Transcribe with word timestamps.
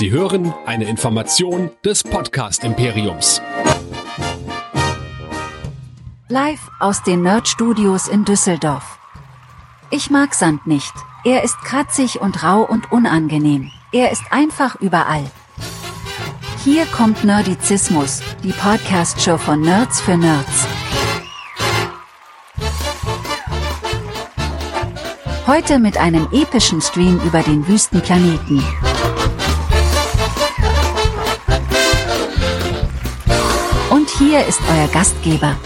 Sie 0.00 0.10
hören 0.10 0.54
eine 0.64 0.86
Information 0.86 1.72
des 1.84 2.02
Podcast 2.02 2.64
Imperiums. 2.64 3.42
Live 6.26 6.70
aus 6.78 7.02
den 7.02 7.20
Nerd 7.20 7.46
Studios 7.48 8.08
in 8.08 8.24
Düsseldorf. 8.24 8.98
Ich 9.90 10.08
mag 10.08 10.32
Sand 10.32 10.66
nicht. 10.66 10.94
Er 11.22 11.44
ist 11.44 11.58
kratzig 11.58 12.18
und 12.18 12.42
rau 12.42 12.62
und 12.62 12.90
unangenehm. 12.90 13.70
Er 13.92 14.10
ist 14.10 14.22
einfach 14.30 14.76
überall. 14.76 15.30
Hier 16.64 16.86
kommt 16.86 17.22
Nerdizismus, 17.22 18.22
die 18.42 18.52
Podcast-Show 18.52 19.36
von 19.36 19.60
Nerds 19.60 20.00
für 20.00 20.16
Nerds. 20.16 20.66
Heute 25.46 25.78
mit 25.78 25.98
einem 25.98 26.26
epischen 26.32 26.80
Stream 26.80 27.20
über 27.22 27.42
den 27.42 27.68
Wüstenplaneten. 27.68 28.64
Hier 34.30 34.46
ist 34.46 34.60
euer 34.70 34.86
Gastgeber. 34.92 35.58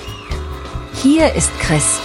Hier 1.03 1.35
ist 1.35 1.51
Chris. 1.61 2.01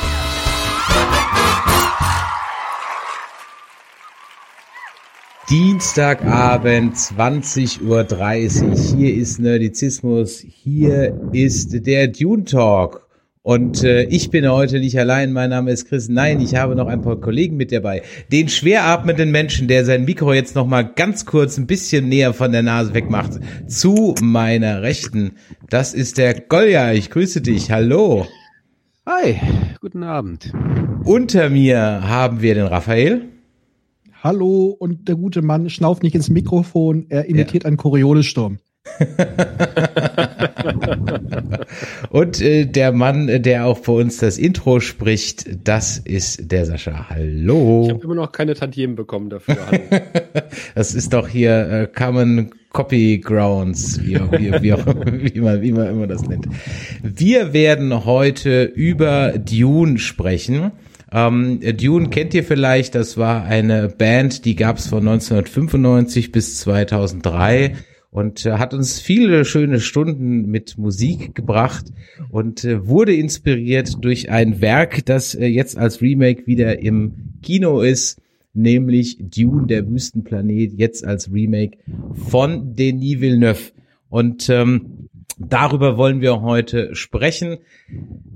Dienstagabend, 5.50 6.98
20.30 6.98 7.82
Uhr. 7.82 8.76
Hier 8.76 9.16
ist 9.16 9.40
Nerdizismus. 9.40 10.40
Hier 10.42 11.18
ist 11.32 11.88
der 11.88 12.10
Dune 12.10 12.44
Talk. 12.44 13.09
Und 13.42 13.84
äh, 13.84 14.04
ich 14.04 14.32
bin 14.32 14.50
heute 14.50 14.80
nicht 14.80 15.00
allein. 15.00 15.32
Mein 15.32 15.50
Name 15.50 15.72
ist 15.72 15.88
Chris. 15.88 16.10
Nein, 16.10 16.42
ich 16.42 16.56
habe 16.56 16.76
noch 16.76 16.88
ein 16.88 17.02
paar 17.02 17.22
Kollegen 17.22 17.56
mit 17.56 17.72
dabei. 17.72 18.02
Den 18.32 18.50
schwer 18.50 18.86
atmenden 18.86 19.32
Menschen, 19.32 19.70
der 19.70 19.86
sein 19.86 20.04
Mikro 20.04 20.34
jetzt 20.34 20.56
noch 20.56 20.68
mal 20.68 20.84
ganz 20.84 21.26
kurz 21.26 21.58
ein 21.58 21.66
bisschen 21.66 22.10
näher 22.10 22.34
von 22.34 22.52
der 22.52 22.64
Nase 22.64 22.94
wegmacht. 22.94 23.40
Zu 23.68 24.14
meiner 24.22 24.82
Rechten. 24.82 25.36
Das 25.70 25.94
ist 25.94 26.18
der 26.18 26.34
Golja. 26.34 26.92
Ich 26.92 27.10
grüße 27.10 27.40
dich. 27.42 27.72
Hallo. 27.72 28.28
Hi. 29.06 29.40
Guten 29.80 30.04
Abend. 30.04 30.52
Unter 31.06 31.50
mir 31.50 31.80
haben 31.80 32.42
wir 32.42 32.56
den 32.56 32.68
Raphael. 32.68 33.30
Hallo 34.22 34.76
und 34.78 35.08
der 35.08 35.16
gute 35.16 35.42
Mann 35.42 35.70
schnauft 35.70 36.04
nicht 36.04 36.14
ins 36.14 36.30
Mikrofon. 36.30 37.06
Er 37.08 37.26
imitiert 37.26 37.64
ja. 37.64 37.70
einen 37.70 37.78
Coriolis-Sturm. 37.78 38.58
Und 42.10 42.42
äh, 42.42 42.66
der 42.66 42.92
Mann, 42.92 43.42
der 43.42 43.66
auch 43.66 43.78
für 43.78 43.94
uns 43.94 44.18
das 44.18 44.38
Intro 44.38 44.80
spricht, 44.80 45.68
das 45.68 45.98
ist 45.98 46.52
der 46.52 46.66
Sascha. 46.66 47.10
Hallo. 47.10 47.84
Ich 47.86 47.92
habe 47.92 48.04
immer 48.04 48.16
noch 48.16 48.32
keine 48.32 48.56
Tantiemen 48.56 48.96
bekommen 48.96 49.30
dafür. 49.30 49.58
das 50.76 50.96
ist 50.96 51.14
doch 51.14 51.28
hier 51.28 51.70
äh, 51.70 51.88
Common 51.88 52.52
Copy 52.72 53.18
Grounds, 53.18 54.00
wie, 54.04 54.16
wie, 54.16 54.54
wie, 54.62 55.34
wie, 55.34 55.42
man, 55.42 55.62
wie 55.62 55.72
man 55.72 55.88
immer 55.88 56.08
das 56.08 56.28
nennt. 56.28 56.48
Wir 57.02 57.52
werden 57.52 58.06
heute 58.06 58.64
über 58.64 59.34
Dune 59.40 59.98
sprechen. 59.98 60.72
Ähm, 61.12 61.60
Dune 61.78 62.10
kennt 62.10 62.36
ihr 62.36 62.44
vielleicht, 62.44 62.94
das 62.94 63.18
war 63.18 63.44
eine 63.46 63.88
Band, 63.90 64.46
die 64.46 64.56
gab 64.56 64.78
es 64.78 64.88
von 64.88 65.00
1995 65.00 66.32
bis 66.32 66.60
2003 66.60 67.76
und 68.12 68.46
äh, 68.46 68.54
hat 68.54 68.74
uns 68.74 69.00
viele 69.00 69.46
schöne 69.46 69.80
Stunden 69.80 70.48
mit 70.48 70.78
Musik 70.78 71.36
gebracht 71.36 71.86
und 72.32 72.64
äh, 72.64 72.88
wurde 72.88 73.14
inspiriert 73.14 74.04
durch 74.04 74.30
ein 74.30 74.62
Werk, 74.62 75.06
das 75.06 75.36
äh, 75.36 75.46
jetzt 75.46 75.78
als 75.78 76.02
Remake 76.02 76.48
wieder 76.48 76.80
im 76.80 77.36
Kino 77.42 77.82
ist, 77.82 78.20
nämlich 78.54 79.18
Dune, 79.20 79.68
der 79.68 79.88
Wüstenplanet, 79.88 80.74
jetzt 80.78 81.06
als 81.06 81.32
Remake 81.32 81.78
von 82.14 82.76
Denis 82.76 83.22
Villeneuve. 83.22 83.72
Und 84.10 84.50
ähm, 84.50 85.09
Darüber 85.42 85.96
wollen 85.96 86.20
wir 86.20 86.42
heute 86.42 86.94
sprechen. 86.96 87.60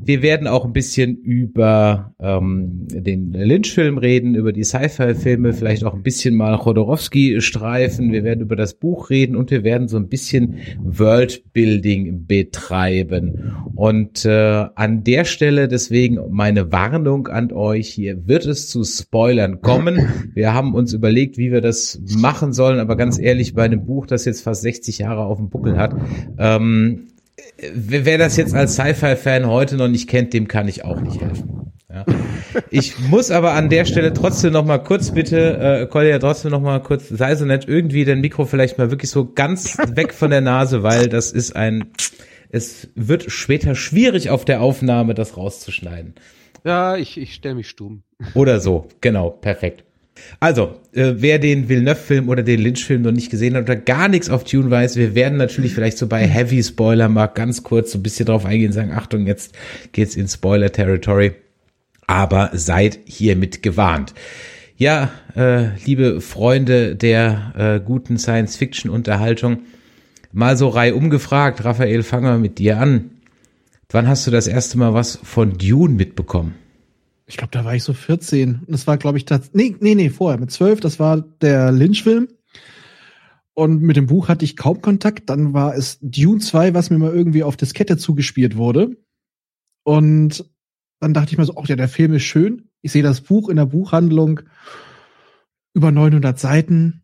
Wir 0.05 0.21
werden 0.21 0.47
auch 0.47 0.63
ein 0.63 0.71
bisschen 0.71 1.17
über 1.17 2.13
ähm, 2.19 2.87
den 2.89 3.33
Lynch-Film 3.33 3.97
reden, 3.97 4.35
über 4.35 4.53
die 4.53 4.63
Sci-Fi-Filme, 4.63 5.53
vielleicht 5.53 5.83
auch 5.83 5.93
ein 5.93 6.01
bisschen 6.01 6.35
mal 6.35 6.57
Chodorowski 6.57 7.41
streifen. 7.41 8.13
Wir 8.13 8.23
werden 8.23 8.39
über 8.39 8.55
das 8.55 8.75
Buch 8.75 9.09
reden 9.09 9.35
und 9.35 9.51
wir 9.51 9.65
werden 9.65 9.89
so 9.89 9.97
ein 9.97 10.07
bisschen 10.07 10.59
Worldbuilding 10.81 12.25
betreiben. 12.25 13.53
Und 13.75 14.23
äh, 14.23 14.65
an 14.75 15.03
der 15.03 15.25
Stelle 15.25 15.67
deswegen 15.67 16.19
meine 16.29 16.71
Warnung 16.71 17.27
an 17.27 17.51
euch, 17.51 17.89
hier 17.89 18.27
wird 18.27 18.45
es 18.45 18.69
zu 18.69 18.83
Spoilern 18.85 19.59
kommen. 19.61 20.07
Wir 20.33 20.53
haben 20.53 20.73
uns 20.73 20.93
überlegt, 20.93 21.37
wie 21.37 21.51
wir 21.51 21.61
das 21.61 22.01
machen 22.17 22.53
sollen, 22.53 22.79
aber 22.79 22.95
ganz 22.95 23.19
ehrlich, 23.19 23.53
bei 23.53 23.63
einem 23.63 23.85
Buch, 23.85 24.05
das 24.05 24.23
jetzt 24.23 24.41
fast 24.41 24.61
60 24.61 24.99
Jahre 24.99 25.25
auf 25.25 25.37
dem 25.37 25.49
Buckel 25.49 25.77
hat, 25.77 25.95
ähm, 26.37 26.92
wer 27.73 28.17
das 28.17 28.37
jetzt 28.37 28.53
als 28.53 28.73
Sci-Fi-Fan 28.73 29.47
heute 29.47 29.75
noch 29.75 29.87
nicht 29.87 30.09
kennt, 30.09 30.33
dem 30.33 30.47
kann 30.47 30.67
ich 30.67 30.83
auch 30.85 30.99
nicht 31.01 31.21
helfen. 31.21 31.71
Ja. 31.93 32.05
Ich 32.69 32.97
muss 32.99 33.29
aber 33.29 33.53
an 33.53 33.69
der 33.69 33.85
Stelle 33.85 34.13
trotzdem 34.13 34.53
noch 34.53 34.65
mal 34.65 34.79
kurz 34.79 35.11
bitte, 35.11 35.57
äh, 35.57 35.87
Kolja, 35.87 36.17
trotzdem 36.19 36.51
noch 36.51 36.61
mal 36.61 36.81
kurz, 36.81 37.09
sei 37.09 37.35
so 37.35 37.45
nett, 37.45 37.67
irgendwie 37.67 38.05
dein 38.05 38.21
Mikro 38.21 38.45
vielleicht 38.45 38.77
mal 38.77 38.89
wirklich 38.89 39.11
so 39.11 39.31
ganz 39.31 39.77
weg 39.95 40.13
von 40.13 40.31
der 40.31 40.41
Nase, 40.41 40.81
weil 40.83 41.07
das 41.07 41.31
ist 41.31 41.55
ein, 41.55 41.91
es 42.49 42.89
wird 42.95 43.31
später 43.31 43.75
schwierig 43.75 44.29
auf 44.29 44.45
der 44.45 44.61
Aufnahme, 44.61 45.13
das 45.13 45.37
rauszuschneiden. 45.37 46.15
Ja, 46.63 46.95
ich, 46.95 47.17
ich 47.17 47.33
stelle 47.33 47.55
mich 47.55 47.69
stumm. 47.69 48.03
Oder 48.33 48.59
so, 48.59 48.87
genau, 49.01 49.29
perfekt. 49.29 49.83
Also, 50.39 50.79
äh, 50.93 51.13
wer 51.17 51.39
den 51.39 51.69
Villeneuve-Film 51.69 52.29
oder 52.29 52.43
den 52.43 52.61
Lynch-Film 52.61 53.01
noch 53.01 53.11
nicht 53.11 53.31
gesehen 53.31 53.55
hat 53.55 53.63
oder 53.63 53.75
gar 53.75 54.07
nichts 54.07 54.29
auf 54.29 54.43
Tune 54.43 54.69
weiß, 54.69 54.95
wir 54.95 55.15
werden 55.15 55.37
natürlich 55.37 55.73
vielleicht 55.73 55.97
so 55.97 56.07
bei 56.07 56.27
Heavy 56.27 56.61
Spoiler 56.63 57.09
mal 57.09 57.27
ganz 57.27 57.63
kurz 57.63 57.91
so 57.91 57.99
ein 57.99 58.03
bisschen 58.03 58.25
drauf 58.25 58.45
eingehen 58.45 58.71
sagen, 58.71 58.91
Achtung, 58.91 59.25
jetzt 59.25 59.55
geht's 59.91 60.15
in 60.15 60.27
Spoiler-Territory. 60.27 61.33
Aber 62.05 62.51
seid 62.53 62.99
hiermit 63.05 63.63
gewarnt. 63.63 64.13
Ja, 64.75 65.11
äh, 65.35 65.75
liebe 65.85 66.19
Freunde 66.19 66.95
der 66.95 67.53
äh, 67.57 67.85
guten 67.85 68.17
Science-Fiction-Unterhaltung, 68.17 69.59
mal 70.31 70.57
so 70.57 70.67
reihum 70.67 71.09
gefragt, 71.09 71.63
Raphael, 71.63 72.03
fangen 72.03 72.25
wir 72.25 72.37
mit 72.37 72.59
dir 72.59 72.79
an. 72.79 73.11
Wann 73.89 74.07
hast 74.07 74.25
du 74.27 74.31
das 74.31 74.47
erste 74.47 74.77
Mal 74.77 74.93
was 74.93 75.19
von 75.23 75.57
Dune 75.57 75.93
mitbekommen? 75.93 76.55
Ich 77.33 77.37
glaube, 77.37 77.49
da 77.49 77.65
war 77.65 77.73
ich 77.73 77.81
so 77.81 77.93
14. 77.93 78.59
Und 78.59 78.71
das 78.71 78.85
war, 78.85 78.97
glaube 78.97 79.17
ich, 79.17 79.25
das, 79.25 79.53
nee, 79.53 79.75
nee, 79.79 79.95
nee, 79.95 80.11
vorher, 80.11 80.39
mit 80.39 80.51
12, 80.51 80.81
das 80.81 80.99
war 80.99 81.19
der 81.19 81.71
Lynch-Film. 81.71 82.27
Und 83.55 83.81
mit 83.81 83.97
dem 83.97 84.05
Buch 84.05 84.27
hatte 84.27 84.45
ich 84.45 84.55
kaum 84.55 84.83
Kontakt. 84.83 85.31
Dann 85.31 85.51
war 85.51 85.75
es 85.75 85.97
Dune 85.99 86.39
2, 86.39 86.75
was 86.75 86.91
mir 86.91 86.99
mal 86.99 87.11
irgendwie 87.11 87.41
auf 87.41 87.57
Diskette 87.57 87.97
zugespielt 87.97 88.55
wurde. 88.55 88.97
Und 89.83 90.45
dann 90.99 91.15
dachte 91.15 91.31
ich 91.31 91.39
mir 91.39 91.45
so, 91.45 91.57
ach 91.57 91.67
ja, 91.67 91.75
der 91.75 91.89
Film 91.89 92.13
ist 92.13 92.21
schön. 92.21 92.69
Ich 92.83 92.91
sehe 92.91 93.01
das 93.01 93.21
Buch 93.21 93.49
in 93.49 93.55
der 93.55 93.65
Buchhandlung 93.65 94.41
über 95.73 95.91
900 95.91 96.37
Seiten. 96.37 97.01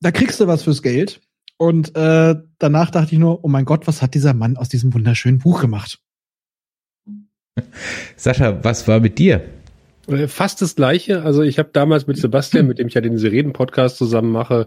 Da 0.00 0.10
kriegst 0.10 0.40
du 0.40 0.48
was 0.48 0.64
fürs 0.64 0.82
Geld. 0.82 1.20
Und 1.58 1.94
äh, 1.94 2.34
danach 2.58 2.90
dachte 2.90 3.14
ich 3.14 3.20
nur, 3.20 3.44
oh 3.44 3.48
mein 3.48 3.66
Gott, 3.66 3.86
was 3.86 4.02
hat 4.02 4.14
dieser 4.14 4.34
Mann 4.34 4.56
aus 4.56 4.68
diesem 4.68 4.92
wunderschönen 4.92 5.38
Buch 5.38 5.60
gemacht? 5.60 6.03
Sascha, 8.16 8.58
was 8.62 8.86
war 8.88 9.00
mit 9.00 9.18
dir? 9.18 9.42
Äh, 10.08 10.28
fast 10.28 10.60
das 10.62 10.74
gleiche. 10.76 11.22
Also 11.22 11.42
ich 11.42 11.58
habe 11.58 11.70
damals 11.72 12.06
mit 12.06 12.16
Sebastian, 12.16 12.66
mit 12.66 12.78
dem 12.78 12.88
ich 12.88 12.94
ja 12.94 13.00
den 13.00 13.18
Sereden-Podcast 13.18 13.96
zusammen 13.96 14.32
mache, 14.32 14.66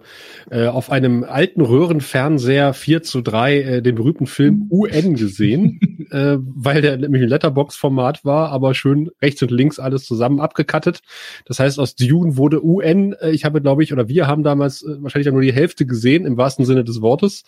äh, 0.50 0.68
auf 0.68 0.92
einem 0.92 1.24
alten 1.24 1.62
Röhrenfernseher 1.62 2.74
4 2.74 3.04
zu 3.04 3.22
3 3.22 3.62
äh, 3.62 3.82
den 3.82 3.96
berühmten 3.96 4.28
Film 4.28 4.68
UN 4.72 5.16
gesehen, 5.16 6.08
äh, 6.12 6.38
weil 6.40 6.82
der 6.82 6.98
nämlich 6.98 7.22
ein 7.22 7.30
Letterbox-Format 7.30 8.26
war, 8.26 8.50
aber 8.50 8.74
schön 8.74 9.10
rechts 9.22 9.42
und 9.42 9.52
links 9.52 9.80
alles 9.80 10.06
zusammen 10.06 10.40
abgekattet. 10.40 11.02
Das 11.46 11.60
heißt, 11.60 11.80
aus 11.80 11.96
Dune 11.96 12.38
wurde 12.38 12.64
UN. 12.64 13.16
Ich 13.32 13.46
habe, 13.46 13.62
glaube 13.62 13.84
ich, 13.84 13.94
oder 13.94 14.08
wir 14.08 14.28
haben 14.28 14.44
damals 14.44 14.86
wahrscheinlich 14.88 15.32
nur 15.32 15.42
die 15.42 15.54
Hälfte 15.54 15.86
gesehen, 15.86 16.26
im 16.26 16.38
wahrsten 16.38 16.66
Sinne 16.66 16.84
des 16.84 17.02
Wortes. 17.02 17.44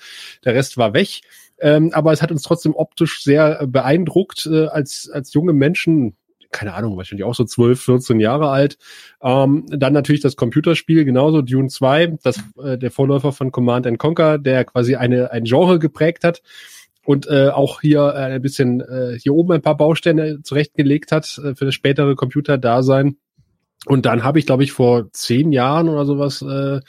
Der 0.46 0.54
Rest 0.54 0.78
war 0.78 0.94
weg. 0.94 1.22
Ähm, 1.62 1.92
aber 1.94 2.14
es 2.14 2.22
hat 2.22 2.32
uns 2.32 2.44
trotzdem 2.44 2.74
optisch 2.74 3.24
sehr 3.24 3.68
beeindruckt, 3.68 4.48
äh, 4.50 4.68
als, 4.68 5.10
als 5.12 5.34
junge 5.34 5.54
Menschen, 5.54 6.16
keine 6.52 6.74
Ahnung, 6.74 6.98
wahrscheinlich 6.98 7.26
auch 7.26 7.36
so 7.36 7.44
12, 7.44 7.82
14 7.82 8.20
Jahre 8.20 8.50
alt. 8.50 8.78
Ähm, 9.22 9.66
dann 9.70 9.94
natürlich 9.94 10.22
das 10.22 10.36
Computerspiel, 10.36 11.06
genauso 11.06 11.42
Dune 11.42 11.68
2, 11.68 12.18
das, 12.24 12.40
äh, 12.64 12.78
der 12.78 12.92
Vorläufer 12.92 13.32
von 13.32 13.52
Command 13.52 13.88
and 13.88 14.00
Conquer, 14.00 14.38
der 14.38 14.66
quasi 14.66 14.96
eine, 14.96 15.32
ein 15.32 15.44
Genre 15.44 15.80
geprägt 15.80 16.24
hat 16.24 16.42
und 17.06 17.28
äh, 17.28 17.50
auch 17.50 17.82
hier 17.82 18.02
äh, 18.02 18.34
ein 18.34 18.42
bisschen 18.42 18.82
äh, 18.82 19.18
hier 19.20 19.34
oben 19.34 19.54
ein 19.54 19.62
paar 19.62 19.78
Bausteine 19.78 20.42
zurechtgelegt 20.44 21.12
hat 21.12 21.40
äh, 21.44 21.56
für 21.56 21.66
das 21.66 21.74
spätere 21.74 22.16
Computerdasein. 22.16 23.18
Und 23.86 24.06
dann 24.06 24.24
habe 24.24 24.40
ich, 24.40 24.46
glaube 24.46 24.64
ich, 24.64 24.74
vor 24.74 25.10
zehn 25.14 25.52
Jahren 25.52 25.88
oder 25.88 26.06
sowas 26.06 26.42
äh, 26.42 26.82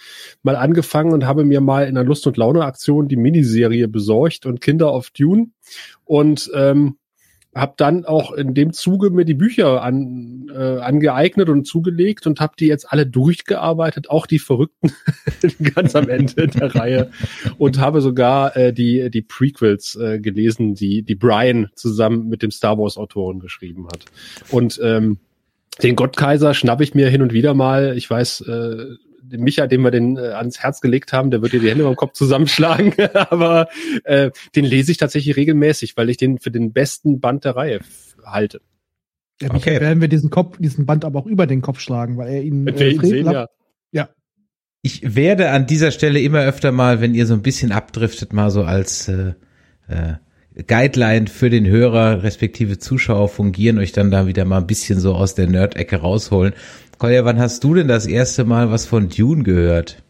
mal 0.43 0.57
angefangen 0.57 1.13
und 1.13 1.25
habe 1.25 1.45
mir 1.45 1.61
mal 1.61 1.85
in 1.85 1.97
einer 1.97 2.07
Lust- 2.07 2.27
und 2.27 2.37
Laune-Aktion 2.37 3.07
die 3.07 3.17
Miniserie 3.17 3.87
besorgt 3.87 4.45
und 4.45 4.61
Kinder 4.61 4.91
auf 4.91 5.11
Dune. 5.11 5.53
Und 6.05 6.51
ähm, 6.55 6.97
habe 7.55 7.75
dann 7.77 8.05
auch 8.05 8.33
in 8.33 8.55
dem 8.55 8.73
Zuge 8.73 9.11
mir 9.11 9.25
die 9.25 9.35
Bücher 9.35 9.83
an, 9.83 10.51
äh, 10.55 10.79
angeeignet 10.79 11.49
und 11.49 11.67
zugelegt 11.67 12.27
und 12.27 12.41
habe 12.41 12.55
die 12.59 12.67
jetzt 12.67 12.93
alle 12.93 13.07
durchgearbeitet, 13.07 14.09
auch 14.09 14.27
die 14.27 14.39
Verrückten 14.39 14.93
ganz 15.75 15.97
am 15.97 16.09
Ende 16.09 16.47
der 16.47 16.75
Reihe 16.75 17.11
und 17.59 17.79
habe 17.81 18.01
sogar 18.01 18.57
äh, 18.57 18.73
die 18.73 19.11
die 19.11 19.23
Prequels 19.23 19.97
äh, 19.97 20.21
gelesen, 20.21 20.75
die 20.75 21.03
die 21.03 21.17
Brian 21.17 21.71
zusammen 21.75 22.29
mit 22.29 22.43
dem 22.43 22.53
Star 22.53 22.79
Wars 22.79 22.97
Autoren 22.97 23.41
geschrieben 23.41 23.87
hat. 23.89 24.05
Und 24.51 24.81
ähm, 24.83 25.19
den 25.83 25.97
Gottkaiser 25.97 26.55
schnapp 26.55 26.81
ich 26.81 26.95
mir 26.95 27.09
hin 27.09 27.23
und 27.23 27.33
wieder 27.33 27.55
mal. 27.55 27.97
Ich 27.97 28.09
weiß, 28.09 28.43
äh, 28.43 28.85
Micha, 29.39 29.67
dem 29.67 29.83
wir 29.83 29.91
den 29.91 30.17
äh, 30.17 30.31
ans 30.31 30.61
Herz 30.61 30.81
gelegt 30.81 31.13
haben, 31.13 31.31
der 31.31 31.43
wird 31.43 31.53
dir 31.53 31.61
die 31.61 31.71
Hände 31.71 31.85
beim 31.85 31.97
Kopf 31.97 32.13
zusammenschlagen. 32.13 32.93
Aber 33.15 33.69
äh, 34.05 34.31
den 34.55 34.65
lese 34.65 34.93
ich 34.93 34.99
tatsächlich 34.99 35.37
regelmäßig, 35.37 35.97
weil 35.97 36.11
ich 36.11 36.17
den 36.17 36.39
für 36.39 36.51
den 36.51 36.73
besten 36.73 37.21
Band 37.21 37.45
der 37.45 37.57
Reihe 37.57 37.81
halte. 38.25 38.61
Ja, 39.41 39.55
okay. 39.55 39.81
werden 39.81 40.01
wir 40.01 40.09
diesen 40.09 40.31
Kopf, 40.31 40.59
diesen 40.59 40.85
Band 40.87 41.05
aber 41.05 41.19
auch 41.19 41.27
über 41.27 41.47
den 41.47 41.63
Kopf 41.63 41.81
schlagen, 41.81 42.19
weil 42.19 42.29
er 42.29 42.43
ihn, 42.43 42.67
Wenn 42.67 42.79
wir 42.79 42.87
äh, 42.87 42.93
ihn 42.93 43.01
sehen, 43.01 43.31
ja. 43.31 43.49
ja. 43.91 44.09
Ich 44.83 45.15
werde 45.17 45.51
an 45.51 45.67
dieser 45.67 45.91
Stelle 45.91 46.21
immer 46.21 46.41
öfter 46.41 46.73
mal, 46.73 47.01
wenn 47.01 47.15
ihr 47.15 47.27
so 47.27 47.35
ein 47.35 47.43
bisschen 47.43 47.73
abdriftet, 47.73 48.33
mal 48.33 48.51
so 48.51 48.65
als 48.65 49.09
äh, 49.09 49.33
äh, 49.89 50.15
Guideline 50.67 51.29
für 51.29 51.49
den 51.49 51.67
Hörer 51.67 52.23
respektive 52.23 52.79
Zuschauer 52.79 53.29
fungieren, 53.29 53.79
euch 53.79 53.93
dann 53.93 54.11
da 54.11 54.27
wieder 54.27 54.45
mal 54.45 54.59
ein 54.59 54.67
bisschen 54.67 55.01
so 55.01 55.15
aus 55.15 55.35
der 55.35 55.47
Nerd-Ecke 55.47 55.97
rausholen. 55.97 56.53
Kolja, 57.01 57.25
wann 57.25 57.41
hast 57.41 57.65
du 57.65 57.73
denn 57.73 57.89
das 57.89 58.05
erste 58.05 58.45
Mal 58.45 58.71
was 58.71 58.85
von 58.85 59.09
Dune 59.09 59.43
gehört? 59.43 60.03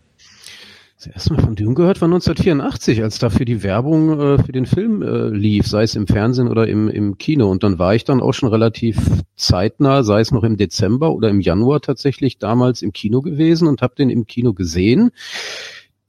Das 0.97 1.07
erste 1.07 1.35
Mal 1.35 1.43
von 1.43 1.55
Dune 1.55 1.77
gehört 1.77 2.01
war 2.01 2.09
1984, 2.09 3.05
als 3.05 3.21
dafür 3.21 3.47
die 3.47 3.63
Werbung 3.63 4.19
äh, 4.19 4.43
für 4.43 4.51
den 4.51 4.67
Film 4.67 5.01
äh, 5.01 5.29
lief, 5.29 5.69
sei 5.69 5.85
es 5.85 5.95
im 5.95 6.09
Fernsehen 6.09 6.49
oder 6.49 6.67
im, 6.67 6.89
im 6.89 7.17
Kino. 7.17 7.49
Und 7.49 7.63
dann 7.63 7.79
war 7.79 7.95
ich 7.95 8.03
dann 8.03 8.21
auch 8.21 8.33
schon 8.33 8.49
relativ 8.49 8.99
zeitnah, 9.37 10.03
sei 10.03 10.19
es 10.19 10.33
noch 10.33 10.43
im 10.43 10.57
Dezember 10.57 11.15
oder 11.15 11.29
im 11.29 11.41
Januar 11.41 11.81
tatsächlich 11.81 12.39
damals 12.39 12.83
im 12.83 12.93
Kino 12.93 13.21
gewesen 13.21 13.69
und 13.69 13.83
habe 13.83 13.95
den 13.95 14.11
im 14.11 14.27
Kino 14.27 14.53
gesehen 14.53 15.13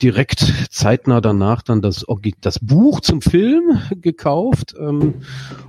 direkt 0.01 0.39
zeitnah 0.69 1.21
danach 1.21 1.61
dann 1.61 1.81
das, 1.81 2.05
das 2.41 2.59
Buch 2.59 3.01
zum 3.01 3.21
Film 3.21 3.79
gekauft 4.01 4.73
ähm, 4.79 5.15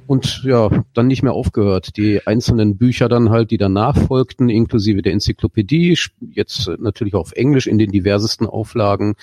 und 0.06 0.42
ja, 0.44 0.70
dann 0.94 1.06
nicht 1.06 1.22
mehr 1.22 1.34
aufgehört. 1.34 1.96
Die 1.96 2.26
einzelnen 2.26 2.76
Bücher 2.76 3.08
dann 3.08 3.30
halt, 3.30 3.50
die 3.50 3.58
danach 3.58 3.96
folgten, 3.96 4.48
inklusive 4.48 5.02
der 5.02 5.12
Enzyklopädie, 5.12 5.98
jetzt 6.32 6.70
natürlich 6.78 7.14
auch 7.14 7.20
auf 7.20 7.32
Englisch 7.32 7.66
in 7.66 7.78
den 7.78 7.90
diversesten 7.90 8.46
Auflagen. 8.46 9.14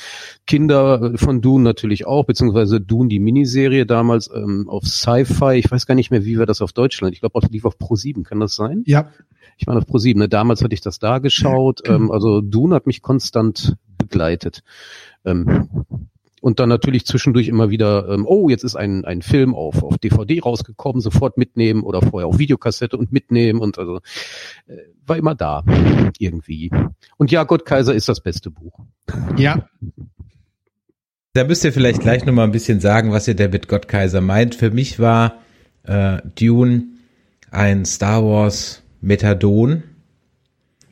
Kinder 0.46 1.14
von 1.16 1.42
Dune 1.42 1.64
natürlich 1.64 2.06
auch, 2.06 2.26
beziehungsweise 2.26 2.80
Dune, 2.80 3.10
die 3.10 3.20
Miniserie 3.20 3.86
damals 3.86 4.30
ähm, 4.34 4.70
auf 4.70 4.86
Sci-Fi. 4.86 5.56
Ich 5.56 5.72
weiß 5.72 5.86
gar 5.86 5.96
nicht 5.96 6.12
mehr, 6.12 6.26
wie 6.26 6.38
wir 6.38 6.46
das 6.46 6.62
auf 6.62 6.74
Deutschland. 6.74 7.14
Ich 7.14 7.22
glaube, 7.22 7.40
lief 7.50 7.66
auf 7.66 7.78
Pro7, 7.78 8.24
kann 8.24 8.40
das 8.40 8.56
sein? 8.56 8.84
Ja. 8.86 9.10
Ich 9.58 9.68
meine 9.68 9.80
auf 9.80 9.88
Pro7, 9.88 10.18
ne? 10.18 10.30
damals 10.30 10.64
hatte 10.64 10.74
ich 10.74 10.82
das 10.82 11.00
da 11.00 11.20
geschaut. 11.20 11.82
Ähm, 11.86 12.12
also 12.12 12.42
Dune 12.42 12.76
hat 12.76 12.88
mich 12.88 13.02
konstant 13.02 13.76
begleitet. 14.00 14.64
Ähm, 15.26 15.86
und 16.42 16.60
dann 16.60 16.70
natürlich 16.70 17.06
zwischendurch 17.06 17.48
immer 17.48 17.70
wieder, 17.70 18.08
ähm, 18.10 18.26
oh, 18.26 18.50
jetzt 18.50 18.64
ist 18.64 18.76
ein, 18.76 19.06
ein 19.06 19.22
Film 19.22 19.54
auf, 19.54 19.84
auf 19.84 19.98
DVD 19.98 20.40
rausgekommen, 20.40 21.02
sofort 21.02 21.38
mitnehmen 21.38 21.84
oder 21.84 22.02
vorher 22.02 22.28
auf 22.28 22.40
Videokassette 22.40 22.98
und 22.98 23.12
mitnehmen 23.12 23.60
und 23.60 23.78
also 23.78 23.98
äh, 24.68 24.78
war 25.06 25.18
immer 25.18 25.36
da 25.36 25.64
irgendwie. 26.18 26.72
Und 27.18 27.32
ja, 27.32 27.44
Gott 27.44 27.66
Kaiser 27.66 27.94
ist 27.94 28.08
das 28.08 28.22
beste 28.22 28.52
Buch. 28.52 28.80
Ja. 29.38 29.68
Da 31.34 31.44
müsst 31.44 31.64
ihr 31.64 31.74
vielleicht 31.74 32.02
gleich 32.02 32.26
nochmal 32.26 32.46
ein 32.46 32.52
bisschen 32.52 32.80
sagen, 32.80 33.12
was 33.12 33.28
ihr 33.28 33.36
der 33.36 33.50
mit 33.50 33.68
Gott 33.68 33.88
Kaiser 33.88 34.22
meint. 34.22 34.56
Für 34.56 34.72
mich 34.72 35.00
war 35.00 35.40
äh, 35.84 36.20
Dune 36.36 36.88
ein 37.52 37.86
Star 37.86 38.24
Wars 38.24 38.84
Methadon. 39.02 39.84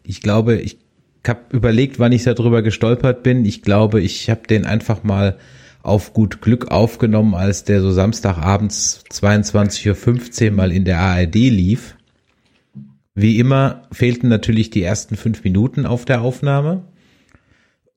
Ich 0.04 0.21
glaube, 0.21 0.57
ich 0.57 0.80
habe 1.29 1.41
überlegt, 1.51 2.00
wann 2.00 2.12
ich 2.12 2.24
darüber 2.24 2.62
gestolpert 2.62 3.24
bin. 3.24 3.45
Ich 3.45 3.62
glaube, 3.62 4.01
ich 4.01 4.29
habe 4.29 4.47
den 4.47 4.65
einfach 4.65 5.03
mal 5.03 5.38
auf 5.83 6.13
gut 6.13 6.41
Glück 6.41 6.69
aufgenommen, 6.69 7.33
als 7.33 7.63
der 7.63 7.81
so 7.81 7.91
Samstagabends 7.91 9.03
22.15 9.12 10.50
Uhr 10.50 10.51
mal 10.51 10.71
in 10.71 10.85
der 10.85 11.00
ARD 11.00 11.35
lief. 11.35 11.95
Wie 13.15 13.39
immer 13.39 13.83
fehlten 13.91 14.27
natürlich 14.27 14.69
die 14.69 14.83
ersten 14.83 15.15
fünf 15.15 15.44
Minuten 15.44 15.85
auf 15.85 16.06
der 16.06 16.21
Aufnahme, 16.21 16.83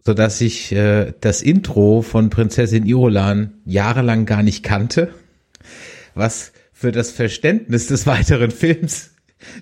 so 0.05 0.15
dass 0.15 0.41
ich 0.41 0.73
äh, 0.73 1.13
das 1.21 1.43
Intro 1.43 2.01
von 2.01 2.31
Prinzessin 2.31 2.87
Irolan 2.87 3.55
jahrelang 3.67 4.25
gar 4.25 4.43
nicht 4.43 4.63
kannte, 4.63 5.13
was 6.15 6.53
für 6.73 6.93
das 6.93 7.11
Verständnis 7.11 7.89
des 7.89 8.07
weiteren 8.07 8.51
Films 8.51 9.11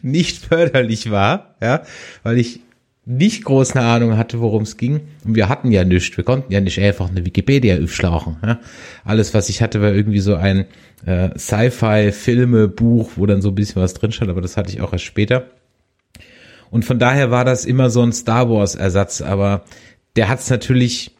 nicht 0.02 0.44
förderlich 0.46 1.10
war, 1.10 1.56
ja, 1.60 1.82
weil 2.22 2.38
ich 2.38 2.60
nicht 3.10 3.44
groß 3.44 3.74
eine 3.74 3.86
Ahnung 3.86 4.18
hatte, 4.18 4.38
worum 4.38 4.64
es 4.64 4.76
ging. 4.76 5.00
Und 5.24 5.34
wir 5.34 5.48
hatten 5.48 5.72
ja 5.72 5.82
nichts. 5.82 6.14
Wir 6.18 6.24
konnten 6.24 6.52
ja 6.52 6.60
nicht 6.60 6.78
einfach 6.78 7.08
eine 7.08 7.24
Wikipedia 7.24 7.82
aufschlagen. 7.82 8.36
Ja? 8.44 8.60
Alles, 9.02 9.32
was 9.32 9.48
ich 9.48 9.62
hatte, 9.62 9.80
war 9.80 9.92
irgendwie 9.92 10.18
so 10.18 10.34
ein 10.34 10.66
äh, 11.06 11.30
Sci-Fi-Filme-Buch, 11.38 13.12
wo 13.16 13.24
dann 13.24 13.40
so 13.40 13.48
ein 13.48 13.54
bisschen 13.54 13.80
was 13.80 13.94
drin 13.94 14.12
stand, 14.12 14.30
aber 14.30 14.42
das 14.42 14.58
hatte 14.58 14.70
ich 14.70 14.82
auch 14.82 14.92
erst 14.92 15.06
später. 15.06 15.46
Und 16.70 16.84
von 16.84 16.98
daher 16.98 17.30
war 17.30 17.46
das 17.46 17.64
immer 17.64 17.88
so 17.88 18.02
ein 18.02 18.12
Star 18.12 18.50
Wars-Ersatz, 18.50 19.22
aber 19.22 19.64
der 20.16 20.28
hat 20.28 20.40
es 20.40 20.50
natürlich, 20.50 21.12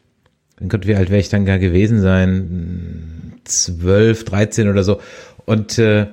Gott, 0.69 0.87
wie 0.87 0.95
alt 0.95 1.09
wäre 1.09 1.21
ich 1.21 1.31
dann 1.31 1.47
gar 1.47 1.59
gewesen 1.59 2.03
sein? 2.03 3.33
Zwölf, 3.45 4.27
dreizehn 4.27 4.69
oder 4.69 4.85
so. 4.85 5.01
Und 5.47 5.79
äh, 5.79 6.07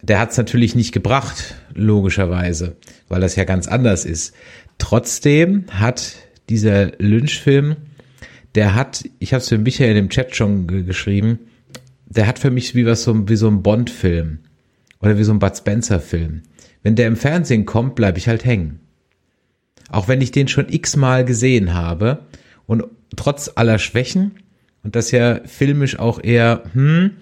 der 0.00 0.20
hat 0.20 0.30
es 0.30 0.38
natürlich 0.38 0.74
nicht 0.74 0.92
gebracht, 0.92 1.54
logischerweise, 1.74 2.76
weil 3.08 3.20
das 3.20 3.36
ja 3.36 3.44
ganz 3.44 3.68
anders 3.68 4.06
ist. 4.06 4.34
Trotzdem 4.78 5.64
hat 5.70 6.14
dieser 6.48 6.92
Lynch-Film, 6.98 7.76
der 8.54 8.74
hat, 8.74 9.04
ich 9.18 9.32
habe 9.32 9.42
es 9.42 9.48
für 9.48 9.58
Michael 9.58 9.96
im 9.96 10.08
Chat 10.08 10.34
schon 10.34 10.86
geschrieben, 10.86 11.40
der 12.06 12.26
hat 12.26 12.38
für 12.38 12.50
mich 12.50 12.74
wie 12.74 12.86
was 12.86 13.02
so 13.02 13.28
wie 13.28 13.36
so 13.36 13.48
ein 13.48 13.62
Bond-Film 13.62 14.38
oder 15.00 15.18
wie 15.18 15.24
so 15.24 15.32
ein 15.32 15.38
Bud 15.38 15.56
Spencer-Film. 15.56 16.42
Wenn 16.82 16.96
der 16.96 17.06
im 17.06 17.16
Fernsehen 17.16 17.66
kommt, 17.66 17.96
bleibe 17.96 18.18
ich 18.18 18.28
halt 18.28 18.44
hängen. 18.44 18.80
Auch 19.90 20.08
wenn 20.08 20.20
ich 20.20 20.32
den 20.32 20.48
schon 20.48 20.68
x-mal 20.68 21.24
gesehen 21.24 21.74
habe 21.74 22.24
und 22.66 22.84
trotz 23.16 23.50
aller 23.54 23.78
Schwächen 23.78 24.36
und 24.82 24.96
das 24.96 25.10
ja 25.10 25.40
filmisch 25.44 25.98
auch 25.98 26.22
eher 26.22 26.62
hm 26.72 27.12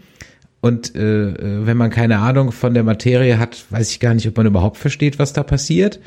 und 0.60 0.94
äh, 0.94 1.30
äh 1.30 1.66
wenn 1.66 1.76
man 1.76 1.90
keine 1.90 2.18
Ahnung 2.18 2.52
von 2.52 2.74
der 2.74 2.82
Materie 2.82 3.38
hat, 3.38 3.64
weiß 3.70 3.90
ich 3.90 4.00
gar 4.00 4.14
nicht, 4.14 4.28
ob 4.28 4.36
man 4.36 4.46
überhaupt 4.46 4.76
versteht, 4.76 5.18
was 5.18 5.32
da 5.32 5.42
passiert 5.42 6.00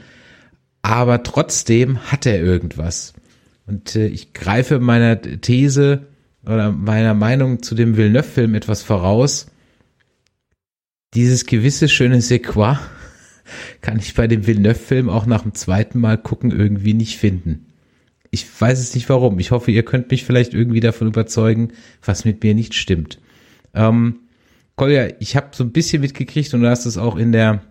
aber 0.82 1.24
trotzdem 1.24 2.00
hat 2.12 2.26
er 2.26 2.42
irgendwas. 2.42 3.14
Und 3.66 3.96
äh, 3.96 4.08
ich 4.08 4.34
greife 4.34 4.80
meiner 4.80 5.22
These 5.22 6.08
oder 6.46 6.72
meiner 6.72 7.14
Meinung 7.14 7.62
zu 7.62 7.76
dem 7.76 7.98
Villeneuve-Film 7.98 8.56
etwas 8.56 8.82
voraus. 8.82 9.48
Dieses 11.14 11.46
gewisse 11.46 11.90
schöne 11.90 12.22
Sequoia 12.22 12.80
kann 13.82 14.00
ich 14.00 14.14
bei 14.14 14.28
dem 14.28 14.48
Villeneuve-Film 14.48 15.10
auch 15.10 15.26
nach 15.26 15.44
dem 15.44 15.54
zweiten 15.54 16.00
Mal 16.00 16.18
gucken 16.18 16.52
irgendwie 16.52 16.94
nicht 16.94 17.18
finden. 17.18 17.68
Ich 18.32 18.46
weiß 18.60 18.80
es 18.80 18.94
nicht 18.96 19.10
warum. 19.10 19.40
Ich 19.40 19.52
hoffe, 19.52 19.72
ihr 19.72 19.84
könnt 19.84 20.12
mich 20.12 20.24
vielleicht 20.24 20.54
irgendwie 20.54 20.82
davon 20.82 21.08
überzeugen, 21.08 21.70
was 22.04 22.26
mit 22.26 22.44
mir 22.44 22.54
nicht 22.54 22.76
stimmt. 22.76 23.20
Ähm, 23.74 24.20
Kolja, 24.76 25.10
ich 25.20 25.36
habe 25.36 25.50
so 25.52 25.64
ein 25.64 25.72
bisschen 25.72 26.02
mitgekriegt 26.02 26.54
und 26.54 26.62
du 26.62 26.70
hast 26.70 26.86
es 26.86 26.98
auch 26.98 27.18
in 27.18 27.32
der 27.32 27.62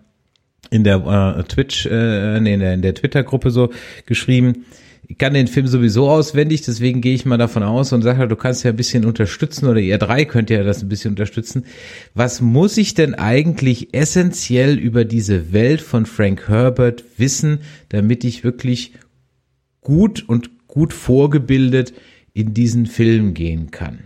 in 0.69 0.83
der 0.83 1.37
äh, 1.37 1.43
Twitch, 1.43 1.85
äh, 1.85 2.39
nee, 2.39 2.53
in 2.53 2.59
der, 2.59 2.73
in 2.73 2.81
der 2.81 2.93
Twitter-Gruppe 2.93 3.51
so 3.51 3.71
geschrieben, 4.05 4.65
ich 5.11 5.17
kann 5.17 5.33
den 5.33 5.47
Film 5.47 5.65
sowieso 5.65 6.07
auswendig, 6.07 6.61
deswegen 6.61 7.01
gehe 7.01 7.15
ich 7.15 7.25
mal 7.25 7.37
davon 7.37 7.63
aus 7.63 7.91
und 7.93 8.03
sage, 8.03 8.27
du 8.27 8.35
kannst 8.35 8.63
ja 8.63 8.69
ein 8.69 8.75
bisschen 8.75 9.05
unterstützen 9.05 9.67
oder 9.67 9.79
ihr 9.79 9.97
drei 9.97 10.23
könnt 10.23 10.51
ja 10.51 10.63
das 10.63 10.83
ein 10.83 10.89
bisschen 10.89 11.11
unterstützen. 11.11 11.65
Was 12.13 12.41
muss 12.41 12.77
ich 12.77 12.93
denn 12.93 13.15
eigentlich 13.15 13.91
essentiell 13.95 14.77
über 14.77 15.05
diese 15.05 15.51
Welt 15.51 15.81
von 15.81 16.05
Frank 16.05 16.47
Herbert 16.47 17.03
wissen, 17.17 17.61
damit 17.89 18.23
ich 18.23 18.43
wirklich 18.43 18.93
gut 19.81 20.29
und 20.29 20.67
gut 20.67 20.93
vorgebildet 20.93 21.93
in 22.33 22.53
diesen 22.53 22.85
Film 22.85 23.33
gehen 23.33 23.71
kann? 23.71 24.01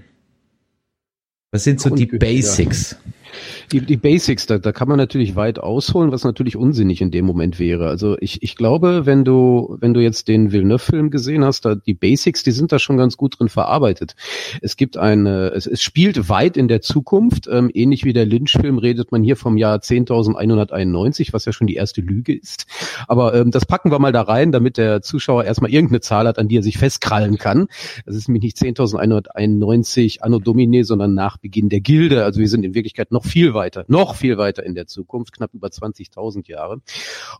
Was 1.51 1.65
sind 1.65 1.81
so 1.81 1.89
die 1.89 2.05
Basics? 2.05 2.91
Ja 2.91 3.22
die, 3.71 3.81
die 3.81 3.97
Basics, 3.97 4.45
da, 4.45 4.57
da 4.57 4.71
kann 4.71 4.87
man 4.87 4.97
natürlich 4.97 5.35
weit 5.35 5.59
ausholen, 5.59 6.11
was 6.11 6.23
natürlich 6.23 6.55
unsinnig 6.55 7.01
in 7.01 7.11
dem 7.11 7.25
Moment 7.25 7.59
wäre. 7.59 7.87
Also 7.87 8.17
ich, 8.19 8.43
ich 8.43 8.55
glaube, 8.55 9.05
wenn 9.05 9.25
du, 9.25 9.77
wenn 9.79 9.93
du 9.93 10.01
jetzt 10.01 10.27
den 10.27 10.51
Villeneuve-Film 10.51 11.09
gesehen 11.09 11.43
hast, 11.43 11.65
da 11.65 11.75
die 11.75 11.93
Basics, 11.93 12.43
die 12.43 12.51
sind 12.51 12.71
da 12.71 12.79
schon 12.79 12.97
ganz 12.97 13.17
gut 13.17 13.39
drin 13.39 13.49
verarbeitet. 13.49 14.15
Es 14.61 14.77
gibt 14.77 14.97
eine, 14.97 15.51
es, 15.51 15.67
es 15.67 15.81
spielt 15.81 16.29
weit 16.29 16.57
in 16.57 16.67
der 16.67 16.81
Zukunft, 16.81 17.47
ähm, 17.51 17.69
ähnlich 17.73 18.05
wie 18.05 18.13
der 18.13 18.25
Lynch-Film 18.25 18.77
redet 18.77 19.11
man 19.11 19.23
hier 19.23 19.35
vom 19.35 19.57
Jahr 19.57 19.77
10.191, 19.77 21.33
was 21.33 21.45
ja 21.45 21.53
schon 21.53 21.67
die 21.67 21.75
erste 21.75 22.01
Lüge 22.01 22.33
ist. 22.33 22.65
Aber 23.07 23.33
ähm, 23.33 23.51
das 23.51 23.65
packen 23.65 23.91
wir 23.91 23.99
mal 23.99 24.11
da 24.11 24.21
rein, 24.21 24.51
damit 24.51 24.77
der 24.77 25.01
Zuschauer 25.01 25.43
erstmal 25.43 25.71
irgendeine 25.71 26.01
Zahl 26.01 26.27
hat, 26.27 26.39
an 26.39 26.47
die 26.47 26.57
er 26.57 26.63
sich 26.63 26.77
festkrallen 26.77 27.37
kann. 27.37 27.67
Das 28.05 28.15
ist 28.15 28.27
nämlich 28.27 28.43
nicht 28.43 28.57
10.191 28.57 30.21
Anno 30.21 30.39
Domine, 30.39 30.83
sondern 30.83 31.13
nach 31.13 31.37
Beginn 31.37 31.69
der 31.69 31.81
Gilde. 31.81 32.23
Also 32.23 32.39
wir 32.39 32.47
sind 32.47 32.63
in 32.63 32.73
Wirklichkeit 32.73 33.11
noch 33.11 33.25
viel 33.33 33.55
weiter, 33.55 33.83
noch 33.87 34.13
viel 34.13 34.37
weiter 34.37 34.63
in 34.63 34.75
der 34.75 34.85
Zukunft, 34.85 35.33
knapp 35.33 35.55
über 35.55 35.69
20.000 35.69 36.47
Jahre. 36.47 36.81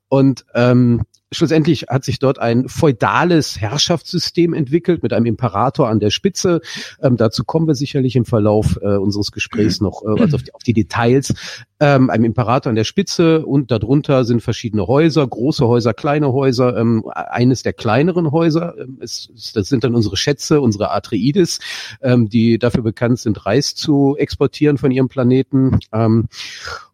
Und 0.10 0.44
ähm, 0.56 1.04
schlussendlich 1.34 1.88
hat 1.90 2.06
sich 2.06 2.20
dort 2.20 2.40
ein 2.40 2.70
feudales 2.70 3.60
Herrschaftssystem 3.60 4.54
entwickelt 4.54 5.04
mit 5.04 5.14
einem 5.14 5.26
Imperator 5.26 5.90
an 5.90 6.00
der 6.00 6.10
Spitze. 6.10 6.62
Ähm, 7.02 7.18
dazu 7.18 7.44
kommen 7.44 7.68
wir 7.68 7.76
sicherlich 7.76 8.16
im 8.16 8.26
Verlauf 8.26 8.80
äh, 8.82 8.96
unseres 8.96 9.32
Gesprächs 9.32 9.82
noch 9.82 10.04
äh, 10.04 10.22
also 10.22 10.38
auf, 10.38 10.44
die, 10.44 10.54
auf 10.54 10.64
die 10.64 10.74
Details. 10.74 11.34
Ähm, 11.80 12.10
ein 12.10 12.24
Imperator 12.24 12.70
an 12.70 12.76
der 12.76 12.84
Spitze 12.84 13.46
und 13.46 13.72
darunter 13.72 14.24
sind 14.24 14.42
verschiedene 14.42 14.88
Häuser, 14.88 15.28
große 15.28 15.68
Häuser, 15.68 15.94
kleine 15.94 16.32
Häuser. 16.32 16.78
Ähm, 16.78 17.04
eines 17.14 17.64
der 17.64 17.74
kleineren 17.74 18.32
Häuser, 18.32 18.76
ähm, 18.78 18.98
ist, 19.02 19.32
das 19.56 19.68
sind 19.68 19.84
dann 19.84 19.96
unsere 19.96 20.16
Schätze, 20.16 20.62
unsere 20.62 20.92
Atreides, 20.92 21.60
ähm, 22.02 22.30
die 22.30 22.60
dafür 22.60 22.84
bekannt 22.84 23.20
sind, 23.20 23.46
Reis 23.46 23.76
zu 23.76 24.16
exportieren 24.18 24.78
von 24.78 24.92
ihrem 24.92 25.10
Planeten. 25.10 25.80
Ähm, 25.92 26.28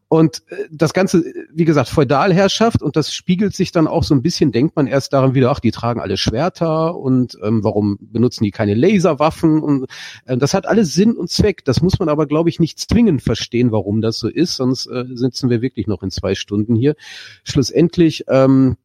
und 0.10 0.42
äh, 0.48 0.66
das 0.72 0.94
Ganze, 0.94 1.24
wie 1.54 1.66
gesagt, 1.66 1.88
Feudalherrschaft 1.88 2.82
und 2.82 2.96
das 2.96 3.14
spiegelt 3.14 3.56
sich 3.56 3.72
dann 3.72 3.88
auch 3.88 4.04
so 4.04 4.16
ein 4.16 4.24
bisschen, 4.24 4.52
denkt 4.52 4.76
man 4.76 4.88
erst 4.88 5.14
daran 5.14 5.36
wieder, 5.36 5.52
ach, 5.52 5.60
die 5.60 5.72
tragen 5.72 6.02
alle 6.02 6.18
Schwerter 6.18 6.96
und 6.98 7.38
ähm, 7.44 7.64
warum 7.64 8.00
benutzen 8.02 8.44
die 8.44 8.50
keine 8.50 8.74
Laserwaffen? 8.74 9.62
Und 9.62 9.86
äh, 10.26 10.36
das 10.36 10.56
hat 10.56 10.66
alles 10.66 10.96
Sinn 10.96 11.16
und 11.16 11.30
Zweck. 11.30 11.64
Das 11.64 11.84
muss 11.84 12.00
man 12.00 12.10
aber, 12.10 12.26
glaube 12.26 12.50
ich, 12.50 12.60
nicht 12.60 12.80
zwingend 12.80 13.22
verstehen, 13.22 13.72
warum 13.72 14.02
das 14.02 14.18
so 14.18 14.28
ist, 14.28 14.56
sonst 14.56 14.88
äh, 14.88 15.06
sitzen 15.14 15.52
wir 15.52 15.62
wirklich 15.62 15.86
noch 15.86 16.02
in 16.02 16.10
zwei 16.10 16.34
Stunden 16.34 16.76
hier. 16.76 16.96
Schlussendlich 17.44 18.26
ähm, 18.28 18.78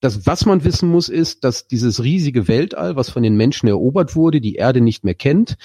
das, 0.00 0.26
was 0.26 0.46
man 0.46 0.64
wissen 0.64 0.88
muss, 0.88 1.08
ist, 1.08 1.44
dass 1.44 1.68
dieses 1.68 2.02
riesige 2.02 2.48
Weltall, 2.48 2.96
was 2.96 3.08
von 3.08 3.22
den 3.22 3.36
Menschen 3.36 3.68
erobert 3.68 4.16
wurde, 4.16 4.40
die 4.40 4.56
Erde 4.56 4.80
nicht 4.80 5.04
mehr 5.04 5.14
kennt. 5.14 5.56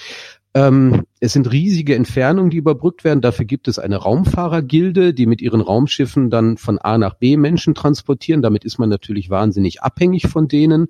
Ähm, 0.54 1.04
es 1.20 1.34
sind 1.34 1.50
riesige 1.50 1.94
Entfernungen, 1.94 2.50
die 2.50 2.56
überbrückt 2.56 3.04
werden. 3.04 3.20
Dafür 3.20 3.44
gibt 3.44 3.68
es 3.68 3.78
eine 3.78 3.96
Raumfahrergilde, 3.96 5.12
die 5.12 5.26
mit 5.26 5.42
ihren 5.42 5.60
Raumschiffen 5.60 6.30
dann 6.30 6.56
von 6.56 6.78
A 6.78 6.96
nach 6.96 7.14
B 7.14 7.36
Menschen 7.36 7.74
transportieren. 7.74 8.40
Damit 8.40 8.64
ist 8.64 8.78
man 8.78 8.88
natürlich 8.88 9.28
wahnsinnig 9.28 9.82
abhängig 9.82 10.28
von 10.28 10.48
denen. 10.48 10.88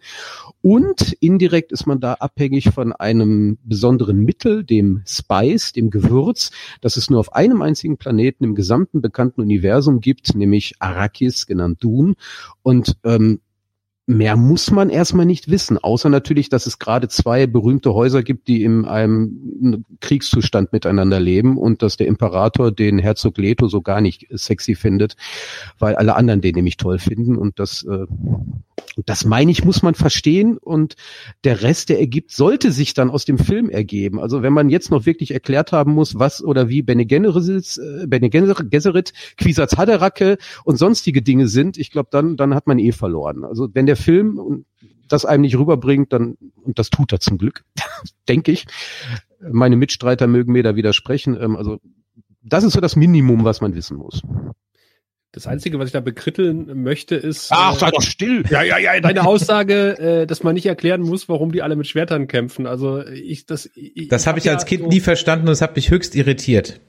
Und 0.62 1.12
indirekt 1.20 1.72
ist 1.72 1.86
man 1.86 1.98
da 2.00 2.14
abhängig 2.14 2.70
von 2.70 2.92
einem 2.92 3.58
besonderen 3.64 4.18
Mittel, 4.18 4.64
dem 4.64 5.02
Spice, 5.06 5.72
dem 5.72 5.90
Gewürz, 5.90 6.50
das 6.80 6.96
es 6.96 7.10
nur 7.10 7.20
auf 7.20 7.32
einem 7.34 7.62
einzigen 7.62 7.96
Planeten 7.96 8.44
im 8.44 8.54
gesamten 8.54 9.00
bekannten 9.00 9.40
Universum 9.40 10.00
gibt, 10.00 10.34
nämlich 10.34 10.74
Arrakis, 10.78 11.46
genannt 11.46 11.82
Dun. 11.82 12.14
Und 12.62 12.96
ähm, 13.04 13.40
mehr 14.08 14.36
muss 14.36 14.70
man 14.70 14.88
erstmal 14.88 15.26
nicht 15.26 15.50
wissen, 15.50 15.76
außer 15.76 16.08
natürlich, 16.08 16.48
dass 16.48 16.66
es 16.66 16.78
gerade 16.78 17.08
zwei 17.08 17.46
berühmte 17.46 17.92
Häuser 17.92 18.22
gibt, 18.22 18.48
die 18.48 18.64
in 18.64 18.86
einem 18.86 19.84
Kriegszustand 20.00 20.72
miteinander 20.72 21.20
leben 21.20 21.58
und 21.58 21.82
dass 21.82 21.98
der 21.98 22.06
Imperator 22.06 22.72
den 22.72 22.98
Herzog 22.98 23.36
Leto 23.36 23.68
so 23.68 23.82
gar 23.82 24.00
nicht 24.00 24.26
sexy 24.30 24.74
findet, 24.74 25.16
weil 25.78 25.94
alle 25.94 26.16
anderen 26.16 26.40
den 26.40 26.54
nämlich 26.54 26.78
toll 26.78 26.98
finden 26.98 27.36
und 27.36 27.58
das 27.58 27.84
äh, 27.84 28.06
das 29.06 29.24
meine 29.24 29.50
ich, 29.50 29.64
muss 29.64 29.82
man 29.82 29.94
verstehen 29.94 30.58
und 30.58 30.96
der 31.44 31.62
Rest, 31.62 31.88
der 31.88 32.00
ergibt, 32.00 32.32
sollte 32.32 32.72
sich 32.72 32.94
dann 32.94 33.10
aus 33.10 33.24
dem 33.24 33.38
Film 33.38 33.70
ergeben. 33.70 34.18
Also 34.20 34.42
wenn 34.42 34.52
man 34.52 34.70
jetzt 34.70 34.90
noch 34.90 35.06
wirklich 35.06 35.32
erklärt 35.32 35.72
haben 35.72 35.92
muss, 35.92 36.18
was 36.18 36.42
oder 36.42 36.68
wie 36.68 36.82
Bene 36.82 37.06
Gesserit, 37.06 37.78
äh, 37.78 38.06
Bene 38.06 38.30
Gesserit 38.30 39.12
Quisatz 39.36 39.76
Haderacke 39.76 40.38
und 40.64 40.78
sonstige 40.78 41.22
Dinge 41.22 41.48
sind, 41.48 41.78
ich 41.78 41.90
glaube, 41.90 42.08
dann, 42.10 42.36
dann 42.36 42.54
hat 42.54 42.66
man 42.66 42.78
eh 42.78 42.92
verloren. 42.92 43.44
Also 43.44 43.68
wenn 43.72 43.86
der 43.86 43.96
Film 43.98 44.64
das 45.08 45.24
einem 45.24 45.42
nicht 45.42 45.58
rüberbringt, 45.58 46.12
dann, 46.12 46.36
und 46.62 46.78
das 46.78 46.90
tut 46.90 47.12
er 47.12 47.20
zum 47.20 47.38
Glück, 47.38 47.64
denke 48.28 48.52
ich. 48.52 48.66
Meine 49.40 49.76
Mitstreiter 49.76 50.26
mögen 50.26 50.52
mir 50.52 50.62
da 50.62 50.76
widersprechen. 50.76 51.36
Ähm, 51.40 51.56
also 51.56 51.78
das 52.42 52.64
ist 52.64 52.72
so 52.72 52.80
das 52.80 52.96
Minimum, 52.96 53.44
was 53.44 53.60
man 53.60 53.74
wissen 53.74 53.96
muss. 53.96 54.22
Das 55.32 55.46
Einzige, 55.46 55.78
was 55.78 55.86
ich 55.86 55.92
da 55.92 56.00
bekritteln 56.00 56.82
möchte, 56.82 57.14
ist. 57.14 57.48
Ach, 57.52 57.78
sei 57.78 57.90
doch 57.90 58.00
still! 58.00 58.44
Ja, 58.48 58.62
ja, 58.62 58.78
ja, 58.78 58.98
deine 58.98 59.26
Aussage, 59.26 59.98
äh, 59.98 60.26
dass 60.26 60.42
man 60.42 60.54
nicht 60.54 60.64
erklären 60.64 61.02
muss, 61.02 61.28
warum 61.28 61.52
die 61.52 61.60
alle 61.60 61.76
mit 61.76 61.86
Schwertern 61.86 62.28
kämpfen. 62.28 62.66
Also 62.66 63.04
ich 63.06 63.44
das. 63.44 63.70
Ich, 63.74 64.08
das 64.08 64.26
habe 64.26 64.38
ich, 64.38 64.46
hab 64.46 64.52
ich 64.54 64.58
als 64.58 64.64
Kind 64.64 64.84
so 64.84 64.88
nie 64.88 65.00
verstanden 65.00 65.42
und 65.42 65.50
das 65.50 65.60
hat 65.60 65.76
mich 65.76 65.90
höchst 65.90 66.14
irritiert 66.14 66.80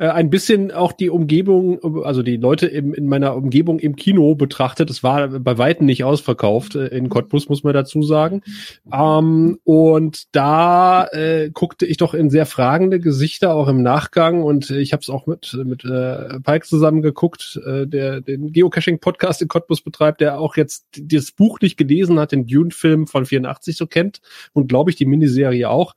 äh, 0.00 0.08
ein 0.08 0.30
bisschen 0.30 0.72
auch 0.72 0.92
die 0.92 1.10
Umgebung, 1.10 2.02
also 2.04 2.22
die 2.22 2.38
Leute 2.38 2.66
im, 2.66 2.94
in 2.94 3.06
meiner 3.06 3.36
Umgebung 3.36 3.78
im 3.78 3.96
Kino 3.96 4.34
betrachtet. 4.34 4.88
Es 4.88 5.02
war 5.02 5.28
bei 5.28 5.58
Weitem 5.58 5.84
nicht 5.84 6.04
ausverkauft 6.04 6.74
äh, 6.74 6.86
in 6.86 7.10
Cottbus, 7.10 7.50
muss 7.50 7.64
man 7.64 7.74
dazu 7.74 8.02
sagen. 8.02 8.40
Ähm, 8.90 9.58
und 9.62 10.34
da 10.34 11.06
äh, 11.12 11.50
guckte 11.52 11.84
ich 11.84 11.98
doch 11.98 12.14
in 12.14 12.30
sehr 12.30 12.46
fragende 12.46 12.98
Gesichter 12.98 13.54
auch 13.54 13.68
im 13.68 13.82
Nachgang 13.82 14.42
und 14.42 14.70
ich 14.70 14.94
habe 14.94 15.02
es 15.02 15.10
auch 15.10 15.26
mit 15.26 15.54
mit 15.64 15.84
äh, 15.84 16.40
Pike 16.40 16.66
zusammen 16.66 17.02
geguckt, 17.02 17.60
äh, 17.66 17.86
der 17.86 18.22
den 18.22 18.52
Geocaching-Podcast 18.52 19.42
in 19.42 19.48
Cottbus 19.48 19.82
betreibt, 19.82 20.22
der 20.22 20.40
auch 20.40 20.56
jetzt 20.56 20.86
das 20.98 21.30
Buch 21.30 21.60
nicht 21.60 21.76
gelesen 21.76 22.18
hat, 22.18 22.32
den 22.32 22.46
Dune-Film 22.46 23.06
von 23.06 23.26
84 23.26 23.76
so 23.76 23.86
kennt 23.86 24.22
und 24.54 24.68
glaube 24.68 24.90
ich 24.90 24.96
die 24.96 25.04
Miniserie 25.04 25.68
auch 25.68 25.94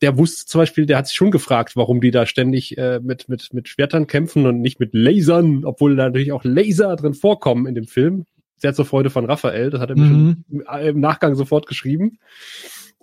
der 0.00 0.16
wusste 0.16 0.46
zum 0.46 0.60
Beispiel, 0.60 0.86
der 0.86 0.98
hat 0.98 1.08
sich 1.08 1.16
schon 1.16 1.30
gefragt, 1.30 1.76
warum 1.76 2.00
die 2.00 2.10
da 2.10 2.26
ständig 2.26 2.78
äh, 2.78 3.00
mit, 3.02 3.28
mit, 3.28 3.52
mit 3.52 3.68
Schwertern 3.68 4.06
kämpfen 4.06 4.46
und 4.46 4.60
nicht 4.60 4.80
mit 4.80 4.90
Lasern, 4.92 5.64
obwohl 5.64 5.96
da 5.96 6.04
natürlich 6.04 6.32
auch 6.32 6.44
Laser 6.44 6.94
drin 6.96 7.14
vorkommen 7.14 7.66
in 7.66 7.74
dem 7.74 7.86
Film. 7.86 8.24
Sehr 8.56 8.74
zur 8.74 8.84
Freude 8.84 9.10
von 9.10 9.24
Raphael, 9.24 9.70
das 9.70 9.80
hat 9.80 9.90
er 9.90 9.96
mhm. 9.96 10.44
mir 10.48 10.64
schon 10.64 10.80
im 10.80 11.00
Nachgang 11.00 11.34
sofort 11.34 11.66
geschrieben. 11.66 12.18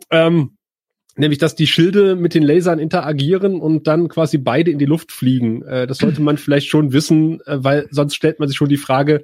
Ähm, 0.10 0.58
nämlich, 1.16 1.40
dass 1.40 1.56
die 1.56 1.68
Schilde 1.68 2.16
mit 2.16 2.34
den 2.34 2.44
Lasern 2.44 2.80
interagieren 2.80 3.60
und 3.60 3.88
dann 3.88 4.10
quasi 4.10 4.38
beide 4.38 4.72
in 4.72 4.80
die 4.80 4.86
Luft 4.86 5.12
fliegen. 5.12 5.64
Äh, 5.64 5.88
das 5.88 5.98
sollte 6.00 6.22
man 6.22 6.38
vielleicht 6.38 6.68
schon 6.68 6.94
wissen, 6.94 7.42
äh, 7.42 7.64
weil 7.64 7.88
sonst 7.92 8.16
stellt 8.16 8.40
man 8.40 8.48
sich 8.48 8.58
schon 8.58 8.70
die 8.70 8.78
Frage, 8.78 9.24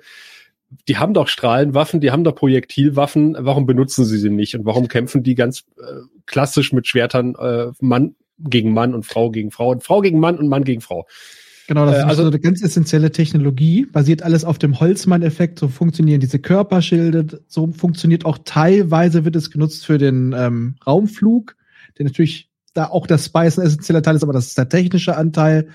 die 0.88 0.98
haben 0.98 1.14
doch 1.14 1.28
Strahlenwaffen, 1.28 2.00
die 2.00 2.12
haben 2.12 2.24
doch 2.24 2.36
Projektilwaffen, 2.36 3.36
warum 3.40 3.66
benutzen 3.66 4.06
sie 4.06 4.18
sie 4.18 4.30
nicht? 4.30 4.56
Und 4.56 4.66
warum 4.66 4.88
kämpfen 4.88 5.24
die 5.24 5.36
ganz 5.36 5.66
äh, 5.78 6.02
klassisch 6.26 6.72
mit 6.72 6.88
Schwertern 6.88 7.36
äh, 7.36 7.72
Mann 7.80 8.16
gegen 8.40 8.74
Mann 8.74 8.94
und 8.94 9.06
Frau 9.06 9.30
gegen 9.30 9.52
Frau 9.52 9.70
und 9.70 9.84
Frau 9.84 10.02
gegen 10.02 10.20
Mann 10.20 10.38
und 10.38 10.48
Mann 10.48 10.64
gegen 10.64 10.82
Frau. 10.82 11.06
Genau, 11.68 11.86
das 11.86 11.96
äh, 11.96 12.00
ist 12.00 12.06
also 12.06 12.26
eine 12.26 12.40
ganz 12.40 12.62
essentielle 12.62 13.12
Technologie, 13.12 13.86
basiert 13.86 14.24
alles 14.24 14.44
auf 14.44 14.58
dem 14.58 14.80
Holzmann-Effekt, 14.80 15.60
so 15.60 15.68
funktionieren 15.68 16.20
diese 16.20 16.40
Körperschilde, 16.40 17.44
so 17.48 17.72
funktioniert 17.72 18.26
auch 18.26 18.40
teilweise 18.44 19.26
wird 19.26 19.36
es 19.36 19.52
genutzt 19.52 19.86
für 19.86 19.98
den 19.98 20.34
ähm, 20.36 20.76
Raumflug, 20.86 21.56
der 21.98 22.06
natürlich 22.06 22.50
da 22.74 22.86
auch 22.88 23.08
das 23.08 23.26
Spice 23.26 23.60
ein 23.60 23.68
essentieller 23.68 24.02
Teil 24.02 24.16
ist, 24.16 24.24
aber 24.24 24.34
das 24.34 24.48
ist 24.48 24.58
der 24.58 24.70
technische 24.70 25.16
Anteil. 25.16 25.70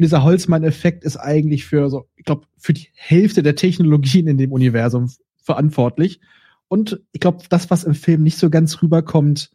Und 0.00 0.04
dieser 0.04 0.22
Holzmann-Effekt 0.22 1.04
ist 1.04 1.18
eigentlich 1.18 1.66
für 1.66 1.90
so, 1.90 2.08
ich 2.16 2.24
glaube, 2.24 2.46
für 2.56 2.72
die 2.72 2.88
Hälfte 2.94 3.42
der 3.42 3.54
Technologien 3.54 4.28
in 4.28 4.38
dem 4.38 4.50
Universum 4.50 5.10
verantwortlich. 5.42 6.22
Und 6.68 7.02
ich 7.12 7.20
glaube, 7.20 7.44
das, 7.50 7.68
was 7.68 7.84
im 7.84 7.92
Film 7.92 8.22
nicht 8.22 8.38
so 8.38 8.48
ganz 8.48 8.80
rüberkommt, 8.80 9.50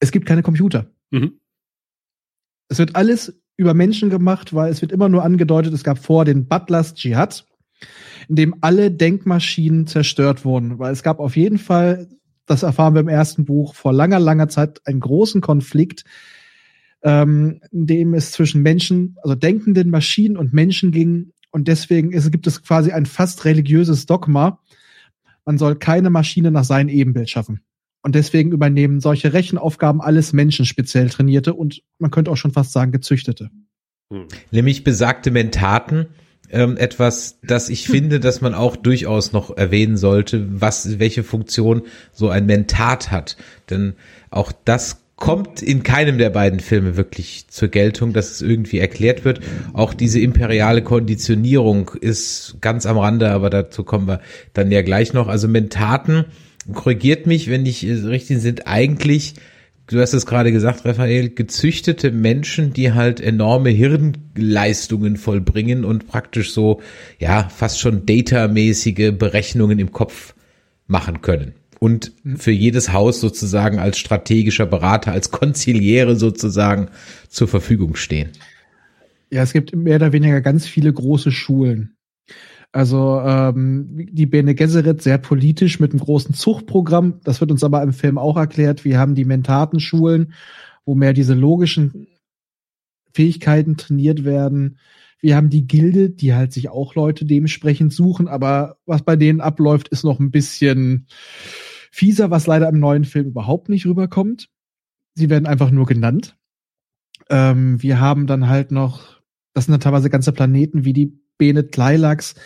es 0.00 0.10
gibt 0.10 0.26
keine 0.26 0.42
Computer. 0.42 0.90
Mhm. 1.12 1.38
Es 2.66 2.80
wird 2.80 2.96
alles 2.96 3.40
über 3.56 3.74
Menschen 3.74 4.10
gemacht, 4.10 4.54
weil 4.54 4.72
es 4.72 4.82
wird 4.82 4.90
immer 4.90 5.08
nur 5.08 5.22
angedeutet, 5.22 5.72
es 5.72 5.84
gab 5.84 6.00
vor 6.00 6.24
den 6.24 6.48
Butlers 6.48 6.94
Dschihad, 6.94 7.46
in 8.28 8.34
dem 8.34 8.56
alle 8.60 8.90
Denkmaschinen 8.90 9.86
zerstört 9.86 10.44
wurden. 10.44 10.80
Weil 10.80 10.92
es 10.92 11.04
gab 11.04 11.20
auf 11.20 11.36
jeden 11.36 11.58
Fall, 11.58 12.08
das 12.44 12.64
erfahren 12.64 12.94
wir 12.94 13.02
im 13.02 13.08
ersten 13.08 13.44
Buch, 13.44 13.76
vor 13.76 13.92
langer, 13.92 14.18
langer 14.18 14.48
Zeit 14.48 14.84
einen 14.84 14.98
großen 14.98 15.40
Konflikt 15.40 16.02
ähm, 17.02 17.60
in 17.70 17.86
dem 17.86 18.14
es 18.14 18.32
zwischen 18.32 18.62
Menschen, 18.62 19.16
also 19.22 19.34
denkenden 19.34 19.90
Maschinen 19.90 20.36
und 20.36 20.52
Menschen 20.52 20.92
ging. 20.92 21.32
Und 21.50 21.68
deswegen 21.68 22.12
ist, 22.12 22.30
gibt 22.30 22.46
es 22.46 22.62
quasi 22.62 22.92
ein 22.92 23.06
fast 23.06 23.44
religiöses 23.44 24.06
Dogma. 24.06 24.60
Man 25.44 25.58
soll 25.58 25.76
keine 25.76 26.10
Maschine 26.10 26.50
nach 26.50 26.64
seinem 26.64 26.88
Ebenbild 26.88 27.30
schaffen. 27.30 27.60
Und 28.02 28.14
deswegen 28.14 28.52
übernehmen 28.52 29.00
solche 29.00 29.32
Rechenaufgaben 29.32 30.00
alles 30.00 30.32
Menschen 30.32 30.64
speziell 30.64 31.10
trainierte 31.10 31.54
und 31.54 31.82
man 31.98 32.10
könnte 32.10 32.30
auch 32.30 32.36
schon 32.36 32.52
fast 32.52 32.72
sagen 32.72 32.92
gezüchtete. 32.92 33.50
Hm. 34.12 34.26
Nämlich 34.50 34.84
besagte 34.84 35.30
Mentaten, 35.30 36.06
ähm, 36.50 36.76
etwas, 36.76 37.38
das 37.42 37.68
ich 37.68 37.86
finde, 37.86 38.20
dass 38.20 38.40
man 38.40 38.54
auch 38.54 38.76
durchaus 38.76 39.32
noch 39.32 39.56
erwähnen 39.56 39.96
sollte, 39.96 40.46
was, 40.60 40.98
welche 40.98 41.22
Funktion 41.22 41.82
so 42.12 42.30
ein 42.30 42.46
Mentat 42.46 43.10
hat. 43.10 43.36
Denn 43.68 43.94
auch 44.30 44.52
das 44.64 45.02
kommt 45.18 45.62
in 45.62 45.82
keinem 45.82 46.16
der 46.16 46.30
beiden 46.30 46.60
Filme 46.60 46.96
wirklich 46.96 47.46
zur 47.48 47.68
Geltung, 47.68 48.12
dass 48.12 48.30
es 48.30 48.40
irgendwie 48.40 48.78
erklärt 48.78 49.24
wird. 49.24 49.40
Auch 49.72 49.92
diese 49.92 50.20
imperiale 50.20 50.82
Konditionierung 50.82 51.90
ist 52.00 52.56
ganz 52.60 52.86
am 52.86 52.98
Rande, 52.98 53.30
aber 53.30 53.50
dazu 53.50 53.82
kommen 53.82 54.06
wir 54.06 54.20
dann 54.52 54.70
ja 54.70 54.82
gleich 54.82 55.12
noch. 55.12 55.26
Also 55.26 55.48
Mentaten, 55.48 56.26
korrigiert 56.72 57.26
mich, 57.26 57.50
wenn 57.50 57.66
ich 57.66 57.84
richtig 57.84 58.38
sind, 58.38 58.68
eigentlich, 58.68 59.34
du 59.88 60.00
hast 60.00 60.14
es 60.14 60.24
gerade 60.24 60.52
gesagt, 60.52 60.84
Raphael, 60.84 61.30
gezüchtete 61.30 62.12
Menschen, 62.12 62.72
die 62.72 62.92
halt 62.92 63.20
enorme 63.20 63.70
Hirnleistungen 63.70 65.16
vollbringen 65.16 65.84
und 65.84 66.06
praktisch 66.06 66.52
so, 66.52 66.80
ja, 67.18 67.48
fast 67.48 67.80
schon 67.80 68.06
datamäßige 68.06 69.12
Berechnungen 69.18 69.80
im 69.80 69.90
Kopf 69.90 70.34
machen 70.86 71.22
können 71.22 71.57
und 71.78 72.12
für 72.36 72.50
jedes 72.50 72.92
Haus 72.92 73.20
sozusagen 73.20 73.78
als 73.78 73.98
strategischer 73.98 74.66
Berater, 74.66 75.12
als 75.12 75.30
Konziliere 75.30 76.16
sozusagen 76.16 76.88
zur 77.28 77.48
Verfügung 77.48 77.94
stehen. 77.94 78.30
Ja, 79.30 79.42
es 79.42 79.52
gibt 79.52 79.74
mehr 79.74 79.96
oder 79.96 80.12
weniger 80.12 80.40
ganz 80.40 80.66
viele 80.66 80.92
große 80.92 81.30
Schulen. 81.30 81.94
Also 82.72 83.20
ähm, 83.24 84.08
die 84.12 84.26
Bene 84.26 84.54
Gesserit 84.54 85.02
sehr 85.02 85.18
politisch 85.18 85.80
mit 85.80 85.92
einem 85.92 86.00
großen 86.00 86.34
Zuchtprogramm. 86.34 87.20
Das 87.24 87.40
wird 87.40 87.50
uns 87.50 87.64
aber 87.64 87.82
im 87.82 87.92
Film 87.92 88.18
auch 88.18 88.36
erklärt. 88.36 88.84
Wir 88.84 88.98
haben 88.98 89.14
die 89.14 89.24
Mentatenschulen, 89.24 90.34
wo 90.84 90.94
mehr 90.94 91.12
diese 91.12 91.34
logischen 91.34 92.08
Fähigkeiten 93.14 93.76
trainiert 93.76 94.24
werden. 94.24 94.78
Wir 95.20 95.34
haben 95.34 95.50
die 95.50 95.66
Gilde, 95.66 96.10
die 96.10 96.34
halt 96.34 96.52
sich 96.52 96.68
auch 96.68 96.94
Leute 96.94 97.24
dementsprechend 97.24 97.92
suchen, 97.92 98.28
aber 98.28 98.76
was 98.86 99.02
bei 99.02 99.16
denen 99.16 99.40
abläuft, 99.40 99.88
ist 99.88 100.04
noch 100.04 100.20
ein 100.20 100.30
bisschen 100.30 101.06
fieser, 101.98 102.30
was 102.30 102.46
leider 102.46 102.68
im 102.68 102.78
neuen 102.78 103.04
Film 103.04 103.26
überhaupt 103.26 103.68
nicht 103.68 103.84
rüberkommt. 103.84 104.48
Sie 105.14 105.30
werden 105.30 105.46
einfach 105.46 105.72
nur 105.72 105.84
genannt. 105.84 106.36
Ähm, 107.28 107.82
wir 107.82 107.98
haben 107.98 108.28
dann 108.28 108.48
halt 108.48 108.70
noch, 108.70 109.20
das 109.52 109.64
sind 109.64 109.72
dann 109.72 109.80
teilweise 109.80 110.08
ganze 110.08 110.32
Planeten 110.32 110.84
wie 110.84 110.92
die 110.92 111.18
Bene 111.38 111.70
Tleilax, 111.70 112.36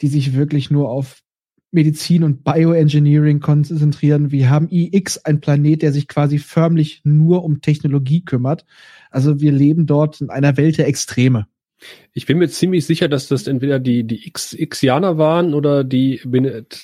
die 0.00 0.08
sich 0.08 0.34
wirklich 0.34 0.70
nur 0.70 0.88
auf 0.88 1.22
Medizin 1.72 2.24
und 2.24 2.42
Bioengineering 2.42 3.40
konzentrieren. 3.40 4.30
Wir 4.30 4.48
haben 4.48 4.68
IX, 4.70 5.18
ein 5.26 5.40
Planet, 5.40 5.82
der 5.82 5.92
sich 5.92 6.08
quasi 6.08 6.38
förmlich 6.38 7.02
nur 7.04 7.44
um 7.44 7.60
Technologie 7.60 8.24
kümmert. 8.24 8.64
Also 9.10 9.40
wir 9.40 9.52
leben 9.52 9.84
dort 9.84 10.22
in 10.22 10.30
einer 10.30 10.56
Welt 10.56 10.78
der 10.78 10.88
Extreme. 10.88 11.46
Ich 12.12 12.24
bin 12.24 12.38
mir 12.38 12.48
ziemlich 12.48 12.86
sicher, 12.86 13.08
dass 13.08 13.28
das 13.28 13.46
entweder 13.46 13.78
die, 13.78 14.04
die 14.04 14.26
X, 14.26 14.56
Xianer 14.58 15.18
waren 15.18 15.52
oder 15.52 15.84
die 15.84 16.20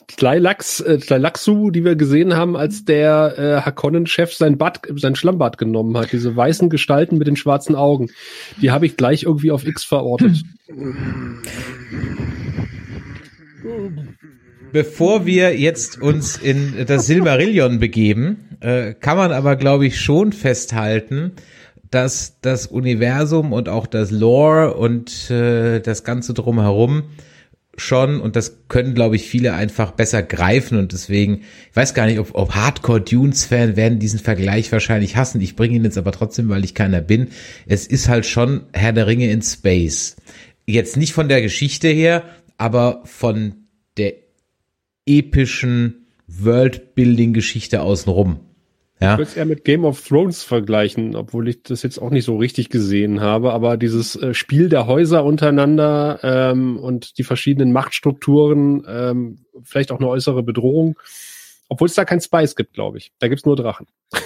Tleilax, 0.06 0.80
äh, 0.80 0.98
Tleilaxu, 0.98 1.70
die 1.70 1.84
wir 1.84 1.96
gesehen 1.96 2.36
haben, 2.36 2.56
als 2.56 2.84
der 2.84 3.38
äh, 3.38 3.60
Hakonnen-Chef 3.62 4.34
sein 4.34 4.58
Bad, 4.58 4.82
sein 4.96 5.16
Schlammbad 5.16 5.56
genommen 5.56 5.96
hat. 5.96 6.12
Diese 6.12 6.36
weißen 6.36 6.68
Gestalten 6.68 7.16
mit 7.16 7.26
den 7.26 7.36
schwarzen 7.36 7.74
Augen. 7.74 8.10
Die 8.60 8.70
habe 8.70 8.84
ich 8.84 8.96
gleich 8.98 9.22
irgendwie 9.22 9.50
auf 9.50 9.66
X 9.66 9.84
verortet. 9.84 10.42
Bevor 14.72 15.24
wir 15.24 15.58
jetzt 15.58 16.00
uns 16.00 16.36
in 16.36 16.84
das 16.86 17.06
Silmarillion 17.06 17.78
begeben, 17.78 18.56
äh, 18.60 18.92
kann 18.92 19.16
man 19.16 19.32
aber, 19.32 19.56
glaube 19.56 19.86
ich, 19.86 20.00
schon 20.00 20.32
festhalten, 20.32 21.32
dass 21.92 22.38
das 22.40 22.66
Universum 22.66 23.52
und 23.52 23.68
auch 23.68 23.86
das 23.86 24.10
Lore 24.10 24.74
und 24.74 25.30
äh, 25.30 25.80
das 25.80 26.04
Ganze 26.04 26.34
drumherum 26.34 27.04
schon, 27.76 28.20
und 28.20 28.34
das 28.34 28.66
können, 28.68 28.94
glaube 28.94 29.16
ich, 29.16 29.28
viele 29.28 29.54
einfach 29.54 29.92
besser 29.92 30.22
greifen 30.22 30.78
und 30.78 30.92
deswegen, 30.92 31.42
ich 31.70 31.76
weiß 31.76 31.94
gar 31.94 32.06
nicht, 32.06 32.18
ob, 32.18 32.34
ob 32.34 32.54
Hardcore-Dunes-Fan 32.54 33.76
werden 33.76 33.98
diesen 33.98 34.18
Vergleich 34.18 34.72
wahrscheinlich 34.72 35.16
hassen. 35.16 35.40
Ich 35.40 35.54
bringe 35.56 35.76
ihn 35.76 35.84
jetzt 35.84 35.98
aber 35.98 36.12
trotzdem, 36.12 36.48
weil 36.48 36.64
ich 36.64 36.74
keiner 36.74 37.00
bin. 37.00 37.28
Es 37.66 37.86
ist 37.86 38.08
halt 38.08 38.26
schon 38.26 38.64
Herr 38.72 38.92
der 38.92 39.06
Ringe 39.06 39.30
in 39.30 39.42
Space. 39.42 40.16
Jetzt 40.66 40.96
nicht 40.96 41.12
von 41.12 41.28
der 41.28 41.42
Geschichte 41.42 41.88
her, 41.88 42.24
aber 42.56 43.02
von 43.04 43.66
der 43.96 44.14
epischen 45.06 46.06
Worldbuilding-Geschichte 46.26 47.82
außenrum. 47.82 48.40
Ja. 49.02 49.12
Ich 49.12 49.18
würde 49.18 49.30
es 49.30 49.36
eher 49.36 49.44
mit 49.44 49.64
Game 49.64 49.84
of 49.84 50.06
Thrones 50.06 50.44
vergleichen, 50.44 51.16
obwohl 51.16 51.48
ich 51.48 51.62
das 51.64 51.82
jetzt 51.82 51.98
auch 51.98 52.10
nicht 52.10 52.24
so 52.24 52.36
richtig 52.36 52.68
gesehen 52.68 53.20
habe. 53.20 53.52
Aber 53.52 53.76
dieses 53.76 54.14
äh, 54.14 54.32
Spiel 54.32 54.68
der 54.68 54.86
Häuser 54.86 55.24
untereinander 55.24 56.20
ähm, 56.22 56.78
und 56.78 57.18
die 57.18 57.24
verschiedenen 57.24 57.72
Machtstrukturen, 57.72 58.84
ähm, 58.88 59.38
vielleicht 59.64 59.90
auch 59.90 59.98
eine 59.98 60.08
äußere 60.08 60.42
Bedrohung, 60.44 60.98
obwohl 61.68 61.88
es 61.88 61.94
da 61.94 62.04
kein 62.04 62.20
Spice 62.20 62.54
gibt, 62.54 62.74
glaube 62.74 62.98
ich. 62.98 63.12
Da 63.18 63.26
gibt's 63.26 63.44
nur 63.44 63.56
Drachen. 63.56 63.88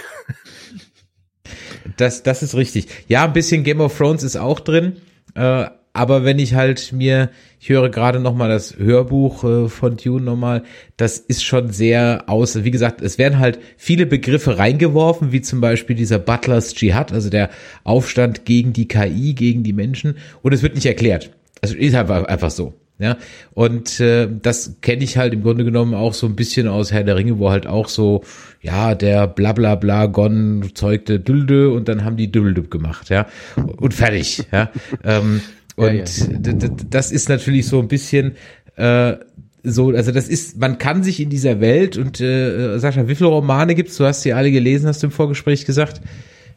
das, 1.96 2.22
das 2.22 2.42
ist 2.42 2.54
richtig. 2.54 2.88
Ja, 3.08 3.24
ein 3.24 3.32
bisschen 3.32 3.64
Game 3.64 3.80
of 3.80 3.96
Thrones 3.96 4.22
ist 4.22 4.36
auch 4.36 4.60
drin. 4.60 4.98
Äh, 5.34 5.70
aber 5.96 6.24
wenn 6.24 6.38
ich 6.38 6.54
halt 6.54 6.92
mir, 6.92 7.30
ich 7.58 7.70
höre 7.70 7.88
gerade 7.88 8.20
noch 8.20 8.34
mal 8.34 8.48
das 8.48 8.76
Hörbuch 8.78 9.44
äh, 9.44 9.68
von 9.68 9.96
Tune 9.96 10.24
nochmal, 10.24 10.62
das 10.96 11.18
ist 11.18 11.42
schon 11.42 11.70
sehr 11.70 12.24
aus, 12.26 12.64
wie 12.64 12.70
gesagt, 12.70 13.00
es 13.00 13.18
werden 13.18 13.38
halt 13.38 13.58
viele 13.76 14.04
Begriffe 14.04 14.58
reingeworfen, 14.58 15.32
wie 15.32 15.40
zum 15.40 15.60
Beispiel 15.60 15.96
dieser 15.96 16.18
Butlers 16.18 16.78
Jihad, 16.78 17.12
also 17.12 17.30
der 17.30 17.50
Aufstand 17.82 18.44
gegen 18.44 18.72
die 18.72 18.88
KI, 18.88 19.34
gegen 19.34 19.62
die 19.62 19.72
Menschen, 19.72 20.16
und 20.42 20.52
es 20.52 20.62
wird 20.62 20.74
nicht 20.74 20.86
erklärt. 20.86 21.30
Also 21.62 21.74
ist 21.74 21.94
halt 21.94 22.10
einfach 22.10 22.50
so. 22.50 22.74
Ja, 22.98 23.18
und 23.52 24.00
äh, 24.00 24.26
das 24.40 24.76
kenne 24.80 25.04
ich 25.04 25.18
halt 25.18 25.34
im 25.34 25.42
Grunde 25.42 25.64
genommen 25.64 25.92
auch 25.92 26.14
so 26.14 26.26
ein 26.26 26.34
bisschen 26.34 26.66
aus 26.66 26.92
Herr 26.92 27.04
der 27.04 27.16
Ringe, 27.16 27.38
wo 27.38 27.50
halt 27.50 27.66
auch 27.66 27.88
so, 27.88 28.24
ja, 28.62 28.94
der 28.94 29.26
Blablabla 29.26 30.06
Gon 30.06 30.70
zeugte 30.72 31.20
Dülde 31.20 31.70
und 31.70 31.88
dann 31.88 32.06
haben 32.06 32.16
die 32.16 32.32
Dülde 32.32 32.62
gemacht, 32.62 33.10
ja, 33.10 33.26
und 33.56 33.92
fertig, 33.92 34.44
ja. 34.50 34.70
ähm, 35.04 35.42
und 35.76 35.94
ja, 35.94 36.52
ja. 36.52 36.68
das 36.90 37.12
ist 37.12 37.28
natürlich 37.28 37.66
so 37.66 37.80
ein 37.80 37.88
bisschen 37.88 38.36
äh, 38.76 39.16
so, 39.62 39.90
also 39.90 40.12
das 40.12 40.28
ist, 40.28 40.58
man 40.58 40.78
kann 40.78 41.02
sich 41.02 41.20
in 41.20 41.28
dieser 41.28 41.60
Welt 41.60 41.96
und 41.96 42.20
äh, 42.20 42.78
Sascha, 42.78 43.08
wie 43.08 43.16
viele 43.16 43.30
Romane 43.30 43.74
gibt's? 43.74 43.96
Du 43.96 44.04
hast 44.04 44.22
sie 44.22 44.32
alle 44.32 44.52
gelesen, 44.52 44.86
hast 44.86 45.02
du 45.02 45.08
im 45.08 45.10
Vorgespräch 45.10 45.66
gesagt? 45.66 46.00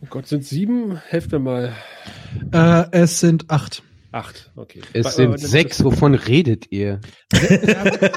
Oh 0.02 0.08
Gott, 0.10 0.28
sind 0.28 0.46
sieben? 0.46 0.98
Helft 1.08 1.32
mir 1.32 1.40
mal. 1.40 1.74
Äh, 2.52 2.86
es 2.92 3.20
sind 3.20 3.50
acht. 3.50 3.82
Acht, 4.12 4.52
okay. 4.56 4.82
Es 4.94 5.16
sind 5.16 5.40
sechs, 5.40 5.84
wovon 5.84 6.16
redet 6.16 6.72
ihr? 6.72 7.00
danke, 7.32 8.10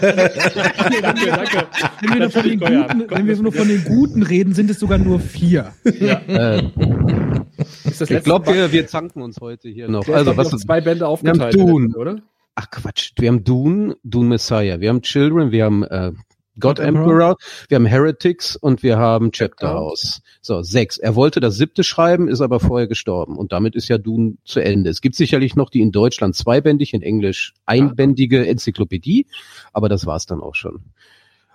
danke. 1.02 1.66
Wenn 2.00 2.14
wir, 2.14 2.20
nur 2.20 2.30
von, 2.30 2.42
den 2.42 2.60
guten, 2.60 3.10
wenn 3.10 3.26
wir 3.26 3.36
nur 3.36 3.52
von 3.52 3.68
den 3.68 3.84
Guten 3.84 4.22
reden, 4.22 4.54
sind 4.54 4.70
es 4.70 4.78
sogar 4.78 4.96
nur 4.96 5.20
vier. 5.20 5.72
Ja. 6.00 6.22
Äh, 6.26 6.70
ich 7.84 8.24
glaube, 8.24 8.52
wir, 8.52 8.72
wir 8.72 8.86
zanken 8.86 9.22
uns 9.22 9.40
heute 9.40 9.68
hier 9.68 9.88
noch. 9.88 10.04
Der 10.04 10.16
also, 10.16 10.36
was 10.36 10.52
noch 10.52 10.58
zwei 10.58 10.80
Bände 10.80 11.06
aufgeteilt, 11.06 11.54
wir 11.54 11.62
haben 11.62 11.68
Dune, 11.68 11.96
oder? 11.96 12.16
Ach 12.54 12.70
Quatsch, 12.70 13.12
wir 13.16 13.28
haben 13.28 13.44
Dune, 13.44 13.96
Dune 14.04 14.28
Messiah, 14.28 14.80
wir 14.80 14.90
haben 14.90 15.02
Children, 15.02 15.52
wir 15.52 15.64
haben 15.64 15.82
äh, 15.84 16.12
God, 16.58 16.78
Emperor, 16.78 17.36
wir 17.68 17.76
haben 17.76 17.86
Heretics 17.86 18.56
und 18.56 18.82
wir 18.82 18.98
haben 18.98 19.32
Chapter 19.32 19.70
House. 19.70 20.20
So, 20.42 20.62
sechs. 20.62 20.98
Er 20.98 21.14
wollte 21.14 21.40
das 21.40 21.56
siebte 21.56 21.82
schreiben, 21.82 22.28
ist 22.28 22.42
aber 22.42 22.60
vorher 22.60 22.86
gestorben. 22.86 23.38
Und 23.38 23.52
damit 23.52 23.74
ist 23.74 23.88
ja 23.88 23.96
Dune 23.96 24.36
zu 24.44 24.60
Ende. 24.60 24.90
Es 24.90 25.00
gibt 25.00 25.14
sicherlich 25.14 25.56
noch 25.56 25.70
die 25.70 25.80
in 25.80 25.92
Deutschland 25.92 26.36
zweibändig, 26.36 26.92
in 26.92 27.00
Englisch 27.00 27.54
einbändige 27.64 28.46
Enzyklopädie, 28.46 29.26
aber 29.72 29.88
das 29.88 30.04
war's 30.04 30.26
dann 30.26 30.42
auch 30.42 30.54
schon. 30.54 30.80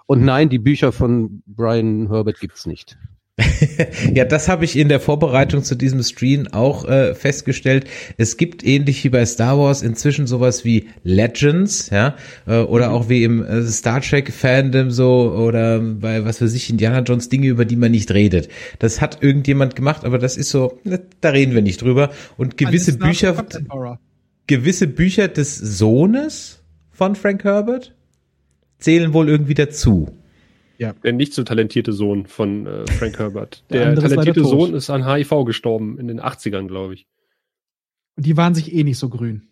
Und 0.08 0.24
nein, 0.24 0.50
die 0.50 0.60
Bücher 0.60 0.92
von 0.92 1.44
Brian 1.46 2.08
Herbert 2.10 2.40
gibt's 2.40 2.66
nicht. 2.66 2.98
ja, 4.16 4.26
das 4.26 4.48
habe 4.48 4.66
ich 4.66 4.76
in 4.76 4.90
der 4.90 5.00
Vorbereitung 5.00 5.64
zu 5.64 5.76
diesem 5.76 6.02
Stream 6.02 6.48
auch 6.48 6.86
äh, 6.86 7.14
festgestellt. 7.14 7.86
Es 8.18 8.38
gibt 8.38 8.66
ähnlich 8.66 9.04
wie 9.04 9.10
bei 9.10 9.24
Star 9.28 9.60
Wars 9.60 9.84
inzwischen 9.84 10.26
sowas 10.26 10.66
wie 10.66 10.88
Legends, 11.04 11.92
ja, 11.92 12.16
äh, 12.48 12.58
oder 12.60 12.90
mhm. 12.90 12.96
auch 12.96 13.10
wie 13.10 13.24
im 13.24 13.46
äh, 13.46 13.62
Star 13.64 14.02
Trek 14.02 14.34
Fandom 14.34 14.90
so 14.90 15.32
oder 15.34 15.80
bei 15.80 16.26
was 16.26 16.42
weiß 16.42 16.54
ich 16.56 16.72
Indiana 16.72 17.02
Jones 17.02 17.30
Dinge, 17.30 17.48
über 17.48 17.66
die 17.66 17.76
man 17.76 17.92
nicht 17.92 18.12
redet. 18.12 18.50
Das 18.80 19.02
hat 19.02 19.22
irgendjemand 19.22 19.76
gemacht, 19.76 20.04
aber 20.04 20.18
das 20.18 20.36
ist 20.36 20.50
so, 20.50 20.80
ne, 20.84 21.00
da 21.22 21.30
reden 21.30 21.54
wir 21.54 21.62
nicht 21.62 21.84
drüber. 21.84 22.10
Und 22.38 22.58
gewisse 22.58 22.98
Bücher, 22.98 23.46
gewisse 24.48 24.88
Bücher 24.88 25.28
des 25.28 25.58
Sohnes 25.58 26.64
von 26.92 27.16
Frank 27.16 27.44
Herbert 27.44 27.94
zählen 28.80 29.14
wohl 29.14 29.30
irgendwie 29.30 29.54
dazu. 29.54 30.12
Ja. 30.78 30.94
Der 31.04 31.14
nicht 31.14 31.34
so 31.34 31.44
talentierte 31.44 31.94
Sohn 31.94 32.26
von 32.28 32.68
äh, 32.68 32.92
Frank 32.92 33.18
Herbert. 33.20 33.64
Der, 33.70 33.96
der 33.96 34.10
talentierte 34.10 34.44
Sohn 34.44 34.74
ist 34.74 34.90
an 34.90 35.08
HIV 35.08 35.46
gestorben 35.46 36.00
in 36.00 36.08
den 36.08 36.22
80ern, 36.22 36.68
glaube 36.68 36.94
ich. 36.94 37.08
Und 38.16 38.26
die 38.26 38.38
waren 38.38 38.56
sich 38.56 38.74
eh 38.74 38.84
nicht 38.84 38.98
so 38.98 39.10
grün. 39.10 39.48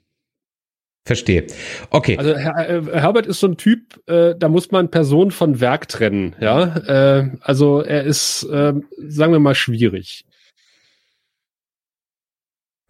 Verstehe. 1.08 1.46
Okay. 1.92 2.18
Also 2.18 2.36
Her 2.36 2.70
äh, 2.70 3.00
Herbert 3.00 3.28
ist 3.28 3.40
so 3.40 3.48
ein 3.48 3.58
Typ, 3.58 4.02
äh, 4.08 4.34
da 4.36 4.50
muss 4.50 4.72
man 4.72 4.90
Person 4.90 5.30
von 5.30 5.60
Werk 5.60 5.88
trennen, 5.88 6.36
ja. 6.40 6.78
Äh, 7.20 7.32
also 7.42 7.82
er 7.82 8.04
ist, 8.04 8.44
äh, 8.44 8.74
sagen 8.98 9.32
wir 9.32 9.40
mal, 9.40 9.54
schwierig. 9.54 10.26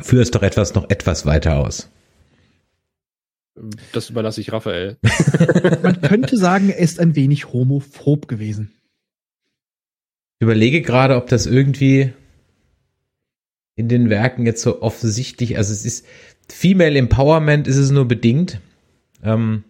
Führ 0.02 0.22
es 0.22 0.32
doch 0.32 0.44
etwas 0.44 0.76
noch 0.76 0.90
etwas 0.90 1.26
weiter 1.26 1.58
aus. 1.58 1.90
Das 3.94 4.10
überlasse 4.10 4.42
ich 4.42 4.52
Raphael. 4.52 4.98
Man 5.82 6.02
könnte 6.02 6.38
sagen, 6.38 6.70
er 6.70 6.78
ist 6.78 7.00
ein 7.00 7.16
wenig 7.16 7.54
homophob 7.54 8.28
gewesen. 8.28 8.74
Ich 10.40 10.44
überlege 10.44 10.82
gerade, 10.82 11.16
ob 11.16 11.28
das 11.28 11.46
irgendwie 11.46 12.12
in 13.76 13.88
den 13.88 14.10
Werken 14.10 14.46
jetzt 14.46 14.62
so 14.62 14.82
offensichtlich, 14.82 15.58
also 15.58 15.72
es 15.72 15.86
ist 15.86 16.06
Female 16.50 16.98
Empowerment 16.98 17.68
ist 17.68 17.78
es 17.78 17.92
nur 17.92 18.08
bedingt. 18.08 18.60
Ähm, 19.24 19.64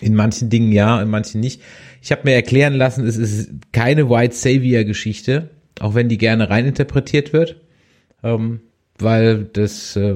in 0.00 0.14
manchen 0.14 0.50
Dingen 0.50 0.72
ja, 0.72 1.00
in 1.00 1.08
manchen 1.08 1.40
nicht. 1.40 1.62
Ich 2.02 2.12
habe 2.12 2.22
mir 2.24 2.34
erklären 2.34 2.74
lassen, 2.74 3.06
es 3.06 3.16
ist 3.16 3.50
keine 3.72 4.10
White 4.10 4.34
Savior 4.34 4.84
Geschichte, 4.84 5.50
auch 5.80 5.94
wenn 5.94 6.08
die 6.08 6.18
gerne 6.18 6.50
reininterpretiert 6.50 7.32
wird. 7.32 7.62
Ähm, 8.22 8.60
weil 8.98 9.44
das 9.44 9.96
äh, 9.96 10.14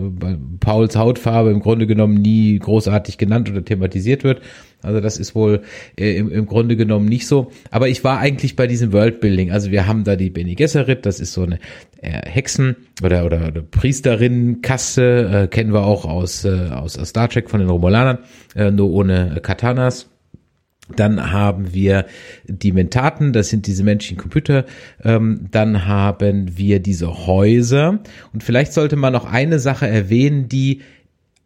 Pauls 0.61 0.97
Hautfarbe 0.97 1.51
im 1.51 1.61
Grunde 1.61 1.87
genommen 1.87 2.15
nie 2.15 2.59
großartig 2.59 3.19
genannt 3.19 3.51
oder 3.51 3.65
thematisiert 3.65 4.25
wird. 4.25 4.41
Also 4.83 5.01
das 5.01 5.19
ist 5.19 5.35
wohl 5.35 5.63
äh, 5.99 6.17
im, 6.17 6.31
im 6.31 6.47
Grunde 6.47 6.77
genommen 6.77 7.07
nicht 7.07 7.27
so. 7.27 7.51
Aber 7.71 7.89
ich 7.89 8.03
war 8.05 8.19
eigentlich 8.19 8.57
bei 8.57 8.67
diesem 8.67 8.93
Worldbuilding. 8.93 9.51
Also 9.51 9.71
wir 9.71 9.87
haben 9.87 10.05
da 10.05 10.17
die 10.17 10.31
Bene 10.31 10.55
Gesserit, 10.55 11.05
das 11.07 11.21
ist 11.21 11.33
so 11.33 11.43
eine 11.43 11.59
äh, 12.01 12.29
Hexen- 12.29 12.77
oder, 13.03 13.27
oder, 13.27 13.49
oder 13.49 13.63
Priesterinnenkaste, 13.63 15.31
äh, 15.45 15.49
kennen 15.49 15.73
wir 15.73 15.85
auch 15.85 16.05
aus, 16.05 16.45
äh, 16.45 16.69
aus 16.71 16.95
Star 16.95 17.29
Trek 17.29 17.51
von 17.51 17.61
den 17.61 17.69
Romulanern, 17.69 18.19
äh, 18.55 18.71
nur 18.71 18.91
ohne 18.91 19.41
Katanas. 19.43 20.09
Dann 20.97 21.33
haben 21.33 21.73
wir 21.73 22.07
die 22.47 22.73
Mentaten, 22.73 23.33
das 23.33 23.49
sind 23.49 23.67
diese 23.67 23.85
menschlichen 23.85 24.19
Computer. 24.19 24.65
Ähm, 25.03 25.47
dann 25.51 25.87
haben 25.87 26.57
wir 26.57 26.81
diese 26.81 27.27
Häuser. 27.27 28.01
Und 28.33 28.43
vielleicht 28.43 28.73
sollte 28.73 28.97
man 28.97 29.13
noch 29.13 29.25
eine 29.25 29.59
Sache 29.59 29.87
erwähnen, 29.87 30.49
die 30.49 30.83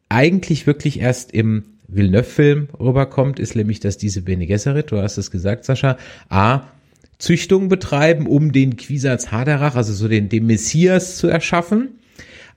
eigentlich 0.08 0.66
wirklich 0.66 1.00
erst 1.00 1.32
im 1.32 1.64
Villeneuve-Film 1.88 2.68
rüberkommt, 2.78 3.38
ist 3.38 3.56
nämlich, 3.56 3.80
dass 3.80 3.98
diese 3.98 4.22
Bene 4.22 4.46
Gesserit, 4.46 4.90
du 4.90 4.98
hast 4.98 5.18
es 5.18 5.30
gesagt, 5.30 5.64
Sascha, 5.64 5.96
A, 6.28 6.62
Züchtung 7.18 7.68
betreiben, 7.68 8.26
um 8.26 8.52
den 8.52 8.76
Quisatz 8.76 9.30
Haderach, 9.30 9.76
also 9.76 9.92
so 9.92 10.08
den, 10.08 10.28
den 10.28 10.46
Messias 10.46 11.16
zu 11.16 11.28
erschaffen. 11.28 12.00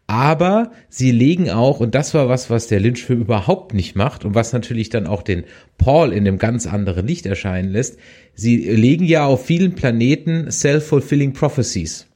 Aber 0.10 0.72
sie 0.88 1.12
legen 1.12 1.50
auch, 1.50 1.82
und 1.82 1.94
das 1.94 2.14
war 2.14 2.30
was, 2.30 2.50
was 2.50 2.68
der 2.68 2.80
Lynch-Film 2.80 3.22
überhaupt 3.22 3.74
nicht 3.74 3.96
macht 3.96 4.24
und 4.24 4.36
was 4.36 4.54
natürlich 4.54 4.90
dann 4.90 5.06
auch 5.06 5.22
den 5.22 5.44
Paul 5.78 6.14
in 6.14 6.26
einem 6.26 6.38
ganz 6.38 6.66
anderen 6.66 7.06
Licht 7.06 7.26
erscheinen 7.26 7.70
lässt, 7.70 8.00
sie 8.34 8.58
legen 8.58 9.04
ja 9.04 9.26
auf 9.26 9.46
vielen 9.46 9.76
Planeten 9.76 10.50
self-fulfilling 10.50 11.34
prophecies. 11.34 12.08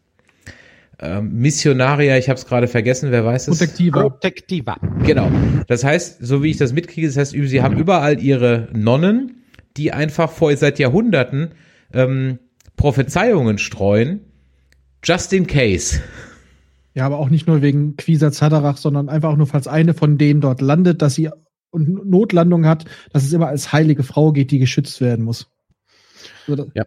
Ähm, 0.99 1.33
Missionaria, 1.33 2.17
ich 2.17 2.29
habe 2.29 2.37
es 2.37 2.45
gerade 2.45 2.69
vergessen, 2.69 3.11
wer 3.11 3.25
weiß 3.25 3.49
es? 3.49 3.57
Protektiva. 3.57 4.01
Protektiva. 4.01 4.77
Genau. 5.05 5.29
Das 5.67 5.83
heißt, 5.83 6.19
so 6.21 6.43
wie 6.43 6.51
ich 6.51 6.57
das 6.57 6.71
mitkriege, 6.71 7.07
das 7.07 7.17
heißt, 7.17 7.31
sie 7.31 7.61
haben 7.61 7.77
überall 7.77 8.21
ihre 8.21 8.69
Nonnen, 8.71 9.43
die 9.75 9.91
einfach 9.91 10.31
vor 10.31 10.55
seit 10.55 10.79
Jahrhunderten 10.79 11.49
ähm, 11.91 12.39
Prophezeiungen 12.77 13.57
streuen, 13.57 14.21
just 15.03 15.33
in 15.33 15.45
case. 15.45 15.99
Ja, 16.93 17.05
aber 17.05 17.19
auch 17.19 17.29
nicht 17.29 17.47
nur 17.47 17.61
wegen 17.61 17.95
Quisa 17.95 18.31
Zadarach, 18.31 18.77
sondern 18.77 19.09
einfach 19.09 19.31
auch 19.31 19.37
nur, 19.37 19.47
falls 19.47 19.67
eine 19.67 19.93
von 19.93 20.17
denen 20.17 20.41
dort 20.41 20.61
landet, 20.61 21.01
dass 21.01 21.15
sie 21.15 21.29
und 21.71 22.09
Notlandung 22.09 22.65
hat, 22.65 22.85
dass 23.13 23.23
es 23.23 23.31
immer 23.31 23.47
als 23.47 23.71
heilige 23.71 24.03
Frau 24.03 24.33
geht, 24.33 24.51
die 24.51 24.59
geschützt 24.59 24.99
werden 24.99 25.23
muss. 25.23 25.49
Also 26.47 26.69
Ja. 26.75 26.85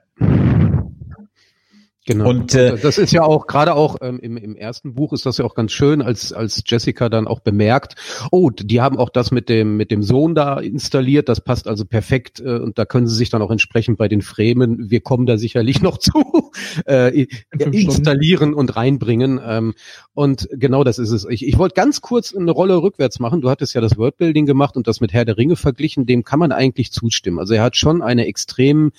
Genau. 2.07 2.29
Und, 2.29 2.55
äh, 2.55 2.77
das 2.77 2.99
ist 2.99 3.13
ja 3.13 3.23
auch 3.23 3.47
gerade 3.47 3.75
auch 3.75 3.97
ähm, 4.03 4.19
im, 4.21 4.37
im 4.37 4.57
ersten 4.57 4.95
Buch 4.95 5.13
ist 5.13 5.25
das 5.25 5.39
ja 5.39 5.45
auch 5.45 5.55
ganz 5.55 5.73
schön, 5.73 6.03
als 6.03 6.33
als 6.33 6.63
Jessica 6.67 7.09
dann 7.09 7.27
auch 7.27 7.41
bemerkt, 7.41 7.95
oh, 8.31 8.51
die 8.51 8.81
haben 8.81 8.99
auch 8.99 9.09
das 9.09 9.31
mit 9.31 9.49
dem 9.49 9.77
mit 9.77 9.91
dem 9.91 10.03
Sohn 10.03 10.35
da 10.35 10.59
installiert, 10.59 11.29
das 11.29 11.41
passt 11.41 11.67
also 11.67 11.85
perfekt 11.87 12.41
äh, 12.41 12.59
und 12.59 12.79
da 12.79 12.85
können 12.85 13.07
sie 13.07 13.15
sich 13.15 13.31
dann 13.31 13.41
auch 13.41 13.51
entsprechend 13.51 13.97
bei 13.97 14.09
den 14.09 14.21
Fremen, 14.21 14.91
wir 14.91 15.01
kommen 15.01 15.25
da 15.25 15.39
sicherlich 15.39 15.81
noch 15.83 15.99
zu, 15.99 16.51
äh, 16.87 17.27
installieren 17.51 18.55
und 18.55 18.77
reinbringen. 18.77 19.41
Ähm, 19.45 19.75
und 20.13 20.49
genau 20.53 20.85
das 20.85 20.99
ist 20.99 21.11
es. 21.11 21.27
Ich, 21.29 21.47
ich 21.47 21.59
wollte 21.59 21.75
ganz 21.75 22.01
kurz 22.01 22.35
eine 22.35 22.51
Rolle 22.51 22.83
rückwärts 22.83 23.19
machen. 23.19 23.41
Du 23.41 23.51
hattest 23.51 23.75
ja 23.75 23.81
das 23.81 23.97
Worldbuilding 23.97 24.47
gemacht 24.47 24.77
und 24.77 24.87
das 24.87 25.01
mit 25.01 25.13
Herr 25.13 25.25
der 25.25 25.37
Ringe 25.37 25.57
verglichen. 25.57 26.07
Dem 26.07 26.25
kann 26.25 26.39
man 26.39 26.53
eigentlich 26.53 26.93
zustimmen. 26.93 27.39
Also 27.39 27.55
er 27.55 27.63
hat 27.63 27.77
schon 27.77 28.03
eine 28.03 28.27
extrem 28.27 28.93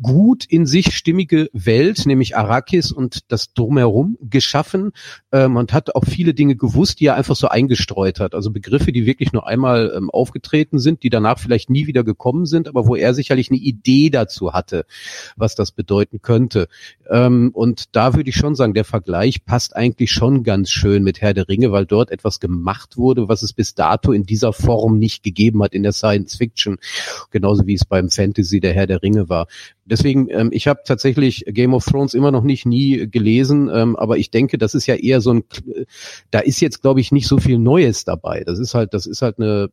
gut 0.00 0.44
in 0.44 0.66
sich 0.66 0.94
stimmige 0.96 1.50
Welt, 1.52 2.06
nämlich 2.06 2.36
Arrakis 2.36 2.92
und 2.92 3.30
das 3.32 3.52
drumherum 3.52 4.16
geschaffen 4.20 4.92
ähm, 5.32 5.56
und 5.56 5.72
hat 5.72 5.94
auch 5.94 6.04
viele 6.04 6.34
Dinge 6.34 6.56
gewusst, 6.56 7.00
die 7.00 7.06
er 7.06 7.16
einfach 7.16 7.36
so 7.36 7.48
eingestreut 7.48 8.20
hat. 8.20 8.34
Also 8.34 8.50
Begriffe, 8.50 8.92
die 8.92 9.06
wirklich 9.06 9.32
nur 9.32 9.46
einmal 9.46 9.92
ähm, 9.96 10.10
aufgetreten 10.10 10.78
sind, 10.78 11.02
die 11.02 11.10
danach 11.10 11.38
vielleicht 11.38 11.70
nie 11.70 11.86
wieder 11.86 12.04
gekommen 12.04 12.46
sind, 12.46 12.68
aber 12.68 12.86
wo 12.86 12.94
er 12.94 13.14
sicherlich 13.14 13.50
eine 13.50 13.58
Idee 13.58 14.10
dazu 14.10 14.52
hatte, 14.52 14.86
was 15.36 15.54
das 15.54 15.72
bedeuten 15.72 16.22
könnte. 16.22 16.68
Ähm, 17.10 17.50
und 17.52 17.96
da 17.96 18.14
würde 18.14 18.30
ich 18.30 18.36
schon 18.36 18.54
sagen, 18.54 18.74
der 18.74 18.84
Vergleich 18.84 19.44
passt 19.44 19.74
eigentlich 19.74 20.12
schon 20.12 20.44
ganz 20.44 20.70
schön 20.70 21.02
mit 21.02 21.20
Herr 21.20 21.34
der 21.34 21.48
Ringe, 21.48 21.72
weil 21.72 21.86
dort 21.86 22.10
etwas 22.10 22.38
gemacht 22.38 22.96
wurde, 22.96 23.28
was 23.28 23.42
es 23.42 23.52
bis 23.52 23.74
dato 23.74 24.12
in 24.12 24.24
dieser 24.24 24.52
Form 24.52 24.98
nicht 24.98 25.22
gegeben 25.22 25.62
hat 25.62 25.72
in 25.72 25.82
der 25.82 25.92
Science 25.92 26.36
Fiction, 26.36 26.78
genauso 27.30 27.66
wie 27.66 27.74
es 27.74 27.84
beim 27.84 28.10
Fantasy 28.10 28.60
der 28.60 28.74
Herr 28.74 28.86
der 28.86 29.02
Ringe 29.02 29.28
war. 29.28 29.48
Deswegen, 29.90 30.28
ähm, 30.30 30.50
ich 30.52 30.68
habe 30.68 30.80
tatsächlich 30.84 31.44
Game 31.46 31.74
of 31.74 31.84
Thrones 31.84 32.14
immer 32.14 32.30
noch 32.30 32.42
nicht 32.42 32.66
nie 32.66 33.08
gelesen, 33.10 33.70
ähm, 33.72 33.96
aber 33.96 34.18
ich 34.18 34.30
denke, 34.30 34.58
das 34.58 34.74
ist 34.74 34.86
ja 34.86 34.94
eher 34.94 35.20
so 35.20 35.34
ein, 35.34 35.44
da 36.30 36.40
ist 36.40 36.60
jetzt, 36.60 36.82
glaube 36.82 37.00
ich, 37.00 37.12
nicht 37.12 37.26
so 37.26 37.38
viel 37.38 37.58
Neues 37.58 38.04
dabei. 38.04 38.44
Das 38.44 38.58
ist 38.58 38.74
halt, 38.74 38.94
das 38.94 39.06
ist 39.06 39.22
halt 39.22 39.38
eine 39.38 39.70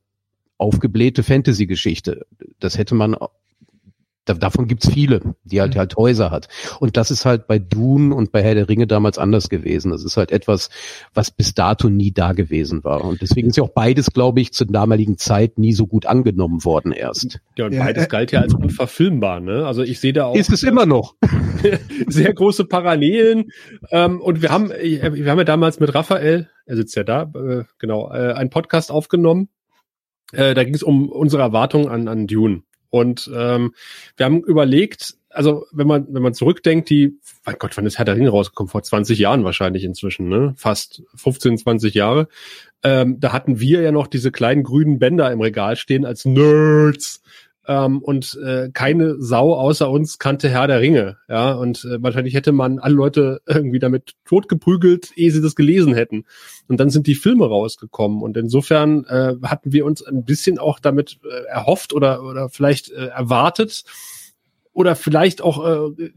aufgeblähte 0.57 1.23
Fantasy-Geschichte. 1.23 2.25
Das 2.59 2.77
hätte 2.77 2.95
man 2.95 3.15
davon 4.25 4.67
gibt's 4.67 4.89
viele, 4.91 5.35
die 5.43 5.61
halt 5.61 5.75
halt 5.75 5.95
Häuser 5.95 6.31
hat. 6.31 6.47
Und 6.79 6.97
das 6.97 7.11
ist 7.11 7.25
halt 7.25 7.47
bei 7.47 7.59
Dune 7.59 8.13
und 8.13 8.31
bei 8.31 8.43
Herr 8.43 8.55
der 8.55 8.69
Ringe 8.69 8.87
damals 8.87 9.17
anders 9.17 9.49
gewesen. 9.49 9.91
Das 9.91 10.03
ist 10.03 10.17
halt 10.17 10.31
etwas, 10.31 10.69
was 11.13 11.31
bis 11.31 11.53
dato 11.53 11.89
nie 11.89 12.11
da 12.11 12.33
gewesen 12.33 12.83
war. 12.83 13.03
Und 13.03 13.21
deswegen 13.21 13.49
ist 13.49 13.57
ja 13.57 13.63
auch 13.63 13.69
beides, 13.69 14.11
glaube 14.11 14.41
ich, 14.41 14.53
zur 14.53 14.67
damaligen 14.67 15.17
Zeit 15.17 15.57
nie 15.57 15.73
so 15.73 15.87
gut 15.87 16.05
angenommen 16.05 16.65
worden 16.65 16.91
erst. 16.91 17.39
Ja, 17.57 17.65
und 17.65 17.73
Ja, 17.73 17.83
beides 17.83 18.05
äh, 18.05 18.07
galt 18.07 18.31
ja 18.31 18.41
als 18.41 18.53
unverfilmbar, 18.53 19.39
ne? 19.39 19.65
Also 19.65 19.83
ich 19.83 19.99
sehe 19.99 20.13
da 20.13 20.25
auch 20.25 20.35
Ist 20.35 20.51
es 20.51 20.63
immer 20.63 20.85
noch. 20.85 21.15
sehr 22.07 22.33
große 22.33 22.65
Parallelen. 22.65 23.51
Ähm, 23.91 24.21
und 24.21 24.41
wir 24.41 24.49
haben, 24.49 24.71
äh, 24.71 25.13
wir 25.13 25.31
haben 25.31 25.37
ja 25.37 25.43
damals 25.43 25.79
mit 25.79 25.93
Raphael, 25.93 26.49
er 26.65 26.75
sitzt 26.75 26.95
ja 26.95 27.03
da, 27.03 27.31
äh, 27.35 27.63
genau, 27.79 28.11
äh, 28.11 28.33
einen 28.33 28.49
Podcast 28.49 28.91
aufgenommen. 28.91 29.49
Äh, 30.31 30.53
da 30.53 30.63
ging 30.63 30.73
es 30.73 30.83
um 30.83 31.09
unsere 31.09 31.43
Erwartungen 31.43 31.87
an, 31.87 32.07
an 32.07 32.27
Dune. 32.27 32.63
Und 32.95 33.29
ähm, 33.35 33.73
wir 34.15 34.25
haben 34.25 34.41
überlegt, 34.45 35.15
also 35.29 35.65
wenn 35.73 35.85
man, 35.85 36.07
wenn 36.11 36.21
man 36.21 36.33
zurückdenkt, 36.33 36.89
die, 36.89 37.19
mein 37.45 37.57
Gott, 37.59 37.75
wann 37.75 37.85
ist 37.85 37.97
Herr 37.97 38.05
der 38.05 38.15
Ringe 38.15 38.29
rausgekommen? 38.29 38.69
Vor 38.69 38.83
20 38.83 39.19
Jahren 39.19 39.43
wahrscheinlich 39.43 39.83
inzwischen, 39.83 40.29
ne? 40.29 40.53
Fast 40.55 41.03
15, 41.13 41.57
20 41.57 41.93
Jahre. 41.93 42.29
Ähm, 42.83 43.19
da 43.19 43.33
hatten 43.33 43.59
wir 43.59 43.81
ja 43.81 43.91
noch 43.91 44.07
diese 44.07 44.31
kleinen 44.31 44.63
grünen 44.63 44.97
Bänder 44.97 45.29
im 45.29 45.41
Regal 45.41 45.75
stehen 45.75 46.05
als 46.05 46.23
Nerds. 46.23 47.21
Ähm, 47.67 47.99
und 47.99 48.39
äh, 48.43 48.69
keine 48.71 49.15
Sau 49.19 49.53
außer 49.53 49.89
uns 49.89 50.19
kannte 50.19 50.49
Herr 50.49 50.67
der 50.67 50.81
Ringe. 50.81 51.17
Ja, 51.27 51.53
und 51.53 51.83
äh, 51.85 52.01
wahrscheinlich 52.01 52.33
hätte 52.33 52.51
man 52.51 52.79
alle 52.79 52.95
Leute 52.95 53.41
irgendwie 53.47 53.79
damit 53.79 54.13
totgeprügelt, 54.25 55.11
ehe 55.15 55.31
sie 55.31 55.41
das 55.41 55.55
gelesen 55.55 55.93
hätten. 55.93 56.25
Und 56.67 56.79
dann 56.79 56.89
sind 56.89 57.07
die 57.07 57.15
Filme 57.15 57.47
rausgekommen. 57.47 58.21
Und 58.21 58.37
insofern 58.37 59.05
äh, 59.05 59.35
hatten 59.43 59.73
wir 59.73 59.85
uns 59.85 60.05
ein 60.05 60.25
bisschen 60.25 60.59
auch 60.59 60.79
damit 60.79 61.19
äh, 61.23 61.45
erhofft 61.45 61.93
oder, 61.93 62.23
oder 62.23 62.49
vielleicht 62.49 62.91
äh, 62.91 63.07
erwartet, 63.07 63.83
oder 64.75 64.95
vielleicht 64.95 65.41
auch 65.41 65.65
äh, 65.65 66.09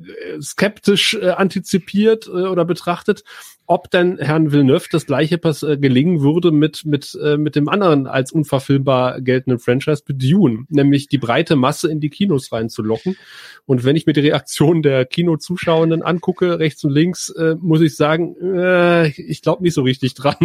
skeptisch 0.43 1.15
äh, 1.15 1.31
antizipiert 1.31 2.27
äh, 2.27 2.31
oder 2.31 2.65
betrachtet, 2.65 3.23
ob 3.67 3.89
denn 3.91 4.19
Herrn 4.19 4.51
Villeneuve 4.51 4.89
das 4.91 5.07
gleiche 5.07 5.39
pass 5.39 5.63
äh, 5.63 5.79
gelingen 5.79 6.23
würde 6.23 6.51
mit 6.51 6.85
mit 6.85 7.17
äh, 7.23 7.37
mit 7.37 7.55
dem 7.55 7.69
anderen 7.69 8.09
als 8.09 8.33
unverfilmbar 8.33 9.21
geltenden 9.21 9.61
Franchise 9.61 10.03
Dune, 10.09 10.65
nämlich 10.71 11.07
die 11.07 11.19
breite 11.19 11.55
Masse 11.55 11.89
in 11.89 12.01
die 12.01 12.11
Kinos 12.11 12.51
reinzulocken. 12.51 13.17
Und 13.65 13.85
wenn 13.85 13.95
ich 13.95 14.07
mir 14.07 14.13
die 14.13 14.21
Reaktion 14.21 14.83
der 14.83 15.05
Kinozuschauenden 15.05 16.03
angucke, 16.03 16.59
rechts 16.59 16.83
und 16.83 16.91
links, 16.91 17.31
äh, 17.31 17.55
muss 17.61 17.81
ich 17.81 17.95
sagen, 17.95 18.35
äh, 18.43 19.09
ich 19.09 19.41
glaube 19.41 19.63
nicht 19.63 19.75
so 19.75 19.83
richtig 19.83 20.15
dran. 20.15 20.37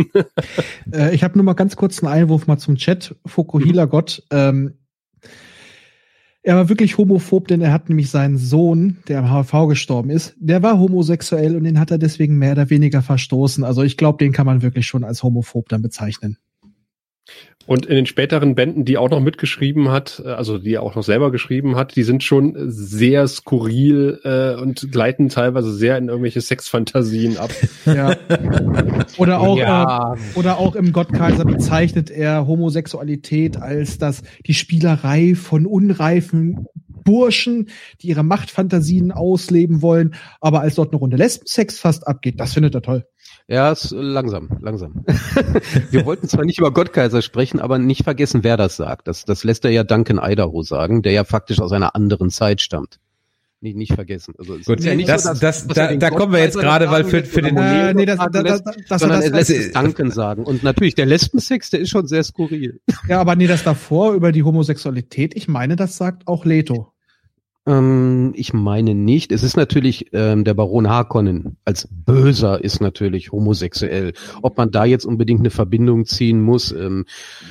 Äh, 0.91 1.15
ich 1.15 1.23
habe 1.23 1.38
nur 1.38 1.45
mal 1.45 1.54
ganz 1.54 1.76
kurz 1.76 2.04
einen 2.04 2.13
Einwurf 2.13 2.45
mal 2.45 2.58
zum 2.58 2.76
Chat. 2.76 3.15
Fokuhila 3.26 3.86
Gott. 3.86 4.23
Ähm, 4.30 4.73
er 6.44 6.58
war 6.58 6.70
wirklich 6.70 6.98
homophob, 6.98 7.48
denn 7.48 7.62
er 7.62 7.72
hat 7.72 7.88
nämlich 7.88 8.10
seinen 8.10 8.38
Sohn, 8.38 8.98
der 9.08 9.20
am 9.20 9.34
HIV 9.34 9.70
gestorben 9.70 10.10
ist, 10.10 10.36
der 10.38 10.62
war 10.62 10.78
homosexuell 10.78 11.56
und 11.56 11.64
den 11.64 11.80
hat 11.80 11.90
er 11.90 11.98
deswegen 11.98 12.38
mehr 12.38 12.52
oder 12.52 12.70
weniger 12.70 13.02
verstoßen. 13.02 13.64
Also 13.64 13.82
ich 13.82 13.96
glaube, 13.96 14.18
den 14.18 14.34
kann 14.34 14.46
man 14.46 14.62
wirklich 14.62 14.86
schon 14.86 15.06
als 15.06 15.24
homophob 15.24 15.70
dann 15.70 15.82
bezeichnen. 15.82 16.38
Und 17.65 17.86
in 17.86 17.95
den 17.95 18.06
späteren 18.06 18.56
Bänden, 18.56 18.84
die 18.84 18.97
auch 18.97 19.10
noch 19.10 19.21
mitgeschrieben 19.21 19.89
hat, 19.89 20.21
äh, 20.26 20.30
also 20.30 20.58
die 20.58 20.73
er 20.73 20.84
auch 20.84 20.95
noch 20.95 21.04
selber 21.04 21.32
geschrieben 21.32 21.76
hat, 21.76 21.95
die 21.95 22.04
sind 22.04 22.23
schon 22.23 22.56
sehr 22.69 23.28
skurril 23.28 24.19
äh, 24.23 24.60
und 24.62 24.91
gleiten 24.91 25.30
teilweise 25.30 25.73
sehr 25.73 25.97
in 25.97 26.10
irgendwelche 26.10 26.41
Sexfantasien 26.41 27.38
ab. 27.38 27.52
Ja. 27.86 28.15
oder 29.17 29.39
auch 29.41 29.58
Ja. 29.58 30.15
äh, 30.15 30.17
oder 30.39 30.58
auch 30.58 30.76
im 30.76 30.93
Gottkaiser 30.93 31.45
bezeichnet 31.45 32.10
er 32.10 32.47
Homosexualität 32.47 33.58
als 33.58 33.97
das 33.97 34.23
die 34.47 34.54
Spielerei 34.54 35.36
von 35.36 35.65
unreifen 35.65 36.65
Burschen, 37.04 37.69
die 38.02 38.08
ihre 38.08 38.23
Machtfantasien 38.23 39.12
ausleben 39.12 39.82
wollen, 39.82 40.15
aber 40.39 40.62
als 40.62 40.76
dort 40.76 40.91
eine 40.91 40.99
Runde 40.99 41.17
Lesbensex 41.17 41.80
fast 41.80 42.08
abgeht, 42.08 42.39
das 42.39 42.54
findet 42.54 42.76
er 42.76 42.82
toll. 42.82 43.06
Ja, 43.48 43.72
ist 43.72 43.92
langsam, 43.92 44.50
langsam. 44.62 45.04
Wir 45.92 46.06
wollten 46.06 46.28
zwar 46.28 46.46
nicht 46.46 46.60
über 46.60 46.72
Gottkaiser 46.72 47.22
sprechen, 47.22 47.60
aber 47.60 47.78
nicht 47.78 48.04
vergessen, 48.04 48.44
wer 48.44 48.56
das 48.58 48.78
sagt. 48.78 49.08
Das, 49.08 49.26
das 49.26 49.44
lässt 49.44 49.66
er 49.66 49.72
ja 49.72 49.84
Duncan 49.84 50.20
Idaho 50.24 50.62
sagen, 50.64 51.02
der 51.02 51.12
ja 51.12 51.24
faktisch 51.26 51.60
aus 51.60 51.72
einer 51.74 51.94
anderen 51.96 52.30
Zeit 52.30 52.62
stammt. 52.62 53.00
nicht, 53.60 53.76
nicht 53.76 53.94
vergessen. 53.94 54.34
Also 54.40 54.56
Gut, 54.66 54.80
ist 54.80 54.86
ja 54.86 54.96
nicht 54.96 55.10
das, 55.10 55.24
so, 55.24 55.30
dass, 55.30 55.40
das, 55.40 55.68
dass 55.68 55.76
da, 55.76 55.94
da 55.96 56.10
kommen 56.10 56.32
wir 56.32 56.40
jetzt 56.40 56.58
gerade, 56.58 56.90
weil 56.90 57.04
sagen 57.04 57.10
für, 57.10 57.24
für 57.26 57.42
den, 57.42 57.58
Äh, 57.58 57.94
nee, 57.94 58.06
das- 58.06 58.18
sagen 58.18 58.32
da- 58.34 58.44
da- 58.44 58.50
lässt, 58.52 58.66
da- 58.68 58.72
dass 58.72 58.82
er 58.90 59.00
sondern 59.00 59.20
das- 59.20 59.30
er 59.30 59.36
lässt 59.36 59.50
das- 59.50 59.58
es 59.58 59.72
Danken 59.74 60.12
sagen. 60.12 60.44
Und 60.46 60.64
natürlich, 60.64 60.96
der 60.96 61.06
Lesbensex, 61.06 61.70
der 61.70 61.82
ist 61.82 61.90
schon 61.90 62.08
sehr 62.08 62.24
skurril. 62.24 62.80
Ja, 63.10 63.20
aber 63.20 63.36
nee, 63.36 63.48
das 63.48 63.64
davor 63.64 64.14
über 64.14 64.32
die 64.32 64.44
Homosexualität, 64.44 65.36
ich 65.36 65.50
meine, 65.50 65.76
das 65.76 65.98
sagt 65.98 66.28
auch 66.30 66.46
Leto. 66.46 66.93
Ähm, 67.65 68.34
ich 68.36 68.54
meine 68.54 68.93
nicht. 68.93 69.32
Es 69.32 69.41
ist 69.43 69.56
natürlich, 69.56 70.08
ähm, 70.13 70.43
der 70.43 70.54
Baron 70.54 70.89
Harkonnen 70.89 71.58
als 71.63 71.88
Böser 71.89 72.62
ist 72.63 72.82
natürlich 72.82 73.32
homosexuell. 73.32 74.13
Ob 74.41 74.58
man 74.58 74.71
da 74.71 74.84
jetzt 74.86 75.06
unbedingt 75.06 75.39
eine 75.39 75.49
Verbindung 75.49 76.06
ziehen 76.06 76.41
muss, 76.41 76.71
ähm, 76.71 77.06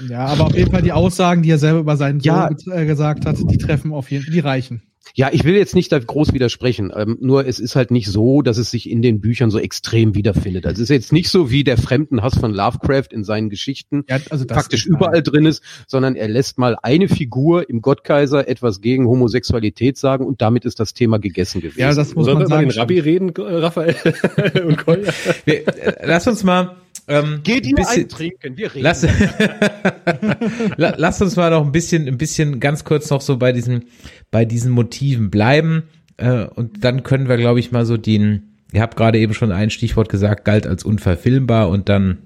Ja, 0.09 0.27
aber 0.27 0.47
auf 0.47 0.55
jeden 0.57 0.71
Fall 0.71 0.83
die 0.83 0.93
Aussagen, 0.93 1.43
die 1.43 1.51
er 1.51 1.59
selber 1.59 1.81
über 1.81 1.97
seinen 1.97 2.21
Ja. 2.21 2.51
Sohn 2.55 2.73
äh, 2.75 2.85
gesagt 2.85 3.25
hat, 3.25 3.37
die 3.39 3.59
treffen 3.59 3.93
auf 3.93 4.11
jeden 4.11 4.25
Fall, 4.25 4.35
die 4.35 4.41
reichen. 4.41 4.83
Ja, 5.15 5.31
ich 5.33 5.45
will 5.45 5.55
jetzt 5.55 5.75
nicht 5.75 5.93
da 5.93 5.99
groß 5.99 6.33
widersprechen, 6.33 6.93
ähm, 6.95 7.19
nur 7.21 7.47
es 7.47 7.61
ist 7.61 7.77
halt 7.77 7.91
nicht 7.91 8.07
so, 8.09 8.41
dass 8.43 8.57
es 8.57 8.71
sich 8.71 8.89
in 8.89 9.03
den 9.03 9.21
Büchern 9.21 9.51
so 9.51 9.59
extrem 9.59 10.15
wiederfindet. 10.15 10.65
Also 10.67 10.83
es 10.83 10.89
ist 10.91 10.95
jetzt 10.95 11.13
nicht 11.13 11.29
so 11.29 11.51
wie 11.51 11.65
der 11.65 11.77
Fremdenhass 11.77 12.39
von 12.39 12.53
Lovecraft 12.55 13.09
in 13.13 13.25
seinen 13.25 13.51
Geschichten 13.51 14.05
Ja, 14.09 14.19
also 14.31 14.47
praktisch 14.47 14.87
überall 14.87 15.23
drin 15.23 15.45
ist, 15.45 15.63
sondern 15.87 16.15
er 16.17 16.29
lässt 16.29 16.57
mal 16.59 16.77
eine 16.83 17.09
Figur 17.09 17.69
im 17.69 17.83
Gottkaiser 17.83 18.49
etwas 18.49 18.81
gegen 18.81 19.07
Homosexualität 19.07 19.99
sagen 19.99 20.25
und 20.25 20.41
damit 20.41 20.65
ist 20.65 20.81
das 20.81 20.95
Thema 20.95 21.19
gegessen 21.19 21.61
gewesen. 21.61 21.81
Ja, 21.81 21.93
das 21.95 22.15
muss 22.15 22.25
Sollen 22.27 22.39
wir 22.39 22.49
man 22.49 22.65
über 22.65 22.71
sagen. 22.71 22.71
den 22.71 22.79
Rabbi 22.79 22.99
reden, 23.01 23.31
Raphael 23.37 23.97
und 24.67 24.77
Kolja? 24.79 25.13
wir, 25.45 25.69
äh, 25.69 26.07
lass 26.07 26.27
uns 26.27 26.43
mal, 26.45 26.77
ähm, 27.09 27.41
Geht 27.43 27.67
ihr 27.67 27.75
bisschen, 27.77 28.03
eintrinken, 28.05 28.57
wir 28.57 28.75
reden. 28.75 28.85
Lass, 28.85 29.03
La- 30.77 30.95
lass 30.97 31.21
uns 31.23 31.37
mal 31.37 31.51
noch 31.51 31.65
ein 31.65 31.73
bisschen, 31.73 32.07
ein 32.09 32.19
bisschen 32.19 32.61
ganz 32.61 32.85
kurz 32.85 33.11
noch 33.11 33.21
so 33.21 33.37
bei 33.37 33.53
diesen, 33.53 33.87
bei 34.31 34.45
diesen 34.45 34.71
Motiven 34.73 35.31
bleiben. 35.31 35.85
Äh, 36.17 36.45
und 36.45 36.85
dann 36.85 37.03
können 37.03 37.29
wir, 37.29 37.37
glaube 37.37 37.61
ich, 37.61 37.73
mal 37.73 37.87
so 37.87 37.97
den, 37.97 38.55
ihr 38.73 38.83
habt 38.83 38.97
gerade 38.97 39.19
eben 39.19 39.35
schon 39.35 39.53
ein 39.53 39.71
Stichwort 39.71 40.09
gesagt, 40.09 40.45
galt 40.45 40.67
als 40.67 40.85
unverfilmbar 40.85 41.69
und 41.69 41.89
dann 41.89 42.19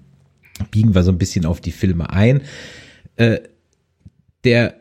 biegen 0.70 0.94
wir 0.94 1.02
so 1.02 1.12
ein 1.12 1.18
bisschen 1.18 1.44
auf 1.46 1.60
die 1.60 1.72
Filme 1.72 2.10
ein. 2.10 2.42
Äh, 3.16 3.40
der, 4.44 4.74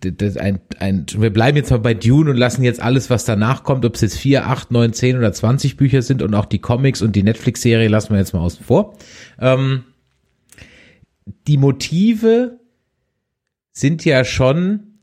das 0.00 0.36
ein, 0.36 0.60
ein, 0.78 1.06
wir 1.16 1.30
bleiben 1.30 1.56
jetzt 1.56 1.70
mal 1.70 1.78
bei 1.78 1.94
Dune 1.94 2.30
und 2.30 2.36
lassen 2.36 2.62
jetzt 2.62 2.80
alles, 2.80 3.10
was 3.10 3.24
danach 3.24 3.62
kommt, 3.64 3.84
ob 3.84 3.94
es 3.94 4.00
jetzt 4.00 4.18
vier, 4.18 4.46
acht, 4.46 4.70
neun, 4.70 4.92
zehn 4.92 5.16
oder 5.16 5.32
zwanzig 5.32 5.76
Bücher 5.76 6.02
sind 6.02 6.22
und 6.22 6.34
auch 6.34 6.46
die 6.46 6.60
Comics 6.60 7.02
und 7.02 7.16
die 7.16 7.22
Netflix-Serie 7.22 7.88
lassen 7.88 8.10
wir 8.12 8.18
jetzt 8.18 8.32
mal 8.32 8.40
außen 8.40 8.64
vor. 8.64 8.96
Ähm, 9.38 9.84
die 11.46 11.58
Motive 11.58 12.60
sind 13.72 14.04
ja 14.04 14.24
schon 14.24 14.98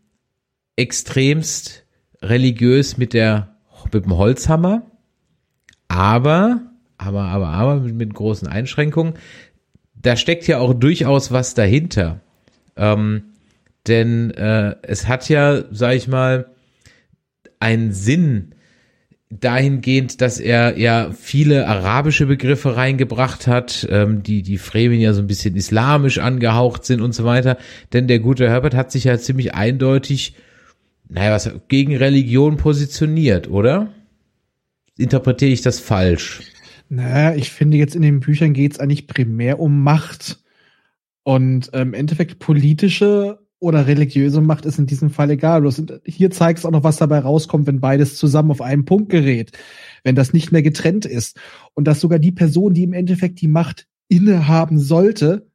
extremst 0.76 1.86
religiös 2.22 2.98
mit 2.98 3.14
der 3.14 3.58
mit 3.92 4.06
dem 4.06 4.18
Holzhammer, 4.18 4.90
aber 5.88 6.62
aber 6.98 7.24
aber 7.24 7.48
aber 7.50 7.80
mit, 7.82 7.96
mit 7.96 8.14
großen 8.14 8.48
Einschränkungen. 8.48 9.16
Da 9.94 10.16
steckt 10.16 10.48
ja 10.48 10.58
auch 10.58 10.74
durchaus 10.74 11.32
was 11.32 11.54
dahinter, 11.54 12.22
ähm, 12.76 13.33
denn 13.88 14.32
äh, 14.32 14.76
es 14.82 15.08
hat 15.08 15.30
ja, 15.30 15.64
sag 15.72 15.96
ich 15.96 16.08
mal, 16.08 16.52
einen 17.60 17.94
Sinn 17.94 18.56
dahingehend, 19.40 20.22
dass 20.22 20.40
er 20.40 20.78
ja 20.78 21.12
viele 21.12 21.68
arabische 21.68 22.26
Begriffe 22.26 22.76
reingebracht 22.76 23.48
hat, 23.48 23.88
ähm, 23.90 24.24
die 24.24 24.44
die 24.44 24.58
Fremen 24.58 25.00
ja 25.00 25.14
so 25.14 25.22
ein 25.22 25.28
bisschen 25.28 25.56
islamisch 25.56 26.20
angehaucht 26.20 26.86
sind 26.86 27.02
und 27.02 27.14
so 27.14 27.24
weiter. 27.24 27.58
Denn 27.94 28.08
der 28.08 28.20
gute 28.20 28.50
Herbert 28.50 28.76
hat 28.76 28.92
sich 28.92 29.06
ja 29.06 29.18
ziemlich 29.18 29.54
eindeutig, 29.54 30.36
naja, 31.10 31.32
was 31.32 31.52
gegen 31.68 31.96
Religion 31.96 32.58
positioniert, 32.58 33.50
oder? 33.50 33.94
Interpretiere 34.98 35.52
ich 35.52 35.62
das 35.62 35.80
falsch? 35.80 36.42
Naja, 36.90 37.36
ich 37.36 37.50
finde 37.50 37.78
jetzt 37.78 37.96
in 37.96 38.04
den 38.04 38.20
Büchern 38.20 38.54
geht 38.54 38.74
es 38.74 38.80
eigentlich 38.80 39.08
primär 39.08 39.60
um 39.60 39.84
Macht. 39.84 40.40
Und 41.24 41.70
ähm, 41.74 41.90
im 41.90 41.94
Endeffekt 41.94 42.40
politische 42.40 43.40
oder 43.64 43.88
religiöse 43.88 44.42
Macht 44.42 44.66
ist 44.66 44.78
in 44.78 44.86
diesem 44.86 45.10
Fall 45.10 45.32
egal. 45.32 45.64
Hast, 45.66 45.82
hier 46.06 46.30
zeigst 46.32 46.66
auch 46.66 46.72
noch, 46.72 46.84
was 46.84 46.98
dabei 46.98 47.20
rauskommt, 47.20 47.66
wenn 47.66 47.80
beides 47.80 48.18
zusammen 48.18 48.52
auf 48.52 48.62
einen 48.62 48.86
Punkt 48.86 49.10
gerät. 49.10 49.52
Wenn 50.04 50.16
das 50.16 50.34
nicht 50.34 50.52
mehr 50.52 50.62
getrennt 50.62 51.06
ist. 51.06 51.40
Und 51.74 51.88
dass 51.88 52.02
sogar 52.02 52.20
die 52.20 52.32
Person, 52.34 52.74
die 52.74 52.84
im 52.84 52.94
Endeffekt 52.94 53.42
die 53.42 53.48
Macht 53.48 53.88
innehaben 54.10 54.80
sollte, 54.80 55.48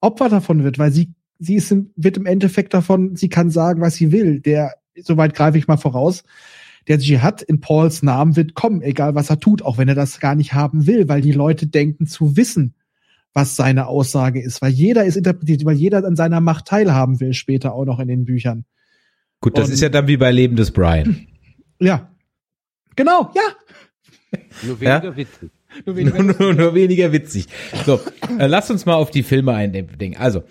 Opfer 0.00 0.28
davon 0.28 0.64
wird, 0.64 0.78
weil 0.78 0.90
sie, 0.90 1.12
sie 1.38 1.56
ist, 1.56 1.70
im- 1.70 1.90
wird 1.96 2.16
im 2.16 2.26
Endeffekt 2.26 2.74
davon, 2.74 3.14
sie 3.14 3.28
kann 3.28 3.50
sagen, 3.50 3.80
was 3.80 3.94
sie 3.94 4.10
will. 4.10 4.40
Der, 4.40 4.74
soweit 4.96 5.34
greife 5.34 5.58
ich 5.58 5.68
mal 5.68 5.76
voraus, 5.76 6.24
der 6.88 6.98
Dschihad 6.98 7.42
in 7.42 7.60
Pauls 7.60 8.02
Namen 8.02 8.36
wird 8.36 8.54
kommen, 8.54 8.82
egal 8.82 9.14
was 9.14 9.30
er 9.30 9.40
tut, 9.40 9.62
auch 9.62 9.78
wenn 9.78 9.88
er 9.88 9.94
das 9.94 10.20
gar 10.20 10.34
nicht 10.34 10.52
haben 10.52 10.86
will, 10.86 11.08
weil 11.08 11.20
die 11.20 11.32
Leute 11.32 11.66
denken 11.66 12.06
zu 12.06 12.36
wissen, 12.36 12.74
was 13.34 13.56
seine 13.56 13.88
Aussage 13.88 14.40
ist, 14.40 14.62
weil 14.62 14.70
jeder 14.70 15.04
ist 15.04 15.16
interpretiert, 15.16 15.64
weil 15.64 15.74
jeder 15.76 16.04
an 16.04 16.16
seiner 16.16 16.40
Macht 16.40 16.66
teilhaben 16.66 17.20
will, 17.20 17.34
später 17.34 17.74
auch 17.74 17.84
noch 17.84 17.98
in 17.98 18.08
den 18.08 18.24
Büchern. 18.24 18.64
Gut, 19.40 19.58
das 19.58 19.66
Und- 19.68 19.74
ist 19.74 19.80
ja 19.80 19.88
dann 19.88 20.06
wie 20.08 20.16
bei 20.16 20.30
Leben 20.32 20.56
des 20.56 20.70
Brian. 20.70 21.26
Ja. 21.80 22.08
Genau, 22.94 23.32
ja. 23.34 24.38
Nur 24.62 24.80
Ja? 24.80 25.02
weniger 25.02 25.16
witzig. 25.16 25.50
Nur 25.84 25.94
nur, 25.96 26.22
nur, 26.38 26.54
nur 26.54 26.74
weniger 26.74 27.12
witzig. 27.12 27.46
So, 27.84 28.00
äh, 28.38 28.46
lasst 28.46 28.70
uns 28.70 28.86
mal 28.86 28.94
auf 28.94 29.10
die 29.10 29.24
Filme 29.24 29.52
eindenken. 29.52 30.16
Also, 30.16 30.44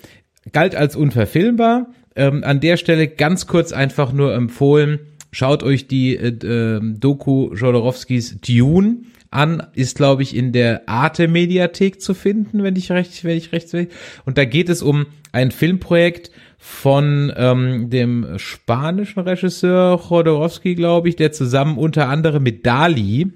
galt 0.52 0.76
als 0.76 0.98
unverfilmbar. 0.98 1.88
Ähm, 2.18 2.44
an 2.44 2.60
der 2.60 2.76
Stelle 2.76 3.08
ganz 3.08 3.48
kurz 3.48 3.72
einfach 3.72 4.12
nur 4.12 4.36
empfohlen, 4.36 5.00
schaut 5.32 5.64
euch 5.64 5.88
die 5.88 6.16
äh, 6.18 6.28
ähm, 6.46 7.00
Doku 7.00 7.54
Jodorowskis 7.56 8.40
Dune 8.42 8.98
an, 9.34 9.68
ist 9.74 9.98
glaube 9.98 10.24
ich 10.24 10.36
in 10.36 10.52
der 10.52 10.88
Arte 10.88 11.28
Mediathek 11.28 12.02
zu 12.02 12.14
finden, 12.14 12.64
wenn 12.64 12.76
ich 12.76 12.92
recht, 12.92 13.24
wenn 13.24 13.38
ich 13.38 13.52
recht 13.52 13.70
sehe. 13.70 13.88
Und 14.26 14.38
da 14.38 14.46
geht 14.46 14.70
es 14.70 14.82
um 14.82 15.08
ein 15.32 15.52
Filmprojekt 15.52 16.32
von 16.58 17.34
ähm, 17.36 17.90
dem 17.90 18.38
spanischen 18.38 19.20
Regisseur 19.20 20.00
Jodorowsky, 20.10 20.76
glaube 20.76 21.10
ich, 21.10 21.16
der 21.16 21.32
zusammen 21.32 21.78
unter 21.78 22.08
anderem 22.08 22.44
mit 22.44 22.66
Dali 22.66 23.32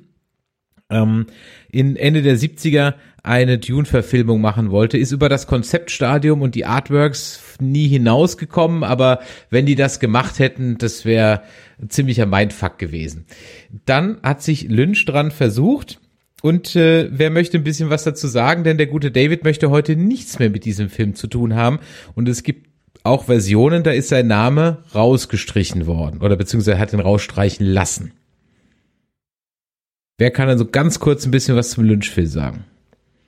ähm, 0.90 1.28
in 1.70 1.96
Ende 1.96 2.22
der 2.22 2.38
70er 2.38 2.94
eine 3.24 3.58
Dune-Verfilmung 3.58 4.40
machen 4.40 4.72
wollte, 4.72 4.98
ist 4.98 5.12
über 5.12 5.28
das 5.28 5.48
Konzeptstadium 5.48 6.42
und 6.42 6.56
die 6.56 6.66
Artworks 6.66 7.42
nie 7.60 7.88
hinausgekommen, 7.88 8.84
aber 8.84 9.20
wenn 9.50 9.66
die 9.66 9.76
das 9.76 10.00
gemacht 10.00 10.40
hätten, 10.40 10.78
das 10.78 11.04
wäre 11.04 11.42
ziemlicher 11.90 12.26
Mindfuck 12.26 12.78
gewesen. 12.78 13.26
Dann 13.86 14.18
hat 14.24 14.42
sich 14.42 14.70
Lynch 14.70 15.04
dran 15.06 15.32
versucht 15.32 16.00
und 16.42 16.76
äh, 16.76 17.10
wer 17.12 17.30
möchte 17.30 17.58
ein 17.58 17.64
bisschen 17.64 17.90
was 17.90 18.04
dazu 18.04 18.28
sagen, 18.28 18.64
denn 18.64 18.78
der 18.78 18.88
gute 18.88 19.12
David 19.12 19.44
möchte 19.44 19.70
heute 19.70 19.96
nichts 19.96 20.40
mehr 20.40 20.50
mit 20.50 20.64
diesem 20.64 20.90
Film 20.90 21.16
zu 21.16 21.28
tun 21.28 21.56
haben 21.56 21.80
und 22.16 22.30
es 22.30 22.44
gibt 22.44 22.68
auch 23.04 23.26
Versionen, 23.26 23.84
da 23.84 23.92
ist 23.92 24.10
sein 24.10 24.28
Name 24.28 24.84
rausgestrichen 24.94 25.86
worden 25.86 26.22
oder 26.22 26.36
beziehungsweise 26.36 26.80
hat 26.80 26.94
ihn 26.94 27.00
rausstreichen 27.00 27.66
lassen. 27.66 28.14
Wer 30.18 30.32
kann 30.32 30.50
also 30.50 30.66
ganz 30.66 31.00
kurz 31.00 31.26
ein 31.26 31.32
bisschen 31.32 31.56
was 31.56 31.72
zum 31.72 31.84
Lynch-Film 31.84 32.28
sagen? 32.28 32.66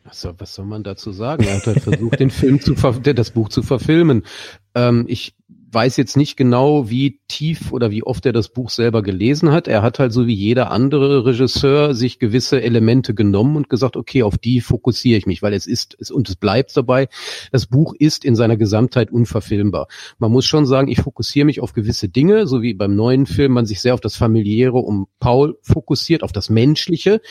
Was 0.05 0.21
soll, 0.21 0.33
was 0.39 0.55
soll 0.55 0.65
man 0.65 0.83
dazu 0.83 1.11
sagen? 1.11 1.43
Er 1.43 1.57
hat 1.57 1.67
halt 1.67 1.81
versucht, 1.81 2.19
den 2.19 2.31
Film 2.31 2.59
zu 2.59 2.75
ver 2.75 2.93
das 2.93 3.29
Buch 3.29 3.49
zu 3.49 3.61
verfilmen. 3.61 4.23
Ähm, 4.73 5.05
ich 5.07 5.35
weiß 5.71 5.97
jetzt 5.97 6.17
nicht 6.17 6.35
genau, 6.35 6.89
wie 6.89 7.19
tief 7.27 7.71
oder 7.71 7.91
wie 7.91 8.03
oft 8.03 8.25
er 8.25 8.33
das 8.33 8.49
Buch 8.49 8.69
selber 8.69 9.03
gelesen 9.03 9.51
hat. 9.51 9.67
Er 9.67 9.81
hat 9.81 9.99
halt 9.99 10.11
so 10.11 10.25
wie 10.25 10.33
jeder 10.33 10.71
andere 10.71 11.25
Regisseur 11.25 11.93
sich 11.93 12.17
gewisse 12.17 12.61
Elemente 12.61 13.13
genommen 13.13 13.55
und 13.55 13.69
gesagt, 13.69 13.95
okay, 13.95 14.23
auf 14.23 14.37
die 14.37 14.61
fokussiere 14.61 15.17
ich 15.17 15.25
mich, 15.27 15.41
weil 15.41 15.53
es 15.53 15.67
ist, 15.67 15.95
es, 15.99 16.09
und 16.09 16.27
es 16.29 16.35
bleibt 16.35 16.75
dabei, 16.75 17.07
das 17.51 17.67
Buch 17.67 17.93
ist 17.97 18.25
in 18.25 18.35
seiner 18.35 18.57
Gesamtheit 18.57 19.11
unverfilmbar. 19.11 19.87
Man 20.17 20.31
muss 20.31 20.45
schon 20.45 20.65
sagen, 20.65 20.87
ich 20.87 21.01
fokussiere 21.01 21.45
mich 21.45 21.61
auf 21.61 21.73
gewisse 21.73 22.09
Dinge, 22.09 22.47
so 22.47 22.61
wie 22.61 22.73
beim 22.73 22.95
neuen 22.95 23.27
Film 23.27 23.53
man 23.53 23.65
sich 23.65 23.81
sehr 23.81 23.93
auf 23.93 24.01
das 24.01 24.15
Familiäre 24.15 24.77
um 24.77 25.07
Paul 25.19 25.57
fokussiert, 25.61 26.23
auf 26.23 26.31
das 26.31 26.49
Menschliche, 26.49 27.21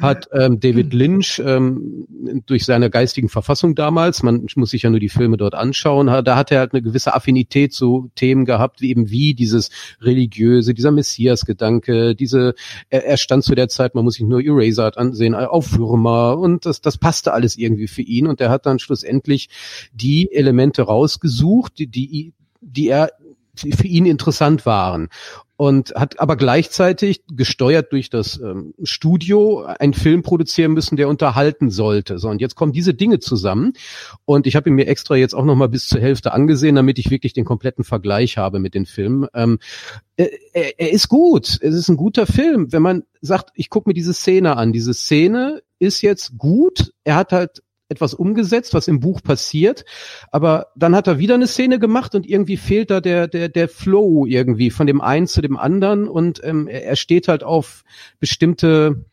hat 0.00 0.28
ähm, 0.32 0.60
David 0.60 0.94
Lynch 0.94 1.42
ähm, 1.44 2.06
durch 2.46 2.64
seine 2.64 2.90
geistigen 2.90 3.28
Verfassung 3.28 3.74
damals, 3.74 4.22
man 4.22 4.46
muss 4.54 4.70
sich 4.70 4.82
ja 4.82 4.90
nur 4.90 5.00
die 5.00 5.08
Filme 5.08 5.36
dort 5.36 5.54
anschauen, 5.54 6.06
da 6.06 6.36
hat 6.36 6.52
er 6.52 6.60
halt 6.60 6.72
eine 6.72 6.82
gewisse 6.82 7.14
Affinität 7.14 7.72
zu 7.80 8.10
Themen 8.14 8.44
gehabt, 8.44 8.82
wie 8.82 8.90
eben 8.90 9.08
wie 9.08 9.32
dieses 9.32 9.70
religiöse, 10.02 10.74
dieser 10.74 10.90
Messias-Gedanke, 10.90 12.14
diese, 12.14 12.54
er, 12.90 13.06
er 13.06 13.16
stand 13.16 13.42
zu 13.42 13.54
der 13.54 13.68
Zeit, 13.68 13.94
man 13.94 14.04
muss 14.04 14.14
sich 14.14 14.26
nur 14.26 14.44
Eraser 14.44 14.96
ansehen, 14.98 15.34
auf 15.34 15.78
Würmer 15.78 16.36
und 16.38 16.66
das, 16.66 16.82
das 16.82 16.98
passte 16.98 17.32
alles 17.32 17.56
irgendwie 17.56 17.88
für 17.88 18.02
ihn 18.02 18.26
und 18.26 18.40
er 18.42 18.50
hat 18.50 18.66
dann 18.66 18.78
schlussendlich 18.78 19.48
die 19.94 20.30
Elemente 20.30 20.82
rausgesucht, 20.82 21.78
die, 21.78 21.86
die, 21.86 22.34
die 22.60 22.88
er 22.88 23.12
für 23.54 23.86
ihn 23.86 24.04
interessant 24.04 24.66
waren. 24.66 25.08
Und 25.60 25.92
hat 25.94 26.18
aber 26.20 26.36
gleichzeitig 26.36 27.20
gesteuert 27.30 27.92
durch 27.92 28.08
das 28.08 28.40
ähm, 28.40 28.72
Studio 28.82 29.62
einen 29.64 29.92
Film 29.92 30.22
produzieren 30.22 30.72
müssen, 30.72 30.96
der 30.96 31.06
unterhalten 31.06 31.68
sollte. 31.68 32.18
So 32.18 32.30
und 32.30 32.40
jetzt 32.40 32.54
kommen 32.54 32.72
diese 32.72 32.94
Dinge 32.94 33.18
zusammen 33.18 33.74
und 34.24 34.46
ich 34.46 34.56
habe 34.56 34.70
ihn 34.70 34.74
mir 34.74 34.86
extra 34.86 35.16
jetzt 35.16 35.34
auch 35.34 35.44
noch 35.44 35.56
mal 35.56 35.68
bis 35.68 35.86
zur 35.86 36.00
Hälfte 36.00 36.32
angesehen, 36.32 36.76
damit 36.76 36.98
ich 36.98 37.10
wirklich 37.10 37.34
den 37.34 37.44
kompletten 37.44 37.84
Vergleich 37.84 38.38
habe 38.38 38.58
mit 38.58 38.74
den 38.74 38.86
Filmen. 38.86 39.26
Ähm, 39.34 39.58
er, 40.16 40.30
er 40.80 40.92
ist 40.92 41.10
gut, 41.10 41.58
es 41.60 41.74
ist 41.74 41.90
ein 41.90 41.98
guter 41.98 42.24
Film, 42.24 42.72
wenn 42.72 42.80
man 42.80 43.02
sagt, 43.20 43.50
ich 43.52 43.68
gucke 43.68 43.90
mir 43.90 43.94
diese 43.94 44.14
Szene 44.14 44.56
an. 44.56 44.72
Diese 44.72 44.94
Szene 44.94 45.60
ist 45.78 46.00
jetzt 46.00 46.38
gut. 46.38 46.94
Er 47.04 47.16
hat 47.16 47.32
halt 47.32 47.62
etwas 47.90 48.14
umgesetzt, 48.14 48.72
was 48.72 48.88
im 48.88 49.00
Buch 49.00 49.22
passiert, 49.22 49.84
aber 50.30 50.68
dann 50.76 50.94
hat 50.94 51.06
er 51.06 51.18
wieder 51.18 51.34
eine 51.34 51.46
Szene 51.46 51.78
gemacht 51.78 52.14
und 52.14 52.26
irgendwie 52.26 52.56
fehlt 52.56 52.90
da 52.90 53.00
der 53.00 53.28
der 53.28 53.48
der 53.48 53.68
Flow 53.68 54.26
irgendwie 54.26 54.70
von 54.70 54.86
dem 54.86 55.00
einen 55.00 55.26
zu 55.26 55.42
dem 55.42 55.56
anderen. 55.56 56.08
Und 56.08 56.40
ähm, 56.44 56.68
er 56.68 56.96
steht 56.96 57.28
halt 57.28 57.42
auf 57.42 57.84
bestimmte 58.18 59.04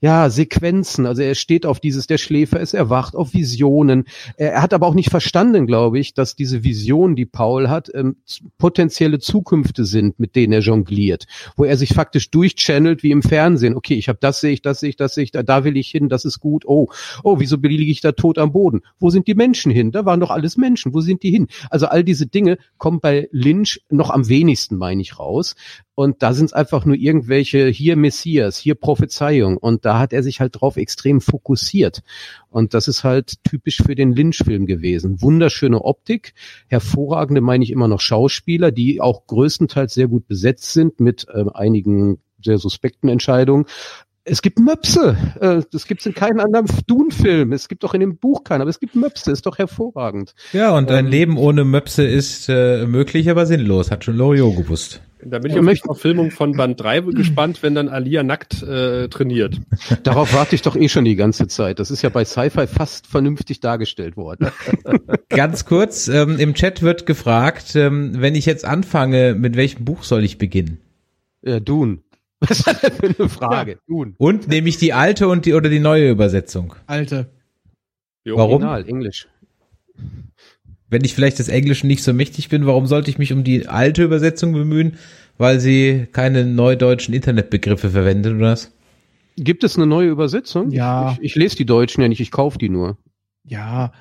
ja, 0.00 0.28
Sequenzen. 0.28 1.06
Also 1.06 1.22
er 1.22 1.34
steht 1.34 1.64
auf 1.64 1.80
dieses, 1.80 2.06
der 2.06 2.18
Schläfer 2.18 2.60
ist 2.60 2.74
erwacht, 2.74 3.16
auf 3.16 3.32
Visionen. 3.32 4.04
Er, 4.36 4.60
hat 4.60 4.74
aber 4.74 4.86
auch 4.86 4.94
nicht 4.94 5.10
verstanden, 5.10 5.66
glaube 5.66 5.98
ich, 5.98 6.12
dass 6.12 6.36
diese 6.36 6.64
Visionen, 6.64 7.16
die 7.16 7.24
Paul 7.24 7.70
hat, 7.70 7.90
ähm, 7.94 8.16
potenzielle 8.58 9.18
Zukünfte 9.18 9.86
sind, 9.86 10.20
mit 10.20 10.36
denen 10.36 10.52
er 10.52 10.60
jongliert. 10.60 11.26
Wo 11.56 11.64
er 11.64 11.78
sich 11.78 11.94
faktisch 11.94 12.30
durchchannelt 12.30 13.02
wie 13.02 13.10
im 13.10 13.22
Fernsehen. 13.22 13.74
Okay, 13.74 13.94
ich 13.94 14.08
habe 14.08 14.18
das 14.20 14.40
sehe 14.40 14.52
ich, 14.52 14.60
das 14.60 14.80
sehe 14.80 14.90
ich, 14.90 14.96
das 14.96 15.14
sehe 15.14 15.24
ich, 15.24 15.30
da, 15.30 15.42
da 15.42 15.64
will 15.64 15.78
ich 15.78 15.88
hin, 15.88 16.10
das 16.10 16.26
ist 16.26 16.40
gut. 16.40 16.64
Oh, 16.66 16.88
oh, 17.24 17.40
wieso 17.40 17.56
liege 17.56 17.90
ich 17.90 18.02
da 18.02 18.12
tot 18.12 18.36
am 18.36 18.52
Boden? 18.52 18.82
Wo 18.98 19.08
sind 19.08 19.26
die 19.26 19.34
Menschen 19.34 19.72
hin? 19.72 19.92
Da 19.92 20.04
waren 20.04 20.20
doch 20.20 20.30
alles 20.30 20.58
Menschen. 20.58 20.92
Wo 20.92 21.00
sind 21.00 21.22
die 21.22 21.30
hin? 21.30 21.46
Also 21.70 21.86
all 21.86 22.04
diese 22.04 22.26
Dinge 22.26 22.58
kommen 22.76 23.00
bei 23.00 23.28
Lynch 23.32 23.80
noch 23.88 24.10
am 24.10 24.28
wenigsten, 24.28 24.76
meine 24.76 25.00
ich, 25.00 25.18
raus. 25.18 25.54
Und 25.96 26.22
da 26.22 26.34
sind 26.34 26.44
es 26.44 26.52
einfach 26.52 26.84
nur 26.84 26.94
irgendwelche 26.94 27.68
hier 27.68 27.96
Messias, 27.96 28.58
hier 28.58 28.74
Prophezeiung. 28.74 29.56
Und 29.56 29.86
da 29.86 29.98
hat 29.98 30.12
er 30.12 30.22
sich 30.22 30.40
halt 30.40 30.60
drauf 30.60 30.76
extrem 30.76 31.22
fokussiert. 31.22 32.02
Und 32.50 32.74
das 32.74 32.86
ist 32.86 33.02
halt 33.02 33.42
typisch 33.44 33.78
für 33.78 33.94
den 33.94 34.14
Lynch-Film 34.14 34.66
gewesen. 34.66 35.22
Wunderschöne 35.22 35.82
Optik, 35.82 36.34
hervorragende, 36.68 37.40
meine 37.40 37.64
ich 37.64 37.70
immer 37.70 37.88
noch 37.88 38.00
Schauspieler, 38.00 38.72
die 38.72 39.00
auch 39.00 39.26
größtenteils 39.26 39.94
sehr 39.94 40.06
gut 40.06 40.28
besetzt 40.28 40.74
sind 40.74 41.00
mit 41.00 41.26
äh, 41.32 41.46
einigen 41.54 42.18
sehr 42.44 42.58
suspekten 42.58 43.08
Entscheidungen. 43.08 43.64
Es 44.24 44.42
gibt 44.42 44.58
Möpse. 44.58 45.16
Äh, 45.40 45.62
das 45.72 45.86
gibt 45.86 46.02
es 46.02 46.06
in 46.06 46.12
keinem 46.12 46.40
anderen 46.40 46.66
Dune-Film. 46.86 47.52
Es 47.52 47.68
gibt 47.68 47.84
auch 47.86 47.94
in 47.94 48.00
dem 48.00 48.18
Buch 48.18 48.44
keinen, 48.44 48.60
aber 48.60 48.68
es 48.68 48.80
gibt 48.80 48.96
Möpse. 48.96 49.30
Ist 49.30 49.46
doch 49.46 49.56
hervorragend. 49.56 50.34
Ja, 50.52 50.76
und 50.76 50.90
ein 50.90 51.06
Ähm, 51.06 51.10
Leben 51.10 51.38
ohne 51.38 51.64
Möpse 51.64 52.04
ist 52.04 52.50
äh, 52.50 52.84
möglich, 52.86 53.30
aber 53.30 53.46
sinnlos. 53.46 53.90
Hat 53.90 54.04
schon 54.04 54.16
Loriot 54.16 54.56
gewusst. 54.56 55.00
Da 55.22 55.38
bin 55.38 55.50
ich 55.50 55.58
auf 55.58 55.66
die 55.66 55.76
Verfilmung 55.76 56.30
von 56.30 56.52
Band 56.52 56.80
3 56.80 57.00
gespannt, 57.00 57.62
wenn 57.62 57.74
dann 57.74 57.88
Alia 57.88 58.22
nackt 58.22 58.62
äh, 58.62 59.08
trainiert. 59.08 59.60
Darauf 60.02 60.34
warte 60.34 60.54
ich 60.54 60.62
doch 60.62 60.76
eh 60.76 60.88
schon 60.88 61.04
die 61.04 61.16
ganze 61.16 61.48
Zeit. 61.48 61.78
Das 61.78 61.90
ist 61.90 62.02
ja 62.02 62.10
bei 62.10 62.24
Sci-Fi 62.24 62.66
fast 62.66 63.06
vernünftig 63.06 63.60
dargestellt 63.60 64.16
worden. 64.16 64.50
Ganz 65.30 65.64
kurz, 65.64 66.08
ähm, 66.08 66.38
im 66.38 66.54
Chat 66.54 66.82
wird 66.82 67.06
gefragt, 67.06 67.74
ähm, 67.76 68.12
wenn 68.20 68.34
ich 68.34 68.44
jetzt 68.44 68.64
anfange, 68.64 69.34
mit 69.34 69.56
welchem 69.56 69.84
Buch 69.84 70.02
soll 70.02 70.22
ich 70.22 70.38
beginnen? 70.38 70.80
Ja, 71.42 71.60
Dune. 71.60 71.98
Was 72.40 72.58
ist 72.58 72.66
das 72.66 72.80
denn 72.80 72.92
für 72.92 73.18
eine 73.18 73.28
Frage? 73.30 73.78
Dune. 73.88 74.14
Und 74.18 74.48
nehme 74.48 74.68
ich 74.68 74.76
die 74.76 74.92
alte 74.92 75.28
und 75.28 75.46
die 75.46 75.54
oder 75.54 75.70
die 75.70 75.80
neue 75.80 76.10
Übersetzung? 76.10 76.74
Alte. 76.86 77.30
Jo. 78.24 78.36
Warum? 78.36 78.62
Original, 78.62 78.86
Englisch. 78.86 79.28
Wenn 80.88 81.04
ich 81.04 81.14
vielleicht 81.14 81.38
des 81.38 81.48
Englischen 81.48 81.88
nicht 81.88 82.02
so 82.02 82.12
mächtig 82.12 82.48
bin, 82.48 82.66
warum 82.66 82.86
sollte 82.86 83.10
ich 83.10 83.18
mich 83.18 83.32
um 83.32 83.44
die 83.44 83.66
alte 83.66 84.04
Übersetzung 84.04 84.52
bemühen? 84.52 84.96
Weil 85.38 85.60
sie 85.60 86.06
keine 86.12 86.46
neudeutschen 86.46 87.12
Internetbegriffe 87.12 87.90
verwendet 87.90 88.34
oder 88.36 88.52
was? 88.52 88.72
Gibt 89.36 89.64
es 89.64 89.76
eine 89.76 89.86
neue 89.86 90.08
Übersetzung? 90.08 90.70
Ja. 90.70 91.12
Ich, 91.12 91.22
ich 91.22 91.34
lese 91.34 91.56
die 91.56 91.66
Deutschen 91.66 92.00
ja 92.00 92.08
nicht, 92.08 92.20
ich 92.20 92.30
kaufe 92.30 92.58
die 92.58 92.70
nur. 92.70 92.96
Ja, 93.44 93.92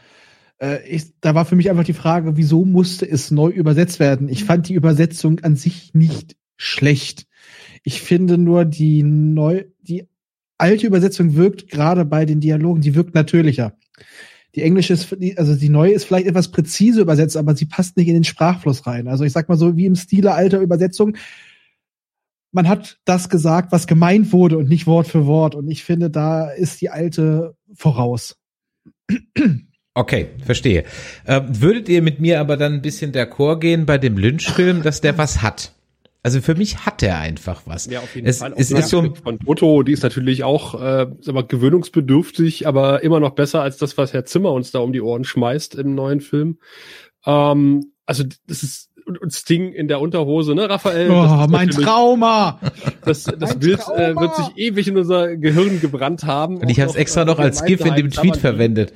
äh, 0.60 0.88
ich, 0.88 1.20
da 1.20 1.36
war 1.36 1.46
für 1.46 1.56
mich 1.56 1.70
einfach 1.70 1.84
die 1.84 1.94
Frage, 1.94 2.38
wieso 2.38 2.66
musste 2.66 3.10
es 3.10 3.32
neu 3.32 3.50
übersetzt 3.50 4.00
werden? 4.00 4.30
Ich 4.30 4.44
fand 4.44 4.70
die 4.70 4.74
Übersetzung 4.74 5.42
an 5.42 5.56
sich 5.56 5.94
nicht 5.94 6.38
schlecht. 6.56 7.28
Ich 7.84 8.02
finde 8.02 8.38
nur 8.38 8.66
die 8.66 9.04
neu, 9.04 9.66
die 9.82 10.08
alte 10.58 10.88
Übersetzung 10.88 11.36
wirkt 11.36 11.70
gerade 11.70 12.06
bei 12.06 12.26
den 12.26 12.40
Dialogen, 12.40 12.82
die 12.82 12.96
wirkt 12.96 13.14
natürlicher. 13.14 13.78
Die 14.56 14.62
englische 14.62 14.94
ist, 14.94 15.16
also 15.38 15.56
die 15.56 15.70
neue 15.70 15.92
ist 15.92 16.06
vielleicht 16.06 16.28
etwas 16.28 16.50
präzise 16.50 17.02
übersetzt, 17.02 17.36
aber 17.36 17.56
sie 17.56 17.66
passt 17.66 17.98
nicht 17.98 18.08
in 18.08 18.14
den 18.14 18.24
Sprachfluss 18.24 18.88
rein. 18.88 19.08
Also 19.08 19.26
ich 19.26 19.34
sag 19.34 19.50
mal 19.50 19.58
so, 19.58 19.76
wie 19.76 19.86
im 19.86 19.96
Stile 19.96 20.34
alter 20.34 20.60
Übersetzung. 20.60 21.18
Man 22.54 22.70
hat 22.70 23.00
das 23.04 23.28
gesagt, 23.28 23.74
was 23.74 23.86
gemeint 23.86 24.32
wurde 24.32 24.58
und 24.58 24.70
nicht 24.70 24.88
Wort 24.88 25.08
für 25.08 25.26
Wort. 25.26 25.56
Und 25.56 25.70
ich 25.70 25.84
finde, 25.84 26.10
da 26.10 26.50
ist 26.50 26.80
die 26.80 26.90
alte 26.90 27.56
voraus. 27.74 28.38
Okay, 29.94 30.28
verstehe. 30.44 30.86
Ähm, 31.28 31.62
würdet 31.62 31.90
ihr 31.90 32.02
mit 32.02 32.22
mir 32.22 32.40
aber 32.40 32.56
dann 32.56 32.74
ein 32.74 32.82
bisschen 32.82 33.12
d'accord 33.12 33.60
gehen 33.60 33.86
bei 33.86 33.98
dem 33.98 34.18
Lynch-Film, 34.18 34.84
dass 34.84 35.02
der 35.02 35.18
was 35.18 35.42
hat? 35.42 35.75
Also 36.26 36.42
für 36.42 36.56
mich 36.56 36.88
hat 36.88 37.04
er 37.04 37.20
einfach 37.20 37.62
was. 37.66 37.86
Ja, 37.86 38.00
auf 38.00 38.16
jeden 38.16 38.28
es, 38.28 38.40
Fall. 38.40 38.56
Es 38.58 38.70
die 38.70 38.74
ist 38.78 38.90
so, 38.90 39.14
von 39.14 39.38
Toto, 39.38 39.84
die 39.84 39.92
ist 39.92 40.02
natürlich 40.02 40.44
auch 40.44 40.74
äh, 40.74 41.06
sag 41.22 41.36
mal, 41.36 41.46
gewöhnungsbedürftig, 41.46 42.66
aber 42.66 43.04
immer 43.04 43.20
noch 43.20 43.36
besser 43.36 43.62
als 43.62 43.78
das, 43.78 43.96
was 44.00 44.12
Herr 44.12 44.26
Zimmer 44.26 44.52
uns 44.52 44.72
da 44.72 44.80
um 44.80 44.92
die 44.92 45.02
Ohren 45.02 45.24
schmeißt 45.24 45.76
im 45.76 45.94
neuen 45.94 46.22
Film. 46.22 46.58
Ähm, 47.28 47.92
also 48.08 48.24
das 48.48 48.64
ist 48.64 48.90
und 49.06 49.34
Sting 49.34 49.72
in 49.72 49.88
der 49.88 50.02
Unterhose, 50.02 50.56
ne, 50.56 50.68
Raphael? 50.68 51.12
Oh, 51.12 51.46
mein 51.48 51.70
Trauma! 51.70 52.60
Das, 53.04 53.26
das 53.26 53.52
Mein 53.52 53.60
Bild 53.60 53.82
äh, 53.96 54.16
wird 54.16 54.36
sich 54.36 54.48
ewig 54.56 54.88
in 54.88 54.98
unser 54.98 55.38
Gehirn 55.38 55.80
gebrannt 55.80 56.24
haben. 56.24 56.58
und 56.58 56.70
ich 56.70 56.80
habe 56.80 56.90
es 56.90 56.96
extra 56.96 57.22
äh, 57.22 57.26
noch 57.26 57.38
als 57.38 57.64
GIF 57.66 57.86
in 57.86 57.94
dem 57.94 58.10
Tweet 58.10 58.38
verwendet. 58.38 58.94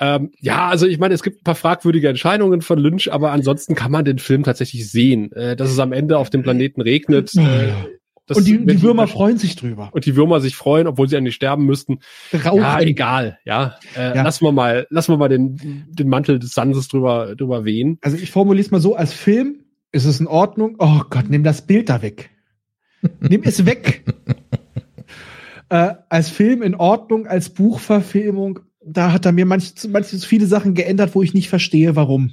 Ähm, 0.00 0.30
ja, 0.40 0.68
also 0.68 0.86
ich 0.86 0.98
meine, 0.98 1.14
es 1.14 1.22
gibt 1.22 1.40
ein 1.40 1.44
paar 1.44 1.54
fragwürdige 1.54 2.08
Entscheidungen 2.08 2.62
von 2.62 2.78
Lynch, 2.78 3.12
aber 3.12 3.32
ansonsten 3.32 3.74
kann 3.74 3.90
man 3.90 4.04
den 4.04 4.18
Film 4.18 4.44
tatsächlich 4.44 4.90
sehen. 4.90 5.32
Äh, 5.32 5.56
dass 5.56 5.70
es 5.70 5.78
am 5.78 5.92
Ende 5.92 6.18
auf 6.18 6.30
dem 6.30 6.42
Planeten 6.42 6.80
regnet. 6.80 7.34
Äh, 7.34 7.72
und 8.34 8.46
die, 8.46 8.64
die 8.64 8.82
Würmer 8.82 9.06
freuen 9.06 9.38
sich 9.38 9.56
drüber. 9.56 9.88
und 9.92 10.04
die 10.04 10.14
Würmer 10.14 10.40
sich 10.40 10.54
freuen, 10.54 10.86
obwohl 10.86 11.08
sie 11.08 11.16
eigentlich 11.16 11.34
sterben 11.34 11.64
müssten. 11.64 12.00
Rauchen. 12.32 12.60
Ja, 12.60 12.80
egal, 12.80 13.38
ja. 13.44 13.76
Äh, 13.96 14.16
Ja. 14.16 14.22
Lassen 14.22 14.44
wir 14.44 14.52
mal, 14.52 14.86
lassen 14.90 15.12
wir 15.12 15.16
mal 15.16 15.28
den, 15.28 15.86
den 15.88 16.08
Mantel 16.08 16.38
des 16.38 16.52
Sanses 16.52 16.88
drüber, 16.88 17.34
drüber 17.36 17.64
wehen. 17.64 17.98
Also 18.02 18.16
ich 18.18 18.30
formuliere 18.30 18.66
es 18.66 18.70
mal 18.70 18.80
so, 18.80 18.94
als 18.94 19.12
Film 19.12 19.64
ist 19.92 20.04
es 20.04 20.20
in 20.20 20.26
Ordnung. 20.26 20.76
Oh 20.78 21.00
Gott, 21.08 21.30
nimm 21.30 21.42
das 21.42 21.62
Bild 21.66 21.88
da 21.88 22.02
weg. 22.02 22.30
nimm 23.20 23.42
es 23.44 23.64
weg. 23.64 24.04
äh, 25.70 25.94
als 26.08 26.28
Film 26.28 26.62
in 26.62 26.74
Ordnung, 26.74 27.26
als 27.26 27.48
Buchverfilmung, 27.48 28.60
da 28.90 29.12
hat 29.12 29.26
er 29.26 29.32
mir 29.32 29.46
manch, 29.46 29.72
manche 29.88 30.18
viele 30.18 30.46
Sachen 30.46 30.74
geändert, 30.74 31.14
wo 31.14 31.22
ich 31.22 31.34
nicht 31.34 31.48
verstehe, 31.48 31.96
warum. 31.96 32.32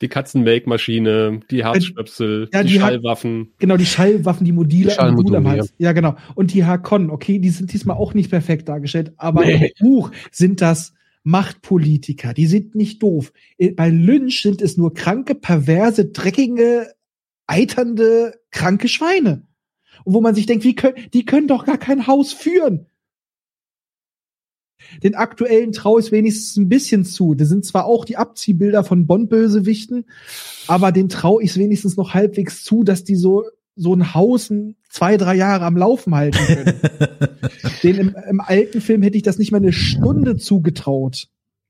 Die 0.00 0.08
Katzenmelkmaschine, 0.08 1.40
die 1.50 1.64
Herzstöpsel, 1.64 2.48
Ja, 2.52 2.62
die, 2.64 2.72
die 2.72 2.80
hat- 2.80 2.88
Schallwaffen. 2.90 3.52
Genau, 3.58 3.76
die 3.76 3.86
Schallwaffen, 3.86 4.44
die 4.44 4.50
Module, 4.52 4.88
Die 4.88 4.90
Schallmodule, 4.90 5.38
Module 5.40 5.52
am 5.52 5.58
Hals. 5.60 5.74
Ja. 5.78 5.92
genau. 5.92 6.16
Und 6.34 6.52
die 6.54 6.64
Hakon, 6.64 7.10
okay, 7.10 7.38
die 7.38 7.50
sind 7.50 7.72
diesmal 7.72 7.96
auch 7.96 8.12
nicht 8.12 8.28
perfekt 8.30 8.68
dargestellt, 8.68 9.12
aber 9.16 9.44
Nee. 9.44 9.72
im 9.78 9.86
Buch 9.86 10.10
sind 10.32 10.60
das 10.60 10.92
Machtpolitiker, 11.22 12.34
die 12.34 12.46
sind 12.46 12.74
nicht 12.74 13.00
doof. 13.02 13.32
Äh, 13.58 13.70
Bei 13.72 13.88
Lynch 13.90 14.42
sind 14.42 14.60
es 14.60 14.76
nur 14.76 14.92
kranke, 14.92 15.36
perverse, 15.36 16.06
dreckige, 16.06 16.88
eiternde, 17.46 18.34
kranke 18.50 18.88
Schweine. 18.88 19.46
Und 20.04 20.14
wo 20.14 20.20
man 20.20 20.34
sich 20.34 20.46
denkt, 20.46 20.64
wie 20.64 20.74
können, 20.74 20.96
die 21.12 21.24
können 21.24 21.46
doch 21.46 21.64
gar 21.64 21.78
kein 21.78 22.08
Haus 22.08 22.32
führen. 22.32 22.86
Den 25.02 25.14
aktuellen 25.14 25.72
traue 25.72 26.00
ich 26.00 26.12
wenigstens 26.12 26.56
ein 26.56 26.68
bisschen 26.68 27.04
zu. 27.04 27.34
Das 27.34 27.48
sind 27.48 27.64
zwar 27.64 27.86
auch 27.86 28.04
die 28.04 28.16
Abziehbilder 28.16 28.84
von 28.84 29.06
Bond-Bösewichten, 29.06 30.04
aber 30.66 30.92
den 30.92 31.08
traue 31.08 31.42
ich 31.42 31.56
wenigstens 31.56 31.96
noch 31.96 32.14
halbwegs 32.14 32.64
zu, 32.64 32.84
dass 32.84 33.04
die 33.04 33.16
so 33.16 33.44
so 33.74 33.94
ein 33.94 34.14
Haus 34.14 34.52
zwei, 34.90 35.16
drei 35.16 35.34
Jahre 35.34 35.64
am 35.64 35.76
Laufen 35.76 36.14
halten 36.14 36.38
können. 36.46 36.74
den 37.82 37.96
im, 37.96 38.16
im 38.28 38.40
alten 38.40 38.80
Film 38.80 39.02
hätte 39.02 39.16
ich 39.16 39.22
das 39.22 39.38
nicht 39.38 39.50
mal 39.50 39.58
eine 39.58 39.72
Stunde 39.72 40.36
zugetraut. 40.36 41.28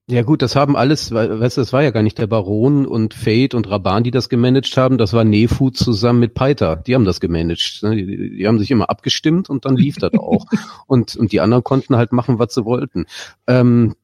Ja 0.08 0.22
gut, 0.22 0.42
das 0.42 0.56
haben 0.56 0.76
alles, 0.76 1.12
we- 1.12 1.38
weißt 1.40 1.56
du, 1.56 1.60
das 1.60 1.72
war 1.72 1.82
ja 1.82 1.90
gar 1.92 2.02
nicht 2.02 2.18
der 2.18 2.26
Baron 2.26 2.86
und 2.86 3.14
Fate 3.14 3.54
und 3.54 3.70
Raban, 3.70 4.02
die 4.02 4.10
das 4.10 4.28
gemanagt 4.28 4.76
haben, 4.76 4.98
das 4.98 5.12
war 5.12 5.22
Nefu 5.24 5.70
zusammen 5.70 6.18
mit 6.18 6.34
Peiter, 6.34 6.74
die 6.76 6.94
haben 6.96 7.04
das 7.04 7.20
gemanagt. 7.20 7.78
ne? 7.82 7.94
Die, 7.94 8.04
die 8.06 8.36
die 8.36 8.48
haben 8.48 8.58
sich 8.58 8.72
immer 8.72 8.90
abgestimmt 8.90 9.48
und 9.48 9.64
dann 9.64 9.76
lief 9.76 9.96
das 9.98 10.12
auch. 10.14 10.44
Und, 10.88 11.16
und 11.16 11.32
die 11.32 11.40
anderen 11.40 11.64
konnten 11.64 11.96
halt 11.96 12.12
machen, 12.12 12.38
was 12.38 12.52
sie 12.52 12.64
wollten. 12.66 13.06
Ähm, 13.46 13.94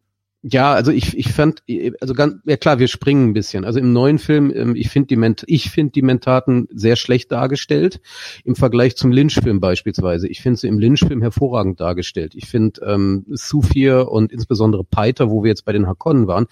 Ja, 0.43 0.73
also 0.73 0.93
ich, 0.93 1.19
ich 1.19 1.33
fand, 1.33 1.65
also 2.01 2.15
ganz, 2.15 2.37
ja 2.45 2.57
klar, 2.57 2.79
wir 2.79 2.87
springen 2.87 3.31
ein 3.31 3.33
bisschen. 3.33 3.65
Also 3.65 3.81
im 3.81 3.93
neuen 3.93 4.21
Film, 4.21 4.53
ähm, 4.55 4.77
ich 4.77 4.89
finde 4.89 5.09
die, 5.09 5.17
Ment 5.17 5.43
ich 5.49 5.69
finde 5.71 5.91
die 5.91 6.03
Mentaten 6.03 6.69
sehr 6.71 6.95
schlecht 6.95 7.33
dargestellt 7.33 8.01
im 8.45 8.55
Vergleich 8.55 8.97
zum 8.97 9.11
Lynch-Film 9.11 9.59
beispielsweise. 9.59 10.29
Ich 10.29 10.41
finde 10.41 10.61
sie 10.61 10.69
im 10.69 10.79
Lynch-Film 10.79 11.23
hervorragend 11.23 11.81
dargestellt. 11.81 12.37
Ich 12.37 12.47
finde 12.47 12.81
ähm, 12.87 13.27
Sufir 13.31 14.13
und 14.13 14.31
insbesondere 14.31 14.85
Peiter, 14.85 15.29
wo 15.29 15.43
wir 15.43 15.49
jetzt 15.49 15.65
bei 15.65 15.73
den 15.73 15.89
Hakonnen 15.89 16.29
waren, 16.29 16.47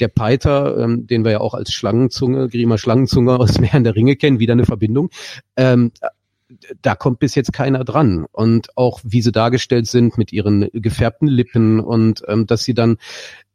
der 0.00 0.08
Peiter, 0.08 0.78
ähm, 0.78 1.06
den 1.06 1.22
wir 1.22 1.32
ja 1.32 1.40
auch 1.40 1.52
als 1.52 1.70
Schlangenzunge, 1.70 2.48
Grima 2.48 2.78
Schlangenzunge 2.78 3.38
aus 3.38 3.58
Meer 3.60 3.78
der 3.80 3.94
Ringe 3.94 4.16
kennen, 4.16 4.38
wieder 4.38 4.54
eine 4.54 4.64
Verbindung. 4.64 5.10
Ähm, 5.54 5.92
da 6.82 6.94
kommt 6.94 7.18
bis 7.18 7.34
jetzt 7.34 7.52
keiner 7.52 7.84
dran. 7.84 8.26
Und 8.32 8.76
auch 8.76 9.00
wie 9.04 9.22
sie 9.22 9.32
dargestellt 9.32 9.86
sind 9.86 10.18
mit 10.18 10.32
ihren 10.32 10.68
gefärbten 10.72 11.28
Lippen 11.28 11.80
und 11.80 12.22
ähm, 12.28 12.46
dass 12.46 12.64
sie 12.64 12.74
dann 12.74 12.98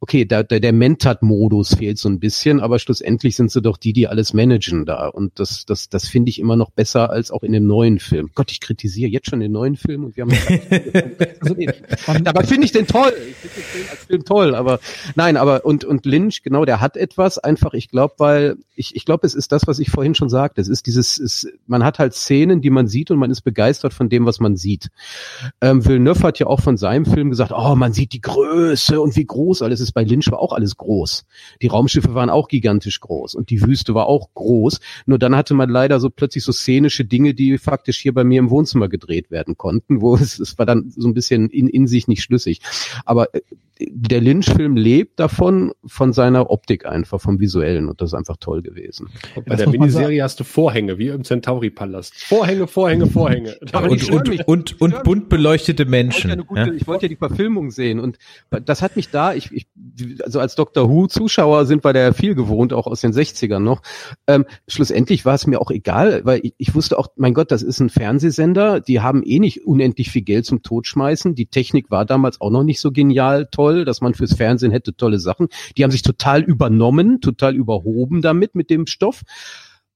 okay, 0.04 0.26
da, 0.26 0.42
der, 0.42 0.60
der 0.60 0.74
Mentat-Modus 0.74 1.76
fehlt 1.76 1.96
so 1.96 2.10
ein 2.10 2.20
bisschen, 2.20 2.60
aber 2.60 2.78
schlussendlich 2.78 3.36
sind 3.36 3.50
sie 3.50 3.62
doch 3.62 3.78
die, 3.78 3.94
die 3.94 4.06
alles 4.06 4.34
managen 4.34 4.84
da. 4.84 5.08
Und 5.08 5.40
das, 5.40 5.64
das, 5.64 5.88
das 5.88 6.08
finde 6.08 6.28
ich 6.28 6.38
immer 6.38 6.56
noch 6.56 6.70
besser 6.70 7.08
als 7.08 7.30
auch 7.30 7.42
in 7.42 7.52
dem 7.52 7.66
neuen 7.66 7.98
Film. 7.98 8.28
Gott, 8.34 8.50
ich 8.50 8.60
kritisiere 8.60 9.08
jetzt 9.10 9.30
schon 9.30 9.40
den 9.40 9.52
neuen 9.52 9.76
Film 9.76 10.04
und 10.04 10.14
wir 10.14 10.24
haben. 10.24 10.32
also, 11.40 11.54
nee, 11.54 11.70
aber 12.06 12.44
finde 12.44 12.66
ich 12.66 12.72
den 12.72 12.86
toll. 12.86 13.14
Ich 13.30 13.34
finde 13.36 13.54
den 13.56 13.64
Film 13.64 13.86
als 13.90 14.04
Film 14.04 14.24
toll. 14.26 14.54
Aber 14.54 14.78
nein, 15.14 15.38
aber 15.38 15.64
und 15.64 15.86
und 15.86 16.04
Lynch, 16.04 16.42
genau, 16.42 16.66
der 16.66 16.82
hat 16.82 16.98
etwas 16.98 17.38
einfach. 17.38 17.72
Ich 17.72 17.88
glaube, 17.88 18.12
weil 18.18 18.56
ich 18.74 18.94
ich 18.94 19.06
glaube, 19.06 19.26
es 19.26 19.34
ist 19.34 19.52
das, 19.52 19.66
was 19.66 19.78
ich 19.78 19.90
vorhin 19.90 20.14
schon 20.14 20.28
sagte. 20.28 20.60
Es 20.60 20.68
ist 20.68 20.86
dieses, 20.86 21.18
es, 21.18 21.48
man 21.66 21.82
hat 21.82 21.98
halt 21.98 22.12
Szenen, 22.12 22.60
die 22.60 22.68
man 22.68 22.88
sieht 23.04 23.10
und 23.10 23.18
man 23.18 23.30
ist 23.30 23.42
begeistert 23.42 23.92
von 23.92 24.08
dem, 24.08 24.24
was 24.26 24.40
man 24.40 24.56
sieht. 24.56 24.88
Ähm, 25.60 25.84
Villeneuve 25.84 26.22
hat 26.22 26.38
ja 26.38 26.46
auch 26.46 26.60
von 26.60 26.76
seinem 26.76 27.04
Film 27.04 27.30
gesagt, 27.30 27.52
oh, 27.54 27.74
man 27.74 27.92
sieht 27.92 28.12
die 28.12 28.20
Größe 28.20 29.00
und 29.00 29.16
wie 29.16 29.26
groß 29.26 29.62
alles 29.62 29.80
ist 29.80 29.92
bei 29.92 30.04
Lynch 30.04 30.30
war 30.30 30.38
auch 30.38 30.52
alles 30.52 30.76
groß. 30.76 31.24
Die 31.60 31.66
Raumschiffe 31.66 32.14
waren 32.14 32.30
auch 32.30 32.48
gigantisch 32.48 33.00
groß 33.00 33.34
und 33.34 33.50
die 33.50 33.60
Wüste 33.60 33.94
war 33.94 34.06
auch 34.06 34.28
groß. 34.34 34.80
Nur 35.06 35.18
dann 35.18 35.36
hatte 35.36 35.54
man 35.54 35.68
leider 35.68 36.00
so 36.00 36.08
plötzlich 36.10 36.44
so 36.44 36.52
szenische 36.52 37.04
Dinge, 37.04 37.34
die 37.34 37.58
faktisch 37.58 37.98
hier 37.98 38.14
bei 38.14 38.24
mir 38.24 38.38
im 38.38 38.50
Wohnzimmer 38.50 38.88
gedreht 38.88 39.30
werden 39.30 39.56
konnten, 39.56 40.00
wo 40.00 40.14
es, 40.16 40.38
es 40.38 40.58
war 40.58 40.66
dann 40.66 40.90
so 40.90 41.06
ein 41.06 41.14
bisschen 41.14 41.50
in, 41.50 41.68
in 41.68 41.86
sich 41.86 42.08
nicht 42.08 42.22
schlüssig. 42.22 42.60
Aber 43.04 43.34
äh, 43.34 43.40
der 43.80 44.20
Lynch-Film 44.20 44.76
lebt 44.76 45.18
davon, 45.18 45.72
von 45.84 46.12
seiner 46.12 46.50
Optik 46.50 46.86
einfach, 46.86 47.20
vom 47.20 47.40
Visuellen 47.40 47.88
und 47.88 48.00
das 48.00 48.10
ist 48.10 48.14
einfach 48.14 48.36
toll 48.38 48.62
gewesen. 48.62 49.08
Und 49.34 49.46
bei 49.46 49.56
das 49.56 49.64
der 49.64 49.68
Miniserie 49.68 50.22
hast 50.22 50.38
du 50.38 50.44
Vorhänge, 50.44 50.98
wie 50.98 51.08
im 51.08 51.24
Centauri-Palast. 51.24 52.14
Vorhänge, 52.14 52.68
Vorhänge, 52.68 52.93
Vorhänge. 53.02 53.56
Aber 53.72 53.90
und, 53.90 54.10
und, 54.10 54.48
und, 54.48 54.80
und, 54.80 55.02
bunt 55.04 55.28
beleuchtete 55.28 55.84
Menschen. 55.84 56.30
Ich 56.30 56.36
wollte 56.36 56.56
ja, 56.56 56.64
gute, 56.64 56.76
ich 56.76 56.86
wollte 56.86 57.04
ja 57.06 57.08
die 57.08 57.16
Verfilmung 57.16 57.70
sehen 57.70 58.00
und 58.00 58.18
das 58.50 58.82
hat 58.82 58.96
mich 58.96 59.10
da, 59.10 59.34
ich, 59.34 59.52
ich 59.52 59.66
also 60.22 60.40
als 60.40 60.54
Doctor 60.54 60.88
Who-Zuschauer 60.88 61.66
sind 61.66 61.84
wir 61.84 61.92
da 61.92 62.00
ja 62.00 62.12
viel 62.12 62.34
gewohnt, 62.34 62.72
auch 62.72 62.86
aus 62.86 63.00
den 63.00 63.12
60ern 63.12 63.60
noch. 63.60 63.82
Ähm, 64.26 64.44
schlussendlich 64.66 65.24
war 65.24 65.34
es 65.34 65.46
mir 65.46 65.60
auch 65.60 65.70
egal, 65.70 66.24
weil 66.24 66.40
ich, 66.42 66.54
ich 66.58 66.74
wusste 66.74 66.98
auch, 66.98 67.08
mein 67.16 67.34
Gott, 67.34 67.50
das 67.50 67.62
ist 67.62 67.80
ein 67.80 67.90
Fernsehsender, 67.90 68.80
die 68.80 69.00
haben 69.00 69.22
eh 69.24 69.38
nicht 69.38 69.66
unendlich 69.66 70.10
viel 70.10 70.22
Geld 70.22 70.46
zum 70.46 70.62
Totschmeißen. 70.62 71.34
Die 71.34 71.46
Technik 71.46 71.90
war 71.90 72.04
damals 72.04 72.40
auch 72.40 72.50
noch 72.50 72.64
nicht 72.64 72.80
so 72.80 72.90
genial 72.90 73.48
toll, 73.50 73.84
dass 73.84 74.00
man 74.00 74.14
fürs 74.14 74.34
Fernsehen 74.34 74.72
hätte 74.72 74.96
tolle 74.96 75.18
Sachen. 75.18 75.48
Die 75.76 75.84
haben 75.84 75.90
sich 75.90 76.02
total 76.02 76.42
übernommen, 76.42 77.20
total 77.20 77.54
überhoben 77.54 78.22
damit 78.22 78.54
mit 78.54 78.70
dem 78.70 78.86
Stoff. 78.86 79.22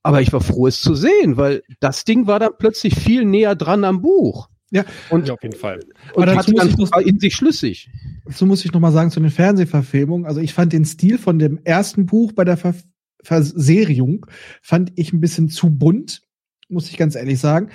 Aber 0.02 0.20
ich 0.20 0.32
war 0.32 0.40
froh, 0.40 0.66
es 0.66 0.80
zu 0.80 0.94
sehen, 0.94 1.36
weil 1.36 1.62
das 1.80 2.04
Ding 2.04 2.26
war 2.26 2.38
dann 2.38 2.52
plötzlich 2.58 2.94
viel 2.94 3.24
näher 3.24 3.54
dran 3.54 3.84
am 3.84 4.00
Buch. 4.00 4.48
Ja, 4.70 4.84
und 5.10 5.28
ja, 5.28 5.34
auf 5.34 5.42
jeden 5.42 5.56
Fall. 5.56 5.80
Und 6.14 6.22
Aber 6.22 6.34
dazu 6.34 6.52
muss 6.52 6.66
ich 6.66 6.76
noch, 6.76 6.98
in 6.98 7.18
sich 7.18 7.34
schlüssig. 7.34 7.90
So 8.26 8.44
muss 8.44 8.64
ich 8.64 8.72
noch 8.72 8.80
mal 8.80 8.92
sagen 8.92 9.10
zu 9.10 9.18
den 9.18 9.30
Fernsehverfilmungen. 9.30 10.26
Also 10.26 10.40
ich 10.40 10.52
fand 10.52 10.72
den 10.72 10.84
Stil 10.84 11.18
von 11.18 11.38
dem 11.38 11.58
ersten 11.64 12.06
Buch 12.06 12.32
bei 12.32 12.44
der 12.44 12.56
Ver 12.56 12.74
Verserierung 13.20 14.26
fand 14.62 14.92
ich 14.94 15.12
ein 15.12 15.20
bisschen 15.20 15.48
zu 15.48 15.70
bunt, 15.70 16.22
muss 16.68 16.88
ich 16.88 16.96
ganz 16.96 17.16
ehrlich 17.16 17.40
sagen. 17.40 17.70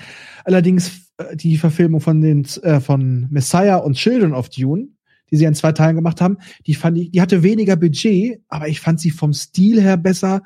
Allerdings 0.46 1.12
äh, 1.18 1.36
die 1.36 1.58
Verfilmung 1.58 2.00
von 2.00 2.22
den 2.22 2.46
äh, 2.62 2.80
von 2.80 3.28
Messiah 3.30 3.76
und 3.76 3.96
Children 3.96 4.34
of 4.34 4.50
Dune 4.50 4.88
die 5.34 5.38
sie 5.38 5.46
in 5.46 5.56
zwei 5.56 5.72
Teilen 5.72 5.96
gemacht 5.96 6.22
haben, 6.22 6.38
die 6.68 6.76
fand 6.76 6.96
ich, 6.96 7.10
die 7.10 7.20
hatte 7.20 7.42
weniger 7.42 7.76
Budget, 7.76 8.42
aber 8.50 8.68
ich 8.68 8.80
fand 8.80 9.00
sie 9.00 9.10
vom 9.10 9.34
Stil 9.34 9.82
her 9.82 9.98
besser 9.98 10.44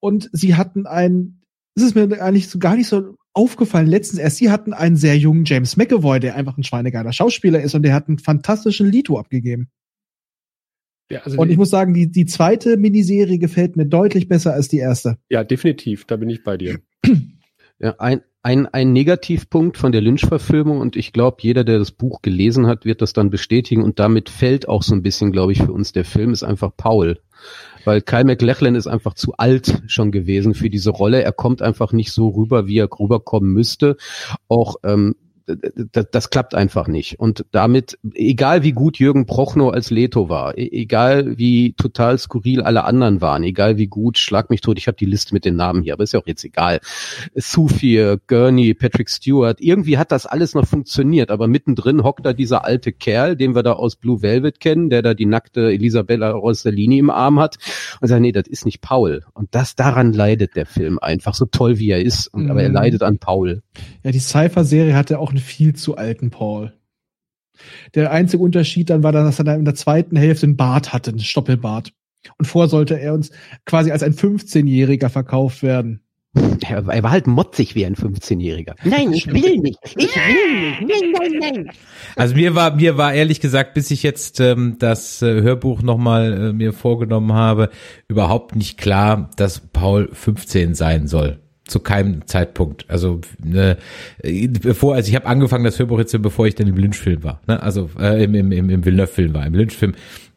und 0.00 0.30
sie 0.32 0.54
hatten 0.54 0.86
ein, 0.86 1.42
es 1.74 1.82
ist 1.82 1.94
mir 1.94 2.20
eigentlich 2.22 2.48
so 2.48 2.58
gar 2.58 2.76
nicht 2.76 2.88
so 2.88 3.16
aufgefallen 3.32 3.86
letztens 3.86 4.20
erst, 4.20 4.38
sie 4.38 4.50
hatten 4.50 4.72
einen 4.72 4.96
sehr 4.96 5.16
jungen 5.16 5.44
James 5.44 5.76
McAvoy, 5.76 6.20
der 6.20 6.34
einfach 6.34 6.56
ein 6.58 6.64
schweinegeiler 6.64 7.12
Schauspieler 7.12 7.60
ist 7.60 7.74
und 7.74 7.82
der 7.82 7.94
hat 7.94 8.08
einen 8.08 8.18
fantastischen 8.18 8.90
Lito 8.90 9.18
abgegeben. 9.18 9.70
Ja, 11.10 11.20
also 11.20 11.38
und 11.38 11.50
ich 11.50 11.56
muss 11.56 11.70
sagen, 11.70 11.94
die, 11.94 12.10
die 12.10 12.26
zweite 12.26 12.76
Miniserie 12.76 13.38
gefällt 13.38 13.76
mir 13.76 13.86
deutlich 13.86 14.28
besser 14.28 14.52
als 14.52 14.68
die 14.68 14.78
erste. 14.78 15.16
Ja, 15.30 15.42
definitiv, 15.42 16.04
da 16.04 16.16
bin 16.16 16.28
ich 16.28 16.42
bei 16.42 16.56
dir. 16.56 16.80
Ja, 17.80 17.94
ein, 18.00 18.22
ein, 18.42 18.66
ein 18.66 18.92
Negativpunkt 18.92 19.78
von 19.78 19.92
der 19.92 20.00
Lynch-Verfilmung 20.00 20.80
und 20.80 20.96
ich 20.96 21.12
glaube, 21.12 21.36
jeder, 21.42 21.62
der 21.62 21.78
das 21.78 21.92
Buch 21.92 22.22
gelesen 22.22 22.66
hat, 22.66 22.84
wird 22.84 23.02
das 23.02 23.12
dann 23.12 23.30
bestätigen 23.30 23.84
und 23.84 24.00
damit 24.00 24.30
fällt 24.30 24.68
auch 24.68 24.82
so 24.82 24.96
ein 24.96 25.02
bisschen, 25.02 25.30
glaube 25.30 25.52
ich, 25.52 25.62
für 25.62 25.72
uns 25.72 25.92
der 25.92 26.04
Film, 26.04 26.32
ist 26.32 26.42
einfach 26.42 26.72
Paul. 26.76 27.20
Weil 27.88 28.02
Kyle 28.02 28.24
McLachlan 28.24 28.74
ist 28.74 28.86
einfach 28.86 29.14
zu 29.14 29.32
alt 29.38 29.82
schon 29.86 30.12
gewesen 30.12 30.52
für 30.52 30.68
diese 30.68 30.90
Rolle. 30.90 31.22
Er 31.22 31.32
kommt 31.32 31.62
einfach 31.62 31.92
nicht 31.92 32.12
so 32.12 32.28
rüber, 32.28 32.66
wie 32.66 32.76
er 32.76 32.90
rüberkommen 33.00 33.50
müsste. 33.50 33.96
Auch 34.46 34.76
ähm, 34.84 35.14
das, 35.92 36.06
das 36.10 36.30
klappt 36.30 36.54
einfach 36.54 36.88
nicht. 36.88 37.18
Und 37.18 37.44
damit, 37.50 37.98
egal 38.14 38.62
wie 38.62 38.72
gut 38.72 38.98
Jürgen 38.98 39.26
Prochnow 39.26 39.72
als 39.72 39.90
Leto 39.90 40.28
war, 40.28 40.56
e, 40.56 40.68
egal 40.70 41.38
wie 41.38 41.72
total 41.74 42.18
skurril 42.18 42.62
alle 42.62 42.84
anderen 42.84 43.20
waren, 43.20 43.42
egal 43.42 43.78
wie 43.78 43.86
gut, 43.86 44.18
schlag 44.18 44.50
mich 44.50 44.60
tot, 44.60 44.78
ich 44.78 44.86
habe 44.86 44.96
die 44.96 45.06
Liste 45.06 45.34
mit 45.34 45.44
den 45.44 45.56
Namen 45.56 45.82
hier, 45.82 45.94
aber 45.94 46.04
ist 46.04 46.12
ja 46.12 46.20
auch 46.20 46.26
jetzt 46.26 46.44
egal. 46.44 46.80
Sophie, 47.34 48.16
Gurney, 48.26 48.74
Patrick 48.74 49.08
Stewart, 49.08 49.60
irgendwie 49.60 49.98
hat 49.98 50.12
das 50.12 50.26
alles 50.26 50.54
noch 50.54 50.66
funktioniert, 50.66 51.30
aber 51.30 51.48
mittendrin 51.48 52.02
hockt 52.02 52.26
da 52.26 52.32
dieser 52.32 52.64
alte 52.64 52.92
Kerl, 52.92 53.36
den 53.36 53.54
wir 53.54 53.62
da 53.62 53.72
aus 53.72 53.96
Blue 53.96 54.22
Velvet 54.22 54.60
kennen, 54.60 54.90
der 54.90 55.02
da 55.02 55.14
die 55.14 55.26
nackte 55.26 55.72
Elisabella 55.72 56.30
Rossellini 56.30 56.98
im 56.98 57.10
Arm 57.10 57.40
hat 57.40 57.56
und 58.00 58.08
sagt, 58.08 58.20
nee, 58.20 58.32
das 58.32 58.46
ist 58.46 58.64
nicht 58.64 58.80
Paul. 58.80 59.24
Und 59.32 59.54
das 59.54 59.76
daran 59.76 60.12
leidet 60.12 60.56
der 60.56 60.66
Film 60.66 60.98
einfach, 60.98 61.34
so 61.34 61.46
toll 61.46 61.78
wie 61.78 61.90
er 61.90 62.02
ist, 62.02 62.28
und, 62.28 62.44
mhm. 62.44 62.50
aber 62.50 62.62
er 62.62 62.68
mhm. 62.68 62.74
leidet 62.74 63.02
an 63.02 63.18
Paul. 63.18 63.62
Ja, 64.02 64.10
die 64.10 64.18
Cypher-Serie 64.18 64.94
hatte 64.94 65.18
auch 65.18 65.32
einen 65.38 65.44
viel 65.44 65.74
zu 65.74 65.96
alten 65.96 66.30
Paul. 66.30 66.72
Der 67.94 68.12
einzige 68.12 68.42
Unterschied 68.42 68.90
dann 68.90 69.02
war, 69.02 69.12
dass 69.12 69.38
er 69.40 69.54
in 69.54 69.64
der 69.64 69.74
zweiten 69.74 70.16
Hälfte 70.16 70.46
einen 70.46 70.56
Bart 70.56 70.92
hatte, 70.92 71.10
einen 71.10 71.20
Stoppelbart. 71.20 71.92
Und 72.36 72.46
vorher 72.46 72.68
sollte 72.68 73.00
er 73.00 73.14
uns 73.14 73.30
quasi 73.64 73.90
als 73.90 74.02
ein 74.02 74.12
15-Jähriger 74.12 75.08
verkauft 75.08 75.62
werden. 75.62 76.02
Er 76.68 76.86
war 76.86 77.10
halt 77.10 77.26
motzig 77.26 77.74
wie 77.74 77.86
ein 77.86 77.96
15-Jähriger. 77.96 78.74
Nein, 78.84 79.12
ich 79.12 79.26
will 79.26 79.58
nicht. 79.58 79.78
Ich 79.96 80.14
will 80.14 80.84
nicht. 80.84 81.00
Nein, 81.00 81.12
nein, 81.12 81.54
nein. 81.54 81.70
Also 82.16 82.34
mir 82.34 82.54
war 82.54 82.76
mir 82.76 82.96
war 82.96 83.14
ehrlich 83.14 83.40
gesagt, 83.40 83.74
bis 83.74 83.90
ich 83.90 84.02
jetzt 84.02 84.38
ähm, 84.38 84.76
das 84.78 85.22
äh, 85.22 85.42
Hörbuch 85.42 85.82
nochmal 85.82 86.50
äh, 86.50 86.52
mir 86.52 86.72
vorgenommen 86.72 87.32
habe, 87.32 87.70
überhaupt 88.08 88.54
nicht 88.54 88.78
klar, 88.78 89.30
dass 89.36 89.58
Paul 89.58 90.10
15 90.12 90.74
sein 90.74 91.08
soll 91.08 91.40
zu 91.68 91.80
keinem 91.80 92.26
Zeitpunkt. 92.26 92.84
Also 92.88 93.20
ne, 93.42 93.76
bevor, 94.22 94.94
also 94.94 95.08
ich 95.08 95.14
habe 95.14 95.26
angefangen, 95.26 95.64
das 95.64 95.78
Hörbuch 95.78 95.98
jetzt, 95.98 96.20
bevor 96.20 96.46
ich 96.46 96.54
dann 96.54 96.66
im 96.66 96.76
Lynch-Film 96.76 97.22
war. 97.22 97.40
Ne? 97.46 97.62
Also 97.62 97.90
äh, 97.98 98.24
im, 98.24 98.34
im, 98.34 98.52
im, 98.52 98.70
im 98.70 98.84
Villeneuve-Film 98.84 99.34
war. 99.34 99.46
Im 99.46 99.54
Lynch-Film 99.54 99.94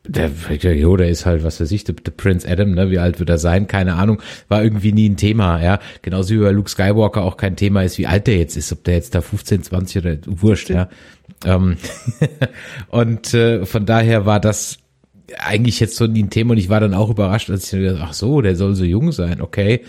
der, 0.07 0.31
jo, 0.75 0.97
der 0.97 1.09
ist 1.09 1.25
halt, 1.25 1.43
was 1.43 1.61
weiß 1.61 1.71
ich, 1.71 1.83
der, 1.83 1.95
der 1.95 2.11
Prince 2.11 2.47
Adam, 2.49 2.71
ne, 2.71 2.89
wie 2.89 2.97
alt 2.97 3.19
wird 3.19 3.29
er 3.29 3.37
sein, 3.37 3.67
keine 3.67 3.95
Ahnung, 3.95 4.21
war 4.47 4.63
irgendwie 4.63 4.93
nie 4.93 5.07
ein 5.07 5.17
Thema, 5.17 5.61
ja, 5.61 5.79
genauso 6.01 6.33
wie 6.33 6.39
bei 6.39 6.51
Luke 6.51 6.69
Skywalker 6.69 7.21
auch 7.21 7.37
kein 7.37 7.55
Thema 7.55 7.83
ist, 7.83 7.97
wie 7.97 8.07
alt 8.07 8.25
der 8.25 8.37
jetzt 8.37 8.57
ist, 8.57 8.71
ob 8.71 8.83
der 8.83 8.95
jetzt 8.95 9.13
da 9.13 9.21
15, 9.21 9.63
20 9.63 10.03
oder 10.03 10.17
wurscht, 10.25 10.69
ja, 10.71 10.89
ähm, 11.45 11.77
und 12.87 13.33
äh, 13.35 13.65
von 13.65 13.85
daher 13.85 14.25
war 14.25 14.39
das 14.39 14.79
eigentlich 15.37 15.79
jetzt 15.79 15.95
so 15.95 16.07
nie 16.07 16.23
ein 16.23 16.29
Thema 16.29 16.51
und 16.53 16.57
ich 16.57 16.69
war 16.69 16.79
dann 16.79 16.93
auch 16.93 17.09
überrascht, 17.09 17.49
als 17.49 17.71
ich 17.71 17.85
dachte, 17.85 18.01
ach 18.01 18.13
so, 18.13 18.41
der 18.41 18.55
soll 18.55 18.73
so 18.75 18.83
jung 18.83 19.11
sein, 19.11 19.39
okay, 19.39 19.81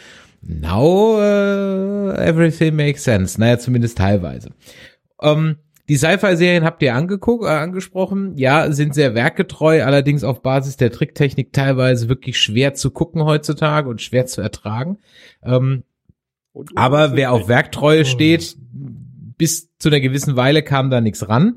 now 0.43 1.17
uh, 1.17 2.15
everything 2.17 2.77
makes 2.77 3.05
sense. 3.05 3.41
Naja, 3.41 3.59
zumindest 3.59 3.99
teilweise. 3.99 4.51
Ähm, 5.21 5.57
die 5.89 5.97
Sci-Fi-Serien 5.97 6.65
habt 6.65 6.83
ihr 6.83 6.95
angeguckt, 6.95 7.45
äh, 7.45 7.49
angesprochen. 7.49 8.37
Ja, 8.37 8.71
sind 8.73 8.95
sehr 8.95 9.15
werkgetreu, 9.15 9.83
allerdings 9.85 10.25
auf 10.25 10.43
Basis 10.43 10.77
der 10.77 10.93
Tricktechnik 10.93 11.53
teilweise 11.53 12.09
wirklich 12.09 12.41
schwer 12.41 12.75
zu 12.75 12.91
gucken 12.91 13.25
heutzutage 13.25 13.89
und 13.89 14.01
schwer 14.01 14.27
zu 14.27 14.41
ertragen. 14.41 14.99
Ähm, 15.43 15.85
aber 16.75 17.17
wer 17.17 17.33
auf 17.33 17.49
Werktreue 17.49 18.05
steht, 18.05 18.57
bis 19.39 19.71
zu 19.79 19.89
einer 19.89 20.01
gewissen 20.01 20.37
Weile 20.37 20.63
kam 20.63 20.91
da 20.91 21.01
nichts 21.01 21.29
ran. 21.29 21.57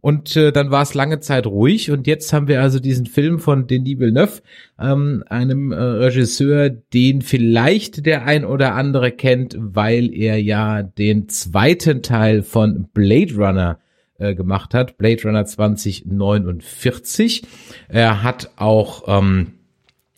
Und 0.00 0.36
äh, 0.36 0.52
dann 0.52 0.70
war 0.70 0.82
es 0.82 0.94
lange 0.94 1.20
Zeit 1.20 1.46
ruhig 1.46 1.90
und 1.90 2.06
jetzt 2.06 2.32
haben 2.32 2.48
wir 2.48 2.60
also 2.60 2.78
diesen 2.78 3.06
Film 3.06 3.38
von 3.38 3.66
Denis 3.66 3.98
Villeneuve, 3.98 4.42
ähm, 4.78 5.24
einem 5.28 5.72
äh, 5.72 5.76
Regisseur, 5.76 6.70
den 6.70 7.22
vielleicht 7.22 8.06
der 8.06 8.24
ein 8.24 8.44
oder 8.44 8.74
andere 8.74 9.10
kennt, 9.10 9.56
weil 9.58 10.12
er 10.14 10.40
ja 10.40 10.82
den 10.82 11.28
zweiten 11.28 12.02
Teil 12.02 12.42
von 12.42 12.88
Blade 12.92 13.34
Runner 13.34 13.80
äh, 14.18 14.34
gemacht 14.34 14.74
hat, 14.74 14.96
Blade 14.98 15.22
Runner 15.24 15.44
2049. 15.44 17.42
Er 17.88 18.22
hat 18.22 18.50
auch 18.56 19.04
ähm, 19.08 19.52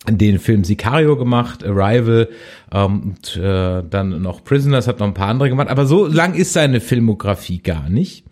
den 0.07 0.39
Film 0.39 0.63
Sicario 0.63 1.17
gemacht, 1.17 1.63
Arrival 1.63 2.29
ähm, 2.71 3.01
und 3.01 3.35
äh, 3.37 3.83
dann 3.89 4.21
noch 4.21 4.43
Prisoners, 4.43 4.87
hat 4.87 4.99
noch 4.99 5.07
ein 5.07 5.13
paar 5.13 5.27
andere 5.27 5.49
gemacht, 5.49 5.69
aber 5.69 5.85
so 5.85 6.05
lang 6.05 6.33
ist 6.33 6.53
seine 6.53 6.79
Filmografie 6.79 7.59
gar 7.59 7.89
nicht. 7.89 8.25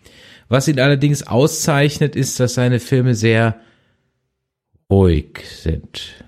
Was 0.48 0.68
ihn 0.68 0.80
allerdings 0.80 1.26
auszeichnet, 1.26 2.16
ist, 2.16 2.40
dass 2.40 2.54
seine 2.54 2.80
Filme 2.80 3.14
sehr 3.14 3.56
ruhig 4.90 5.40
sind 5.62 6.24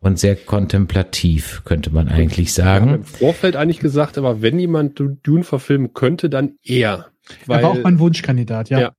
und 0.00 0.18
sehr 0.18 0.36
kontemplativ, 0.36 1.62
könnte 1.64 1.90
man 1.90 2.08
eigentlich 2.08 2.56
Wir 2.56 2.64
haben 2.64 2.86
sagen. 2.88 2.94
im 2.94 3.04
Vorfeld 3.04 3.56
eigentlich 3.56 3.80
gesagt, 3.80 4.18
aber 4.18 4.42
wenn 4.42 4.58
jemand 4.58 5.00
Dune 5.22 5.44
verfilmen 5.44 5.92
könnte, 5.94 6.30
dann 6.30 6.54
er. 6.62 7.06
Er 7.46 7.62
war 7.62 7.70
auch 7.70 7.82
mein 7.82 7.98
Wunschkandidat, 7.98 8.70
ja. 8.70 8.80
Ja. 8.80 8.92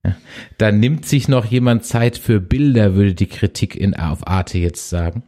Da 0.56 0.70
nimmt 0.70 1.04
sich 1.04 1.26
noch 1.26 1.44
jemand 1.46 1.84
Zeit 1.84 2.16
für 2.16 2.40
Bilder, 2.40 2.94
würde 2.94 3.14
die 3.14 3.26
Kritik 3.26 3.74
in 3.76 3.94
auf 3.94 4.26
Arte 4.26 4.58
jetzt 4.58 4.88
sagen. 4.88 5.24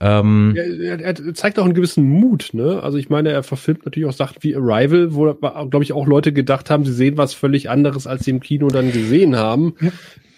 Ähm, 0.00 0.54
Er, 0.56 1.00
er, 1.00 1.00
er 1.00 1.34
zeigt 1.34 1.58
auch 1.58 1.64
einen 1.64 1.74
gewissen 1.74 2.04
Mut, 2.04 2.50
ne? 2.52 2.82
Also 2.82 2.98
ich 2.98 3.08
meine, 3.08 3.30
er 3.30 3.42
verfilmt 3.42 3.84
natürlich 3.84 4.08
auch 4.08 4.14
Sachen 4.14 4.36
wie 4.42 4.54
Arrival, 4.54 5.14
wo, 5.14 5.34
glaube 5.34 5.82
ich, 5.82 5.92
auch 5.92 6.06
Leute 6.06 6.32
gedacht 6.32 6.70
haben, 6.70 6.84
sie 6.84 6.92
sehen 6.92 7.16
was 7.16 7.34
völlig 7.34 7.68
anderes, 7.68 8.06
als 8.06 8.24
sie 8.24 8.30
im 8.30 8.40
Kino 8.40 8.68
dann 8.68 8.92
gesehen 8.92 9.36
haben. 9.36 9.74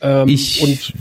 Ähm, 0.00 0.28
Ich- 0.28 0.62
und 0.62 0.94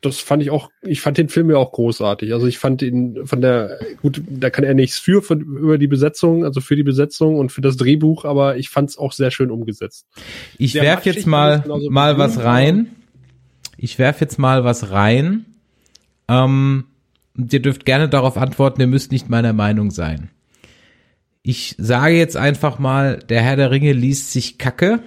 das 0.00 0.18
fand 0.20 0.42
ich 0.42 0.50
auch, 0.50 0.70
ich 0.82 1.00
fand 1.00 1.18
den 1.18 1.28
Film 1.28 1.50
ja 1.50 1.56
auch 1.56 1.72
großartig. 1.72 2.32
Also 2.32 2.46
ich 2.46 2.58
fand 2.58 2.82
ihn 2.82 3.26
von 3.26 3.40
der, 3.40 3.78
gut, 4.00 4.22
da 4.28 4.48
kann 4.50 4.64
er 4.64 4.74
nichts 4.74 4.98
für, 4.98 5.22
von, 5.22 5.40
über 5.40 5.76
die 5.78 5.88
Besetzung, 5.88 6.44
also 6.44 6.60
für 6.60 6.76
die 6.76 6.84
Besetzung 6.84 7.36
und 7.36 7.50
für 7.50 7.60
das 7.62 7.76
Drehbuch, 7.76 8.24
aber 8.24 8.56
ich 8.56 8.70
fand 8.70 8.90
es 8.90 8.98
auch 8.98 9.12
sehr 9.12 9.30
schön 9.32 9.50
umgesetzt. 9.50 10.06
Ich 10.56 10.72
Sehr 10.72 10.82
werf 10.82 11.04
jetzt 11.04 11.26
mal 11.26 11.64
mal 11.90 12.16
was 12.16 12.38
rein. 12.42 12.90
Ich 13.76 13.98
werf 13.98 14.20
jetzt 14.20 14.38
mal 14.38 14.64
was 14.64 14.90
rein. 14.90 15.46
Ähm, 16.28 16.84
und 17.38 17.52
ihr 17.52 17.62
dürft 17.62 17.84
gerne 17.86 18.08
darauf 18.08 18.36
antworten, 18.36 18.80
ihr 18.80 18.86
müsst 18.86 19.12
nicht 19.12 19.28
meiner 19.30 19.52
Meinung 19.52 19.90
sein. 19.90 20.28
Ich 21.42 21.74
sage 21.78 22.14
jetzt 22.16 22.36
einfach 22.36 22.78
mal, 22.78 23.18
der 23.18 23.40
Herr 23.42 23.56
der 23.56 23.70
Ringe 23.70 23.92
liest 23.92 24.32
sich 24.32 24.58
kacke, 24.58 25.00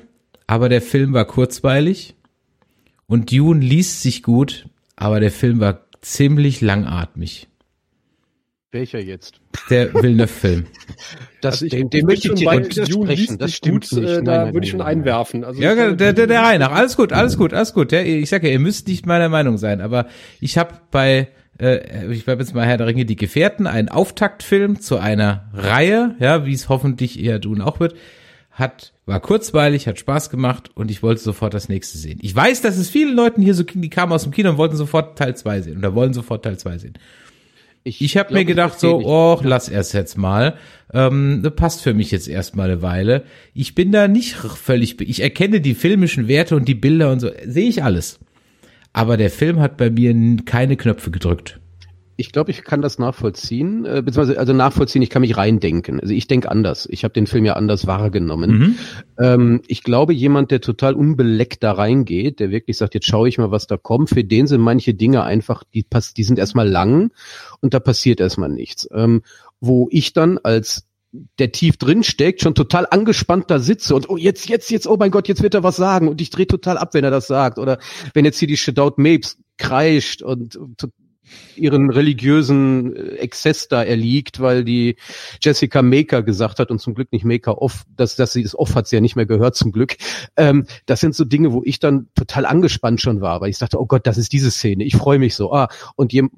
aber 0.48 0.70
der 0.70 0.82
Film 0.82 1.14
war 1.14 1.26
kurzweilig. 1.26 2.16
Und 3.06 3.32
Dune 3.32 3.60
liest 3.60 4.02
sich 4.02 4.24
gut, 4.24 4.68
aber 4.96 5.20
der 5.20 5.32
Film 5.32 5.60
war 5.60 5.82
ziemlich 6.02 6.62
langatmig. 6.62 7.48
Welcher 8.72 9.00
jetzt? 9.00 9.42
Der 9.70 9.94
Villeneuve-Film. 9.94 10.66
Das, 11.42 11.56
Also 11.56 11.66
ich, 11.66 11.72
den, 11.72 11.90
den 11.90 12.06
möchte 12.06 12.28
ich 12.28 12.30
schon 12.30 12.36
dir 12.38 12.46
bei 12.46 12.60
nicht 12.60 12.78
Dune 12.78 13.10
widersprechen. 13.10 13.18
liest 13.32 13.42
Das 13.42 13.54
stimmt 13.54 13.90
gut, 13.90 14.00
nicht. 14.00 14.10
äh, 14.10 14.16
Nein, 14.18 14.26
da 14.26 14.44
nein, 14.46 14.54
würde 14.54 14.66
ich 14.66 14.70
schon 14.72 14.78
nein. 14.80 14.88
einwerfen. 15.00 15.44
Also 15.44 15.60
Ja, 15.60 15.74
der, 15.76 16.14
der, 16.14 16.28
der 16.28 16.42
Reihe 16.44 16.60
nach. 16.60 16.72
Alles 16.72 16.96
gut, 16.96 17.12
alles 17.12 17.36
gut, 17.36 17.54
alles 17.54 17.74
gut. 17.74 17.92
Ja, 17.92 18.02
ich 18.02 18.30
sage 18.30 18.48
ja, 18.48 18.54
ihr 18.54 18.60
müsst 18.60 18.88
nicht 18.88 19.06
meiner 19.08 19.28
Meinung 19.28 19.58
sein, 19.58 19.82
aber 19.82 20.08
ich 20.40 20.58
habe 20.60 20.76
bei, 20.92 21.28
äh, 21.62 22.12
ich 22.12 22.28
habe 22.28 22.42
jetzt 22.42 22.56
mal 22.56 22.66
Herr 22.66 22.78
der 22.78 22.88
Ringe, 22.88 23.06
die 23.06 23.16
Gefährten, 23.16 23.68
einen 23.68 23.90
Auftaktfilm 23.90 24.82
zu 24.82 24.98
einer 24.98 25.50
Reihe, 25.54 26.16
ja, 26.20 26.46
wie 26.46 26.54
es 26.54 26.70
hoffentlich 26.70 27.24
eher 27.24 27.40
Dune 27.40 27.66
auch 27.66 27.80
wird, 27.80 27.96
hat, 28.52 28.94
war 29.06 29.20
kurzweilig, 29.20 29.88
hat 29.88 30.00
Spaß 30.00 30.30
gemacht 30.30 30.72
und 30.76 30.92
ich 30.92 31.04
wollte 31.04 31.22
sofort 31.22 31.54
das 31.54 31.70
nächste 31.70 31.98
sehen. 31.98 32.20
Ich 32.22 32.36
weiß, 32.36 32.62
dass 32.62 32.78
es 32.78 32.90
vielen 32.90 33.16
Leuten 33.16 33.42
hier 33.42 33.54
so, 33.54 33.64
die 33.64 33.90
kamen 33.90 34.12
aus 34.12 34.24
dem 34.24 34.32
Kino 34.32 34.50
und 34.50 34.58
wollten 34.58 34.76
sofort 34.76 35.18
Teil 35.18 35.36
2 35.36 35.62
sehen 35.62 35.78
oder 35.78 35.96
wollen 35.96 36.14
sofort 36.14 36.44
Teil 36.44 36.58
2 36.58 36.78
sehen. 36.78 36.94
Ich 37.84 38.16
habe 38.16 38.30
glaub, 38.30 38.40
mir 38.40 38.46
gedacht 38.46 38.80
so, 38.80 39.00
dich. 39.00 39.08
oh, 39.08 39.40
lass 39.42 39.68
erst 39.68 39.94
jetzt 39.94 40.16
mal. 40.16 40.56
Ähm, 40.94 41.40
das 41.42 41.56
passt 41.56 41.82
für 41.82 41.96
mich 41.96 42.12
jetzt 42.12 42.28
erstmal 42.28 42.70
eine 42.70 42.82
Weile. 42.84 43.24
Ich 43.56 43.74
bin 43.74 43.92
da 43.92 44.08
nicht 44.08 44.36
völlig, 44.36 45.02
ich 45.02 45.22
erkenne 45.22 45.62
die 45.62 45.74
filmischen 45.74 46.28
Werte 46.28 46.56
und 46.56 46.68
die 46.68 46.76
Bilder 46.76 47.12
und 47.12 47.20
so, 47.22 47.32
sehe 47.46 47.68
ich 47.68 47.84
alles. 47.84 48.20
Aber 48.94 49.18
der 49.18 49.30
Film 49.30 49.60
hat 49.60 49.78
bei 49.78 49.90
mir 49.90 50.14
keine 50.46 50.78
Knöpfe 50.78 51.12
gedrückt. 51.12 51.60
Ich 52.18 52.32
glaube, 52.32 52.52
ich 52.52 52.64
kann 52.64 52.84
das 52.84 53.00
nachvollziehen, 53.00 53.84
äh, 53.86 54.04
beziehungsweise 54.06 54.38
also 54.38 54.54
nachvollziehen, 54.54 55.02
ich 55.02 55.10
kann 55.10 55.22
mich 55.22 55.38
reindenken. 55.38 56.00
Also 56.00 56.14
ich 56.14 56.28
denke 56.28 56.52
anders. 56.52 56.88
Ich 56.92 57.04
habe 57.04 57.14
den 57.14 57.26
Film 57.26 57.46
ja 57.46 57.54
anders 57.54 57.88
wahrgenommen. 57.88 58.52
Mhm. 58.52 58.76
Ähm, 59.18 59.62
ich 59.66 59.82
glaube, 59.82 60.14
jemand, 60.14 60.52
der 60.52 60.62
total 60.62 60.94
unbeleckt 60.94 61.64
da 61.64 61.72
reingeht, 61.72 62.40
der 62.40 62.52
wirklich 62.52 62.78
sagt, 62.78 62.94
jetzt 62.94 63.08
schaue 63.08 63.28
ich 63.28 63.40
mal, 63.40 63.50
was 63.50 63.66
da 63.66 63.78
kommt, 63.78 64.10
für 64.10 64.24
den 64.24 64.46
sind 64.46 64.62
manche 64.62 64.94
Dinge 64.94 65.24
einfach, 65.24 65.64
die, 65.74 65.84
pass 65.84 66.14
die 66.14 66.24
sind 66.24 66.38
erstmal 66.38 66.70
lang 66.70 67.12
und 67.60 67.74
da 67.74 67.80
passiert 67.80 68.20
erstmal 68.20 68.50
nichts. 68.50 68.88
Ähm, 68.94 69.24
wo 69.60 69.88
ich 69.90 70.14
dann 70.14 70.38
als 70.38 70.88
der 71.40 71.52
tief 71.52 71.78
drin 71.78 72.04
steckt, 72.04 72.42
schon 72.42 72.56
total 72.56 72.88
angespannt 72.90 73.50
da 73.50 73.60
sitze 73.60 73.96
und 73.96 74.10
oh 74.10 74.18
jetzt, 74.18 74.48
jetzt, 74.48 74.72
jetzt, 74.72 74.88
oh 74.88 74.98
mein 74.98 75.12
Gott, 75.12 75.28
jetzt 75.28 75.44
wird 75.44 75.54
er 75.54 75.64
was 75.64 75.76
sagen 75.76 76.08
und 76.08 76.22
ich 76.22 76.30
drehe 76.30 76.48
total 76.48 76.78
ab, 76.78 76.94
wenn 76.94 77.04
er 77.04 77.12
das 77.12 77.28
sagt. 77.28 77.60
Oder 77.60 77.80
wenn 78.14 78.26
jetzt 78.26 78.40
hier 78.40 78.48
die 78.48 78.58
Shadow 78.58 78.94
Mapes 78.96 79.38
kreischt 79.58 80.22
und, 80.22 80.56
und 80.56 80.82
ihren 81.56 81.90
religiösen 81.90 82.96
äh, 82.96 83.16
Exzess 83.16 83.68
da 83.68 83.84
erliegt, 83.84 84.40
weil 84.40 84.64
die 84.64 84.96
Jessica 85.42 85.82
Maker 85.82 86.24
gesagt 86.24 86.60
hat 86.60 86.72
und 86.72 86.80
zum 86.80 86.94
Glück 86.94 87.12
nicht 87.12 87.26
Maker 87.26 87.62
off, 87.62 87.84
dass, 87.96 88.16
dass 88.16 88.34
sie 88.34 88.44
das 88.44 88.58
off 88.58 88.76
hat 88.76 88.88
sie 88.88 88.96
ja 88.96 89.02
nicht 89.02 89.16
mehr 89.16 89.26
gehört 89.26 89.56
zum 89.56 89.72
Glück. 89.72 89.96
Ähm, 90.36 90.66
das 90.86 91.00
sind 91.00 91.16
so 91.16 91.26
Dinge, 91.26 91.52
wo 91.54 91.62
ich 91.64 91.80
dann 91.80 92.08
total 92.16 92.46
angespannt 92.46 93.02
schon 93.02 93.22
war, 93.22 93.42
weil 93.42 93.50
ich 93.50 93.58
dachte, 93.58 93.80
oh 93.80 93.86
Gott, 93.86 94.08
das 94.08 94.18
ist 94.18 94.34
diese 94.34 94.52
Szene, 94.52 94.84
ich 94.84 94.96
freue 94.96 95.20
mich 95.20 95.36
so. 95.36 95.52
Ah, 95.54 95.70
und 95.96 96.14
jem, 96.14 96.32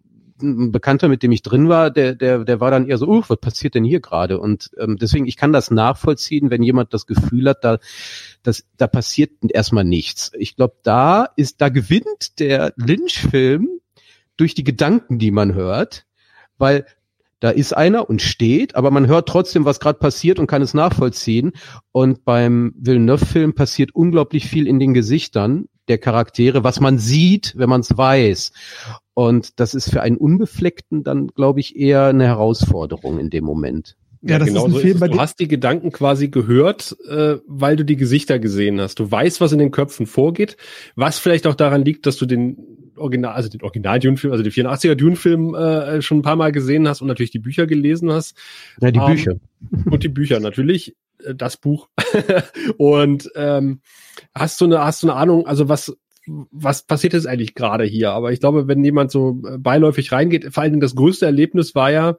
ein 0.43 0.71
Bekannter, 0.71 1.07
mit 1.07 1.23
dem 1.23 1.31
ich 1.31 1.41
drin 1.41 1.69
war, 1.69 1.89
der, 1.89 2.15
der, 2.15 2.43
der 2.43 2.59
war 2.59 2.69
dann 2.69 2.87
eher 2.87 2.97
so, 2.97 3.07
uh, 3.07 3.23
was 3.27 3.37
passiert 3.37 3.75
denn 3.75 3.83
hier 3.83 4.01
gerade? 4.01 4.39
Und 4.39 4.69
ähm, 4.77 4.97
deswegen, 4.97 5.25
ich 5.25 5.37
kann 5.37 5.53
das 5.53 5.71
nachvollziehen, 5.71 6.51
wenn 6.51 6.61
jemand 6.61 6.93
das 6.93 7.07
Gefühl 7.07 7.49
hat, 7.49 7.63
da, 7.63 7.79
das, 8.43 8.65
da 8.77 8.87
passiert 8.87 9.31
erstmal 9.47 9.85
nichts. 9.85 10.31
Ich 10.37 10.55
glaube, 10.55 10.75
da 10.83 11.27
ist, 11.35 11.61
da 11.61 11.69
gewinnt 11.69 12.39
der 12.39 12.73
Lynch-Film 12.75 13.69
durch 14.37 14.53
die 14.53 14.63
Gedanken, 14.63 15.19
die 15.19 15.31
man 15.31 15.53
hört, 15.53 16.05
weil 16.57 16.85
da 17.39 17.49
ist 17.49 17.75
einer 17.75 18.09
und 18.09 18.21
steht, 18.21 18.75
aber 18.75 18.89
man 18.89 19.07
hört 19.07 19.27
trotzdem, 19.27 19.65
was 19.65 19.81
gerade 19.81 19.99
passiert 19.99 20.39
und 20.39 20.47
kann 20.47 20.61
es 20.61 20.73
nachvollziehen. 20.73 21.51
Und 21.91 22.23
beim 22.23 22.73
Villeneuve-Film 22.77 23.53
passiert 23.53 23.93
unglaublich 23.93 24.47
viel 24.47 24.65
in 24.65 24.79
den 24.79 24.93
Gesichtern 24.93 25.65
der 25.87 25.97
Charaktere, 25.97 26.63
was 26.63 26.79
man 26.79 26.97
sieht, 26.97 27.53
wenn 27.57 27.69
man 27.69 27.81
es 27.81 27.97
weiß. 27.97 28.51
Und 29.13 29.59
das 29.59 29.73
ist 29.73 29.89
für 29.89 30.01
einen 30.01 30.17
Unbefleckten 30.17 31.03
dann, 31.03 31.27
glaube 31.27 31.59
ich, 31.59 31.75
eher 31.75 32.05
eine 32.05 32.25
Herausforderung 32.25 33.19
in 33.19 33.29
dem 33.29 33.43
Moment. 33.43 33.95
Ja, 34.25 34.39
das 34.39 34.47
ist 34.47 34.53
genau 34.53 34.65
ein 34.65 34.71
so 34.71 34.79
Film, 34.79 34.99
bei 34.99 35.09
Du 35.09 35.19
hast 35.19 35.39
die 35.41 35.49
Gedanken 35.49 35.91
quasi 35.91 36.29
gehört, 36.29 36.95
äh, 37.09 37.35
weil 37.45 37.75
du 37.75 37.83
die 37.83 37.97
Gesichter 37.97 38.39
gesehen 38.39 38.79
hast. 38.79 38.99
Du 38.99 39.11
weißt, 39.11 39.41
was 39.41 39.51
in 39.51 39.59
den 39.59 39.71
Köpfen 39.71 40.05
vorgeht, 40.07 40.55
was 40.95 41.19
vielleicht 41.19 41.45
auch 41.45 41.55
daran 41.55 41.83
liegt, 41.83 42.05
dass 42.05 42.15
du 42.15 42.25
den 42.25 42.57
Original, 42.95 43.33
also 43.33 43.49
den 43.49 43.61
Original 43.61 43.99
Dune-Film, 43.99 44.31
also 44.31 44.43
den 44.43 44.53
84er 44.53 44.95
Dune-Film 44.95 45.55
äh, 45.55 46.01
schon 46.01 46.19
ein 46.19 46.21
paar 46.21 46.37
Mal 46.37 46.53
gesehen 46.53 46.87
hast 46.87 47.01
und 47.01 47.09
natürlich 47.09 47.31
die 47.31 47.39
Bücher 47.39 47.67
gelesen 47.67 48.13
hast. 48.13 48.37
Ja, 48.79 48.91
die 48.91 48.99
Ähm, 48.99 49.07
Bücher. 49.07 49.35
Und 49.91 50.03
die 50.03 50.09
Bücher 50.09 50.39
natürlich, 50.39 50.95
das 51.35 51.57
Buch. 51.57 51.89
und 52.77 53.29
ähm, 53.35 53.81
hast 54.33 54.61
du 54.61 54.65
eine, 54.65 54.83
hast 54.83 55.03
du 55.03 55.09
eine 55.09 55.19
Ahnung, 55.19 55.47
also 55.47 55.69
was 55.69 55.95
was 56.25 56.83
passiert 56.83 57.13
jetzt 57.13 57.27
eigentlich 57.27 57.53
gerade 57.53 57.83
hier? 57.83 58.11
Aber 58.11 58.31
ich 58.31 58.39
glaube, 58.39 58.67
wenn 58.67 58.83
jemand 58.83 59.11
so 59.11 59.41
äh, 59.45 59.57
beiläufig 59.57 60.11
reingeht, 60.11 60.53
vor 60.53 60.63
Dingen 60.63 60.79
das 60.79 60.95
größte 60.95 61.25
Erlebnis 61.25 61.75
war 61.75 61.91
ja, 61.91 62.17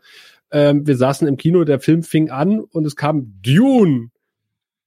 ähm, 0.50 0.86
wir 0.86 0.96
saßen 0.96 1.26
im 1.26 1.36
Kino, 1.36 1.64
der 1.64 1.80
Film 1.80 2.02
fing 2.02 2.30
an 2.30 2.60
und 2.60 2.86
es 2.86 2.96
kam 2.96 3.40
Dune 3.42 4.10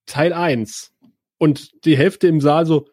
Teil 0.06 0.34
1. 0.34 0.94
Und 1.38 1.86
die 1.86 1.98
Hälfte 1.98 2.28
im 2.28 2.42
Saal 2.42 2.66
so, 2.66 2.88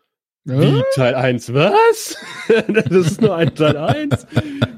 wie 0.45 0.83
Teil 0.95 1.15
1? 1.15 1.55
Was? 1.55 2.17
das 2.69 2.87
ist 2.87 3.21
nur 3.21 3.35
ein 3.35 3.55
Teil 3.55 3.77
1. 3.77 4.27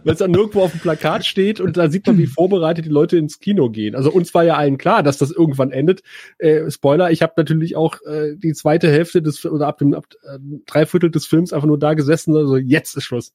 Weil 0.04 0.12
es 0.12 0.18
dann 0.18 0.30
nirgendwo 0.30 0.62
auf 0.62 0.70
dem 0.70 0.80
Plakat 0.80 1.26
steht 1.26 1.60
und 1.60 1.76
da 1.76 1.90
sieht 1.90 2.06
man, 2.06 2.18
wie 2.18 2.26
vorbereitet 2.26 2.84
die 2.84 2.90
Leute 2.90 3.16
ins 3.16 3.40
Kino 3.40 3.68
gehen. 3.70 3.96
Also 3.96 4.12
uns 4.12 4.32
war 4.32 4.44
ja 4.44 4.54
allen 4.54 4.78
klar, 4.78 5.02
dass 5.02 5.18
das 5.18 5.32
irgendwann 5.32 5.72
endet. 5.72 6.02
Äh, 6.38 6.70
Spoiler, 6.70 7.10
ich 7.10 7.22
habe 7.22 7.32
natürlich 7.36 7.74
auch 7.74 8.00
äh, 8.06 8.36
die 8.36 8.52
zweite 8.52 8.88
Hälfte 8.88 9.22
des 9.22 9.44
oder 9.44 9.66
ab 9.66 9.78
dem 9.78 9.94
ab, 9.94 10.06
äh, 10.22 10.38
Dreiviertel 10.66 11.10
des 11.10 11.26
Films 11.26 11.52
einfach 11.52 11.66
nur 11.66 11.78
da 11.78 11.94
gesessen, 11.94 12.36
also 12.36 12.56
jetzt 12.56 12.96
ist 12.96 13.04
Schluss. 13.04 13.32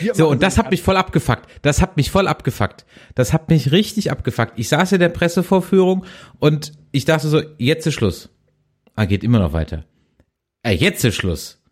Hier 0.00 0.14
So, 0.14 0.28
und 0.30 0.42
das 0.42 0.56
hat 0.56 0.70
mich 0.70 0.80
voll 0.80 0.96
abgefuckt. 0.96 1.46
Das 1.60 1.82
hat 1.82 1.98
mich 1.98 2.10
voll 2.10 2.28
abgefuckt. 2.28 2.86
Das 3.14 3.34
hat 3.34 3.50
mich 3.50 3.72
richtig 3.72 4.10
abgefuckt. 4.10 4.54
Ich 4.56 4.70
saß 4.70 4.92
in 4.92 5.00
der 5.00 5.10
Pressevorführung 5.10 6.06
und 6.38 6.72
ich 6.92 7.04
dachte 7.04 7.28
so, 7.28 7.42
jetzt 7.58 7.86
ist 7.86 7.94
Schluss. 7.94 8.30
Ah, 8.94 9.04
geht 9.04 9.22
immer 9.22 9.38
noch 9.38 9.52
weiter. 9.52 9.84
Ah, 10.62 10.70
jetzt 10.70 11.04
ist 11.04 11.16
Schluss. 11.16 11.62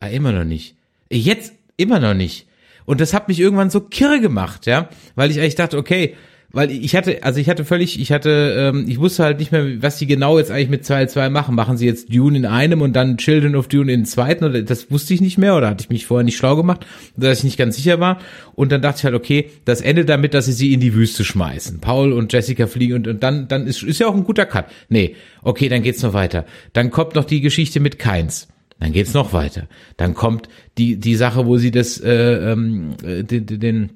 Ah, 0.00 0.08
immer 0.08 0.32
noch 0.32 0.44
nicht. 0.44 0.76
Jetzt 1.10 1.52
immer 1.76 2.00
noch 2.00 2.14
nicht. 2.14 2.46
Und 2.84 3.00
das 3.00 3.12
hat 3.12 3.28
mich 3.28 3.40
irgendwann 3.40 3.70
so 3.70 3.80
kirre 3.80 4.20
gemacht, 4.20 4.66
ja, 4.66 4.88
weil 5.14 5.30
ich 5.30 5.40
eigentlich 5.40 5.56
dachte, 5.56 5.76
okay, 5.76 6.14
weil 6.52 6.70
ich 6.70 6.94
hatte, 6.96 7.22
also 7.22 7.40
ich 7.40 7.50
hatte 7.50 7.64
völlig, 7.64 8.00
ich 8.00 8.12
hatte, 8.12 8.54
ähm, 8.56 8.86
ich 8.88 8.98
wusste 8.98 9.24
halt 9.24 9.40
nicht 9.40 9.52
mehr, 9.52 9.82
was 9.82 9.98
die 9.98 10.06
genau 10.06 10.38
jetzt 10.38 10.50
eigentlich 10.50 10.70
mit 10.70 10.86
2 10.86 11.06
2 11.06 11.28
machen. 11.28 11.54
Machen 11.54 11.76
sie 11.76 11.86
jetzt 11.86 12.14
Dune 12.14 12.38
in 12.38 12.46
einem 12.46 12.80
und 12.80 12.94
dann 12.94 13.18
Children 13.18 13.56
of 13.56 13.68
Dune 13.68 13.92
in 13.92 14.06
zweiten 14.06 14.44
oder 14.44 14.62
das 14.62 14.90
wusste 14.90 15.12
ich 15.12 15.20
nicht 15.20 15.36
mehr 15.36 15.56
oder 15.56 15.68
hatte 15.68 15.82
ich 15.82 15.90
mich 15.90 16.06
vorher 16.06 16.24
nicht 16.24 16.36
schlau 16.36 16.56
gemacht, 16.56 16.86
dass 17.16 17.38
ich 17.38 17.44
nicht 17.44 17.58
ganz 17.58 17.76
sicher 17.76 18.00
war. 18.00 18.20
Und 18.54 18.72
dann 18.72 18.80
dachte 18.80 18.98
ich 18.98 19.04
halt, 19.04 19.14
okay, 19.14 19.50
das 19.64 19.80
endet 19.82 20.08
damit, 20.08 20.32
dass 20.32 20.46
sie 20.46 20.52
sie 20.52 20.72
in 20.72 20.80
die 20.80 20.94
Wüste 20.94 21.24
schmeißen. 21.24 21.80
Paul 21.80 22.12
und 22.12 22.32
Jessica 22.32 22.66
fliegen 22.66 22.94
und, 22.94 23.08
und 23.08 23.22
dann, 23.22 23.48
dann 23.48 23.66
ist, 23.66 23.82
ist 23.82 23.98
ja 23.98 24.06
auch 24.06 24.14
ein 24.14 24.24
guter 24.24 24.46
Cut. 24.46 24.66
Nee, 24.88 25.16
okay, 25.42 25.68
dann 25.68 25.82
geht's 25.82 26.02
noch 26.02 26.14
weiter. 26.14 26.46
Dann 26.72 26.90
kommt 26.90 27.16
noch 27.16 27.24
die 27.24 27.40
Geschichte 27.40 27.80
mit 27.80 27.98
Keins. 27.98 28.48
Dann 28.78 28.92
geht's 28.92 29.14
noch 29.14 29.32
weiter. 29.32 29.68
Dann 29.96 30.14
kommt 30.14 30.48
die, 30.76 30.96
die 30.96 31.16
Sache, 31.16 31.46
wo 31.46 31.56
sie 31.56 31.70
das, 31.70 31.98
äh, 31.98 32.52
ähm, 32.52 32.94
äh, 33.02 33.24
den, 33.24 33.46
den 33.46 33.90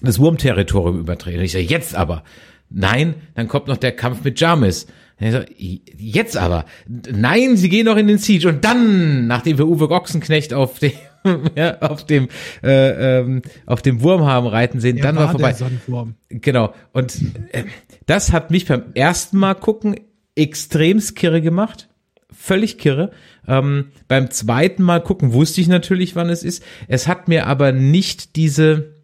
das 0.00 0.18
Wurmterritorium 0.18 1.00
übertreten. 1.00 1.38
Und 1.38 1.44
ich 1.44 1.52
sage, 1.52 1.64
jetzt 1.64 1.94
aber. 1.94 2.24
Nein, 2.70 3.14
dann 3.34 3.46
kommt 3.48 3.68
noch 3.68 3.76
der 3.76 3.92
Kampf 3.92 4.24
mit 4.24 4.40
Jarmis. 4.40 4.86
Sag, 5.20 5.46
jetzt 5.58 6.36
aber. 6.36 6.64
Nein, 6.88 7.56
sie 7.56 7.68
gehen 7.68 7.86
noch 7.86 7.96
in 7.96 8.08
den 8.08 8.18
Siege. 8.18 8.48
Und 8.48 8.64
dann, 8.64 9.26
nachdem 9.26 9.58
wir 9.58 9.68
Uwe 9.68 9.90
Ochsenknecht 9.90 10.52
auf 10.52 10.80
dem, 10.80 10.92
ja, 11.54 11.78
auf 11.80 12.04
dem, 12.04 12.28
äh, 12.62 13.20
ähm, 13.20 13.42
auf 13.66 13.82
dem 13.82 14.02
Wurm 14.02 14.24
haben 14.24 14.46
reiten 14.46 14.80
sehen, 14.80 14.96
Er 14.96 15.04
dann 15.04 15.16
war, 15.16 15.40
war 15.40 15.54
vorbei. 15.54 16.12
Genau. 16.28 16.74
Und 16.92 17.14
äh, 17.52 17.64
das 18.06 18.32
hat 18.32 18.50
mich 18.50 18.66
beim 18.66 18.82
ersten 18.94 19.38
Mal 19.38 19.54
gucken 19.54 20.00
extremst 20.34 21.14
kirre 21.14 21.40
gemacht. 21.40 21.88
Völlig 22.30 22.78
kirre. 22.78 23.12
Ähm, 23.46 23.92
beim 24.08 24.30
zweiten 24.30 24.82
Mal 24.82 25.02
gucken 25.02 25.32
wusste 25.32 25.60
ich 25.60 25.68
natürlich, 25.68 26.16
wann 26.16 26.30
es 26.30 26.42
ist. 26.42 26.62
Es 26.88 27.06
hat 27.06 27.28
mir 27.28 27.46
aber 27.46 27.72
nicht 27.72 28.36
diese, 28.36 28.94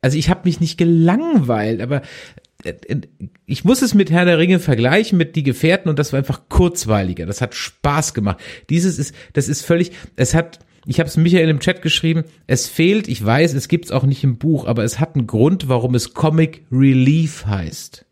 also 0.00 0.16
ich 0.16 0.30
habe 0.30 0.42
mich 0.44 0.60
nicht 0.60 0.78
gelangweilt, 0.78 1.80
aber 1.80 2.02
äh, 2.64 2.74
äh, 2.88 3.00
ich 3.46 3.64
muss 3.64 3.82
es 3.82 3.94
mit 3.94 4.10
Herr 4.10 4.24
der 4.24 4.38
Ringe 4.38 4.60
vergleichen 4.60 5.18
mit 5.18 5.36
die 5.36 5.42
Gefährten 5.42 5.88
und 5.88 5.98
das 5.98 6.12
war 6.12 6.18
einfach 6.18 6.48
kurzweiliger. 6.48 7.26
Das 7.26 7.40
hat 7.40 7.54
Spaß 7.54 8.14
gemacht. 8.14 8.38
Dieses 8.68 8.98
ist, 8.98 9.14
das 9.32 9.48
ist 9.48 9.62
völlig, 9.62 9.92
es 10.16 10.34
hat, 10.34 10.60
ich 10.86 11.00
habe 11.00 11.08
es 11.08 11.16
Michael 11.16 11.48
im 11.48 11.60
Chat 11.60 11.82
geschrieben, 11.82 12.24
es 12.46 12.68
fehlt, 12.68 13.08
ich 13.08 13.24
weiß, 13.24 13.54
es 13.54 13.68
gibt's 13.68 13.90
auch 13.90 14.04
nicht 14.04 14.24
im 14.24 14.38
Buch, 14.38 14.66
aber 14.66 14.84
es 14.84 15.00
hat 15.00 15.16
einen 15.16 15.26
Grund, 15.26 15.68
warum 15.68 15.94
es 15.94 16.14
Comic 16.14 16.64
Relief 16.70 17.46
heißt. 17.46 18.06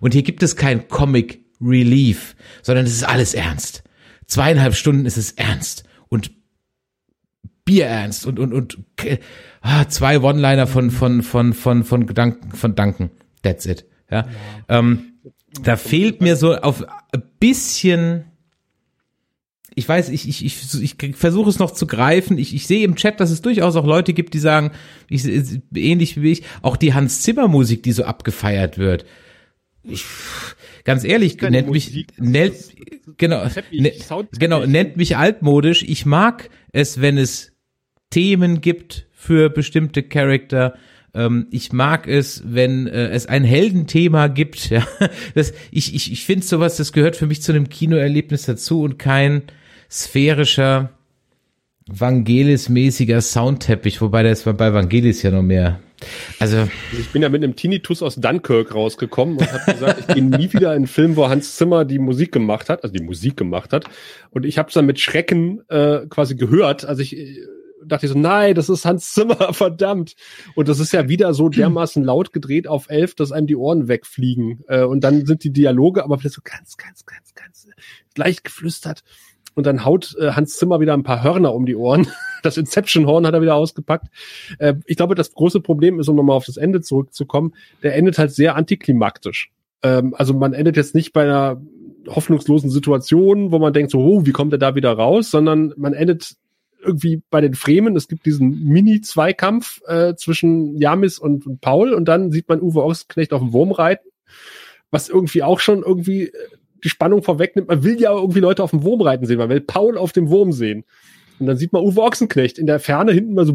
Und 0.00 0.14
hier 0.14 0.22
gibt 0.22 0.42
es 0.42 0.56
kein 0.56 0.88
Comic 0.88 1.45
Relief, 1.60 2.36
sondern 2.62 2.86
es 2.86 2.92
ist 2.92 3.04
alles 3.04 3.34
ernst. 3.34 3.82
Zweieinhalb 4.26 4.74
Stunden 4.74 5.06
ist 5.06 5.16
es 5.16 5.32
ernst 5.32 5.84
und 6.08 6.30
bierernst 7.64 8.26
und 8.26 8.38
und 8.38 8.52
und 8.52 8.78
ah, 9.60 9.88
zwei 9.88 10.20
One-Liner 10.20 10.66
von 10.66 10.90
von 10.90 11.22
von 11.22 11.52
von 11.52 11.84
von 11.84 12.06
Gedanken 12.06 12.52
von 12.52 12.74
Danken. 12.74 13.10
That's 13.42 13.66
it. 13.66 13.84
Ja. 14.10 14.26
Ähm, 14.68 15.14
da 15.62 15.76
fehlt 15.76 16.20
mir 16.20 16.36
so 16.36 16.54
auf 16.56 16.84
ein 17.12 17.22
bisschen 17.40 18.24
ich 19.78 19.86
weiß, 19.86 20.08
ich, 20.08 20.26
ich, 20.26 20.42
ich, 20.42 21.02
ich 21.02 21.16
versuche 21.16 21.50
es 21.50 21.58
noch 21.58 21.70
zu 21.70 21.86
greifen. 21.86 22.38
Ich, 22.38 22.54
ich 22.54 22.66
sehe 22.66 22.82
im 22.82 22.96
Chat, 22.96 23.20
dass 23.20 23.30
es 23.30 23.42
durchaus 23.42 23.76
auch 23.76 23.84
Leute 23.84 24.14
gibt, 24.14 24.32
die 24.32 24.38
sagen, 24.38 24.70
ich, 25.10 25.26
ähnlich 25.74 26.20
wie 26.20 26.32
ich, 26.32 26.44
auch 26.62 26.78
die 26.78 26.94
Hans 26.94 27.20
Zimmer 27.20 27.46
Musik, 27.46 27.82
die 27.82 27.92
so 27.92 28.04
abgefeiert 28.04 28.78
wird. 28.78 29.04
Ich, 29.82 30.06
ganz 30.86 31.04
ehrlich, 31.04 31.38
nennt 31.42 31.70
mich, 31.70 31.88
Musik, 31.88 32.12
das 32.16 32.26
nennt, 32.26 32.54
genau, 33.18 33.44
ne, 33.72 33.92
genau, 34.38 34.64
nennt 34.64 34.96
mich 34.96 35.16
altmodisch. 35.16 35.82
Ich 35.82 36.06
mag 36.06 36.48
es, 36.72 37.00
wenn 37.02 37.18
es 37.18 37.52
Themen 38.08 38.60
gibt 38.62 39.08
für 39.12 39.50
bestimmte 39.50 40.04
Charakter. 40.04 40.74
Ähm, 41.12 41.48
ich 41.50 41.72
mag 41.72 42.06
es, 42.06 42.42
wenn 42.46 42.86
äh, 42.86 43.08
es 43.08 43.26
ein 43.26 43.44
Heldenthema 43.44 44.28
gibt. 44.28 44.70
Ja, 44.70 44.86
das, 45.34 45.52
ich 45.70 45.94
ich, 45.94 46.12
ich 46.12 46.24
finde 46.24 46.46
sowas, 46.46 46.76
das 46.76 46.92
gehört 46.92 47.16
für 47.16 47.26
mich 47.26 47.42
zu 47.42 47.52
einem 47.52 47.68
Kinoerlebnis 47.68 48.44
dazu 48.44 48.82
und 48.82 48.98
kein 48.98 49.42
sphärischer, 49.90 50.95
Vangelis-mäßiger 51.88 53.20
Soundteppich, 53.20 54.00
wobei 54.00 54.22
das 54.22 54.42
bei 54.42 54.72
Vangelis 54.72 55.22
ja 55.22 55.30
noch 55.30 55.42
mehr. 55.42 55.80
Also, 56.40 56.68
Ich 56.92 57.10
bin 57.10 57.22
ja 57.22 57.28
mit 57.28 57.42
einem 57.42 57.56
Tinnitus 57.56 58.02
aus 58.02 58.16
Dunkirk 58.16 58.74
rausgekommen 58.74 59.38
und 59.38 59.52
habe 59.52 59.72
gesagt, 59.72 60.00
ich 60.00 60.14
gehe 60.14 60.24
nie 60.24 60.52
wieder 60.52 60.72
in 60.72 60.76
einen 60.76 60.86
Film, 60.88 61.16
wo 61.16 61.28
Hans 61.28 61.56
Zimmer 61.56 61.84
die 61.84 61.98
Musik 61.98 62.32
gemacht 62.32 62.68
hat, 62.68 62.82
also 62.82 62.92
die 62.92 63.04
Musik 63.04 63.36
gemacht 63.36 63.72
hat. 63.72 63.86
Und 64.30 64.44
ich 64.44 64.58
habe 64.58 64.68
es 64.68 64.74
dann 64.74 64.84
mit 64.86 65.00
Schrecken 65.00 65.62
äh, 65.68 66.06
quasi 66.08 66.34
gehört. 66.34 66.84
Also 66.84 67.02
ich 67.02 67.16
äh, 67.16 67.38
dachte 67.84 68.08
so, 68.08 68.18
nein, 68.18 68.54
das 68.54 68.68
ist 68.68 68.84
Hans 68.84 69.12
Zimmer, 69.12 69.52
verdammt. 69.54 70.16
Und 70.54 70.68
das 70.68 70.80
ist 70.80 70.92
ja 70.92 71.08
wieder 71.08 71.32
so 71.34 71.48
dermaßen 71.48 72.04
laut 72.04 72.32
gedreht 72.32 72.66
auf 72.68 72.90
elf, 72.90 73.14
dass 73.14 73.32
einem 73.32 73.46
die 73.46 73.56
Ohren 73.56 73.88
wegfliegen. 73.88 74.64
Äh, 74.68 74.82
und 74.82 75.02
dann 75.02 75.24
sind 75.24 75.44
die 75.44 75.52
Dialoge 75.52 76.04
aber 76.04 76.18
vielleicht 76.18 76.34
so 76.34 76.42
ganz, 76.44 76.76
ganz, 76.76 77.06
ganz, 77.06 77.34
ganz 77.34 77.68
leicht 78.16 78.44
geflüstert. 78.44 79.02
Und 79.56 79.66
dann 79.66 79.84
haut 79.84 80.14
äh, 80.20 80.32
Hans 80.32 80.56
Zimmer 80.58 80.80
wieder 80.80 80.94
ein 80.94 81.02
paar 81.02 81.24
Hörner 81.24 81.52
um 81.54 81.66
die 81.66 81.76
Ohren. 81.76 82.06
Das 82.42 82.58
Inception-Horn 82.58 83.26
hat 83.26 83.34
er 83.34 83.42
wieder 83.42 83.56
ausgepackt. 83.56 84.06
Äh, 84.60 84.74
ich 84.84 84.96
glaube, 84.96 85.16
das 85.16 85.32
große 85.32 85.60
Problem 85.60 85.98
ist, 85.98 86.06
um 86.06 86.14
nochmal 86.14 86.36
auf 86.36 86.44
das 86.44 86.58
Ende 86.58 86.80
zurückzukommen, 86.80 87.54
der 87.82 87.96
endet 87.96 88.18
halt 88.18 88.30
sehr 88.30 88.54
antiklimaktisch. 88.54 89.50
Ähm, 89.82 90.14
also 90.16 90.32
man 90.34 90.52
endet 90.52 90.76
jetzt 90.76 90.94
nicht 90.94 91.12
bei 91.12 91.24
einer 91.24 91.60
hoffnungslosen 92.06 92.70
Situation, 92.70 93.50
wo 93.50 93.58
man 93.58 93.72
denkt 93.72 93.90
so, 93.90 93.98
oh, 93.98 94.26
wie 94.26 94.32
kommt 94.32 94.52
er 94.52 94.58
da 94.58 94.76
wieder 94.76 94.92
raus, 94.92 95.30
sondern 95.30 95.74
man 95.76 95.92
endet 95.92 96.36
irgendwie 96.80 97.22
bei 97.30 97.40
den 97.40 97.54
Fremen. 97.54 97.96
Es 97.96 98.06
gibt 98.06 98.26
diesen 98.26 98.64
Mini-Zweikampf 98.64 99.80
äh, 99.86 100.14
zwischen 100.14 100.76
Jamis 100.78 101.18
und, 101.18 101.46
und 101.46 101.60
Paul 101.60 101.92
und 101.94 102.06
dann 102.06 102.30
sieht 102.30 102.48
man 102.48 102.60
Uwe 102.60 102.84
Ochsenknecht 102.84 103.32
auf 103.32 103.40
dem 103.40 103.52
Wurm 103.52 103.72
reiten, 103.72 104.08
was 104.90 105.08
irgendwie 105.08 105.42
auch 105.42 105.58
schon 105.58 105.82
irgendwie 105.82 106.28
äh, 106.28 106.32
die 106.84 106.88
Spannung 106.88 107.22
vorwegnimmt. 107.22 107.68
Man 107.68 107.82
will 107.82 108.00
ja 108.00 108.12
irgendwie 108.12 108.40
Leute 108.40 108.62
auf 108.62 108.70
dem 108.70 108.82
Wurm 108.82 109.00
reiten 109.00 109.26
sehen, 109.26 109.38
man 109.38 109.48
will 109.48 109.60
Paul 109.60 109.98
auf 109.98 110.12
dem 110.12 110.28
Wurm 110.28 110.52
sehen. 110.52 110.84
Und 111.38 111.46
dann 111.46 111.56
sieht 111.56 111.72
man 111.72 111.82
Uwe 111.82 112.00
Ochsenknecht 112.00 112.58
in 112.58 112.66
der 112.66 112.80
Ferne 112.80 113.12
hinten 113.12 113.34
mal 113.34 113.44
so 113.44 113.54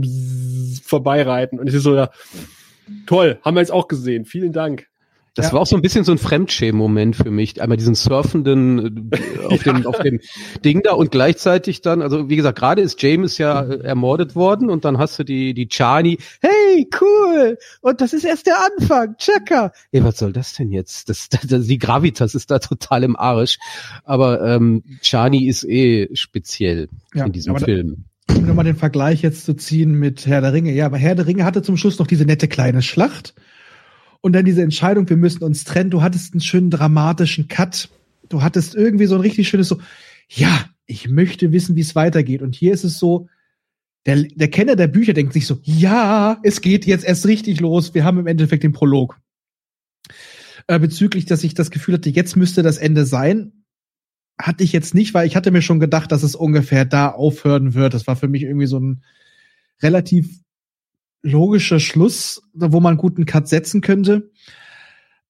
vorbeireiten. 0.84 1.60
Und 1.60 1.68
es 1.68 1.74
ist 1.74 1.84
so, 1.84 1.96
ja, 1.96 2.12
toll, 3.08 3.40
haben 3.44 3.56
wir 3.56 3.62
jetzt 3.62 3.72
auch 3.72 3.88
gesehen. 3.88 4.26
Vielen 4.26 4.52
Dank. 4.52 4.91
Das 5.34 5.48
Ja. 5.48 5.54
war 5.54 5.62
auch 5.62 5.66
so 5.68 5.78
ein 5.78 5.82
bisschen 5.82 6.04
so 6.04 6.12
ein 6.12 6.18
Fremdschämen-Moment 6.18 7.16
für 7.16 7.32
mich. 7.32 7.62
Einmal 7.62 7.78
diesen 7.78 7.96
surfenden 7.96 9.12
äh, 9.14 9.46
auf, 9.46 9.64
dem, 9.64 9.88
auf 9.88 9.98
dem 10.00 10.20
Ding 10.66 10.82
da 10.84 10.92
und 10.92 11.10
gleichzeitig 11.12 11.80
dann, 11.82 12.02
also 12.02 12.30
wie 12.30 12.36
gesagt, 12.36 12.60
gerade 12.60 12.82
ist 12.82 13.02
James 13.02 13.38
ja 13.38 13.62
äh, 13.62 13.80
ermordet 13.82 14.36
worden 14.36 14.70
und 14.70 14.84
dann 14.84 14.98
hast 14.98 15.18
du 15.20 15.24
die, 15.24 15.54
die 15.54 15.70
Chani, 15.70 16.18
hey, 16.42 16.90
cool! 17.00 17.58
Und 17.80 18.02
das 18.02 18.12
ist 18.12 18.26
erst 18.26 18.46
der 18.48 18.56
Anfang, 18.78 19.16
Checker! 19.18 19.72
Ey, 19.94 20.04
was 20.04 20.18
soll 20.18 20.34
das 20.34 20.54
denn 20.56 20.70
jetzt? 20.72 21.08
Das, 21.08 21.30
das, 21.30 21.66
die 21.66 21.78
Gravitas 21.78 22.36
ist 22.36 22.52
da 22.52 22.60
total 22.60 23.04
im 23.04 23.16
Arsch. 23.16 23.58
Aber 24.04 24.42
ähm, 24.46 24.84
Chani 25.02 25.48
ist 25.48 25.64
eh 25.64 26.10
speziell 26.14 26.90
Ja, 27.14 27.26
in 27.26 27.32
diesem 27.32 27.56
Film. 27.58 28.04
um 28.36 28.46
nochmal 28.46 28.66
den 28.66 28.76
Vergleich 28.76 29.22
jetzt 29.22 29.46
zu 29.46 29.54
ziehen 29.54 29.94
mit 29.94 30.26
Herr 30.28 30.42
der 30.42 30.52
Ringe. 30.52 30.74
Ja, 30.74 30.88
aber 30.88 30.98
Herr 30.98 31.16
der 31.16 31.26
Ringe 31.28 31.46
hatte 31.46 31.62
zum 31.62 31.78
Schluss 31.78 32.00
noch 32.00 32.08
diese 32.08 32.26
nette 32.26 32.50
kleine 32.50 32.82
Schlacht 32.82 33.34
und 34.22 34.34
dann 34.34 34.46
diese 34.46 34.62
Entscheidung, 34.62 35.10
wir 35.10 35.18
müssen 35.18 35.44
uns 35.44 35.64
trennen. 35.64 35.90
Du 35.90 36.02
hattest 36.02 36.34
einen 36.34 36.42
schönen 36.42 36.70
dramatischen 36.70 37.48
Cut. 37.48 37.90
Du 38.30 38.42
hattest 38.42 38.76
irgendwie 38.76 39.08
so 39.08 39.16
ein 39.16 39.22
richtig 39.22 39.50
schönes 39.50 39.68
so, 39.68 39.82
ja, 40.30 40.66
ich 40.86 41.10
möchte 41.10 41.52
wissen, 41.52 41.76
wie 41.76 41.82
es 41.82 41.96
weitergeht. 41.96 42.42
Und 42.42 42.56
hier 42.56 42.74
ist 42.74 42.84
es 42.84 43.00
so, 43.00 43.28
der, 44.06 44.24
der 44.24 44.50
Kenner 44.50 44.76
der 44.76 44.88
Bücher 44.88 45.14
denkt 45.14 45.34
sich 45.34 45.46
so, 45.46 45.60
ja, 45.64 46.40
es 46.44 46.62
geht 46.62 46.86
jetzt 46.86 47.04
erst 47.04 47.26
richtig 47.26 47.60
los. 47.60 47.94
Wir 47.94 48.04
haben 48.04 48.20
im 48.20 48.28
Endeffekt 48.28 48.64
den 48.64 48.74
Prolog. 48.74 49.20
Äh, 50.68 50.80
bezüglich, 50.80 51.26
dass 51.26 51.44
ich 51.44 51.54
das 51.54 51.72
Gefühl 51.72 51.96
hatte, 51.96 52.10
jetzt 52.10 52.36
müsste 52.36 52.64
das 52.64 52.78
Ende 52.78 53.06
sein, 53.06 53.64
hatte 54.40 54.64
ich 54.64 54.72
jetzt 54.72 54.94
nicht, 54.94 55.14
weil 55.14 55.28
ich 55.28 55.36
hatte 55.36 55.52
mir 55.52 55.62
schon 55.62 55.80
gedacht, 55.80 56.12
dass 56.12 56.24
es 56.24 56.36
ungefähr 56.36 56.86
da 56.86 57.10
aufhören 57.10 57.74
wird. 57.74 57.94
Das 57.94 58.08
war 58.08 58.16
für 58.16 58.28
mich 58.28 58.44
irgendwie 58.44 58.68
so 58.68 58.80
ein 58.80 59.04
relativ 59.82 60.41
logischer 61.24 61.80
Schluss, 61.80 62.42
wo 62.54 62.80
man 62.80 62.98
guten 62.98 63.26
Cut 63.26 63.48
setzen 63.48 63.82
könnte. 63.82 64.32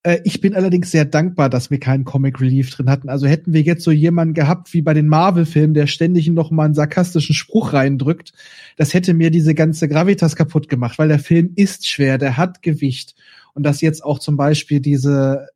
Äh, 0.04 0.20
ich 0.24 0.42
bin 0.42 0.56
allerdings 0.56 0.92
sehr 0.92 1.06
dankbar, 1.06 1.50
dass 1.50 1.70
wir 1.70 1.80
keinen 1.80 2.06
Comic 2.06 2.40
Relief 2.42 2.70
drin 2.72 2.90
hatten. 2.90 3.10
Also 3.10 3.28
hätten 3.28 3.54
wir 3.54 3.62
jetzt 3.62 3.84
so 3.84 3.92
jemanden 3.92 4.34
gehabt 4.34 4.74
wie 4.74 4.82
bei 4.82 4.94
den 4.94 5.08
Marvel-Filmen, 5.08 5.74
der 5.74 5.88
ständig 5.88 6.28
noch 6.30 6.52
mal 6.52 6.66
einen 6.66 6.74
sarkastischen 6.74 7.36
Spruch 7.36 7.74
reindrückt, 7.74 8.34
das 8.78 8.94
hätte 8.94 9.14
mir 9.14 9.32
diese 9.32 9.54
ganze 9.54 9.88
Gravitas 9.88 10.36
kaputt 10.36 10.70
gemacht, 10.70 10.98
weil 10.98 11.08
der 11.08 11.20
Film 11.20 11.52
ist 11.56 11.88
schwer, 11.88 12.18
der 12.18 12.38
hat 12.38 12.62
Gewicht. 12.62 13.16
Und 13.54 13.64
dass 13.64 13.82
jetzt 13.82 14.04
auch 14.04 14.20
zum 14.20 14.38
Beispiel 14.38 14.80
diese 14.80 15.48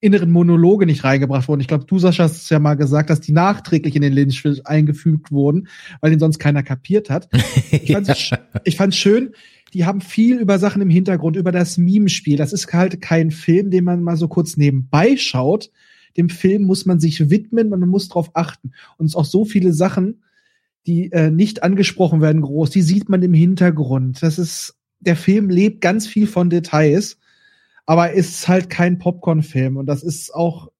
inneren 0.00 0.30
Monologe 0.30 0.86
nicht 0.86 1.04
reingebracht 1.04 1.46
wurden. 1.46 1.60
Ich 1.60 1.68
glaube, 1.68 1.84
du, 1.84 1.98
Sascha, 1.98 2.24
hast 2.24 2.42
es 2.42 2.48
ja 2.48 2.58
mal 2.58 2.74
gesagt, 2.74 3.10
dass 3.10 3.20
die 3.20 3.32
nachträglich 3.32 3.94
in 3.94 4.02
den 4.02 4.14
Lynch-Film 4.14 4.60
eingefügt 4.64 5.30
wurden, 5.30 5.68
weil 6.00 6.10
den 6.10 6.18
sonst 6.18 6.38
keiner 6.38 6.62
kapiert 6.62 7.10
hat. 7.10 7.28
Ich 7.70 7.90
ich 8.64 8.76
fand's 8.76 8.96
schön, 8.96 9.34
die 9.72 9.84
haben 9.84 10.00
viel 10.00 10.38
über 10.38 10.58
Sachen 10.58 10.82
im 10.82 10.90
Hintergrund, 10.90 11.36
über 11.36 11.52
das 11.52 11.78
Meme-Spiel. 11.78 12.36
Das 12.36 12.52
ist 12.52 12.72
halt 12.72 13.00
kein 13.00 13.30
Film, 13.30 13.70
den 13.70 13.84
man 13.84 14.02
mal 14.02 14.16
so 14.16 14.28
kurz 14.28 14.56
nebenbei 14.56 15.16
schaut. 15.16 15.70
Dem 16.16 16.28
Film 16.28 16.64
muss 16.64 16.86
man 16.86 16.98
sich 16.98 17.30
widmen, 17.30 17.68
man 17.68 17.80
muss 17.88 18.08
drauf 18.08 18.30
achten. 18.34 18.72
Und 18.98 19.06
es 19.06 19.12
ist 19.12 19.16
auch 19.16 19.24
so 19.24 19.44
viele 19.44 19.72
Sachen, 19.72 20.22
die 20.86 21.12
äh, 21.12 21.30
nicht 21.30 21.62
angesprochen 21.62 22.20
werden 22.20 22.42
groß, 22.42 22.70
die 22.70 22.82
sieht 22.82 23.08
man 23.08 23.22
im 23.22 23.34
Hintergrund. 23.34 24.22
Das 24.22 24.38
ist, 24.38 24.76
der 24.98 25.16
Film 25.16 25.50
lebt 25.50 25.80
ganz 25.80 26.06
viel 26.06 26.26
von 26.26 26.50
Details. 26.50 27.18
aber 27.86 28.12
ist 28.12 28.46
halt 28.46 28.70
kein 28.70 28.98
Popcorn-Film. 28.98 29.76
Und 29.76 29.86
das 29.86 30.02
ist 30.02 30.32
auch, 30.34 30.70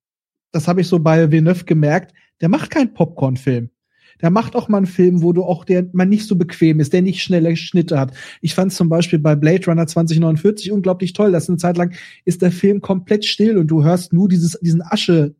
das 0.52 0.68
habe 0.68 0.80
ich 0.80 0.86
so 0.86 1.00
bei 1.00 1.30
Villeneuve 1.30 1.64
gemerkt, 1.64 2.14
der 2.40 2.48
macht 2.48 2.70
keinen 2.70 2.94
Popcorn-Film. 2.94 3.70
Der 4.22 4.30
macht 4.30 4.56
auch 4.56 4.68
mal 4.68 4.78
einen 4.78 4.86
Film, 4.86 5.22
wo 5.22 5.32
du 5.32 5.44
auch 5.44 5.64
der 5.64 5.88
man 5.92 6.08
nicht 6.08 6.26
so 6.26 6.36
bequem 6.36 6.80
ist, 6.80 6.92
der 6.92 7.02
nicht 7.02 7.22
schnelle 7.22 7.56
Schnitte 7.56 7.98
hat. 7.98 8.12
Ich 8.40 8.54
fand 8.54 8.72
zum 8.72 8.88
Beispiel 8.88 9.18
bei 9.18 9.34
Blade 9.34 9.66
Runner 9.66 9.86
2049 9.86 10.72
unglaublich 10.72 11.12
toll. 11.12 11.32
Das 11.32 11.44
ist 11.44 11.50
eine 11.50 11.58
Zeit 11.58 11.76
lang 11.76 11.94
ist 12.24 12.42
der 12.42 12.52
Film 12.52 12.80
komplett 12.80 13.24
still 13.24 13.58
und 13.58 13.68
du 13.68 13.84
hörst 13.84 14.12
nur 14.12 14.28
dieses 14.28 14.58
diesen 14.60 14.82
Asche 14.82 15.34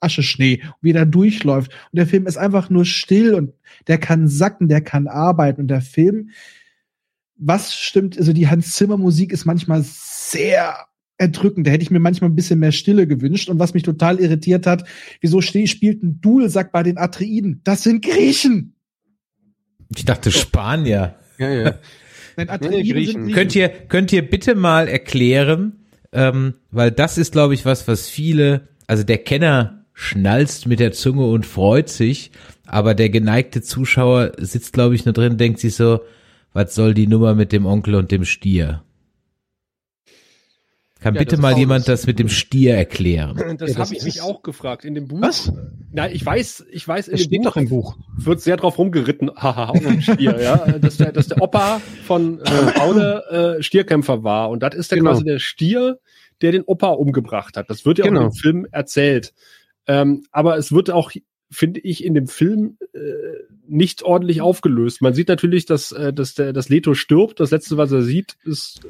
Ascheschnee, 0.00 0.62
wie 0.80 0.92
der 0.92 1.06
durchläuft. 1.06 1.72
Und 1.92 1.96
der 1.96 2.06
Film 2.06 2.26
ist 2.26 2.36
einfach 2.36 2.70
nur 2.70 2.84
still 2.84 3.34
und 3.34 3.52
der 3.86 3.98
kann 3.98 4.28
sacken, 4.28 4.68
der 4.68 4.82
kann 4.82 5.08
arbeiten. 5.08 5.62
Und 5.62 5.68
der 5.68 5.80
Film, 5.80 6.30
was 7.36 7.74
stimmt, 7.74 8.18
also 8.18 8.32
die 8.32 8.48
Hans 8.48 8.72
Zimmer 8.72 8.96
Musik 8.96 9.32
ist 9.32 9.44
manchmal 9.44 9.82
sehr 9.82 10.76
erdrückend. 11.18 11.66
Da 11.66 11.70
hätte 11.70 11.82
ich 11.82 11.90
mir 11.90 12.00
manchmal 12.00 12.30
ein 12.30 12.36
bisschen 12.36 12.58
mehr 12.58 12.72
Stille 12.72 13.06
gewünscht. 13.06 13.48
Und 13.48 13.58
was 13.58 13.74
mich 13.74 13.82
total 13.82 14.20
irritiert 14.20 14.66
hat, 14.66 14.84
wieso 15.20 15.40
spielt 15.40 16.02
ein 16.02 16.20
Dualsack 16.20 16.72
bei 16.72 16.82
den 16.82 16.98
Atreiden? 16.98 17.60
Das 17.64 17.82
sind 17.82 18.04
Griechen! 18.04 18.74
Ich 19.96 20.04
dachte 20.04 20.30
Spanier. 20.30 21.14
Ja, 21.38 21.50
ja. 21.50 21.74
Nein, 22.36 22.58
Nee, 22.68 22.82
Griechen. 22.82 23.30
Könnt 23.32 23.54
ihr, 23.54 23.68
könnt 23.68 24.12
ihr 24.12 24.28
bitte 24.28 24.54
mal 24.54 24.88
erklären, 24.88 25.84
ähm, 26.12 26.54
weil 26.70 26.90
das 26.90 27.16
ist, 27.18 27.32
glaube 27.32 27.54
ich, 27.54 27.64
was, 27.64 27.86
was 27.86 28.08
viele, 28.08 28.68
also 28.86 29.04
der 29.04 29.18
Kenner 29.18 29.84
schnalzt 29.92 30.66
mit 30.66 30.80
der 30.80 30.92
Zunge 30.92 31.26
und 31.26 31.46
freut 31.46 31.88
sich, 31.88 32.32
aber 32.66 32.94
der 32.94 33.10
geneigte 33.10 33.62
Zuschauer 33.62 34.32
sitzt, 34.38 34.72
glaube 34.72 34.96
ich, 34.96 35.04
nur 35.04 35.14
drin 35.14 35.32
und 35.32 35.40
denkt 35.40 35.60
sich 35.60 35.76
so, 35.76 36.00
was 36.52 36.74
soll 36.74 36.94
die 36.94 37.06
Nummer 37.06 37.34
mit 37.34 37.52
dem 37.52 37.66
Onkel 37.66 37.94
und 37.94 38.10
dem 38.10 38.24
Stier? 38.24 38.82
Kann 41.04 41.14
Ja, 41.16 41.18
bitte 41.20 41.36
mal 41.36 41.52
auch- 41.52 41.58
jemand 41.58 41.86
das 41.86 42.06
mit 42.06 42.18
dem 42.18 42.30
Stier 42.30 42.74
erklären? 42.76 43.36
Das, 43.36 43.44
Ja, 43.46 43.54
das 43.54 43.76
habe 43.76 43.94
ich 43.94 44.04
mich 44.04 44.22
auch 44.22 44.42
gefragt. 44.42 44.86
In 44.86 44.94
dem 44.94 45.06
Buch. 45.06 45.20
Was? 45.20 45.52
Na, 45.92 46.10
ich 46.10 46.24
weiß, 46.24 46.64
ich 46.70 46.88
weiß, 46.88 47.08
in 47.08 47.14
Es 47.16 47.20
dem 47.20 47.26
steht 47.26 47.38
Buch 47.42 47.44
doch 47.50 47.56
im 47.58 47.68
Buch. 47.68 47.96
wird 48.16 48.40
sehr 48.40 48.56
drauf 48.56 48.78
rumgeritten, 48.78 49.30
haha, 49.36 49.66
auf 49.68 49.78
dem 49.80 50.00
Stier, 50.00 50.40
ja, 50.40 50.56
dass 50.78 50.96
der, 50.96 51.12
dass 51.12 51.28
der 51.28 51.42
Opa 51.42 51.82
von 52.06 52.40
äh, 52.40 52.44
Paule 52.74 53.56
äh, 53.58 53.62
Stierkämpfer 53.62 54.24
war 54.24 54.48
und 54.48 54.62
das 54.62 54.74
ist 54.74 54.90
der 54.92 54.98
Genau. 54.98 55.10
quasi 55.10 55.24
der 55.24 55.40
Stier, 55.40 55.98
der 56.40 56.52
den 56.52 56.62
Opa 56.62 56.88
umgebracht 56.88 57.58
hat. 57.58 57.68
Das 57.68 57.84
wird 57.84 57.98
ja 57.98 58.06
auch 58.06 58.08
Genau. 58.08 58.24
im 58.24 58.32
Film 58.32 58.66
erzählt. 58.72 59.34
Ähm, 59.86 60.24
aber 60.32 60.56
es 60.56 60.72
wird 60.72 60.90
auch, 60.90 61.12
finde 61.50 61.80
ich, 61.80 62.02
in 62.02 62.14
dem 62.14 62.28
Film 62.28 62.78
äh, 62.94 62.98
nicht 63.68 64.02
ordentlich 64.04 64.40
aufgelöst. 64.40 65.02
Man 65.02 65.12
sieht 65.12 65.28
natürlich, 65.28 65.66
dass, 65.66 65.92
äh, 65.92 66.14
dass 66.14 66.32
der, 66.34 66.54
dass 66.54 66.70
Leto 66.70 66.94
stirbt. 66.94 67.40
Das 67.40 67.50
letzte, 67.50 67.76
was 67.76 67.92
er 67.92 68.00
sieht, 68.00 68.36
ist 68.44 68.80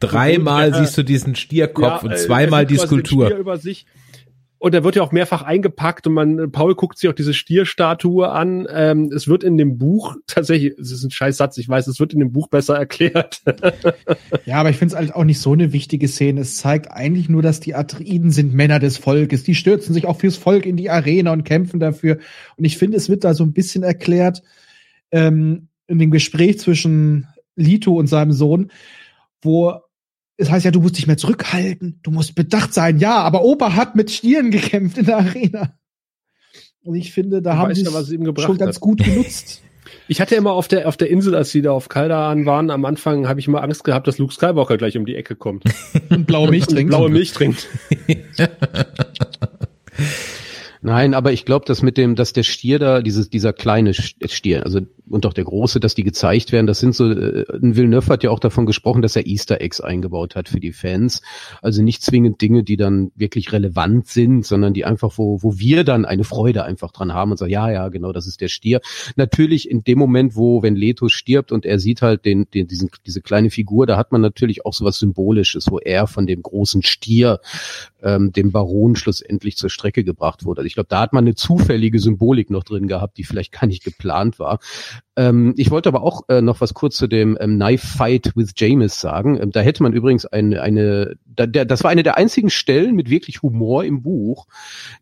Dreimal 0.00 0.70
Ja, 0.70 0.78
siehst 0.78 0.96
du 0.98 1.02
diesen 1.02 1.34
Stierkopf 1.34 2.02
ja, 2.02 2.08
und 2.08 2.12
äh, 2.12 2.16
zweimal 2.16 2.66
die 2.66 2.76
Skulptur. 2.76 3.34
Über 3.36 3.56
sich. 3.56 3.86
Und 4.64 4.74
er 4.74 4.82
wird 4.82 4.96
ja 4.96 5.02
auch 5.02 5.12
mehrfach 5.12 5.42
eingepackt 5.42 6.06
und 6.06 6.14
man, 6.14 6.50
Paul 6.50 6.74
guckt 6.74 6.96
sich 6.96 7.10
auch 7.10 7.14
diese 7.14 7.34
Stierstatue 7.34 8.30
an. 8.30 8.66
Ähm, 8.72 9.12
es 9.14 9.28
wird 9.28 9.44
in 9.44 9.58
dem 9.58 9.76
Buch 9.76 10.16
tatsächlich, 10.26 10.72
es 10.78 10.90
ist 10.90 11.04
ein 11.04 11.10
scheiß 11.10 11.36
Satz, 11.36 11.58
ich 11.58 11.68
weiß, 11.68 11.86
es 11.86 12.00
wird 12.00 12.14
in 12.14 12.18
dem 12.18 12.32
Buch 12.32 12.48
besser 12.48 12.74
erklärt. 12.74 13.42
Ja, 14.46 14.56
aber 14.56 14.70
ich 14.70 14.76
finde 14.76 14.94
es 14.94 14.98
halt 14.98 15.14
auch 15.14 15.24
nicht 15.24 15.40
so 15.40 15.52
eine 15.52 15.72
wichtige 15.74 16.08
Szene. 16.08 16.40
Es 16.40 16.56
zeigt 16.56 16.90
eigentlich 16.90 17.28
nur, 17.28 17.42
dass 17.42 17.60
die 17.60 17.74
Atreiden 17.74 18.30
sind 18.30 18.54
Männer 18.54 18.78
des 18.78 18.96
Volkes. 18.96 19.42
Die 19.42 19.54
stürzen 19.54 19.92
sich 19.92 20.06
auch 20.06 20.18
fürs 20.18 20.36
Volk 20.36 20.64
in 20.64 20.76
die 20.76 20.90
Arena 20.90 21.32
und 21.32 21.44
kämpfen 21.44 21.78
dafür. 21.80 22.18
Und 22.56 22.64
ich 22.64 22.78
finde, 22.78 22.96
es 22.96 23.10
wird 23.10 23.24
da 23.24 23.34
so 23.34 23.44
ein 23.44 23.52
bisschen 23.52 23.82
erklärt 23.82 24.42
ähm, 25.10 25.68
in 25.86 25.98
dem 25.98 26.10
Gespräch 26.10 26.58
zwischen 26.58 27.26
Lito 27.54 27.94
und 27.94 28.06
seinem 28.06 28.32
Sohn, 28.32 28.70
wo 29.42 29.80
es 30.36 30.50
heißt 30.50 30.64
ja, 30.64 30.70
du 30.70 30.80
musst 30.80 30.96
dich 30.98 31.06
mehr 31.06 31.16
zurückhalten, 31.16 32.00
du 32.02 32.10
musst 32.10 32.34
bedacht 32.34 32.74
sein. 32.74 32.98
Ja, 32.98 33.18
aber 33.18 33.44
Opa 33.44 33.74
hat 33.74 33.94
mit 33.94 34.10
Stieren 34.10 34.50
gekämpft 34.50 34.98
in 34.98 35.06
der 35.06 35.18
Arena. 35.18 35.74
Und 36.82 36.96
ich 36.96 37.12
finde, 37.12 37.40
da 37.40 37.52
Du 37.52 37.58
haben 37.58 37.74
sie 37.74 37.82
ja, 37.82 37.90
schon 38.36 38.58
ganz 38.58 38.76
hat. 38.76 38.80
gut 38.80 39.02
genutzt. 39.02 39.62
Ich 40.08 40.20
hatte 40.20 40.34
immer 40.34 40.52
auf 40.52 40.68
der, 40.68 40.88
auf 40.88 40.96
der 40.96 41.08
Insel, 41.08 41.34
als 41.34 41.50
sie 41.50 41.62
da 41.62 41.72
auf 41.72 41.88
Kaldaan 41.88 42.46
waren, 42.46 42.70
am 42.70 42.84
Anfang 42.84 43.28
habe 43.28 43.40
ich 43.40 43.48
immer 43.48 43.62
Angst 43.62 43.84
gehabt, 43.84 44.06
dass 44.06 44.18
Luke 44.18 44.32
Skywalker 44.34 44.76
gleich 44.76 44.96
um 44.96 45.06
die 45.06 45.14
Ecke 45.14 45.36
kommt. 45.36 45.64
Und 46.10 46.26
blaue 46.26 46.50
Milch 46.50 46.68
Und 46.68 46.74
trinkt. 46.74 46.90
Blaue 46.90 47.10
Milch 47.10 47.32
trinkt. 47.32 47.68
Nein, 50.86 51.14
aber 51.14 51.32
ich 51.32 51.46
glaube, 51.46 51.64
dass 51.64 51.80
mit 51.80 51.96
dem, 51.96 52.14
dass 52.14 52.34
der 52.34 52.42
Stier 52.42 52.78
da, 52.78 53.00
dieses, 53.00 53.30
dieser 53.30 53.54
kleine 53.54 53.94
Stier, 53.94 54.64
also 54.64 54.80
und 55.08 55.24
auch 55.24 55.32
der 55.32 55.44
große, 55.44 55.80
dass 55.80 55.94
die 55.94 56.04
gezeigt 56.04 56.52
werden, 56.52 56.66
das 56.66 56.80
sind 56.80 56.94
so, 56.94 57.10
äh, 57.10 57.44
Villeneuve 57.52 58.08
hat 58.08 58.22
ja 58.22 58.30
auch 58.30 58.38
davon 58.38 58.66
gesprochen, 58.66 59.00
dass 59.00 59.16
er 59.16 59.26
Easter 59.26 59.60
Eggs 59.60 59.80
eingebaut 59.80 60.34
hat 60.34 60.48
für 60.48 60.60
die 60.60 60.72
Fans. 60.72 61.22
Also 61.62 61.82
nicht 61.82 62.02
zwingend 62.02 62.40
Dinge, 62.42 62.64
die 62.64 62.76
dann 62.76 63.12
wirklich 63.14 63.52
relevant 63.52 64.08
sind, 64.08 64.44
sondern 64.44 64.74
die 64.74 64.84
einfach, 64.84 65.12
wo, 65.16 65.42
wo 65.42 65.58
wir 65.58 65.84
dann 65.84 66.04
eine 66.04 66.24
Freude 66.24 66.64
einfach 66.64 66.90
dran 66.90 67.14
haben 67.14 67.30
und 67.30 67.38
sagen, 67.38 67.52
ja, 67.52 67.70
ja, 67.70 67.88
genau, 67.88 68.12
das 68.12 68.26
ist 68.26 68.40
der 68.42 68.48
Stier. 68.48 68.80
Natürlich 69.16 69.70
in 69.70 69.84
dem 69.84 69.98
Moment, 69.98 70.36
wo, 70.36 70.62
wenn 70.62 70.76
Leto 70.76 71.08
stirbt 71.08 71.52
und 71.52 71.64
er 71.64 71.78
sieht 71.78 72.02
halt 72.02 72.24
den, 72.26 72.46
den, 72.52 72.66
diesen, 72.66 72.90
diese 73.06 73.22
kleine 73.22 73.50
Figur, 73.50 73.86
da 73.86 73.96
hat 73.96 74.12
man 74.12 74.20
natürlich 74.20 74.66
auch 74.66 74.74
sowas 74.74 74.98
Symbolisches, 74.98 75.70
wo 75.70 75.78
er 75.78 76.06
von 76.06 76.26
dem 76.26 76.42
großen 76.42 76.82
Stier 76.82 77.40
ähm, 78.02 78.32
dem 78.32 78.52
Baron 78.52 78.96
schlussendlich 78.96 79.56
zur 79.56 79.70
Strecke 79.70 80.04
gebracht 80.04 80.44
wurde. 80.44 80.60
Also 80.60 80.73
ich 80.74 80.76
glaube, 80.76 80.88
da 80.88 81.02
hat 81.02 81.12
man 81.12 81.22
eine 81.22 81.36
zufällige 81.36 82.00
Symbolik 82.00 82.50
noch 82.50 82.64
drin 82.64 82.88
gehabt, 82.88 83.16
die 83.16 83.22
vielleicht 83.22 83.52
gar 83.52 83.68
nicht 83.68 83.84
geplant 83.84 84.40
war. 84.40 84.58
Ähm, 85.16 85.54
ich 85.56 85.70
wollte 85.70 85.88
aber 85.88 86.02
auch 86.02 86.22
äh, 86.28 86.42
noch 86.42 86.60
was 86.60 86.74
kurz 86.74 86.96
zu 86.96 87.06
dem 87.06 87.38
ähm, 87.40 87.54
Knife 87.54 87.86
Fight 87.86 88.32
with 88.34 88.52
James 88.56 89.00
sagen. 89.00 89.40
Ähm, 89.40 89.52
da 89.52 89.60
hätte 89.60 89.84
man 89.84 89.92
übrigens 89.92 90.26
eine, 90.26 90.60
eine 90.62 91.14
da, 91.24 91.46
der, 91.46 91.64
das 91.64 91.84
war 91.84 91.90
eine 91.90 92.02
der 92.02 92.16
einzigen 92.16 92.50
Stellen 92.50 92.96
mit 92.96 93.10
wirklich 93.10 93.42
Humor 93.42 93.84
im 93.84 94.02
Buch, 94.02 94.46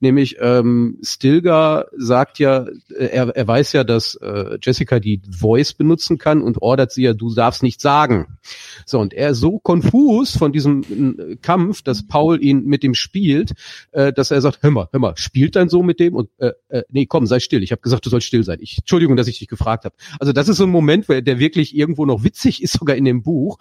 nämlich 0.00 0.36
ähm, 0.40 0.98
Stilgar 1.02 1.86
sagt 1.96 2.38
ja, 2.38 2.66
äh, 2.94 3.06
er, 3.06 3.28
er 3.28 3.48
weiß 3.48 3.72
ja, 3.72 3.84
dass 3.84 4.14
äh, 4.16 4.58
Jessica 4.62 5.00
die 5.00 5.22
Voice 5.30 5.72
benutzen 5.72 6.18
kann 6.18 6.42
und 6.42 6.60
ordert 6.60 6.92
sie 6.92 7.04
ja, 7.04 7.14
du 7.14 7.34
darfst 7.34 7.62
nicht 7.62 7.80
sagen. 7.80 8.38
So, 8.84 8.98
und 8.98 9.14
er 9.14 9.30
ist 9.30 9.38
so 9.38 9.58
konfus 9.58 10.36
von 10.36 10.52
diesem 10.52 11.16
äh, 11.18 11.36
Kampf, 11.36 11.80
dass 11.80 12.06
Paul 12.06 12.42
ihn 12.42 12.64
mit 12.64 12.82
dem 12.82 12.94
spielt, 12.94 13.52
äh, 13.92 14.12
dass 14.12 14.30
er 14.30 14.42
sagt, 14.42 14.62
hör 14.62 14.70
mal, 14.70 14.88
hör 14.92 15.00
mal, 15.00 15.16
spielt 15.16 15.56
dein 15.62 15.68
so 15.68 15.82
mit 15.82 16.00
dem? 16.00 16.14
Und 16.14 16.30
äh, 16.38 16.52
äh, 16.68 16.82
nee, 16.90 17.06
komm, 17.06 17.26
sei 17.26 17.40
still. 17.40 17.62
Ich 17.62 17.72
habe 17.72 17.80
gesagt, 17.82 18.04
du 18.04 18.10
sollst 18.10 18.26
still 18.26 18.44
sein. 18.44 18.58
Ich, 18.60 18.78
Entschuldigung, 18.78 19.16
dass 19.16 19.28
ich 19.28 19.38
dich 19.38 19.48
gefragt 19.48 19.84
habe. 19.84 19.94
Also 20.18 20.32
das 20.32 20.48
ist 20.48 20.56
so 20.56 20.64
ein 20.64 20.70
Moment, 20.70 21.06
der 21.08 21.38
wirklich 21.38 21.76
irgendwo 21.76 22.06
noch 22.06 22.24
witzig 22.24 22.62
ist, 22.62 22.72
sogar 22.78 22.96
in 22.96 23.04
dem 23.04 23.22
Buch, 23.22 23.58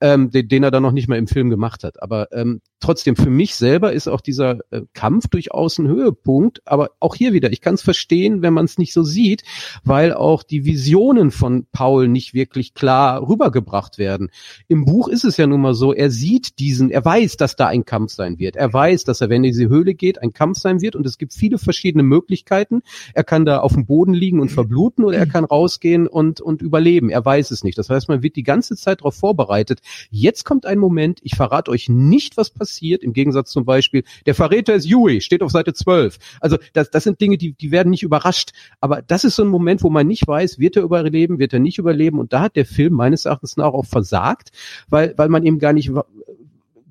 ähm, 0.00 0.30
den, 0.30 0.48
den 0.48 0.62
er 0.62 0.70
dann 0.70 0.82
noch 0.82 0.92
nicht 0.92 1.08
mal 1.08 1.18
im 1.18 1.26
Film 1.26 1.50
gemacht 1.50 1.84
hat. 1.84 2.02
Aber 2.02 2.32
ähm, 2.32 2.60
trotzdem, 2.80 3.16
für 3.16 3.30
mich 3.30 3.54
selber 3.54 3.92
ist 3.92 4.08
auch 4.08 4.20
dieser 4.20 4.58
äh, 4.70 4.82
Kampf 4.92 5.28
durchaus 5.28 5.78
ein 5.78 5.88
Höhepunkt. 5.88 6.62
Aber 6.64 6.90
auch 7.00 7.14
hier 7.14 7.32
wieder, 7.32 7.52
ich 7.52 7.60
kann 7.60 7.74
es 7.74 7.82
verstehen, 7.82 8.42
wenn 8.42 8.54
man 8.54 8.64
es 8.64 8.78
nicht 8.78 8.92
so 8.92 9.02
sieht, 9.02 9.42
weil 9.84 10.12
auch 10.12 10.42
die 10.42 10.64
Visionen 10.64 11.30
von 11.30 11.66
Paul 11.72 12.08
nicht 12.08 12.34
wirklich 12.34 12.74
klar 12.74 13.26
rübergebracht 13.26 13.98
werden. 13.98 14.30
Im 14.68 14.84
Buch 14.84 15.08
ist 15.08 15.24
es 15.24 15.36
ja 15.36 15.46
nun 15.46 15.60
mal 15.60 15.74
so, 15.74 15.92
er 15.92 16.10
sieht 16.10 16.58
diesen, 16.58 16.90
er 16.90 17.04
weiß, 17.04 17.36
dass 17.36 17.56
da 17.56 17.66
ein 17.66 17.84
Kampf 17.84 18.12
sein 18.12 18.38
wird. 18.38 18.56
Er 18.56 18.72
weiß, 18.72 19.04
dass 19.04 19.20
er, 19.20 19.28
wenn 19.28 19.42
er 19.44 19.48
in 19.48 19.52
diese 19.54 19.68
Höhle 19.68 19.94
geht, 19.94 20.20
ein 20.20 20.32
Kampf 20.32 20.58
sein 20.58 20.80
wird 20.80 20.96
und 20.96 21.06
es 21.06 21.18
gibt 21.18 21.31
viele 21.34 21.58
verschiedene 21.58 22.02
Möglichkeiten. 22.02 22.82
Er 23.14 23.24
kann 23.24 23.44
da 23.44 23.60
auf 23.60 23.74
dem 23.74 23.86
Boden 23.86 24.14
liegen 24.14 24.40
und 24.40 24.50
verbluten 24.50 25.04
oder 25.04 25.18
er 25.18 25.26
kann 25.26 25.44
rausgehen 25.44 26.06
und, 26.06 26.40
und 26.40 26.62
überleben. 26.62 27.10
Er 27.10 27.24
weiß 27.24 27.50
es 27.50 27.64
nicht. 27.64 27.78
Das 27.78 27.90
heißt, 27.90 28.08
man 28.08 28.22
wird 28.22 28.36
die 28.36 28.42
ganze 28.42 28.76
Zeit 28.76 29.00
darauf 29.00 29.14
vorbereitet. 29.14 29.80
Jetzt 30.10 30.44
kommt 30.44 30.66
ein 30.66 30.78
Moment, 30.78 31.20
ich 31.22 31.34
verrate 31.34 31.70
euch 31.70 31.88
nicht, 31.88 32.36
was 32.36 32.50
passiert, 32.50 33.02
im 33.02 33.12
Gegensatz 33.12 33.50
zum 33.50 33.64
Beispiel, 33.64 34.04
der 34.26 34.34
Verräter 34.34 34.74
ist 34.74 34.86
Yui, 34.86 35.20
steht 35.20 35.42
auf 35.42 35.50
Seite 35.50 35.74
12. 35.74 36.18
Also 36.40 36.58
das, 36.72 36.90
das 36.90 37.04
sind 37.04 37.20
Dinge, 37.20 37.38
die, 37.38 37.52
die 37.52 37.70
werden 37.70 37.90
nicht 37.90 38.02
überrascht. 38.02 38.52
Aber 38.80 39.02
das 39.02 39.24
ist 39.24 39.36
so 39.36 39.42
ein 39.42 39.48
Moment, 39.48 39.82
wo 39.82 39.90
man 39.90 40.06
nicht 40.06 40.26
weiß, 40.26 40.58
wird 40.58 40.76
er 40.76 40.82
überleben, 40.82 41.38
wird 41.38 41.52
er 41.52 41.60
nicht 41.60 41.78
überleben. 41.78 42.18
Und 42.18 42.32
da 42.32 42.42
hat 42.42 42.56
der 42.56 42.66
Film 42.66 42.94
meines 42.94 43.24
Erachtens 43.24 43.56
nach 43.56 43.72
auch 43.72 43.86
versagt, 43.86 44.50
weil, 44.88 45.14
weil 45.16 45.28
man 45.28 45.44
eben 45.44 45.58
gar 45.58 45.72
nicht 45.72 45.90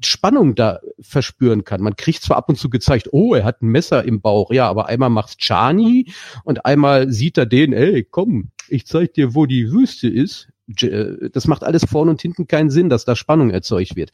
Spannung 0.03 0.55
da 0.55 0.79
verspüren 0.99 1.63
kann. 1.63 1.81
Man 1.81 1.95
kriegt 1.95 2.21
zwar 2.21 2.37
ab 2.37 2.49
und 2.49 2.57
zu 2.57 2.69
gezeigt, 2.69 3.09
oh, 3.11 3.33
er 3.33 3.43
hat 3.43 3.61
ein 3.61 3.67
Messer 3.67 4.03
im 4.03 4.21
Bauch, 4.21 4.51
ja, 4.51 4.67
aber 4.67 4.87
einmal 4.87 5.09
macht's 5.09 5.37
Chani 5.37 6.11
und 6.43 6.65
einmal 6.65 7.11
sieht 7.11 7.37
er 7.37 7.45
den, 7.45 7.73
ey, 7.73 8.03
komm, 8.03 8.49
ich 8.67 8.85
zeig 8.87 9.13
dir, 9.13 9.35
wo 9.35 9.45
die 9.45 9.71
Wüste 9.71 10.07
ist. 10.07 10.49
Äh, 10.81 11.29
Das 11.31 11.47
macht 11.47 11.63
alles 11.63 11.85
vorne 11.85 12.11
und 12.11 12.21
hinten 12.21 12.47
keinen 12.47 12.69
Sinn, 12.69 12.89
dass 12.89 13.05
da 13.05 13.15
Spannung 13.15 13.49
erzeugt 13.49 13.95
wird. 13.95 14.11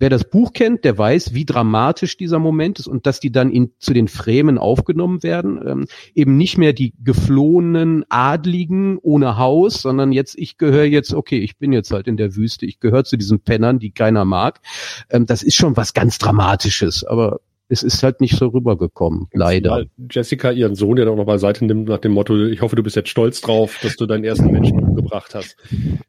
Wer 0.00 0.08
das 0.08 0.24
Buch 0.24 0.54
kennt, 0.54 0.84
der 0.84 0.96
weiß, 0.96 1.34
wie 1.34 1.44
dramatisch 1.44 2.16
dieser 2.16 2.38
Moment 2.38 2.78
ist 2.78 2.86
und 2.86 3.06
dass 3.06 3.20
die 3.20 3.30
dann 3.30 3.50
in, 3.50 3.72
zu 3.78 3.92
den 3.92 4.08
Fremen 4.08 4.56
aufgenommen 4.56 5.22
werden. 5.22 5.60
Ähm, 5.64 5.86
eben 6.14 6.38
nicht 6.38 6.56
mehr 6.56 6.72
die 6.72 6.94
geflohenen 7.04 8.06
Adligen 8.08 8.96
ohne 8.96 9.36
Haus, 9.36 9.82
sondern 9.82 10.10
jetzt, 10.10 10.38
ich 10.38 10.56
gehöre 10.56 10.86
jetzt, 10.86 11.12
okay, 11.12 11.38
ich 11.38 11.58
bin 11.58 11.74
jetzt 11.74 11.90
halt 11.92 12.08
in 12.08 12.16
der 12.16 12.34
Wüste, 12.34 12.64
ich 12.64 12.80
gehöre 12.80 13.04
zu 13.04 13.18
diesen 13.18 13.40
Pennern, 13.40 13.78
die 13.78 13.90
keiner 13.90 14.24
mag. 14.24 14.60
Ähm, 15.10 15.26
das 15.26 15.42
ist 15.42 15.56
schon 15.56 15.76
was 15.76 15.92
ganz 15.92 16.16
Dramatisches, 16.16 17.04
aber 17.04 17.40
es 17.70 17.82
ist 17.82 18.02
halt 18.02 18.20
nicht 18.20 18.36
so 18.36 18.48
rübergekommen, 18.48 19.28
leider. 19.32 19.70
Weil 19.70 19.90
Jessica 20.10 20.50
ihren 20.50 20.74
Sohn 20.74 20.96
ja 20.96 21.08
auch 21.08 21.16
noch 21.16 21.24
beiseite 21.24 21.64
nimmt 21.64 21.88
nach 21.88 21.98
dem 21.98 22.12
Motto, 22.12 22.36
ich 22.46 22.60
hoffe, 22.60 22.76
du 22.76 22.82
bist 22.82 22.96
jetzt 22.96 23.08
stolz 23.08 23.40
drauf, 23.40 23.78
dass 23.82 23.96
du 23.96 24.06
deinen 24.06 24.24
ersten 24.24 24.50
Menschen 24.50 24.78
umgebracht 24.80 25.34
hast. 25.34 25.56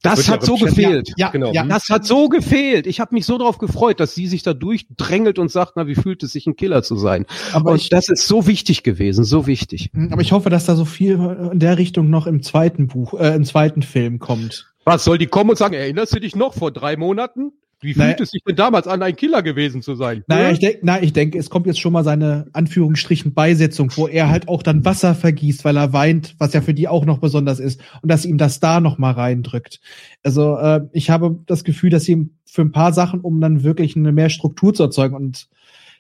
Das 0.01 0.27
ja 0.27 0.33
hat 0.33 0.43
so 0.43 0.55
gefehlt. 0.55 1.13
Ja, 1.17 1.29
Genau. 1.29 1.53
ja. 1.53 1.63
Das 1.63 1.89
hat 1.89 2.05
so 2.05 2.29
gefehlt. 2.29 2.87
Ich 2.87 2.99
habe 2.99 3.13
mich 3.13 3.25
so 3.25 3.37
darauf 3.37 3.59
gefreut, 3.59 3.99
dass 3.99 4.15
sie 4.15 4.27
sich 4.27 4.43
da 4.43 4.53
durchdrängelt 4.53 5.39
und 5.39 5.49
sagt, 5.51 5.73
na, 5.75 5.87
wie 5.87 5.95
fühlt 5.95 6.23
es 6.23 6.31
sich, 6.31 6.47
ein 6.47 6.55
Killer 6.55 6.83
zu 6.83 6.95
sein? 6.95 7.25
Aber 7.53 7.71
und 7.71 7.77
ich, 7.77 7.89
das 7.89 8.09
ist 8.09 8.27
so 8.27 8.47
wichtig 8.47 8.83
gewesen, 8.83 9.23
so 9.23 9.47
wichtig. 9.47 9.91
aber 10.09 10.21
ich 10.21 10.31
hoffe, 10.31 10.49
dass 10.49 10.65
da 10.65 10.75
so 10.75 10.85
viel 10.85 11.19
in 11.51 11.59
der 11.59 11.77
Richtung 11.77 12.09
noch 12.09 12.27
im 12.27 12.41
zweiten 12.41 12.87
Buch, 12.87 13.13
äh, 13.13 13.35
im 13.35 13.45
zweiten 13.45 13.83
Film 13.83 14.19
kommt. 14.19 14.67
Was 14.83 15.03
soll 15.03 15.19
die 15.19 15.27
kommen 15.27 15.51
und 15.51 15.57
sagen, 15.57 15.75
erinnerst 15.75 16.15
du 16.15 16.19
dich 16.19 16.35
noch 16.35 16.53
vor 16.55 16.71
drei 16.71 16.97
Monaten? 16.97 17.51
Wie 17.83 17.95
Naja. 17.95 18.09
fühlt 18.11 18.21
es 18.21 18.29
sich 18.29 18.43
denn 18.43 18.55
damals 18.55 18.87
an, 18.87 19.01
ein 19.01 19.15
Killer 19.15 19.41
gewesen 19.41 19.81
zu 19.81 19.95
sein? 19.95 20.23
Naja, 20.27 20.51
ich 20.51 20.59
denke, 20.59 20.79
na, 20.83 21.01
ich 21.01 21.13
denke, 21.13 21.39
es 21.39 21.49
kommt 21.49 21.65
jetzt 21.65 21.79
schon 21.79 21.93
mal 21.93 22.03
seine 22.03 22.45
Anführungsstrichen 22.53 23.33
Beisetzung, 23.33 23.91
wo 23.95 24.07
er 24.07 24.29
halt 24.29 24.47
auch 24.47 24.61
dann 24.61 24.85
Wasser 24.85 25.15
vergießt, 25.15 25.65
weil 25.65 25.77
er 25.77 25.91
weint, 25.91 26.35
was 26.37 26.53
ja 26.53 26.61
für 26.61 26.75
die 26.75 26.87
auch 26.87 27.05
noch 27.05 27.17
besonders 27.17 27.59
ist, 27.59 27.81
und 28.03 28.09
dass 28.11 28.23
ihm 28.25 28.37
das 28.37 28.59
da 28.59 28.79
noch 28.81 28.99
mal 28.99 29.11
reindrückt. 29.13 29.79
Also 30.21 30.57
äh, 30.57 30.81
ich 30.93 31.09
habe 31.09 31.39
das 31.47 31.63
Gefühl, 31.63 31.89
dass 31.89 32.03
sie 32.03 32.29
für 32.45 32.61
ein 32.61 32.71
paar 32.71 32.93
Sachen, 32.93 33.21
um 33.21 33.41
dann 33.41 33.63
wirklich 33.63 33.95
eine 33.95 34.11
mehr 34.11 34.29
Struktur 34.29 34.73
zu 34.75 34.83
erzeugen 34.83 35.15
und 35.15 35.47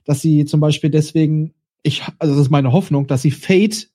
dass 0.05 0.21
sie 0.21 0.45
zum 0.45 0.59
Beispiel 0.59 0.91
deswegen, 0.91 1.53
ich, 1.81 2.03
also 2.19 2.35
das 2.35 2.43
ist 2.43 2.51
meine 2.51 2.71
Hoffnung, 2.71 3.07
dass 3.07 3.23
sie 3.23 3.31
Fate 3.31 3.89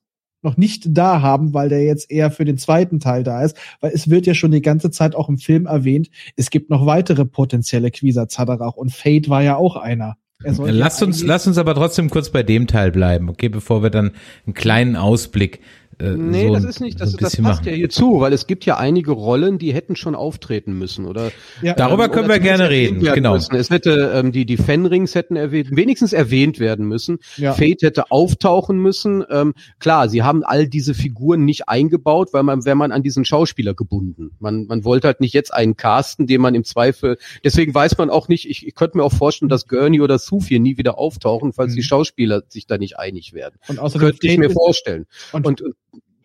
noch 0.47 0.57
nicht 0.57 0.87
da 0.89 1.21
haben, 1.21 1.53
weil 1.53 1.69
der 1.69 1.85
jetzt 1.85 2.11
eher 2.11 2.31
für 2.31 2.47
den 2.47 2.57
zweiten 2.57 3.01
Teil 3.01 3.23
da 3.23 3.43
ist, 3.43 3.57
weil 3.81 3.93
es 3.93 4.09
wird 4.09 4.27
ja 4.27 4.35
schon 4.35 4.53
die 4.53 4.63
ganze 4.63 4.91
Zeit 4.91 5.15
auch 5.15 5.29
im 5.29 5.37
Film 5.37 5.67
erwähnt, 5.67 6.09
es 6.37 6.49
gibt 6.49 6.71
noch 6.71 6.87
weitere 6.87 7.27
potenzielle 7.27 7.91
Quieser 7.91 8.29
Zadarach 8.29 8.77
und 8.77 8.93
Fate 8.93 9.29
war 9.29 9.43
ja 9.43 9.57
auch 9.57 9.77
einer. 9.77 10.17
Er 10.43 10.53
Lasst 10.73 11.01
ja 11.01 11.07
uns, 11.07 11.23
lasst 11.23 11.47
uns 11.47 11.59
aber 11.59 11.75
trotzdem 11.75 12.11
kurz 12.11 12.31
bei 12.31 12.43
dem 12.43 12.67
Teil 12.67 12.93
bleiben, 12.93 13.29
okay, 13.29 13.49
bevor 13.49 13.83
wir 13.83 13.91
dann 13.91 14.13
einen 14.47 14.55
kleinen 14.55 14.95
Ausblick 14.95 15.61
äh, 15.99 16.11
Nee, 16.11 16.49
so, 16.49 16.55
das 16.55 16.65
ist 16.65 16.81
nicht, 16.81 17.01
das, 17.01 17.13
so 17.13 17.17
ein 17.19 17.21
das 17.23 17.37
passt 17.37 17.43
machen. 17.61 17.67
ja 17.69 17.73
hier 17.73 17.89
zu, 17.91 18.21
weil 18.21 18.33
es 18.33 18.47
gibt 18.47 18.65
ja 18.67 18.77
einige 18.77 19.13
Rollen, 19.13 19.59
die 19.59 19.73
hätten 19.75 19.97
schon 19.97 20.15
auftreten 20.15 20.79
müssen 20.79 21.07
oder 21.07 21.31
ja, 21.63 21.75
Darüber 21.75 22.05
ähm, 22.07 22.11
können 22.11 22.25
oder 22.27 22.35
wir 22.35 22.41
gerne 22.41 22.71
reden, 22.71 23.01
genau. 23.01 23.35
Müssen. 23.35 23.55
Es 23.57 23.71
hätte 23.71 24.13
ähm, 24.15 24.33
die 24.33 24.45
die 24.47 24.57
Fenrings 24.57 25.15
hätten 25.15 25.37
erwähnt, 25.37 25.69
wenigstens 25.73 26.13
erwähnt 26.13 26.59
werden 26.61 26.87
müssen. 26.87 27.19
Ja. 27.37 27.53
Fate 27.55 27.83
hätte 27.83 28.11
auftauchen 28.11 28.79
müssen. 28.79 29.25
Ähm, 29.31 29.55
klar, 29.79 30.09
sie 30.09 30.23
haben 30.23 30.43
all 30.45 30.69
diese 30.69 30.95
Figuren 30.95 31.45
nicht 31.45 31.69
eingebaut, 31.69 32.29
weil 32.33 32.43
man 32.43 32.65
wäre 32.65 32.77
man 32.77 32.93
an 32.93 33.03
diesen 33.03 33.25
Schauspieler 33.25 33.75
gebunden. 33.75 34.33
Man 34.39 34.67
man 34.67 34.85
wollte 34.85 35.07
halt 35.09 35.21
nicht 35.21 35.33
jetzt 35.35 35.53
einen 35.55 35.77
casten, 35.77 36.27
den 36.27 36.41
man 36.41 36.55
im 36.55 36.65
Zweifel. 36.65 37.17
Deswegen 37.45 37.75
weiß 37.75 37.97
man 37.99 38.11
auch 38.11 38.29
nicht. 38.29 38.49
Ich, 38.49 38.67
ich 38.67 38.75
könnte 38.75 38.99
mir 38.99 39.05
auch 39.05 39.13
vorstellen, 39.13 39.49
dass 39.49 39.67
Gurney 39.67 40.01
oder 40.01 40.19
Sufir 40.19 40.61
nie 40.61 40.77
wieder 40.79 40.99
auftauchen, 40.99 41.53
falls 41.53 41.73
Mhm. 41.73 41.77
die 41.77 41.83
Schauspieler 41.83 42.43
sich 42.49 42.67
da 42.67 42.79
nicht 42.79 42.99
einig 42.99 43.33
werden. 43.33 43.57
und 43.69 43.79
außerdem 43.79 44.09
Könnte 44.09 44.27
ich 44.27 44.39
mir 44.39 44.51
vorstellen. 44.51 45.07
und, 45.33 45.47
Und 45.47 45.63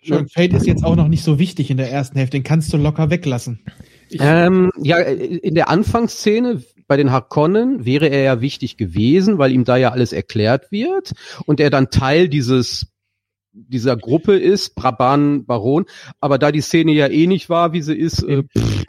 und 0.10 0.34
Fate 0.34 0.54
ist 0.54 0.66
jetzt 0.66 0.84
auch 0.84 0.96
noch 0.96 1.08
nicht 1.08 1.24
so 1.24 1.38
wichtig 1.40 1.70
in 1.70 1.78
der 1.78 1.92
ersten 1.92 2.18
Hälfte, 2.18 2.38
den 2.38 2.44
kannst 2.44 2.74
du 2.74 2.78
locker 2.78 3.10
weglassen. 3.10 3.60
Ähm, 4.12 4.72
ja, 4.82 4.98
in 4.98 5.56
der 5.56 5.70
Anfangsszene 5.70 6.64
bei 6.88 6.98
den 6.98 7.12
Harkonnen 7.12 7.86
wäre 7.86 8.08
er 8.08 8.24
ja 8.24 8.42
wichtig 8.42 8.78
gewesen, 8.78 9.38
weil 9.38 9.52
ihm 9.52 9.64
da 9.64 9.78
ja 9.78 9.92
alles 9.92 10.12
erklärt 10.12 10.72
wird 10.72 11.14
und 11.46 11.60
er 11.60 11.70
dann 11.70 11.90
Teil 11.90 12.28
dieses 12.28 12.88
dieser 13.54 13.98
Gruppe 13.98 14.38
ist, 14.38 14.76
Braban 14.76 15.46
Baron, 15.46 15.86
aber 16.20 16.38
da 16.38 16.52
die 16.52 16.62
Szene 16.62 16.94
ja 16.94 17.08
eh 17.08 17.28
nicht 17.28 17.50
war, 17.50 17.74
wie 17.74 17.82
sie 17.82 17.96
ist, 17.96 18.24
äh, 18.24 18.44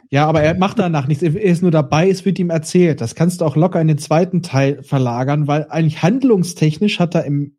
Ja, 0.09 0.27
aber 0.27 0.41
er 0.41 0.57
macht 0.57 0.79
danach 0.79 1.07
nichts. 1.07 1.23
Er 1.23 1.35
ist 1.41 1.61
nur 1.61 1.71
dabei, 1.71 2.09
es 2.09 2.23
wird 2.23 2.39
ihm 2.39 2.49
erzählt. 2.49 3.01
Das 3.01 3.15
kannst 3.15 3.41
du 3.41 3.45
auch 3.45 3.55
locker 3.55 3.81
in 3.81 3.87
den 3.87 3.97
zweiten 3.97 4.41
Teil 4.41 4.81
verlagern, 4.83 5.47
weil 5.47 5.67
eigentlich 5.69 6.01
handlungstechnisch 6.01 6.99
hat 6.99 7.15
er 7.15 7.25
im, 7.25 7.57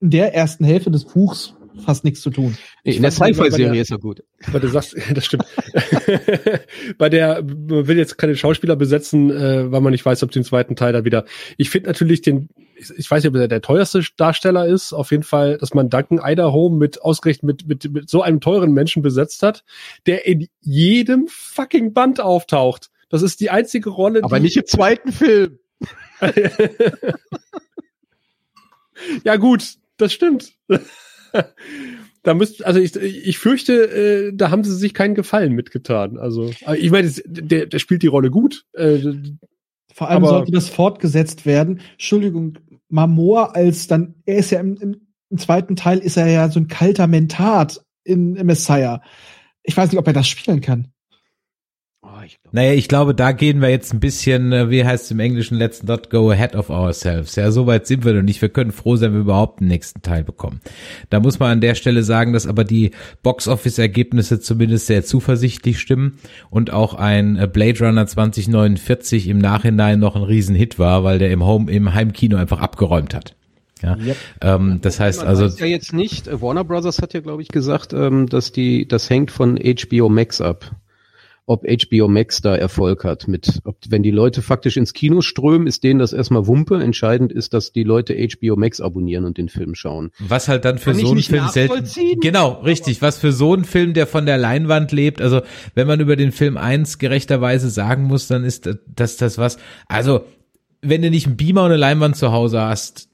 in 0.00 0.10
der 0.10 0.34
ersten 0.34 0.64
Hälfte 0.64 0.90
des 0.90 1.04
Buchs 1.04 1.54
fast 1.84 2.04
nichts 2.04 2.20
zu 2.20 2.30
tun. 2.30 2.56
in 2.84 3.02
der 3.02 3.10
Sci-Fi-Serie 3.10 3.80
ist 3.80 3.90
er 3.90 3.98
gut. 3.98 4.22
Weil 4.48 4.60
du 4.60 4.68
sagst, 4.68 4.96
das 5.14 5.24
stimmt. 5.24 5.44
Bei 6.98 7.08
der, 7.08 7.42
man 7.42 7.86
will 7.86 7.96
jetzt 7.96 8.18
keine 8.18 8.36
Schauspieler 8.36 8.76
besetzen, 8.76 9.30
äh, 9.30 9.70
weil 9.70 9.80
man 9.80 9.92
nicht 9.92 10.04
weiß, 10.04 10.22
ob 10.22 10.30
den 10.30 10.44
zweiten 10.44 10.76
Teil 10.76 10.92
da 10.92 11.04
wieder. 11.04 11.24
Ich 11.56 11.70
finde 11.70 11.88
natürlich 11.88 12.22
den, 12.22 12.48
ich, 12.74 12.90
ich 12.96 13.10
weiß 13.10 13.22
nicht, 13.22 13.30
ob 13.30 13.36
er 13.36 13.48
der 13.48 13.62
teuerste 13.62 14.02
Darsteller 14.16 14.66
ist. 14.66 14.92
Auf 14.92 15.10
jeden 15.10 15.22
Fall, 15.22 15.58
dass 15.58 15.74
man 15.74 15.90
Duncan 15.90 16.20
Idaho 16.22 16.70
mit 16.70 17.02
ausgerechnet 17.02 17.44
mit, 17.44 17.66
mit, 17.66 17.92
mit 17.92 18.10
so 18.10 18.22
einem 18.22 18.40
teuren 18.40 18.72
Menschen 18.72 19.02
besetzt 19.02 19.42
hat, 19.42 19.64
der 20.06 20.26
in 20.26 20.48
jedem 20.60 21.26
fucking 21.28 21.92
Band 21.92 22.20
auftaucht. 22.20 22.90
Das 23.08 23.22
ist 23.22 23.40
die 23.40 23.50
einzige 23.50 23.90
Rolle, 23.90 24.22
Aber 24.22 24.40
nicht 24.40 24.56
im 24.56 24.66
zweiten 24.66 25.12
Film. 25.12 25.58
ja 29.24 29.36
gut, 29.36 29.74
das 29.96 30.12
stimmt. 30.12 30.52
Da 32.24 32.34
müsst, 32.34 32.64
also 32.64 32.78
ich, 32.78 32.94
ich 32.94 33.38
fürchte, 33.38 33.72
äh, 33.72 34.32
da 34.32 34.50
haben 34.50 34.62
sie 34.62 34.76
sich 34.76 34.94
keinen 34.94 35.16
Gefallen 35.16 35.54
mitgetan. 35.54 36.18
Also, 36.18 36.52
aber 36.64 36.78
ich 36.78 36.90
meine, 36.92 37.10
der, 37.26 37.66
der 37.66 37.78
spielt 37.80 38.02
die 38.04 38.08
Rolle 38.08 38.30
gut. 38.30 38.64
Äh, 38.74 39.00
Vor 39.92 40.08
allem 40.08 40.24
sollte 40.24 40.52
das 40.52 40.68
fortgesetzt 40.68 41.46
werden. 41.46 41.80
Entschuldigung, 41.92 42.58
Mamor 42.88 43.56
als 43.56 43.88
dann, 43.88 44.14
er 44.24 44.36
ist 44.36 44.50
ja 44.50 44.60
im, 44.60 44.76
im, 44.76 45.00
im 45.30 45.38
zweiten 45.38 45.74
Teil 45.74 45.98
ist 45.98 46.16
er 46.16 46.28
ja 46.28 46.48
so 46.48 46.60
ein 46.60 46.68
kalter 46.68 47.08
Mentat 47.08 47.84
in, 48.04 48.36
in 48.36 48.46
Messiah. 48.46 49.02
Ich 49.64 49.76
weiß 49.76 49.90
nicht, 49.90 49.98
ob 49.98 50.06
er 50.06 50.12
das 50.12 50.28
spielen 50.28 50.60
kann. 50.60 50.91
Ich 52.32 52.42
glaub, 52.42 52.54
Naja, 52.54 52.72
ich 52.72 52.88
glaube, 52.88 53.14
da 53.14 53.32
gehen 53.32 53.60
wir 53.60 53.68
jetzt 53.68 53.92
ein 53.92 54.00
bisschen, 54.00 54.52
äh, 54.52 54.70
wie 54.70 54.84
heißt 54.84 55.04
es 55.04 55.10
im 55.10 55.20
Englischen, 55.20 55.58
let's 55.58 55.82
not 55.82 56.08
go 56.08 56.30
ahead 56.30 56.54
of 56.54 56.70
ourselves. 56.70 57.36
Ja, 57.36 57.50
so 57.50 57.66
weit 57.66 57.86
sind 57.86 58.04
wir 58.04 58.14
noch 58.14 58.22
nicht. 58.22 58.40
Wir 58.40 58.48
können 58.48 58.72
froh 58.72 58.96
sein, 58.96 59.10
wenn 59.10 59.18
wir 59.18 59.22
überhaupt 59.22 59.60
einen 59.60 59.68
nächsten 59.68 60.00
Teil 60.00 60.24
bekommen. 60.24 60.60
Da 61.10 61.20
muss 61.20 61.38
man 61.38 61.50
an 61.50 61.60
der 61.60 61.74
Stelle 61.74 62.02
sagen, 62.02 62.32
dass 62.32 62.46
aber 62.46 62.64
die 62.64 62.92
Box-Office-Ergebnisse 63.22 64.40
zumindest 64.40 64.86
sehr 64.86 65.04
zuversichtlich 65.04 65.78
stimmen 65.78 66.18
und 66.48 66.72
auch 66.72 66.94
ein 66.94 67.36
äh, 67.36 67.46
Blade 67.46 67.80
Runner 67.80 68.06
2049 68.06 69.28
im 69.28 69.38
Nachhinein 69.38 70.00
noch 70.00 70.16
ein 70.16 70.22
Riesenhit 70.22 70.78
war, 70.78 71.04
weil 71.04 71.18
der 71.18 71.30
im 71.32 71.44
Home, 71.44 71.70
im 71.70 71.92
Heimkino 71.92 72.38
einfach 72.38 72.60
abgeräumt 72.60 73.14
hat. 73.14 73.36
Ja, 73.82 73.96
ähm, 74.40 74.78
das 74.80 75.00
heißt 75.00 75.20
man 75.20 75.28
also, 75.28 75.46
ja 75.46 75.66
jetzt 75.66 75.92
nicht, 75.92 76.28
äh, 76.28 76.40
Warner 76.40 76.64
Brothers 76.64 77.02
hat 77.02 77.14
ja, 77.14 77.20
glaube 77.20 77.42
ich, 77.42 77.48
gesagt, 77.48 77.92
ähm, 77.92 78.28
dass 78.28 78.52
die, 78.52 78.86
das 78.86 79.10
hängt 79.10 79.30
von 79.30 79.58
HBO 79.58 80.08
Max 80.08 80.40
ab. 80.40 80.70
Ob 81.44 81.64
HBO 81.66 82.06
Max 82.06 82.40
da 82.40 82.54
Erfolg 82.54 83.04
hat 83.04 83.26
mit, 83.26 83.60
ob, 83.64 83.76
wenn 83.88 84.04
die 84.04 84.12
Leute 84.12 84.42
faktisch 84.42 84.76
ins 84.76 84.92
Kino 84.92 85.22
strömen, 85.22 85.66
ist 85.66 85.82
denen 85.82 85.98
das 85.98 86.12
erstmal 86.12 86.46
Wumpe. 86.46 86.80
Entscheidend 86.80 87.32
ist, 87.32 87.52
dass 87.52 87.72
die 87.72 87.82
Leute 87.82 88.14
HBO 88.14 88.54
Max 88.56 88.80
abonnieren 88.80 89.24
und 89.24 89.38
den 89.38 89.48
Film 89.48 89.74
schauen. 89.74 90.12
Was 90.20 90.48
halt 90.48 90.64
dann 90.64 90.78
für 90.78 90.92
Kann 90.92 91.00
so 91.00 91.10
einen 91.10 91.22
Film 91.22 91.48
selten. 91.48 92.20
Genau, 92.20 92.60
richtig. 92.62 93.02
Was 93.02 93.18
für 93.18 93.32
so 93.32 93.54
einen 93.54 93.64
Film, 93.64 93.92
der 93.92 94.06
von 94.06 94.24
der 94.24 94.38
Leinwand 94.38 94.92
lebt. 94.92 95.20
Also, 95.20 95.42
wenn 95.74 95.88
man 95.88 95.98
über 95.98 96.14
den 96.14 96.30
Film 96.30 96.56
eins 96.56 96.98
gerechterweise 96.98 97.70
sagen 97.70 98.04
muss, 98.04 98.28
dann 98.28 98.44
ist 98.44 98.70
das 98.86 99.16
das 99.16 99.36
was. 99.36 99.58
Also, 99.88 100.24
wenn 100.80 101.02
du 101.02 101.10
nicht 101.10 101.26
einen 101.26 101.36
Beamer 101.36 101.62
und 101.62 101.72
eine 101.72 101.76
Leinwand 101.76 102.16
zu 102.16 102.32
Hause 102.32 102.60
hast, 102.60 103.08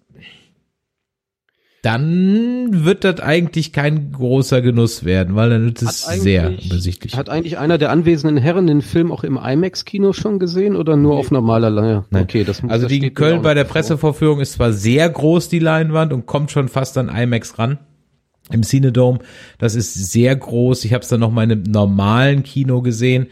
dann 1.83 2.85
wird 2.85 3.05
das 3.05 3.20
eigentlich 3.20 3.72
kein 3.72 4.11
großer 4.11 4.62
Genuss 4.62 5.05
werden, 5.05 5.37
weil 5.37 5.51
dann 5.51 5.64
wird 5.66 5.83
es 5.83 6.07
sehr 6.07 6.51
übersichtlich. 6.64 7.16
Hat 7.16 7.29
eigentlich 7.29 7.59
einer 7.59 7.79
der 7.79 7.91
anwesenden 7.91 8.37
Herren 8.37 8.66
den 8.66 8.83
Film 8.83 9.12
auch 9.12 9.22
im 9.22 9.37
IMAX-Kino 9.37 10.12
schon 10.12 10.39
gesehen 10.41 10.74
oder 10.74 10.97
nur 10.97 11.16
auf 11.16 11.31
normaler? 11.31 11.70
Nein. 12.11 12.22
Okay, 12.22 12.43
das 12.43 12.62
muss 12.62 12.72
Also 12.72 12.87
das 12.87 12.93
die 12.93 13.07
in 13.07 13.14
Köln 13.14 13.43
bei 13.43 13.55
der. 13.55 13.64
Pressevorführung 13.64 14.41
ist 14.41 14.55
zwar 14.55 14.72
sehr 14.72 15.09
groß, 15.09 15.49
die 15.49 15.59
Leinwand, 15.59 16.12
und 16.12 16.26
kommt 16.26 16.51
schon 16.51 16.68
fast 16.68 16.99
an 16.99 17.09
IMAX 17.09 17.59
ran. 17.59 17.79
Im 18.51 18.62
Cinedome. 18.62 19.18
Das 19.59 19.74
ist 19.74 19.93
sehr 20.11 20.35
groß. 20.35 20.85
Ich 20.85 20.95
habe 20.95 21.03
es 21.03 21.09
dann 21.09 21.20
noch 21.20 21.31
mal 21.31 21.45
in 21.45 21.53
einem 21.53 21.62
normalen 21.64 22.43
Kino 22.43 22.81
gesehen. 22.81 23.26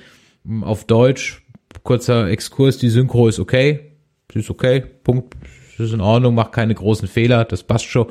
Auf 0.60 0.84
Deutsch. 0.84 1.42
Kurzer 1.82 2.28
Exkurs. 2.28 2.78
Die 2.78 2.90
Synchro 2.90 3.26
ist 3.26 3.38
okay. 3.38 3.92
Sie 4.32 4.40
ist 4.40 4.50
okay. 4.50 4.84
Punkt. 5.04 5.34
Sie 5.76 5.84
ist 5.84 5.92
in 5.92 6.00
Ordnung. 6.00 6.34
Macht 6.34 6.52
keine 6.52 6.74
großen 6.74 7.08
Fehler. 7.08 7.44
Das 7.44 7.62
passt 7.62 7.86
schon. 7.86 8.06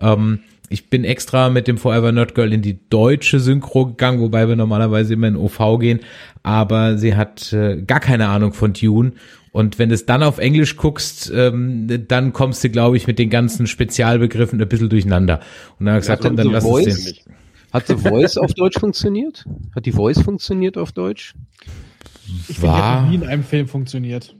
Ähm, 0.00 0.40
ich 0.68 0.88
bin 0.88 1.02
extra 1.04 1.50
mit 1.50 1.66
dem 1.66 1.78
Forever 1.78 2.12
Nerd 2.12 2.34
Girl 2.34 2.52
in 2.52 2.62
die 2.62 2.78
deutsche 2.90 3.40
Synchro 3.40 3.86
gegangen, 3.86 4.20
wobei 4.20 4.48
wir 4.48 4.54
normalerweise 4.56 5.14
immer 5.14 5.26
in 5.28 5.36
OV 5.36 5.78
gehen. 5.80 6.00
Aber 6.44 6.96
sie 6.96 7.16
hat 7.16 7.52
äh, 7.52 7.82
gar 7.82 8.00
keine 8.00 8.28
Ahnung 8.28 8.52
von 8.52 8.72
Dune. 8.72 9.12
Und 9.52 9.80
wenn 9.80 9.88
du 9.88 9.96
es 9.96 10.06
dann 10.06 10.22
auf 10.22 10.38
Englisch 10.38 10.76
guckst, 10.76 11.32
ähm, 11.34 11.88
dann 12.06 12.32
kommst 12.32 12.62
du, 12.62 12.70
glaube 12.70 12.96
ich, 12.96 13.08
mit 13.08 13.18
den 13.18 13.30
ganzen 13.30 13.66
Spezialbegriffen 13.66 14.60
ein 14.62 14.68
bisschen 14.68 14.88
durcheinander. 14.88 15.40
Und 15.80 15.86
dann 15.86 15.94
habe 15.94 15.98
ich 15.98 16.02
gesagt, 16.02 16.24
dann 16.24 16.36
The 16.36 16.44
lass 16.44 16.62
es 16.62 16.70
Voice, 16.70 17.04
den. 17.24 17.34
hat 17.72 17.86
The 17.88 17.96
Voice 17.96 18.36
auf 18.36 18.54
Deutsch 18.54 18.78
funktioniert? 18.78 19.44
Hat 19.74 19.86
die 19.86 19.92
Voice 19.92 20.20
funktioniert 20.22 20.78
auf 20.78 20.92
Deutsch? 20.92 21.34
Ich 22.48 22.58
finde, 22.58 22.60
die 22.60 22.68
hat 22.68 22.78
War- 22.80 23.02
noch 23.02 23.08
nie 23.10 23.16
in 23.16 23.24
einem 23.24 23.42
Film 23.42 23.66
funktioniert. 23.66 24.36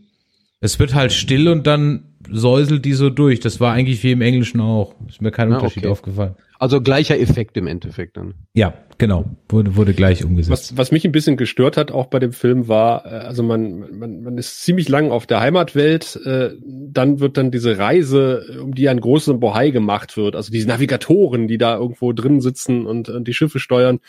Es 0.61 0.78
wird 0.78 0.95
halt 0.95 1.12
still 1.12 1.49
und 1.49 1.66
dann 1.66 2.05
säuselt 2.29 2.85
die 2.85 2.93
so 2.93 3.11
durch. 3.11 3.41
Das 3.41 3.61
war 3.61 3.73
eigentlich 3.73 4.03
wie 4.03 4.12
im 4.12 4.21
Englischen 4.21 4.61
auch. 4.61 4.95
Ist 5.09 5.23
mir 5.23 5.31
kein 5.31 5.53
Ah, 5.53 5.57
Unterschied 5.57 5.85
okay. 5.85 5.93
aufgefallen. 5.93 6.35
Also 6.59 6.83
gleicher 6.83 7.18
Effekt 7.18 7.57
im 7.57 7.66
Endeffekt 7.66 8.18
dann. 8.18 8.35
Ja, 8.53 8.75
genau. 8.99 9.25
Wurde, 9.49 9.77
wurde 9.77 9.95
gleich 9.95 10.25
umgesetzt. 10.25 10.73
Was, 10.73 10.77
was 10.77 10.93
mich 10.93 11.07
ein 11.07 11.12
bisschen 11.12 11.39
gestört 11.39 11.79
hat, 11.79 11.91
auch 11.91 12.07
bei 12.07 12.18
dem 12.18 12.33
Film, 12.33 12.68
war, 12.68 13.07
äh, 13.07 13.09
also 13.09 13.43
man, 13.43 13.99
man, 13.99 14.23
man 14.23 14.37
ist 14.37 14.62
ziemlich 14.62 14.89
lang 14.91 15.11
auf 15.11 15.27
der 15.27 15.41
Heimatwelt, 15.41 16.16
äh, 16.27 16.51
dann 16.62 17.18
wird 17.21 17.39
dann 17.39 17.51
diese 17.51 17.79
Reise, 17.79 18.61
um 18.62 18.75
die 18.75 18.91
ein 18.91 19.01
großer 19.01 19.35
Bohai 19.35 19.71
gemacht 19.71 20.18
wird, 20.18 20.37
also 20.37 20.53
diese 20.53 20.68
Navigatoren, 20.68 21.49
die 21.49 21.57
da 21.57 21.79
irgendwo 21.79 22.12
drin 22.12 22.43
sitzen 22.43 22.85
und, 22.85 23.09
und 23.09 23.27
die 23.27 23.35
Schiffe 23.35 23.59
steuern, 23.59 24.01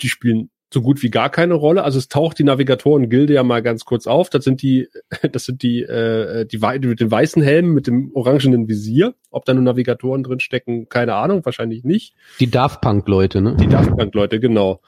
die 0.00 0.08
spielen 0.08 0.50
so 0.72 0.82
gut 0.82 1.02
wie 1.02 1.10
gar 1.10 1.30
keine 1.30 1.54
Rolle. 1.54 1.82
Also 1.82 1.98
es 1.98 2.08
taucht 2.08 2.38
die 2.38 2.44
Navigatoren-Gilde 2.44 3.32
ja 3.34 3.42
mal 3.42 3.62
ganz 3.62 3.84
kurz 3.84 4.06
auf. 4.06 4.28
Das 4.30 4.44
sind 4.44 4.60
die, 4.62 4.88
das 5.32 5.44
sind 5.44 5.62
die, 5.62 5.82
äh, 5.82 6.44
die, 6.46 6.60
Wei- 6.60 6.78
mit 6.78 7.00
den 7.00 7.10
weißen 7.10 7.42
Helmen 7.42 7.72
mit 7.72 7.86
dem 7.86 8.10
orangenen 8.14 8.68
Visier. 8.68 9.14
Ob 9.30 9.44
da 9.44 9.54
nur 9.54 9.62
Navigatoren 9.62 10.22
drin 10.22 10.40
stecken, 10.40 10.88
keine 10.88 11.14
Ahnung, 11.14 11.44
wahrscheinlich 11.44 11.84
nicht. 11.84 12.14
Die 12.40 12.50
Daft 12.50 12.80
Punk-Leute, 12.80 13.40
ne? 13.40 13.56
Die 13.60 13.66
Daft 13.68 13.96
Punk-Leute, 13.96 14.40
genau. 14.40 14.80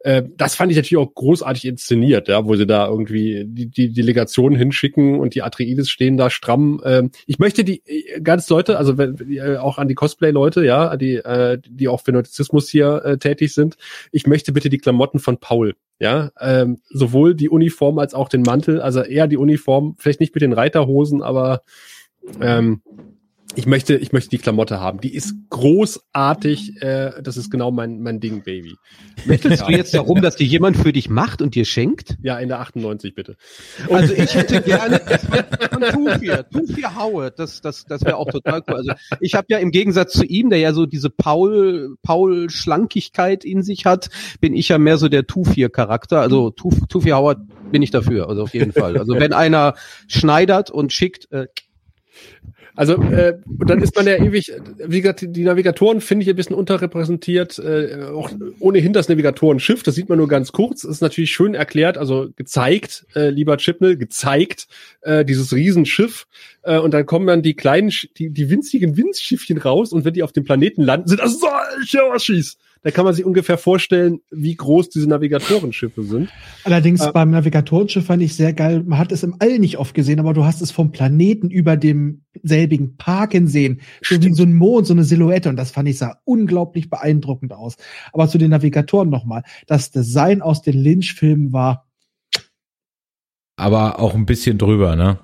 Äh, 0.00 0.24
das 0.36 0.54
fand 0.54 0.70
ich 0.70 0.76
natürlich 0.76 1.04
auch 1.04 1.14
großartig 1.14 1.64
inszeniert, 1.64 2.28
ja, 2.28 2.44
wo 2.44 2.54
sie 2.56 2.66
da 2.66 2.86
irgendwie 2.86 3.44
die, 3.46 3.66
die 3.68 3.92
Delegation 3.92 4.54
hinschicken 4.54 5.18
und 5.18 5.34
die 5.34 5.42
Atreides 5.42 5.90
stehen 5.90 6.16
da 6.16 6.30
stramm. 6.30 6.80
Ähm, 6.84 7.10
ich 7.26 7.38
möchte 7.38 7.64
die 7.64 7.82
äh, 7.86 8.20
ganz 8.20 8.48
Leute, 8.48 8.78
also 8.78 8.98
wenn, 8.98 9.16
äh, 9.30 9.56
auch 9.56 9.78
an 9.78 9.88
die 9.88 9.94
Cosplay-Leute, 9.94 10.64
ja, 10.64 10.96
die, 10.96 11.16
äh, 11.16 11.58
die 11.66 11.88
auch 11.88 12.02
für 12.02 12.12
Nerdizismus 12.12 12.68
hier 12.68 13.02
äh, 13.04 13.18
tätig 13.18 13.54
sind, 13.54 13.76
ich 14.12 14.26
möchte 14.26 14.52
bitte 14.52 14.68
die 14.68 14.78
Klamotten 14.78 15.18
von 15.18 15.38
Paul. 15.38 15.74
Ja, 15.98 16.30
ähm, 16.38 16.78
sowohl 16.90 17.34
die 17.34 17.48
Uniform 17.48 17.98
als 17.98 18.12
auch 18.12 18.28
den 18.28 18.42
Mantel, 18.42 18.82
also 18.82 19.00
eher 19.00 19.28
die 19.28 19.38
Uniform, 19.38 19.96
vielleicht 19.98 20.20
nicht 20.20 20.34
mit 20.34 20.42
den 20.42 20.52
Reiterhosen, 20.52 21.22
aber 21.22 21.62
ähm, 22.40 22.82
ich 23.56 23.66
möchte, 23.66 23.96
ich 23.96 24.12
möchte 24.12 24.30
die 24.30 24.38
Klamotte 24.38 24.80
haben. 24.80 25.00
Die 25.00 25.14
ist 25.14 25.34
großartig. 25.50 26.82
Äh, 26.82 27.22
das 27.22 27.36
ist 27.36 27.50
genau 27.50 27.70
mein, 27.70 28.00
mein 28.02 28.20
Ding, 28.20 28.42
Baby. 28.42 28.76
Bettelst 29.26 29.66
du 29.66 29.72
jetzt 29.72 29.94
darum, 29.94 30.20
dass 30.20 30.36
dir 30.36 30.46
jemand 30.46 30.76
für 30.76 30.92
dich 30.92 31.08
macht 31.08 31.40
und 31.40 31.54
dir 31.54 31.64
schenkt? 31.64 32.16
Ja, 32.22 32.38
in 32.38 32.48
der 32.48 32.60
98 32.60 33.14
bitte. 33.14 33.36
Also 33.90 34.12
ich 34.12 34.34
hätte 34.34 34.60
gerne 34.60 35.00
das 35.08 35.24
von, 35.24 35.38
von 35.70 35.82
Tufir, 35.82 36.46
Tufir 36.50 36.94
Howard, 36.94 37.38
das, 37.38 37.60
das, 37.62 37.84
das 37.86 38.04
wäre 38.04 38.16
auch 38.16 38.30
total 38.30 38.62
cool. 38.68 38.74
Also 38.74 38.92
ich 39.20 39.34
habe 39.34 39.46
ja 39.48 39.58
im 39.58 39.70
Gegensatz 39.70 40.12
zu 40.12 40.24
ihm, 40.24 40.50
der 40.50 40.58
ja 40.58 40.72
so 40.72 40.84
diese 40.84 41.08
Paul, 41.08 41.96
Paul 42.02 42.50
Schlankigkeit 42.50 43.44
in 43.44 43.62
sich 43.62 43.86
hat, 43.86 44.10
bin 44.40 44.54
ich 44.54 44.68
ja 44.68 44.78
mehr 44.78 44.98
so 44.98 45.08
der 45.08 45.26
Tufir 45.26 45.70
Charakter. 45.70 46.20
Also 46.20 46.50
Tuf, 46.50 46.74
Tufir 46.88 47.16
Howard 47.16 47.38
bin 47.72 47.82
ich 47.82 47.90
dafür, 47.90 48.28
also 48.28 48.42
auf 48.42 48.54
jeden 48.54 48.72
Fall. 48.72 48.98
Also 48.98 49.14
wenn 49.18 49.32
einer 49.32 49.74
schneidert 50.08 50.70
und 50.70 50.92
schickt, 50.92 51.30
äh, 51.32 51.46
Also 52.76 53.00
äh, 53.02 53.38
dann 53.66 53.80
ist 53.80 53.96
man 53.96 54.06
ja 54.06 54.16
ewig, 54.16 54.52
wie 54.78 55.00
gesagt, 55.00 55.24
die 55.26 55.44
Navigatoren 55.44 56.02
finde 56.02 56.24
ich 56.24 56.28
ein 56.28 56.36
bisschen 56.36 56.54
unterrepräsentiert, 56.54 57.58
äh, 57.58 58.04
auch 58.12 58.30
ohnehin 58.60 58.92
das 58.92 59.08
Navigatorenschiff, 59.08 59.82
das 59.82 59.94
sieht 59.94 60.10
man 60.10 60.18
nur 60.18 60.28
ganz 60.28 60.52
kurz, 60.52 60.84
ist 60.84 61.00
natürlich 61.00 61.30
schön 61.30 61.54
erklärt, 61.54 61.96
also 61.96 62.28
gezeigt, 62.36 63.06
äh, 63.14 63.30
lieber 63.30 63.56
Chipnell, 63.56 63.96
gezeigt, 63.96 64.68
äh, 65.00 65.24
dieses 65.24 65.54
Riesenschiff 65.54 66.26
äh, 66.62 66.78
und 66.78 66.92
dann 66.92 67.06
kommen 67.06 67.26
dann 67.26 67.42
die 67.42 67.54
kleinen, 67.54 67.90
die, 68.18 68.28
die 68.28 68.50
winzigen 68.50 68.96
Windschiffchen 68.98 69.56
raus 69.56 69.92
und 69.92 70.04
wenn 70.04 70.14
die 70.14 70.22
auf 70.22 70.32
dem 70.32 70.44
Planeten 70.44 70.82
landen, 70.82 71.08
sind 71.08 71.20
das 71.20 71.40
solche 71.40 72.04
Oschis. 72.06 72.58
Da 72.82 72.90
kann 72.90 73.04
man 73.04 73.14
sich 73.14 73.24
ungefähr 73.24 73.58
vorstellen, 73.58 74.20
wie 74.30 74.54
groß 74.54 74.90
diese 74.90 75.08
Navigatorenschiffe 75.08 76.04
sind. 76.04 76.28
Allerdings 76.64 77.00
Äh, 77.00 77.12
beim 77.12 77.30
Navigatorenschiff 77.30 78.06
fand 78.06 78.22
ich 78.22 78.36
sehr 78.36 78.52
geil. 78.52 78.84
Man 78.86 78.98
hat 78.98 79.10
es 79.10 79.22
im 79.22 79.36
All 79.40 79.58
nicht 79.58 79.78
oft 79.78 79.94
gesehen, 79.94 80.20
aber 80.20 80.34
du 80.34 80.44
hast 80.44 80.62
es 80.62 80.70
vom 80.70 80.92
Planeten 80.92 81.50
über 81.50 81.76
dem 81.76 82.22
selbigen 82.42 82.96
Parken 82.96 83.48
sehen. 83.48 83.80
So 84.02 84.22
wie 84.22 84.32
so 84.32 84.44
ein 84.44 84.54
Mond, 84.54 84.86
so 84.86 84.94
eine 84.94 85.04
Silhouette. 85.04 85.48
Und 85.48 85.56
das 85.56 85.70
fand 85.70 85.88
ich 85.88 85.98
sah 85.98 86.20
unglaublich 86.24 86.90
beeindruckend 86.90 87.52
aus. 87.52 87.76
Aber 88.12 88.28
zu 88.28 88.38
den 88.38 88.50
Navigatoren 88.50 89.10
nochmal. 89.10 89.42
Das 89.66 89.90
Design 89.90 90.42
aus 90.42 90.62
den 90.62 90.74
Lynch-Filmen 90.82 91.52
war, 91.52 91.86
Aber 93.56 93.98
auch 94.00 94.14
ein 94.14 94.26
bisschen 94.26 94.58
drüber, 94.58 94.96
ne? 94.96 95.18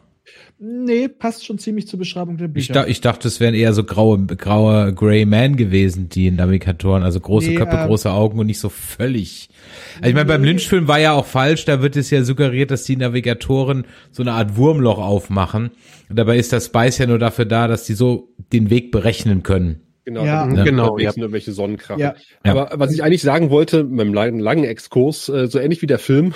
Nee, 0.62 1.08
passt 1.08 1.44
schon 1.44 1.58
ziemlich 1.58 1.88
zur 1.88 1.98
Beschreibung 1.98 2.36
der 2.36 2.46
Ich, 2.46 2.52
Bücher. 2.52 2.72
da, 2.72 2.86
ich 2.86 3.00
dachte, 3.00 3.26
es 3.28 3.40
wären 3.40 3.54
eher 3.54 3.72
so 3.72 3.82
graue, 3.84 4.24
graue 4.26 4.94
Grey 4.94 5.26
Man 5.26 5.56
gewesen, 5.56 6.08
die 6.08 6.30
Navigatoren, 6.30 7.02
also 7.02 7.18
große 7.18 7.50
Nee, 7.50 7.54
Köpfe, 7.56 7.76
ähm, 7.76 7.86
große 7.88 8.10
Augen 8.10 8.38
und 8.38 8.46
nicht 8.46 8.60
so 8.60 8.68
völlig. 8.68 9.48
Also 9.96 10.08
ich 10.08 10.14
meine, 10.14 10.26
beim 10.26 10.44
Lynch-Film 10.44 10.86
war 10.88 11.00
ja 11.00 11.12
auch 11.12 11.26
falsch, 11.26 11.64
da 11.64 11.82
wird 11.82 11.96
es 11.96 12.10
ja 12.10 12.22
suggeriert, 12.22 12.70
dass 12.70 12.84
die 12.84 12.96
Navigatoren 12.96 13.84
so 14.12 14.22
eine 14.22 14.32
Art 14.32 14.56
Wurmloch 14.56 14.98
aufmachen. 14.98 15.70
Und 16.08 16.16
dabei 16.18 16.38
ist 16.38 16.52
das 16.52 16.66
Spice 16.66 16.98
ja 16.98 17.06
nur 17.06 17.18
dafür 17.18 17.44
da, 17.44 17.66
dass 17.66 17.84
die 17.84 17.94
so 17.94 18.28
den 18.52 18.70
Weg 18.70 18.92
berechnen 18.92 19.42
können. 19.42 19.80
Genau, 20.04 20.24
Ja. 20.24 20.52
ja, 20.52 20.64
Genau, 20.64 20.98
ja. 20.98 21.10
irgendwelche 21.10 21.52
Sonnenkraft. 21.52 22.00
Ja. 22.00 22.14
Aber 22.42 22.70
was 22.74 22.92
ich 22.92 23.04
eigentlich 23.04 23.22
sagen 23.22 23.50
wollte, 23.50 23.84
mit 23.84 24.00
einem 24.00 24.14
langen, 24.14 24.40
langen 24.40 24.64
Exkurs, 24.64 25.28
äh, 25.28 25.46
so 25.46 25.60
ähnlich 25.60 25.80
wie 25.80 25.86
der 25.86 26.00
Film, 26.00 26.34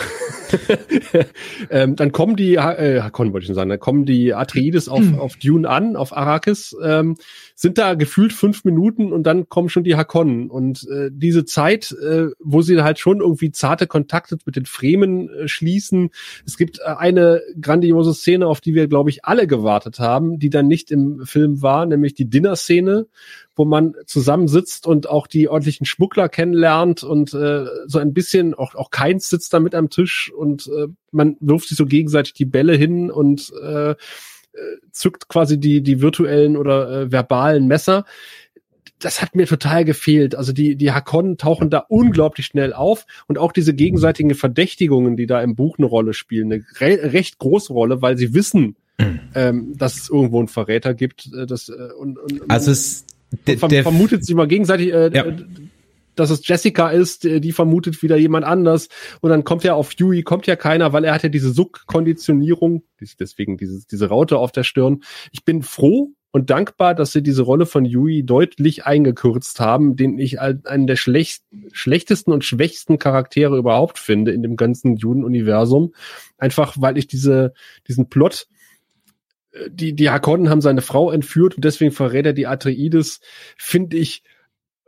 ähm, 1.70 1.96
dann 1.96 2.12
kommen 2.12 2.36
die, 2.36 2.54
äh, 2.54 3.00
Hakon 3.00 3.32
wollte 3.32 3.42
ich 3.44 3.46
schon 3.46 3.56
sagen, 3.56 3.70
dann 3.70 3.80
kommen 3.80 4.04
die 4.04 4.34
Atreides 4.34 4.88
auf, 4.88 5.02
auf 5.18 5.36
Dune 5.36 5.68
an, 5.68 5.96
auf 5.96 6.16
Arrakis, 6.16 6.76
ähm, 6.82 7.16
sind 7.58 7.78
da 7.78 7.94
gefühlt 7.94 8.34
fünf 8.34 8.64
Minuten 8.64 9.14
und 9.14 9.22
dann 9.22 9.48
kommen 9.48 9.70
schon 9.70 9.82
die 9.82 9.96
Hakonnen. 9.96 10.50
Und 10.50 10.86
äh, 10.90 11.08
diese 11.10 11.46
Zeit, 11.46 11.90
äh, 11.90 12.26
wo 12.38 12.60
sie 12.60 12.82
halt 12.82 12.98
schon 12.98 13.20
irgendwie 13.20 13.50
zarte 13.50 13.86
Kontakte 13.86 14.36
mit 14.44 14.56
den 14.56 14.66
Fremen 14.66 15.30
äh, 15.30 15.48
schließen. 15.48 16.10
Es 16.44 16.58
gibt 16.58 16.80
äh, 16.80 16.82
eine 16.84 17.40
grandiose 17.58 18.12
Szene, 18.12 18.46
auf 18.46 18.60
die 18.60 18.74
wir, 18.74 18.88
glaube 18.88 19.08
ich, 19.08 19.24
alle 19.24 19.46
gewartet 19.46 19.98
haben, 19.98 20.38
die 20.38 20.50
dann 20.50 20.68
nicht 20.68 20.90
im 20.90 21.24
Film 21.24 21.62
war, 21.62 21.86
nämlich 21.86 22.12
die 22.12 22.28
Dinner-Szene, 22.28 23.06
wo 23.54 23.64
man 23.64 23.94
zusammensitzt 24.04 24.86
und 24.86 25.08
auch 25.08 25.26
die 25.26 25.48
ordentlichen 25.48 25.86
Schmuggler 25.86 26.28
kennenlernt 26.28 27.04
und 27.04 27.32
äh, 27.32 27.64
so 27.86 27.98
ein 27.98 28.12
bisschen, 28.12 28.52
auch, 28.52 28.74
auch 28.74 28.90
keins 28.90 29.30
sitzt 29.30 29.54
da 29.54 29.60
mit 29.60 29.74
am 29.74 29.88
Tisch 29.88 30.30
und 30.30 30.66
äh, 30.66 30.88
man 31.10 31.38
wirft 31.40 31.68
sich 31.68 31.78
so 31.78 31.86
gegenseitig 31.86 32.34
die 32.34 32.44
Bälle 32.44 32.74
hin 32.74 33.10
und 33.10 33.50
äh, 33.62 33.94
zückt 34.92 35.28
quasi 35.28 35.58
die, 35.58 35.82
die 35.82 36.00
virtuellen 36.00 36.56
oder 36.56 37.02
äh, 37.02 37.12
verbalen 37.12 37.66
Messer. 37.66 38.04
Das 38.98 39.20
hat 39.20 39.34
mir 39.34 39.46
total 39.46 39.84
gefehlt. 39.84 40.34
Also 40.34 40.52
die, 40.52 40.76
die 40.76 40.92
Hakonnen 40.92 41.36
tauchen 41.36 41.68
da 41.68 41.84
unglaublich 41.88 42.46
schnell 42.46 42.72
auf 42.72 43.06
und 43.26 43.36
auch 43.38 43.52
diese 43.52 43.74
gegenseitigen 43.74 44.34
Verdächtigungen, 44.34 45.16
die 45.16 45.26
da 45.26 45.42
im 45.42 45.54
Buch 45.54 45.78
eine 45.78 45.86
Rolle 45.86 46.14
spielen, 46.14 46.52
eine 46.52 46.64
re 46.80 47.12
recht 47.12 47.38
große 47.38 47.72
Rolle, 47.72 48.00
weil 48.00 48.16
sie 48.16 48.32
wissen, 48.32 48.76
ähm, 49.34 49.74
dass 49.76 49.96
es 49.96 50.08
irgendwo 50.08 50.38
einen 50.38 50.48
Verräter 50.48 50.94
gibt. 50.94 51.30
Äh, 51.36 51.46
das, 51.46 51.68
äh, 51.68 51.92
und, 51.98 52.18
und, 52.18 52.42
Also 52.48 52.70
es, 52.70 53.04
der, 53.46 53.58
vermutet 53.58 54.24
sich 54.24 54.34
mal 54.34 54.48
gegenseitig, 54.48 54.92
äh, 54.92 55.10
Ja. 55.12 55.24
Dass 56.16 56.30
es 56.30 56.46
Jessica 56.46 56.88
ist, 56.90 57.24
äh, 57.24 57.40
die 57.40 57.52
vermutet 57.52 58.02
wieder 58.02 58.16
jemand 58.16 58.44
anders. 58.44 58.88
Und 59.20 59.30
dann 59.30 59.44
kommt 59.44 59.64
ja 59.64 59.74
auf 59.74 59.92
Yui, 59.94 60.22
kommt 60.22 60.46
ja 60.46 60.56
keiner, 60.56 60.92
weil 60.92 61.04
er 61.04 61.14
hat 61.14 61.22
ja 61.22 61.28
diese 61.28 61.52
Suck-Konditionierung, 61.52 62.82
deswegen 63.20 63.56
dieses, 63.56 63.86
diese 63.86 64.08
Raute 64.08 64.38
auf 64.38 64.52
der 64.52 64.64
Stirn. 64.64 65.02
Ich 65.32 65.44
bin 65.44 65.62
froh 65.62 66.10
und 66.32 66.50
dankbar, 66.50 66.94
dass 66.94 67.12
sie 67.12 67.22
diese 67.22 67.42
Rolle 67.42 67.64
von 67.64 67.84
Yui 67.84 68.22
deutlich 68.22 68.84
eingekürzt 68.84 69.58
haben, 69.60 69.96
den 69.96 70.18
ich 70.18 70.40
als 70.40 70.66
einen 70.66 70.86
der 70.86 70.96
schlecht, 70.96 71.42
schlechtesten 71.72 72.32
und 72.32 72.44
schwächsten 72.44 72.98
Charaktere 72.98 73.56
überhaupt 73.56 73.98
finde 73.98 74.32
in 74.32 74.42
dem 74.42 74.56
ganzen 74.56 74.96
Dune-Universum. 74.96 75.94
Einfach, 76.36 76.76
weil 76.78 76.98
ich 76.98 77.06
diese, 77.06 77.54
diesen 77.88 78.08
Plot 78.08 78.48
äh, 79.52 79.70
die, 79.70 79.94
die 79.94 80.10
Hakonnen 80.10 80.50
haben 80.50 80.60
seine 80.60 80.82
Frau 80.82 81.10
entführt 81.10 81.56
und 81.56 81.64
deswegen 81.64 81.92
verrät 81.92 82.26
er 82.26 82.32
die 82.32 82.46
Atreides, 82.46 83.20
finde 83.56 83.96
ich. 83.96 84.22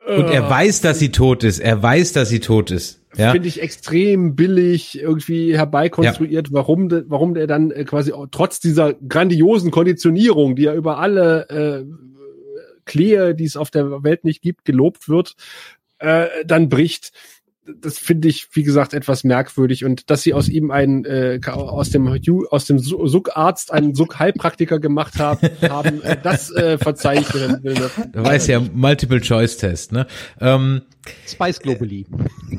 Und 0.06 0.26
er 0.30 0.46
äh, 0.46 0.50
weiß, 0.50 0.80
dass 0.80 0.98
sie 0.98 1.10
tot 1.10 1.44
ist. 1.44 1.58
Er 1.58 1.82
weiß, 1.82 2.12
dass 2.12 2.28
sie 2.28 2.40
tot 2.40 2.70
ist. 2.70 3.02
Ja. 3.16 3.32
Finde 3.32 3.48
ich 3.48 3.60
extrem 3.60 4.36
billig 4.36 5.00
irgendwie 5.00 5.56
herbeikonstruiert, 5.56 6.52
warum, 6.52 6.88
de, 6.88 7.04
warum 7.08 7.34
der 7.34 7.46
dann 7.46 7.70
äh, 7.70 7.84
quasi 7.84 8.12
trotz 8.30 8.60
dieser 8.60 8.94
grandiosen 8.94 9.70
Konditionierung, 9.70 10.56
die 10.56 10.62
ja 10.62 10.74
über 10.74 10.98
alle 10.98 11.48
äh, 11.48 11.84
Klee, 12.84 13.34
die 13.34 13.44
es 13.44 13.56
auf 13.56 13.70
der 13.70 14.02
Welt 14.02 14.24
nicht 14.24 14.40
gibt, 14.40 14.64
gelobt 14.64 15.08
wird, 15.08 15.34
äh, 15.98 16.26
dann 16.46 16.68
bricht. 16.68 17.12
Das 17.80 17.98
finde 17.98 18.28
ich, 18.28 18.48
wie 18.52 18.62
gesagt, 18.62 18.94
etwas 18.94 19.24
merkwürdig 19.24 19.84
und 19.84 20.10
dass 20.10 20.22
sie 20.22 20.34
aus 20.34 20.48
ihm 20.48 20.70
einen 20.70 21.04
äh, 21.04 21.38
aus 21.46 21.90
dem 21.90 22.08
aus 22.50 22.64
dem 22.64 22.78
Su- 22.78 23.06
Suckarzt 23.06 23.72
einen 23.72 23.94
Suck-Heilpraktiker 23.94 24.78
gemacht 24.78 25.18
haben, 25.18 25.48
haben 25.68 26.02
äh, 26.02 26.16
das 26.22 26.50
äh, 26.50 26.78
verzeihe 26.78 27.20
ich 27.20 27.34
mir. 27.34 27.90
Da 28.12 28.24
weiß 28.24 28.46
ja 28.46 28.60
Multiple-Choice-Test, 28.60 29.92
ne? 29.92 30.06
Ähm, 30.40 30.82
Spice 31.26 31.60
Globally. 31.60 32.06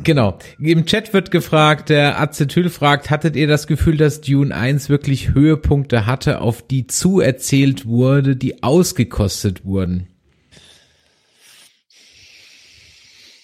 Genau. 0.04 0.38
Im 0.60 0.86
Chat 0.86 1.14
wird 1.14 1.32
gefragt, 1.32 1.90
der 1.90 2.20
Acetyl 2.20 2.70
fragt, 2.70 3.10
hattet 3.10 3.36
ihr 3.36 3.48
das 3.48 3.68
Gefühl, 3.68 3.98
dass 3.98 4.22
Dune 4.22 4.54
1 4.54 4.90
wirklich 4.90 5.34
Höhepunkte 5.34 6.06
hatte, 6.06 6.42
auf 6.42 6.66
die 6.66 6.88
zuerzählt 6.88 7.86
wurde, 7.86 8.36
die 8.36 8.64
ausgekostet 8.64 9.66
wurden? 9.66 10.08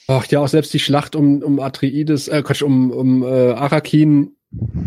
Ach 0.08 0.26
ja, 0.28 0.40
auch 0.40 0.48
selbst 0.48 0.74
die 0.74 0.80
Schlacht 0.80 1.16
um, 1.16 1.42
um 1.42 1.60
Atreides, 1.60 2.28
äh, 2.28 2.44
Quatsch, 2.44 2.62
um, 2.62 2.92
um 2.92 3.24
äh, 3.24 3.52
Arakin, 3.52 4.36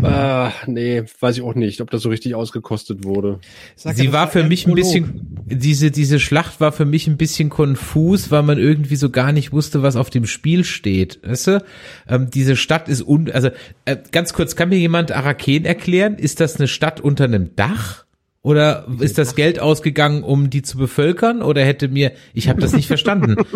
äh, 0.02 0.50
nee, 0.66 1.02
weiß 1.20 1.38
ich 1.38 1.42
auch 1.42 1.54
nicht, 1.54 1.80
ob 1.80 1.90
das 1.90 2.02
so 2.02 2.08
richtig 2.08 2.34
ausgekostet 2.34 3.04
wurde. 3.04 3.40
Sag 3.74 3.92
ja, 3.92 3.96
Sie 3.96 4.04
das 4.04 4.12
war 4.12 4.28
für 4.28 4.44
mich 4.44 4.66
ein 4.66 4.72
Prolog. 4.72 4.84
bisschen, 4.84 5.26
diese, 5.46 5.90
diese 5.90 6.20
Schlacht 6.20 6.60
war 6.60 6.72
für 6.72 6.84
mich 6.84 7.06
ein 7.06 7.16
bisschen 7.16 7.50
konfus, 7.50 8.30
weil 8.30 8.42
man 8.44 8.58
irgendwie 8.58 8.96
so 8.96 9.10
gar 9.10 9.32
nicht 9.32 9.52
wusste, 9.52 9.82
was 9.82 9.96
auf 9.96 10.10
dem 10.10 10.26
Spiel 10.26 10.64
steht. 10.64 11.20
Weißt 11.22 11.48
du? 11.48 11.64
Ähm, 12.08 12.30
diese 12.30 12.56
Stadt 12.56 12.88
ist 12.88 13.02
un, 13.06 13.30
also, 13.30 13.50
äh, 13.84 13.96
ganz 14.12 14.32
kurz, 14.32 14.56
kann 14.56 14.68
mir 14.68 14.78
jemand 14.78 15.12
Araken 15.12 15.64
erklären? 15.64 16.16
Ist 16.16 16.40
das 16.40 16.56
eine 16.56 16.68
Stadt 16.68 17.00
unter 17.00 17.24
einem 17.24 17.54
Dach? 17.56 18.04
Oder 18.42 18.86
ist 19.00 19.18
das 19.18 19.34
Geld 19.34 19.58
ausgegangen, 19.58 20.22
um 20.22 20.48
die 20.48 20.62
zu 20.62 20.78
bevölkern? 20.78 21.42
Oder 21.42 21.64
hätte 21.64 21.88
mir, 21.88 22.12
ich 22.32 22.48
habe 22.48 22.60
das 22.60 22.72
nicht 22.72 22.86
verstanden. 22.86 23.36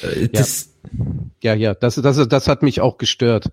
Äh, 0.00 0.28
das, 0.28 0.66
Ja, 0.66 0.71
ja, 1.54 1.74
das, 1.74 1.96
das, 1.96 2.28
das 2.28 2.48
hat 2.48 2.62
mich 2.62 2.80
auch 2.80 2.98
gestört. 2.98 3.50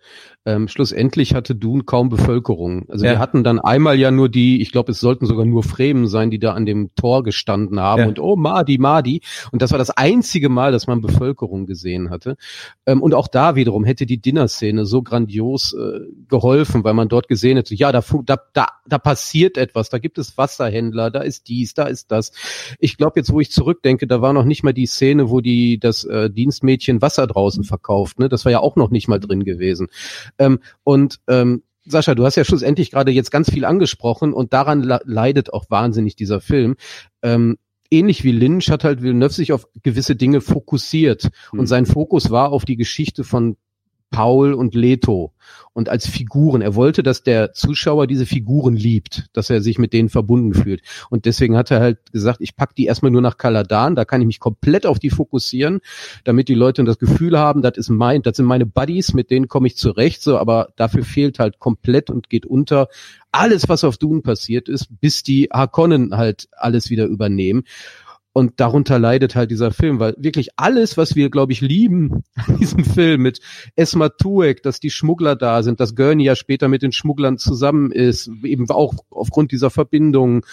Ähm, 0.50 0.68
schlussendlich 0.68 1.36
hatte 1.36 1.54
Dune 1.54 1.84
kaum 1.84 2.10
Bevölkerung. 2.10 2.88
Also 2.90 3.06
Ja. 3.06 3.12
wir 3.12 3.20
hatten 3.20 3.44
dann 3.44 3.60
einmal 3.60 4.00
ja 4.00 4.10
nur 4.10 4.30
die, 4.30 4.62
ich 4.64 4.72
glaube, 4.72 4.94
es 4.94 5.00
sollten 5.00 5.28
sogar 5.28 5.46
nur 5.46 5.62
Fremen 5.62 6.08
sein, 6.08 6.32
die 6.32 6.40
da 6.40 6.54
an 6.54 6.66
dem 6.66 6.90
Tor 6.96 7.22
gestanden 7.22 7.80
haben 7.80 8.02
Ja. 8.02 8.08
und 8.08 8.20
oh, 8.20 8.36
Madi, 8.36 8.80
Madi. 8.80 9.22
Und 9.52 9.62
das 9.62 9.70
war 9.72 9.78
das 9.78 9.92
einzige 9.92 10.50
Mal, 10.50 10.72
dass 10.72 10.88
man 10.88 11.02
Bevölkerung 11.02 11.68
gesehen 11.68 12.10
hatte. 12.10 12.36
Ähm, 12.88 13.04
und 13.04 13.14
auch 13.14 13.28
da 13.28 13.54
wiederum 13.56 13.84
hätte 13.84 14.08
die 14.08 14.20
Dinner-Szene 14.20 14.86
so 14.88 15.04
grandios 15.04 15.74
äh, 15.74 16.00
geholfen, 16.28 16.84
weil 16.84 16.96
man 16.96 17.10
dort 17.10 17.28
gesehen 17.28 17.58
hätte, 17.58 17.76
ja, 17.76 17.92
da, 17.92 18.04
da, 18.26 18.38
da, 18.54 18.68
da 18.88 18.98
passiert 18.98 19.56
etwas, 19.56 19.90
da 19.90 20.00
gibt 20.00 20.18
es 20.18 20.36
Wasserhändler, 20.36 21.12
da 21.12 21.22
ist 21.22 21.48
dies, 21.48 21.76
da 21.76 21.84
ist 21.84 22.12
das. 22.12 22.32
Ich 22.80 22.98
glaube, 22.98 23.20
jetzt, 23.20 23.32
wo 23.32 23.40
ich 23.40 23.52
zurückdenke, 23.52 24.08
da 24.08 24.20
war 24.22 24.34
noch 24.34 24.46
nicht 24.46 24.64
mal 24.64 24.74
die 24.74 24.88
Szene, 24.88 25.30
wo 25.30 25.42
die 25.42 25.80
das 25.80 26.06
äh, 26.06 26.32
Dienstmädchen 26.32 27.04
Wasser 27.04 27.28
draußen 27.28 27.64
verkauft. 27.64 28.18
Ne? 28.18 28.30
Das 28.30 28.46
war 28.46 28.52
ja 28.52 28.62
auch 28.62 28.76
noch 28.78 28.90
nicht 28.90 29.08
mal 29.08 29.20
drin 29.20 29.44
gewesen. 29.44 29.90
Ähm, 30.40 30.60
und 30.84 31.20
ähm, 31.28 31.64
Sascha, 31.86 32.16
du 32.16 32.26
hast 32.26 32.36
ja 32.36 32.44
schlussendlich 32.44 32.92
gerade 32.92 33.12
jetzt 33.12 33.32
ganz 33.32 33.50
viel 33.52 33.66
angesprochen 33.66 34.34
und 34.34 34.54
daran 34.54 34.82
le- 34.84 35.02
leidet 35.06 35.54
auch 35.54 35.66
wahnsinnig 35.70 36.16
dieser 36.16 36.40
Film. 36.42 36.76
Ähm, 37.24 37.58
ähnlich 37.92 38.24
wie 38.24 38.32
Lynch 38.32 38.70
hat 38.70 38.84
halt 38.84 39.02
Villeneuve 39.02 39.34
sich 39.34 39.54
auf 39.54 39.68
gewisse 39.82 40.16
Dinge 40.16 40.42
fokussiert 40.42 41.30
und 41.52 41.68
sein 41.68 41.86
Fokus 41.86 42.30
war 42.30 42.52
auf 42.52 42.66
die 42.66 42.78
Geschichte 42.78 43.24
von 43.24 43.58
Paul 44.12 44.54
und 44.54 44.76
Leto 44.76 45.34
und 45.74 45.90
als 45.90 46.08
Figuren. 46.08 46.62
Er 46.62 46.76
wollte, 46.76 47.04
dass 47.04 47.24
der 47.24 47.54
Zuschauer 47.54 48.08
diese 48.08 48.26
Figuren 48.26 48.76
liebt, 48.76 49.28
dass 49.34 49.50
er 49.50 49.62
sich 49.62 49.78
mit 49.78 49.94
denen 49.94 50.10
verbunden 50.10 50.54
fühlt. 50.54 50.82
Und 51.10 51.26
deswegen 51.26 51.56
hat 51.56 51.72
er 51.72 51.80
halt 51.80 52.12
gesagt, 52.12 52.42
ich 52.42 52.56
pack 52.56 52.76
die 52.76 52.86
erstmal 52.86 53.12
nur 53.12 53.22
nach 53.22 53.38
Kaladan, 53.38 53.96
da 53.96 54.06
kann 54.06 54.22
ich 54.22 54.28
mich 54.28 54.40
komplett 54.40 54.86
auf 54.86 55.00
die 55.00 55.10
fokussieren, 55.10 55.80
damit 56.24 56.50
die 56.50 56.56
Leute 56.56 56.84
das 56.84 57.00
Gefühl 57.00 57.38
haben, 57.38 57.62
das 57.62 57.78
ist 57.78 57.90
mein, 57.90 58.22
das 58.22 58.38
sind 58.38 58.46
meine 58.46 58.66
Buddies, 58.66 59.14
mit 59.14 59.32
denen 59.32 59.48
komme 59.48 59.68
ich 59.68 59.78
zurecht, 59.78 60.22
so, 60.22 60.38
aber 60.38 60.70
dafür 60.76 61.04
fehlt 61.04 61.40
halt 61.40 61.60
komplett 61.60 62.10
und 62.10 62.30
geht 62.30 62.46
unter 62.46 62.88
alles, 63.32 63.70
was 63.70 63.84
auf 63.84 63.98
Dune 63.98 64.22
passiert 64.22 64.70
ist, 64.70 64.88
bis 65.00 65.24
die 65.24 65.50
Harkonnen 65.52 66.18
halt 66.18 66.48
alles 66.52 66.90
wieder 66.90 67.06
übernehmen. 67.06 67.64
Und 68.40 68.62
darunter 68.62 69.00
leidet 69.00 69.36
halt 69.36 69.52
dieser 69.52 69.72
Film, 69.72 70.00
weil 70.00 70.16
wirklich 70.18 70.52
alles, 70.56 70.96
was 70.96 71.14
wir, 71.14 71.30
glaube 71.30 71.52
ich, 71.52 71.60
lieben 71.60 72.24
an 72.36 72.56
diesem 72.58 72.86
Film 72.86 73.22
mit 73.22 73.42
Esma 73.76 74.08
Tuek, 74.08 74.64
dass 74.64 74.80
die 74.80 74.92
Schmuggler 74.92 75.36
da 75.36 75.62
sind, 75.62 75.82
dass 75.82 75.94
Gurney 75.94 76.24
ja 76.24 76.38
später 76.38 76.70
mit 76.70 76.82
den 76.82 76.94
Schmugglern 76.94 77.38
zusammen 77.38 77.92
ist, 77.92 78.32
eben 78.44 78.70
auch 78.70 78.94
aufgrund 79.10 79.52
dieser 79.52 79.70
Verbindung 79.70 80.46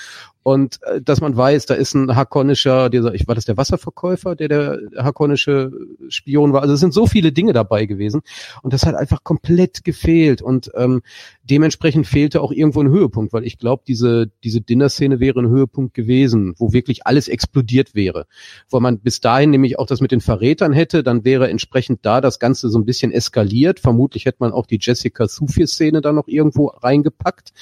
und 0.47 0.81
äh, 0.85 1.03
dass 1.03 1.21
man 1.21 1.37
weiß, 1.37 1.67
da 1.67 1.75
ist 1.75 1.95
ein 1.95 2.15
hakonischer, 2.15 2.89
dieser, 2.89 3.13
ich 3.15 3.27
war 3.27 3.35
das 3.35 3.47
der 3.47 3.57
Wasserverkäufer, 3.57 4.37
der 4.37 4.47
der 4.47 4.81
hakonische 4.97 5.73
Spion 6.09 6.53
war. 6.53 6.63
Also 6.63 6.75
es 6.75 6.79
sind 6.79 6.95
so 6.95 7.09
viele 7.09 7.33
Dinge 7.33 7.53
dabei 7.53 7.87
gewesen. 7.87 8.21
Und 8.63 8.73
das 8.73 8.87
hat 8.87 8.95
einfach 8.95 9.25
komplett 9.25 9.83
gefehlt. 9.83 10.43
Und 10.43 10.71
ähm, 10.77 11.03
dementsprechend 11.43 12.07
fehlte 12.07 12.43
auch 12.43 12.53
irgendwo 12.53 12.81
ein 12.81 12.91
Höhepunkt, 12.91 13.33
weil 13.33 13.45
ich 13.45 13.59
glaube, 13.59 13.83
diese 13.89 14.31
diese 14.45 14.61
Dinner-Szene 14.61 15.19
wäre 15.19 15.41
ein 15.41 15.49
Höhepunkt 15.49 15.95
gewesen, 15.95 16.55
wo 16.59 16.73
wirklich 16.73 17.09
alles 17.09 17.27
explodiert 17.27 17.97
wäre, 17.97 18.27
wo 18.71 18.79
man 18.79 19.01
bis 19.01 19.21
dahin 19.21 19.51
nämlich 19.51 19.81
auch 19.81 19.87
das 19.87 20.01
mit 20.01 20.13
den 20.13 20.21
Verrätern 20.21 20.73
hätte, 20.73 21.03
dann 21.03 21.25
wäre 21.25 21.51
entsprechend 21.51 22.07
da 22.07 22.21
das 22.21 22.39
Ganze 22.39 22.71
so 22.71 22.79
ein 22.79 22.85
bisschen 22.85 23.11
eskaliert. 23.11 23.81
Vermutlich 23.81 24.27
hätte 24.27 24.39
man 24.39 24.53
auch 24.53 24.67
die 24.67 24.79
Jessica 24.81 25.27
Sufir-Szene 25.27 26.03
da 26.03 26.13
noch 26.13 26.29
irgendwo 26.29 26.69
reingepackt. 26.69 27.53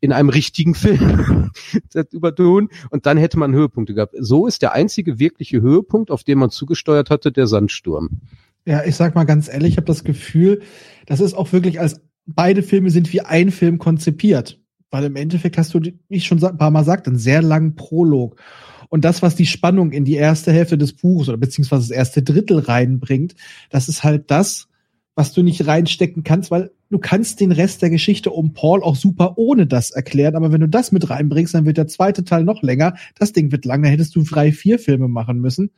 In 0.00 0.12
einem 0.12 0.28
richtigen 0.28 0.74
Film 0.74 1.50
das 2.26 2.32
über 2.32 2.32
Dune 2.32 2.68
und 2.90 3.06
dann 3.06 3.16
hätte 3.16 3.38
man 3.38 3.54
Höhepunkte 3.54 3.94
gehabt. 3.94 4.14
So 4.18 4.46
ist 4.46 4.62
der 4.62 4.72
einzige 4.72 5.18
wirkliche 5.18 5.60
Höhepunkt, 5.60 6.10
auf 6.10 6.24
den 6.24 6.38
man 6.38 6.50
zugesteuert 6.50 7.10
hatte, 7.10 7.32
der 7.32 7.46
Sandsturm. 7.46 8.20
Ja, 8.64 8.84
ich 8.84 8.96
sag 8.96 9.14
mal 9.14 9.24
ganz 9.24 9.48
ehrlich, 9.48 9.72
ich 9.72 9.76
habe 9.76 9.86
das 9.86 10.04
Gefühl, 10.04 10.62
das 11.06 11.20
ist 11.20 11.34
auch 11.34 11.52
wirklich 11.52 11.80
als 11.80 12.00
beide 12.26 12.62
Filme 12.62 12.90
sind 12.90 13.12
wie 13.12 13.20
ein 13.20 13.50
Film 13.50 13.78
konzipiert. 13.78 14.60
Weil 14.90 15.04
im 15.04 15.16
Endeffekt 15.16 15.58
hast 15.58 15.74
du, 15.74 15.80
wie 15.80 15.96
ich 16.08 16.26
schon 16.26 16.42
ein 16.42 16.58
paar 16.58 16.70
Mal 16.70 16.84
sagte, 16.84 17.10
einen 17.10 17.18
sehr 17.18 17.42
langen 17.42 17.74
Prolog. 17.74 18.40
Und 18.88 19.04
das, 19.04 19.20
was 19.20 19.34
die 19.34 19.46
Spannung 19.46 19.92
in 19.92 20.04
die 20.04 20.14
erste 20.14 20.52
Hälfte 20.52 20.78
des 20.78 20.92
Buches 20.92 21.28
oder 21.28 21.38
beziehungsweise 21.38 21.88
das 21.88 21.96
erste 21.96 22.22
Drittel 22.22 22.60
reinbringt, 22.60 23.34
das 23.68 23.88
ist 23.88 24.04
halt 24.04 24.30
das, 24.30 24.68
was 25.16 25.32
du 25.32 25.42
nicht 25.42 25.66
reinstecken 25.66 26.22
kannst, 26.24 26.50
weil 26.50 26.70
du 26.90 26.98
kannst 26.98 27.40
den 27.40 27.50
Rest 27.50 27.80
der 27.80 27.88
Geschichte 27.88 28.30
um 28.30 28.52
Paul 28.52 28.82
auch 28.82 28.96
super 28.96 29.38
ohne 29.38 29.66
das 29.66 29.90
erklären. 29.90 30.36
Aber 30.36 30.52
wenn 30.52 30.60
du 30.60 30.68
das 30.68 30.92
mit 30.92 31.08
reinbringst, 31.08 31.54
dann 31.54 31.64
wird 31.64 31.78
der 31.78 31.88
zweite 31.88 32.22
Teil 32.22 32.44
noch 32.44 32.62
länger. 32.62 32.94
Das 33.18 33.32
Ding 33.32 33.50
wird 33.50 33.64
lang, 33.64 33.82
dann 33.82 33.90
hättest 33.90 34.14
du 34.14 34.22
drei, 34.22 34.52
vier 34.52 34.78
Filme 34.78 35.08
machen 35.08 35.40
müssen. 35.40 35.70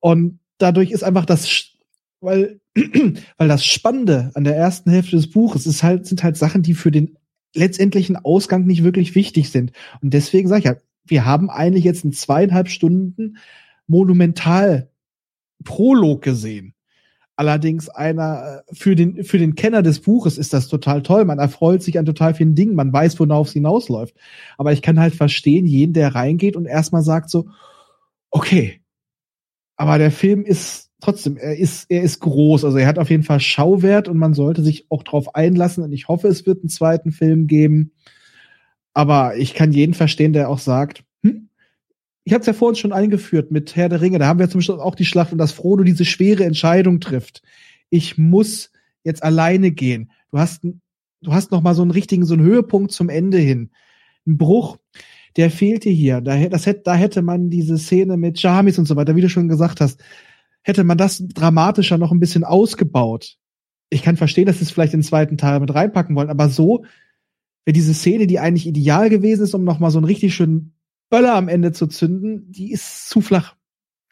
Und 0.00 0.40
dadurch 0.56 0.92
ist 0.92 1.04
einfach 1.04 1.26
das, 1.26 1.72
weil, 2.20 2.58
weil 3.36 3.48
das 3.48 3.66
Spannende 3.66 4.30
an 4.34 4.44
der 4.44 4.56
ersten 4.56 4.90
Hälfte 4.90 5.16
des 5.16 5.30
Buches 5.30 5.66
ist 5.66 5.82
halt, 5.82 6.06
sind 6.06 6.24
halt 6.24 6.38
Sachen, 6.38 6.62
die 6.62 6.74
für 6.74 6.90
den 6.90 7.18
letztendlichen 7.54 8.16
Ausgang 8.16 8.64
nicht 8.64 8.82
wirklich 8.82 9.14
wichtig 9.14 9.50
sind. 9.50 9.72
Und 10.00 10.14
deswegen 10.14 10.48
sage 10.48 10.58
ich 10.60 10.64
ja, 10.64 10.76
wir 11.06 11.26
haben 11.26 11.50
eigentlich 11.50 11.84
jetzt 11.84 12.04
einen 12.04 12.14
zweieinhalb 12.14 12.70
Stunden 12.70 13.36
monumental 13.86 14.88
Prolog 15.64 16.22
gesehen. 16.22 16.74
Allerdings 17.36 17.88
einer 17.88 18.62
äh, 18.68 18.74
für 18.74 18.94
den 18.94 19.24
für 19.24 19.38
den 19.38 19.56
Kenner 19.56 19.82
des 19.82 20.00
Buches 20.00 20.38
ist 20.38 20.52
das 20.52 20.68
total 20.68 21.02
toll. 21.02 21.24
Man 21.24 21.38
erfreut 21.38 21.82
sich 21.82 21.98
an 21.98 22.06
total 22.06 22.34
vielen 22.34 22.54
Dingen. 22.54 22.76
Man 22.76 22.92
weiß, 22.92 23.18
worauf 23.18 23.48
es 23.48 23.52
hinausläuft. 23.54 24.14
Aber 24.56 24.72
ich 24.72 24.82
kann 24.82 25.00
halt 25.00 25.14
verstehen, 25.14 25.66
jeden, 25.66 25.94
der 25.94 26.14
reingeht 26.14 26.56
und 26.56 26.66
erstmal 26.66 27.02
sagt 27.02 27.30
so, 27.30 27.48
okay, 28.30 28.80
aber 29.76 29.98
der 29.98 30.12
Film 30.12 30.44
ist 30.44 30.90
trotzdem, 31.00 31.36
er 31.36 31.56
ist 31.56 31.86
er 31.88 32.02
ist 32.02 32.20
groß. 32.20 32.64
Also 32.64 32.78
er 32.78 32.86
hat 32.86 32.98
auf 32.98 33.10
jeden 33.10 33.24
Fall 33.24 33.40
Schauwert 33.40 34.08
und 34.08 34.18
man 34.18 34.34
sollte 34.34 34.62
sich 34.62 34.86
auch 34.90 35.02
drauf 35.02 35.34
einlassen. 35.34 35.82
Und 35.82 35.92
ich 35.92 36.08
hoffe, 36.08 36.28
es 36.28 36.46
wird 36.46 36.60
einen 36.60 36.68
zweiten 36.68 37.10
Film 37.10 37.48
geben. 37.48 37.92
Aber 38.92 39.36
ich 39.36 39.54
kann 39.54 39.72
jeden 39.72 39.94
verstehen, 39.94 40.32
der 40.32 40.48
auch 40.48 40.60
sagt, 40.60 41.04
ich 42.24 42.32
habe 42.32 42.40
es 42.40 42.46
ja 42.46 42.54
vorhin 42.54 42.76
schon 42.76 42.92
eingeführt 42.92 43.50
mit 43.50 43.76
Herr 43.76 43.90
der 43.90 44.00
Ringe. 44.00 44.18
Da 44.18 44.26
haben 44.26 44.38
wir 44.38 44.48
zum 44.48 44.58
Beispiel 44.58 44.76
auch 44.76 44.94
die 44.94 45.04
Schlacht 45.04 45.32
und 45.32 45.38
dass 45.38 45.52
Frodo 45.52 45.84
diese 45.84 46.06
schwere 46.06 46.44
Entscheidung 46.44 47.00
trifft. 47.00 47.42
Ich 47.90 48.16
muss 48.16 48.70
jetzt 49.04 49.22
alleine 49.22 49.70
gehen. 49.70 50.10
Du 50.30 50.38
hast, 50.38 50.64
du 50.64 51.32
hast 51.32 51.52
noch 51.52 51.60
mal 51.60 51.74
so 51.74 51.82
einen 51.82 51.90
richtigen, 51.90 52.24
so 52.24 52.34
einen 52.34 52.44
Höhepunkt 52.44 52.92
zum 52.92 53.10
Ende 53.10 53.38
hin. 53.38 53.70
Ein 54.26 54.38
Bruch, 54.38 54.78
der 55.36 55.50
fehlte 55.50 55.90
hier. 55.90 56.22
Da, 56.22 56.48
das 56.48 56.64
hätte, 56.64 56.80
da 56.84 56.94
hätte 56.94 57.20
man 57.20 57.50
diese 57.50 57.76
Szene 57.76 58.16
mit 58.16 58.40
Jamis 58.40 58.78
und 58.78 58.86
so 58.86 58.96
weiter, 58.96 59.16
wie 59.16 59.20
du 59.20 59.28
schon 59.28 59.48
gesagt 59.48 59.82
hast, 59.82 60.02
hätte 60.62 60.82
man 60.82 60.96
das 60.96 61.22
dramatischer 61.28 61.98
noch 61.98 62.10
ein 62.10 62.20
bisschen 62.20 62.44
ausgebaut. 62.44 63.36
Ich 63.90 64.02
kann 64.02 64.16
verstehen, 64.16 64.46
dass 64.46 64.58
sie 64.58 64.64
es 64.64 64.70
vielleicht 64.70 64.94
den 64.94 65.02
zweiten 65.02 65.36
Teil 65.36 65.60
mit 65.60 65.74
reinpacken 65.74 66.16
wollen, 66.16 66.30
aber 66.30 66.48
so 66.48 66.84
wäre 67.66 67.74
diese 67.74 67.92
Szene, 67.92 68.26
die 68.26 68.38
eigentlich 68.38 68.66
ideal 68.66 69.10
gewesen 69.10 69.42
ist, 69.42 69.54
um 69.54 69.64
noch 69.64 69.78
mal 69.78 69.90
so 69.90 69.98
einen 69.98 70.06
richtig 70.06 70.34
schönen 70.34 70.73
Böller 71.14 71.34
am 71.34 71.48
Ende 71.48 71.72
zu 71.72 71.86
zünden, 71.86 72.50
die 72.50 72.72
ist 72.72 73.08
zu 73.08 73.20
flach. 73.20 73.54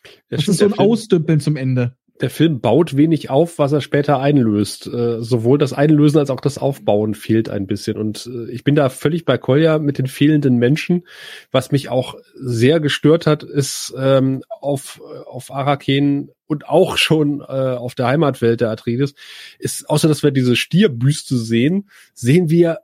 Ja, 0.04 0.10
Das 0.30 0.42
stimmt, 0.42 0.54
ist 0.54 0.58
so 0.60 0.64
ein 0.66 0.70
Film- 0.74 0.80
Ausdümpeln 0.90 1.40
zum 1.40 1.56
Ende. 1.56 1.96
der 2.20 2.30
Film 2.30 2.60
baut 2.60 2.96
wenig 2.96 3.30
auf, 3.30 3.58
was 3.58 3.72
er 3.72 3.80
später 3.80 4.20
einlöst. 4.20 4.86
Äh, 4.86 5.20
sowohl 5.22 5.58
das 5.58 5.72
Einlösen 5.72 6.18
als 6.18 6.30
auch 6.30 6.40
das 6.40 6.56
Aufbauen 6.58 7.14
fehlt 7.14 7.48
ein 7.48 7.66
bisschen. 7.66 7.96
Und 7.96 8.28
äh, 8.32 8.50
ich 8.52 8.62
bin 8.62 8.76
da 8.76 8.88
völlig 8.90 9.24
bei 9.24 9.38
Kolja 9.38 9.78
mit 9.80 9.98
den 9.98 10.06
fehlenden 10.06 10.56
Menschen. 10.58 11.02
Was 11.50 11.72
mich 11.72 11.88
auch 11.88 12.14
sehr 12.34 12.78
gestört 12.78 13.26
hat, 13.26 13.42
ist 13.42 13.92
ähm, 13.98 14.44
auf, 14.60 15.00
auf 15.26 15.50
Araken 15.52 16.30
und 16.46 16.68
auch 16.68 16.96
schon 16.96 17.40
äh, 17.40 17.44
auf 17.44 17.96
der 17.96 18.06
Heimatwelt 18.06 18.60
der 18.60 18.70
Atreides, 18.70 19.14
ist, 19.58 19.90
außer 19.90 20.06
dass 20.06 20.22
wir 20.22 20.30
diese 20.30 20.54
Stierbüste 20.54 21.36
sehen, 21.36 21.88
sehen 22.14 22.50
wir 22.50 22.78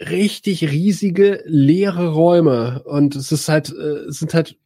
richtig 0.00 0.70
riesige 0.70 1.42
leere 1.46 2.08
Räume. 2.12 2.82
Und 2.84 3.16
es 3.16 3.32
ist 3.32 3.48
halt, 3.48 3.70
äh, 3.70 4.08
es 4.08 4.18
sind 4.18 4.34
halt 4.34 4.56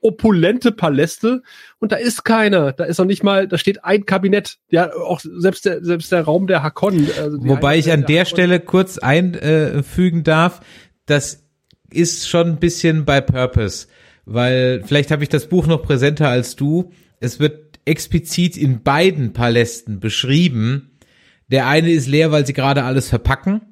opulente 0.00 0.70
Paläste 0.70 1.42
und 1.80 1.90
da 1.90 1.96
ist 1.96 2.24
keiner. 2.24 2.72
Da 2.72 2.84
ist 2.84 2.98
noch 2.98 3.04
nicht 3.04 3.24
mal, 3.24 3.48
da 3.48 3.58
steht 3.58 3.84
ein 3.84 4.06
Kabinett. 4.06 4.58
Ja, 4.70 4.92
auch 4.94 5.20
selbst 5.20 5.64
der, 5.64 5.84
selbst 5.84 6.12
der 6.12 6.22
Raum 6.22 6.46
der 6.46 6.62
Hakonnen. 6.62 7.08
Also 7.20 7.38
Wobei 7.40 7.78
ich 7.78 7.90
an 7.90 8.06
der 8.06 8.20
Hakonnen- 8.20 8.26
Stelle 8.26 8.60
kurz 8.60 8.98
einfügen 8.98 10.22
darf, 10.22 10.60
das 11.06 11.44
ist 11.90 12.28
schon 12.28 12.46
ein 12.48 12.58
bisschen 12.58 13.04
bei 13.04 13.20
Purpose, 13.20 13.88
weil 14.24 14.82
vielleicht 14.84 15.10
habe 15.10 15.22
ich 15.22 15.28
das 15.30 15.48
Buch 15.48 15.66
noch 15.66 15.82
präsenter 15.82 16.28
als 16.28 16.54
du. 16.54 16.92
Es 17.18 17.40
wird 17.40 17.80
explizit 17.84 18.56
in 18.56 18.82
beiden 18.82 19.32
Palästen 19.32 19.98
beschrieben. 19.98 20.90
Der 21.50 21.66
eine 21.66 21.90
ist 21.90 22.06
leer, 22.06 22.30
weil 22.30 22.46
sie 22.46 22.52
gerade 22.52 22.84
alles 22.84 23.08
verpacken. 23.08 23.62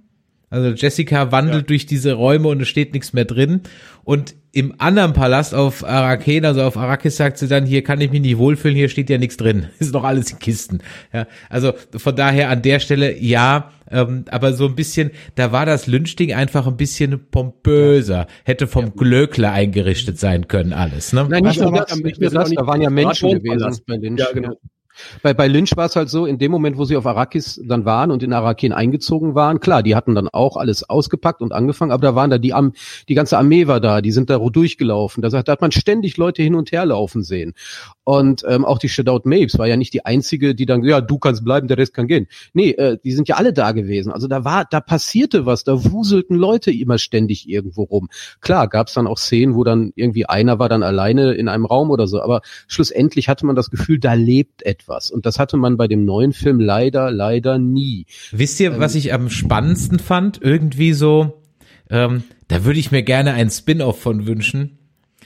Also 0.48 0.70
Jessica 0.70 1.32
wandelt 1.32 1.70
durch 1.70 1.86
diese 1.86 2.12
Räume 2.12 2.48
und 2.48 2.62
es 2.62 2.68
steht 2.68 2.94
nichts 2.94 3.12
mehr 3.12 3.24
drin. 3.24 3.62
Und 4.04 4.36
im 4.52 4.74
anderen 4.78 5.12
Palast 5.12 5.54
auf 5.54 5.84
Araken, 5.84 6.44
also 6.44 6.62
auf 6.62 6.76
Arrakis, 6.76 7.16
sagt 7.16 7.36
sie 7.36 7.48
dann, 7.48 7.66
hier 7.66 7.82
kann 7.82 8.00
ich 8.00 8.12
mich 8.12 8.20
nicht 8.20 8.38
wohlfühlen, 8.38 8.76
hier 8.76 8.88
steht 8.88 9.10
ja 9.10 9.18
nichts 9.18 9.36
drin. 9.36 9.66
Ist 9.80 9.92
noch 9.92 10.04
alles 10.04 10.30
in 10.30 10.38
Kisten. 10.38 10.78
Ja, 11.12 11.26
also 11.50 11.72
von 11.96 12.14
daher 12.14 12.48
an 12.48 12.62
der 12.62 12.78
Stelle 12.78 13.18
ja, 13.18 13.72
ähm, 13.90 14.24
aber 14.30 14.52
so 14.52 14.66
ein 14.66 14.76
bisschen, 14.76 15.10
da 15.34 15.50
war 15.50 15.66
das 15.66 15.88
Lynchding 15.88 16.32
einfach 16.32 16.66
ein 16.68 16.76
bisschen 16.76 17.28
pompöser. 17.28 18.28
Hätte 18.44 18.68
vom 18.68 18.94
Glöckler 18.94 19.52
eingerichtet 19.52 20.18
sein 20.20 20.46
können 20.46 20.72
alles. 20.72 21.12
Ne? 21.12 21.26
Nein, 21.28 21.42
nicht 21.42 21.60
nur 21.60 21.72
das, 21.72 21.96
nicht 21.96 22.22
das, 22.22 22.48
nicht 22.48 22.60
da 22.60 22.66
waren 22.66 22.80
ja 22.80 22.90
Menschen 22.90 23.30
gewesen 23.30 23.80
bei 23.86 23.96
Lynch. 23.96 24.20
Ja, 24.20 24.32
genau. 24.32 24.54
Bei, 25.22 25.34
bei 25.34 25.48
Lynch 25.48 25.76
war 25.76 25.86
es 25.86 25.96
halt 25.96 26.08
so, 26.08 26.26
in 26.26 26.38
dem 26.38 26.50
Moment, 26.50 26.78
wo 26.78 26.84
sie 26.84 26.96
auf 26.96 27.06
Arrakis 27.06 27.60
dann 27.64 27.84
waren 27.84 28.10
und 28.10 28.22
in 28.22 28.32
Arakin 28.32 28.72
eingezogen 28.72 29.34
waren, 29.34 29.60
klar, 29.60 29.82
die 29.82 29.94
hatten 29.94 30.14
dann 30.14 30.28
auch 30.28 30.56
alles 30.56 30.88
ausgepackt 30.88 31.40
und 31.40 31.52
angefangen, 31.52 31.92
aber 31.92 32.02
da 32.02 32.14
waren 32.14 32.30
da 32.30 32.38
die, 32.38 32.52
Am 32.52 32.72
die 33.08 33.14
ganze 33.14 33.38
Armee 33.38 33.66
war 33.66 33.80
da, 33.80 34.00
die 34.00 34.12
sind 34.12 34.30
da 34.30 34.38
durchgelaufen. 34.38 35.22
Da, 35.22 35.28
da 35.28 35.52
hat 35.52 35.60
man 35.60 35.72
ständig 35.72 36.16
Leute 36.16 36.42
hin 36.42 36.54
und 36.54 36.72
her 36.72 36.86
laufen 36.86 37.22
sehen. 37.22 37.54
Und 38.04 38.44
ähm, 38.48 38.64
auch 38.64 38.78
die 38.78 38.88
Shadow 38.88 39.20
Mapes 39.24 39.58
war 39.58 39.66
ja 39.66 39.76
nicht 39.76 39.92
die 39.92 40.04
einzige, 40.04 40.54
die 40.54 40.66
dann, 40.66 40.84
ja, 40.84 41.00
du 41.00 41.18
kannst 41.18 41.44
bleiben, 41.44 41.66
der 41.66 41.78
Rest 41.78 41.92
kann 41.94 42.06
gehen. 42.06 42.28
Nee, 42.52 42.70
äh, 42.70 42.98
die 43.02 43.12
sind 43.12 43.28
ja 43.28 43.36
alle 43.36 43.52
da 43.52 43.72
gewesen. 43.72 44.12
Also 44.12 44.28
da 44.28 44.44
war, 44.44 44.64
da 44.70 44.80
passierte 44.80 45.44
was, 45.44 45.64
da 45.64 45.84
wuselten 45.92 46.36
Leute 46.36 46.70
immer 46.70 46.98
ständig 46.98 47.48
irgendwo 47.48 47.82
rum. 47.82 48.08
Klar, 48.40 48.68
gab 48.68 48.88
es 48.88 48.94
dann 48.94 49.06
auch 49.06 49.18
Szenen, 49.18 49.54
wo 49.56 49.64
dann 49.64 49.92
irgendwie 49.96 50.26
einer 50.26 50.58
war 50.58 50.68
dann 50.68 50.82
alleine 50.82 51.32
in 51.34 51.48
einem 51.48 51.66
Raum 51.66 51.90
oder 51.90 52.06
so, 52.06 52.22
aber 52.22 52.42
schlussendlich 52.68 53.28
hatte 53.28 53.44
man 53.44 53.56
das 53.56 53.70
Gefühl, 53.70 53.98
da 53.98 54.14
lebt 54.14 54.64
etwas. 54.64 54.85
Und 54.88 55.26
das 55.26 55.38
hatte 55.38 55.56
man 55.56 55.76
bei 55.76 55.88
dem 55.88 56.04
neuen 56.04 56.32
Film 56.32 56.60
leider, 56.60 57.10
leider 57.10 57.58
nie. 57.58 58.06
Wisst 58.32 58.60
ihr, 58.60 58.78
was 58.78 58.94
ich 58.94 59.12
am 59.12 59.30
spannendsten 59.30 59.98
fand? 59.98 60.40
Irgendwie 60.40 60.92
so, 60.92 61.42
ähm, 61.90 62.24
da 62.48 62.64
würde 62.64 62.78
ich 62.78 62.92
mir 62.92 63.02
gerne 63.02 63.32
einen 63.32 63.50
Spin-off 63.50 64.00
von 64.00 64.26
wünschen. 64.26 64.78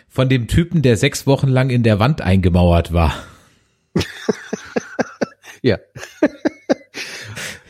Von 0.08 0.28
dem 0.28 0.48
Typen, 0.48 0.82
der 0.82 0.96
sechs 0.96 1.26
Wochen 1.26 1.48
lang 1.48 1.70
in 1.70 1.82
der 1.82 1.98
Wand 2.00 2.20
eingemauert 2.20 2.92
war. 2.92 3.14
Ja. 5.62 5.78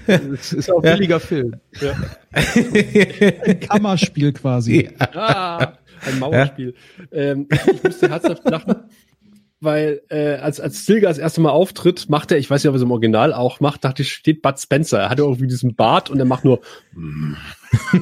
Das 0.06 0.52
ist 0.52 0.68
auch 0.68 0.82
ein 0.82 0.96
billiger 0.96 1.20
Film. 1.20 1.60
Ein 2.32 3.60
Kammerspiel 3.60 4.32
quasi. 4.32 4.90
Ah, 4.98 5.74
ein 6.04 6.18
Mauerspiel. 6.18 6.74
Ähm, 7.12 7.46
ich 7.48 7.82
musste 7.84 8.10
herzhaft 8.10 8.42
lachen, 8.50 8.74
weil 9.60 10.02
äh, 10.08 10.36
als 10.36 10.60
als 10.60 10.82
Stilgar 10.82 11.10
das 11.10 11.18
erste 11.18 11.40
Mal 11.40 11.50
auftritt, 11.50 12.08
macht 12.08 12.32
er, 12.32 12.38
ich 12.38 12.50
weiß 12.50 12.62
nicht, 12.62 12.68
ob 12.68 12.74
er 12.74 12.78
es 12.78 12.82
im 12.82 12.90
Original 12.90 13.32
auch 13.32 13.60
macht, 13.60 13.84
dachte 13.84 14.02
ich, 14.02 14.12
steht 14.12 14.42
Bud 14.42 14.58
Spencer. 14.58 15.00
Er 15.00 15.10
hat 15.10 15.18
irgendwie 15.18 15.46
diesen 15.46 15.74
Bart 15.74 16.10
und 16.10 16.18
er 16.18 16.24
macht 16.24 16.44
nur 16.44 16.60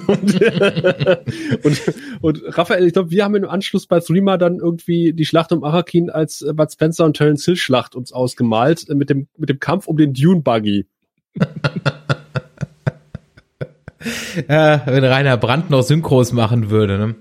und, 0.07 0.41
und, 1.65 1.83
und 2.21 2.59
Raphael, 2.59 2.87
ich 2.87 2.93
glaube, 2.93 3.11
wir 3.11 3.25
haben 3.25 3.35
im 3.35 3.49
Anschluss 3.49 3.87
bei 3.87 4.01
Thrima 4.01 4.37
dann 4.37 4.59
irgendwie 4.59 5.13
die 5.13 5.27
Schlacht 5.27 5.53
um 5.53 5.65
Arakin 5.65 6.11
als 6.11 6.43
äh, 6.43 6.53
Bud 6.53 6.73
Spencer 6.73 7.05
und 7.05 7.17
Terence 7.17 7.45
Hill 7.45 7.57
Schlacht 7.57 7.95
uns 7.95 8.13
ausgemalt 8.13 8.89
äh, 8.89 8.95
mit 8.95 9.11
dem 9.11 9.29
mit 9.37 9.49
dem 9.49 9.59
Kampf 9.59 9.87
um 9.87 9.97
den 9.97 10.15
Dune 10.15 10.43
Buggy. 10.43 10.87
Ja, 14.49 14.83
wenn 14.87 15.05
Rainer 15.05 15.37
Brandt 15.37 15.71
noch 15.71 15.83
Synchros 15.83 16.33
machen 16.33 16.71
würde. 16.71 16.99
Ne? 16.99 17.17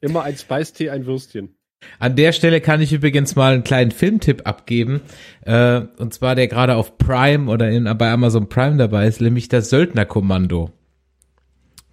Immer 0.00 0.22
ein 0.22 0.36
Speistee, 0.36 0.90
ein 0.90 1.06
Würstchen. 1.06 1.55
An 1.98 2.16
der 2.16 2.32
Stelle 2.32 2.60
kann 2.60 2.80
ich 2.80 2.92
übrigens 2.92 3.36
mal 3.36 3.54
einen 3.54 3.64
kleinen 3.64 3.90
Filmtipp 3.90 4.46
abgeben. 4.46 5.00
Äh, 5.42 5.82
und 5.98 6.14
zwar 6.14 6.34
der 6.34 6.48
gerade 6.48 6.76
auf 6.76 6.98
Prime 6.98 7.50
oder 7.50 7.70
in, 7.70 7.84
bei 7.96 8.10
Amazon 8.10 8.48
Prime 8.48 8.76
dabei 8.76 9.06
ist, 9.06 9.20
nämlich 9.20 9.48
das 9.48 9.70
Söldnerkommando. 9.70 10.72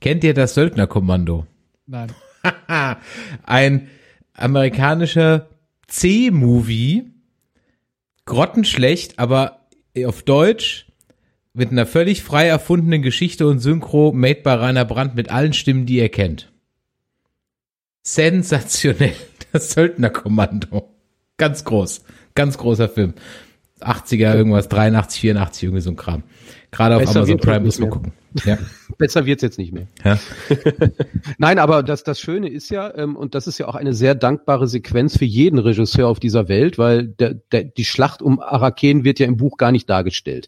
Kennt 0.01 0.23
ihr 0.23 0.34
das 0.34 0.53
Söldnerkommando? 0.55 1.45
Nein. 1.85 2.11
Ein 3.43 3.88
amerikanischer 4.34 5.49
C-Movie. 5.88 7.10
Grottenschlecht, 8.26 9.19
aber 9.19 9.68
auf 10.05 10.23
Deutsch 10.23 10.88
mit 11.53 11.72
einer 11.72 11.85
völlig 11.85 12.23
frei 12.23 12.47
erfundenen 12.47 13.01
Geschichte 13.01 13.47
und 13.47 13.60
Synchro 13.60 14.11
made 14.11 14.41
by 14.41 14.51
Rainer 14.51 14.85
Brandt 14.85 15.15
mit 15.15 15.30
allen 15.30 15.53
Stimmen, 15.53 15.85
die 15.85 15.97
ihr 15.97 16.10
kennt. 16.10 16.51
Sensationell. 18.01 19.15
Das 19.53 19.71
Söldnerkommando. 19.71 20.89
Ganz 21.38 21.63
groß. 21.63 22.03
Ganz 22.35 22.57
großer 22.57 22.89
Film. 22.89 23.13
80er, 23.80 24.35
irgendwas, 24.35 24.69
83, 24.69 25.21
84, 25.21 25.63
irgendwie 25.63 25.81
so 25.81 25.89
ein 25.91 25.95
Kram. 25.95 26.23
Gerade 26.71 26.95
auf 26.95 27.01
Besser 27.01 27.19
Amazon 27.19 27.38
Prime 27.39 27.59
muss 27.59 27.80
man 27.80 27.89
gucken. 27.89 28.13
Ja. 28.45 28.57
Besser 28.97 29.25
wird's 29.25 29.43
jetzt 29.43 29.57
nicht 29.57 29.73
mehr. 29.73 29.88
ja. 30.03 30.17
Nein, 31.38 31.59
aber 31.59 31.84
das, 31.84 32.03
das 32.03 32.19
Schöne 32.19 32.49
ist 32.49 32.69
ja, 32.69 32.95
ähm, 32.95 33.15
und 33.15 33.35
das 33.35 33.45
ist 33.45 33.57
ja 33.57 33.67
auch 33.67 33.75
eine 33.75 33.93
sehr 33.93 34.15
dankbare 34.15 34.67
Sequenz 34.67 35.17
für 35.17 35.25
jeden 35.25 35.59
Regisseur 35.59 36.07
auf 36.07 36.19
dieser 36.19 36.47
Welt, 36.47 36.77
weil 36.77 37.07
der, 37.07 37.35
der, 37.51 37.65
die 37.65 37.85
Schlacht 37.85 38.21
um 38.21 38.39
Araken 38.39 39.03
wird 39.03 39.19
ja 39.19 39.27
im 39.27 39.38
Buch 39.38 39.57
gar 39.57 39.71
nicht 39.71 39.89
dargestellt. 39.89 40.47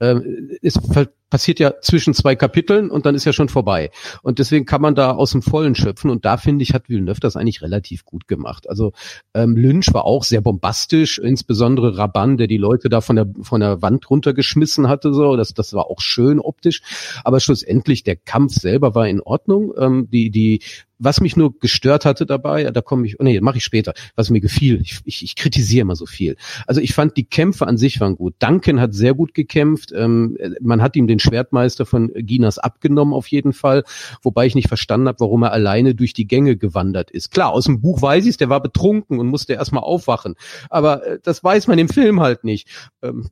Ähm, 0.00 0.50
es 0.62 0.74
ver- 0.92 1.08
passiert 1.30 1.58
ja 1.58 1.74
zwischen 1.80 2.14
zwei 2.14 2.36
Kapiteln 2.36 2.90
und 2.90 3.06
dann 3.06 3.14
ist 3.14 3.24
ja 3.24 3.32
schon 3.32 3.48
vorbei. 3.48 3.90
Und 4.22 4.38
deswegen 4.38 4.64
kann 4.64 4.80
man 4.80 4.94
da 4.94 5.12
aus 5.12 5.32
dem 5.32 5.42
Vollen 5.42 5.74
schöpfen. 5.74 6.10
Und 6.10 6.24
da 6.24 6.36
finde 6.36 6.62
ich, 6.62 6.72
hat 6.72 6.88
Villeneuve 6.88 7.20
das 7.20 7.36
eigentlich 7.36 7.62
relativ 7.62 8.04
gut 8.04 8.28
gemacht. 8.28 8.68
Also 8.68 8.92
ähm, 9.34 9.56
Lynch 9.56 9.92
war 9.92 10.04
auch 10.04 10.24
sehr 10.24 10.40
bombastisch, 10.40 11.18
insbesondere 11.18 11.98
Raban, 11.98 12.36
der 12.36 12.46
die 12.46 12.58
Leute 12.58 12.88
da 12.88 13.00
von 13.00 13.16
der 13.16 13.26
von 13.42 13.60
der 13.60 13.82
Wand 13.82 14.08
runtergeschmissen 14.08 14.88
hatte. 14.88 15.12
So, 15.12 15.36
das 15.36 15.54
das 15.54 15.72
war 15.72 15.90
auch 15.90 16.00
schön 16.00 16.38
optisch. 16.38 16.82
Aber 17.24 17.40
schlussendlich 17.40 18.04
der 18.04 18.16
Kampf 18.16 18.54
selber 18.54 18.94
war 18.94 19.08
in 19.08 19.20
Ordnung. 19.20 19.72
Ähm, 19.78 20.08
die 20.10 20.30
die 20.30 20.60
was 20.98 21.20
mich 21.20 21.36
nur 21.36 21.58
gestört 21.58 22.04
hatte 22.04 22.26
dabei, 22.26 22.64
da 22.64 22.80
komme 22.80 23.06
ich, 23.06 23.20
oh 23.20 23.22
nee, 23.22 23.40
mache 23.40 23.58
ich 23.58 23.64
später, 23.64 23.94
was 24.14 24.30
mir 24.30 24.40
gefiel. 24.40 24.80
Ich, 24.80 25.00
ich, 25.04 25.22
ich 25.22 25.36
kritisiere 25.36 25.82
immer 25.82 25.96
so 25.96 26.06
viel. 26.06 26.36
Also 26.66 26.80
ich 26.80 26.94
fand 26.94 27.16
die 27.16 27.24
Kämpfe 27.24 27.66
an 27.66 27.76
sich 27.76 28.00
waren 28.00 28.16
gut. 28.16 28.34
Duncan 28.38 28.80
hat 28.80 28.94
sehr 28.94 29.14
gut 29.14 29.34
gekämpft. 29.34 29.92
Ähm, 29.94 30.38
man 30.60 30.82
hat 30.82 30.96
ihm 30.96 31.06
den 31.06 31.18
Schwertmeister 31.18 31.86
von 31.86 32.10
Ginas 32.14 32.58
abgenommen 32.58 33.14
auf 33.14 33.28
jeden 33.28 33.52
Fall, 33.52 33.84
wobei 34.22 34.46
ich 34.46 34.54
nicht 34.54 34.68
verstanden 34.68 35.08
habe, 35.08 35.20
warum 35.20 35.42
er 35.42 35.52
alleine 35.52 35.94
durch 35.94 36.14
die 36.14 36.26
Gänge 36.26 36.56
gewandert 36.56 37.10
ist. 37.10 37.30
Klar, 37.30 37.52
aus 37.52 37.64
dem 37.64 37.80
Buch 37.80 38.00
weiß 38.00 38.24
ich 38.24 38.30
es, 38.30 38.36
der 38.36 38.48
war 38.48 38.60
betrunken 38.60 39.18
und 39.18 39.28
musste 39.28 39.52
erstmal 39.52 39.82
aufwachen. 39.82 40.34
Aber 40.70 41.06
äh, 41.06 41.18
das 41.22 41.44
weiß 41.44 41.66
man 41.66 41.78
im 41.78 41.88
Film 41.88 42.20
halt 42.20 42.44
nicht. 42.44 42.68
Ähm, 43.02 43.28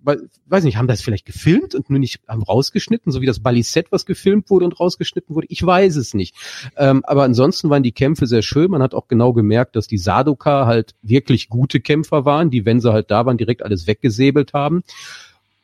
weiß 0.47 0.65
nicht, 0.65 0.77
haben 0.77 0.89
das 0.89 1.01
vielleicht 1.01 1.27
gefilmt 1.27 1.74
und 1.74 1.91
nur 1.91 1.99
nicht 1.99 2.20
haben 2.28 2.43
rausgeschnitten, 2.43 3.11
so 3.11 3.20
wie 3.20 3.27
das 3.27 3.41
Balisett, 3.41 3.91
was 3.91 4.07
gefilmt 4.07 4.51
wurde 4.51 4.66
und 4.66 4.78
rausgeschnitten 4.78 5.35
wurde? 5.35 5.47
Ich 5.49 5.65
weiß 5.65 5.97
es 5.97 6.15
nicht. 6.15 6.35
Ähm, 6.77 7.03
aber 7.05 7.23
ansonsten 7.23 7.54
waren 7.63 7.83
die 7.83 7.93
Kämpfe 7.93 8.27
sehr 8.27 8.43
schön. 8.43 8.71
Man 8.71 8.83
hat 8.83 8.95
auch 8.95 9.07
genau 9.07 9.33
gemerkt, 9.33 9.77
dass 9.77 9.87
die 9.87 9.99
Sadoka 9.99 10.67
halt 10.67 10.95
wirklich 11.03 11.49
gute 11.49 11.81
Kämpfer 11.81 12.25
waren, 12.25 12.51
die, 12.51 12.65
wenn 12.65 12.81
sie 12.81 12.93
halt 12.93 13.11
da 13.11 13.25
waren, 13.27 13.39
direkt 13.39 13.63
alles 13.63 13.87
weggesäbelt 13.87 14.53
haben. 14.53 14.83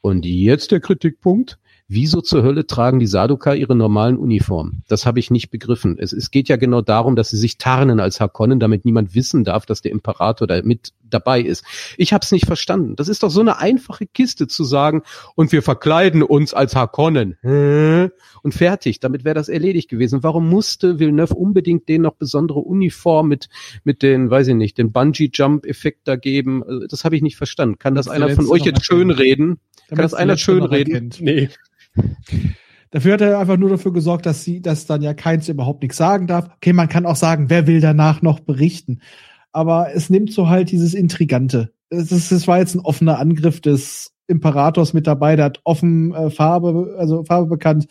Und 0.00 0.24
jetzt 0.24 0.70
der 0.70 0.80
Kritikpunkt. 0.80 1.58
Wieso 1.92 2.20
zur 2.20 2.44
Hölle 2.44 2.68
tragen 2.68 3.00
die 3.00 3.08
Sadoka 3.08 3.52
ihre 3.52 3.74
normalen 3.74 4.16
Uniformen? 4.16 4.84
Das 4.86 5.06
habe 5.06 5.18
ich 5.18 5.32
nicht 5.32 5.50
begriffen. 5.50 5.96
Es, 5.98 6.12
es 6.12 6.30
geht 6.30 6.48
ja 6.48 6.54
genau 6.54 6.82
darum, 6.82 7.16
dass 7.16 7.30
sie 7.30 7.36
sich 7.36 7.58
tarnen 7.58 7.98
als 7.98 8.20
Harkonnen, 8.20 8.60
damit 8.60 8.84
niemand 8.84 9.16
wissen 9.16 9.42
darf, 9.42 9.66
dass 9.66 9.82
der 9.82 9.90
Imperator 9.90 10.46
da 10.46 10.62
mit 10.62 10.92
dabei 11.02 11.40
ist. 11.40 11.64
Ich 11.96 12.12
habe 12.12 12.22
es 12.22 12.30
nicht 12.30 12.46
verstanden. 12.46 12.94
Das 12.94 13.08
ist 13.08 13.24
doch 13.24 13.30
so 13.30 13.40
eine 13.40 13.58
einfache 13.58 14.06
Kiste 14.06 14.46
zu 14.46 14.62
sagen, 14.62 15.02
und 15.34 15.50
wir 15.50 15.62
verkleiden 15.62 16.22
uns 16.22 16.54
als 16.54 16.76
Harkonnen. 16.76 17.36
Hä? 17.42 18.10
Und 18.44 18.54
fertig. 18.54 19.00
Damit 19.00 19.24
wäre 19.24 19.34
das 19.34 19.48
erledigt 19.48 19.90
gewesen. 19.90 20.22
Warum 20.22 20.48
musste 20.48 21.00
Villeneuve 21.00 21.34
unbedingt 21.34 21.88
denen 21.88 22.04
noch 22.04 22.14
besondere 22.14 22.60
Uniform 22.60 23.26
mit, 23.26 23.48
mit 23.82 24.02
den, 24.02 24.30
weiß 24.30 24.46
ich 24.46 24.54
nicht, 24.54 24.78
den 24.78 24.92
Bungee-Jump-Effekt 24.92 26.06
da 26.06 26.14
geben? 26.14 26.62
Also, 26.62 26.86
Das 26.86 27.04
habe 27.04 27.16
ich 27.16 27.22
nicht 27.22 27.36
verstanden. 27.36 27.80
Kann 27.80 27.96
das 27.96 28.06
Damit 28.06 28.22
einer 28.22 28.34
von 28.36 28.46
euch 28.46 28.62
jetzt 28.64 28.84
schön 28.84 29.10
erkennt. 29.10 29.18
reden? 29.26 29.60
Kann 29.88 29.98
das 29.98 30.14
einer 30.14 30.34
Letzte 30.34 30.44
schön 30.44 30.58
noch 30.58 30.70
reden? 30.70 30.92
erkennt. 30.92 31.20
Nee. 31.20 31.48
Dafür 32.90 33.14
hat 33.14 33.20
er 33.20 33.38
einfach 33.38 33.56
nur 33.56 33.70
dafür 33.70 33.92
gesorgt, 33.92 34.26
dass 34.26 34.42
sie, 34.42 34.60
dass 34.60 34.86
dann 34.86 35.02
ja 35.02 35.14
keins 35.14 35.48
überhaupt 35.48 35.82
nichts 35.82 35.96
sagen 35.96 36.26
darf. 36.26 36.50
Okay, 36.56 36.72
man 36.72 36.88
kann 36.88 37.06
auch 37.06 37.16
sagen, 37.16 37.48
wer 37.48 37.66
will 37.66 37.80
danach 37.80 38.20
noch 38.20 38.40
berichten. 38.40 39.00
Aber 39.52 39.94
es 39.94 40.10
nimmt 40.10 40.32
so 40.32 40.48
halt 40.48 40.70
dieses 40.70 40.94
Intrigante. 40.94 41.72
Es, 41.88 42.10
ist, 42.12 42.32
es 42.32 42.48
war 42.48 42.58
jetzt 42.58 42.74
ein 42.74 42.80
offener 42.80 43.18
Angriff 43.18 43.60
des 43.60 44.12
Imperators 44.26 44.92
mit 44.92 45.06
dabei, 45.06 45.36
der 45.36 45.46
hat 45.46 45.60
offen 45.64 46.14
äh, 46.14 46.30
Farbe, 46.30 46.94
also 46.98 47.24
Farbe 47.24 47.48
bekannt. 47.48 47.86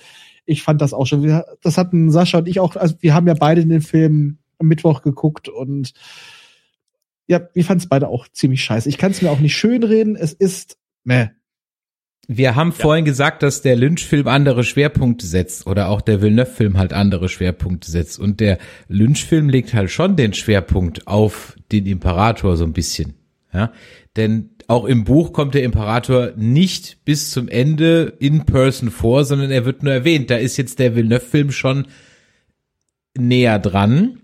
Ich 0.45 0.63
fand 0.63 0.81
das 0.81 0.93
auch 0.93 1.05
schon. 1.05 1.21
Wir, 1.21 1.45
das 1.61 1.77
hatten 1.77 2.11
Sascha 2.11 2.39
und 2.39 2.47
ich 2.47 2.59
auch, 2.59 2.75
also 2.75 2.95
wir 2.99 3.13
haben 3.13 3.27
ja 3.27 3.33
beide 3.33 3.65
den 3.65 3.81
Film 3.81 4.39
am 4.57 4.67
Mittwoch 4.67 5.01
geguckt 5.01 5.49
und 5.49 5.93
ja, 7.27 7.41
wir 7.53 7.63
fanden 7.63 7.83
es 7.83 7.89
beide 7.89 8.07
auch 8.07 8.27
ziemlich 8.29 8.63
scheiße. 8.63 8.89
Ich 8.89 8.97
kann 8.97 9.11
es 9.11 9.21
mir 9.21 9.29
auch 9.29 9.39
nicht 9.39 9.55
schönreden. 9.55 10.15
Es 10.15 10.33
ist 10.33 10.77
meh. 11.03 11.27
Wir 12.31 12.55
haben 12.55 12.73
vorhin 12.73 13.05
gesagt, 13.05 13.41
dass 13.41 13.63
der 13.63 13.75
Lynch-Film 13.75 14.27
andere 14.27 14.63
Schwerpunkte 14.63 15.25
setzt 15.25 15.65
oder 15.65 15.89
auch 15.89 15.99
der 15.99 16.21
Villeneuve-Film 16.21 16.77
halt 16.77 16.93
andere 16.93 17.27
Schwerpunkte 17.27 17.89
setzt. 17.89 18.19
Und 18.19 18.39
der 18.39 18.59
Lynch-Film 18.87 19.49
legt 19.49 19.73
halt 19.73 19.89
schon 19.89 20.15
den 20.15 20.33
Schwerpunkt 20.33 21.07
auf 21.07 21.55
den 21.71 21.87
Imperator 21.87 22.55
so 22.55 22.65
ein 22.65 22.73
bisschen. 22.73 23.15
Ja, 23.51 23.73
denn 24.15 24.51
auch 24.67 24.85
im 24.85 25.05
Buch 25.05 25.33
kommt 25.33 25.55
der 25.55 25.63
Imperator 25.63 26.33
nicht 26.35 27.03
bis 27.03 27.31
zum 27.31 27.47
Ende 27.47 28.13
in 28.19 28.45
Person 28.45 28.91
vor, 28.91 29.25
sondern 29.25 29.49
er 29.49 29.65
wird 29.65 29.81
nur 29.81 29.91
erwähnt. 29.91 30.29
Da 30.29 30.35
ist 30.35 30.57
jetzt 30.57 30.77
der 30.77 30.95
Villeneuve-Film 30.95 31.51
schon 31.51 31.87
näher 33.17 33.57
dran. 33.57 34.19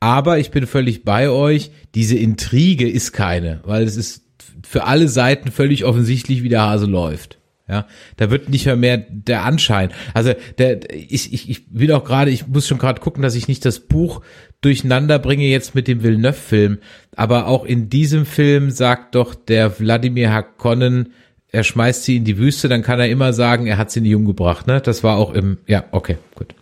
Aber 0.00 0.40
ich 0.40 0.50
bin 0.50 0.66
völlig 0.66 1.04
bei 1.04 1.30
euch. 1.30 1.70
Diese 1.94 2.16
Intrige 2.16 2.90
ist 2.90 3.12
keine, 3.12 3.60
weil 3.62 3.84
es 3.84 3.96
ist 3.96 4.24
für 4.64 4.86
alle 4.86 5.06
Seiten 5.06 5.52
völlig 5.52 5.84
offensichtlich, 5.84 6.42
wie 6.42 6.48
der 6.48 6.62
Hase 6.62 6.86
läuft. 6.86 7.38
Ja, 7.66 7.86
da 8.18 8.30
wird 8.30 8.50
nicht 8.50 8.66
mehr 8.66 8.76
mehr 8.76 8.98
der 8.98 9.44
Anschein. 9.44 9.90
Also 10.12 10.34
der, 10.58 10.92
ich, 10.92 11.32
ich, 11.32 11.48
ich 11.48 11.62
will 11.70 11.92
auch 11.92 12.04
gerade, 12.04 12.30
ich 12.30 12.46
muss 12.46 12.68
schon 12.68 12.76
gerade 12.76 13.00
gucken, 13.00 13.22
dass 13.22 13.34
ich 13.34 13.48
nicht 13.48 13.64
das 13.64 13.80
Buch 13.80 14.20
durcheinander 14.60 15.18
bringe 15.18 15.44
jetzt 15.44 15.74
mit 15.74 15.88
dem 15.88 16.02
Villeneuve-Film. 16.02 16.78
Aber 17.16 17.46
auch 17.46 17.64
in 17.64 17.88
diesem 17.88 18.26
Film 18.26 18.70
sagt 18.70 19.14
doch 19.14 19.34
der 19.34 19.80
Wladimir 19.80 20.30
Hakonnen, 20.30 21.14
er 21.52 21.64
schmeißt 21.64 22.04
sie 22.04 22.16
in 22.16 22.24
die 22.24 22.36
Wüste, 22.36 22.68
dann 22.68 22.82
kann 22.82 23.00
er 23.00 23.08
immer 23.08 23.32
sagen, 23.32 23.66
er 23.66 23.78
hat 23.78 23.90
sie 23.90 24.00
nicht 24.02 24.14
umgebracht. 24.14 24.66
Ne? 24.66 24.80
Das 24.82 25.02
war 25.02 25.16
auch 25.16 25.32
im, 25.32 25.58
ja, 25.66 25.84
okay, 25.92 26.18
gut. 26.34 26.54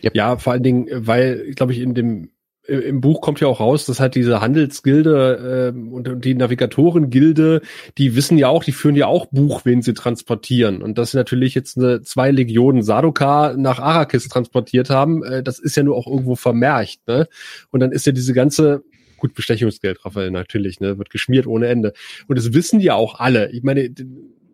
Ja, 0.00 0.36
vor 0.36 0.52
allen 0.52 0.62
Dingen, 0.62 0.86
weil, 0.90 1.52
glaube 1.54 1.72
ich, 1.72 1.80
in 1.80 1.94
dem 1.94 2.30
im 2.70 3.00
Buch 3.00 3.20
kommt 3.20 3.40
ja 3.40 3.48
auch 3.48 3.60
raus, 3.60 3.84
dass 3.84 4.00
halt 4.00 4.14
diese 4.14 4.40
Handelsgilde 4.40 5.72
äh, 5.74 5.78
und 5.78 6.24
die 6.24 6.34
Navigatorengilde, 6.34 7.62
die 7.98 8.16
wissen 8.16 8.38
ja 8.38 8.48
auch, 8.48 8.64
die 8.64 8.72
führen 8.72 8.96
ja 8.96 9.06
auch 9.06 9.26
Buch, 9.26 9.64
wen 9.64 9.82
sie 9.82 9.94
transportieren. 9.94 10.82
Und 10.82 10.96
dass 10.96 11.10
sie 11.10 11.16
natürlich 11.16 11.54
jetzt 11.54 11.76
eine, 11.76 12.02
zwei 12.02 12.30
Legionen 12.30 12.82
Sarduka 12.82 13.54
nach 13.56 13.80
Arrakis 13.80 14.28
transportiert 14.28 14.90
haben, 14.90 15.24
äh, 15.24 15.42
das 15.42 15.58
ist 15.58 15.76
ja 15.76 15.82
nur 15.82 15.96
auch 15.96 16.06
irgendwo 16.06 16.36
vermerkt. 16.36 17.00
Ne? 17.06 17.26
Und 17.70 17.80
dann 17.80 17.92
ist 17.92 18.06
ja 18.06 18.12
diese 18.12 18.32
ganze 18.32 18.82
gut 19.16 19.34
Bestechungsgeld, 19.34 20.04
Raphael, 20.04 20.30
natürlich, 20.30 20.80
ne, 20.80 20.96
wird 20.96 21.10
geschmiert 21.10 21.46
ohne 21.46 21.68
Ende. 21.68 21.92
Und 22.26 22.38
das 22.38 22.54
wissen 22.54 22.80
ja 22.80 22.94
auch 22.94 23.20
alle. 23.20 23.50
Ich 23.52 23.62
meine, 23.62 23.90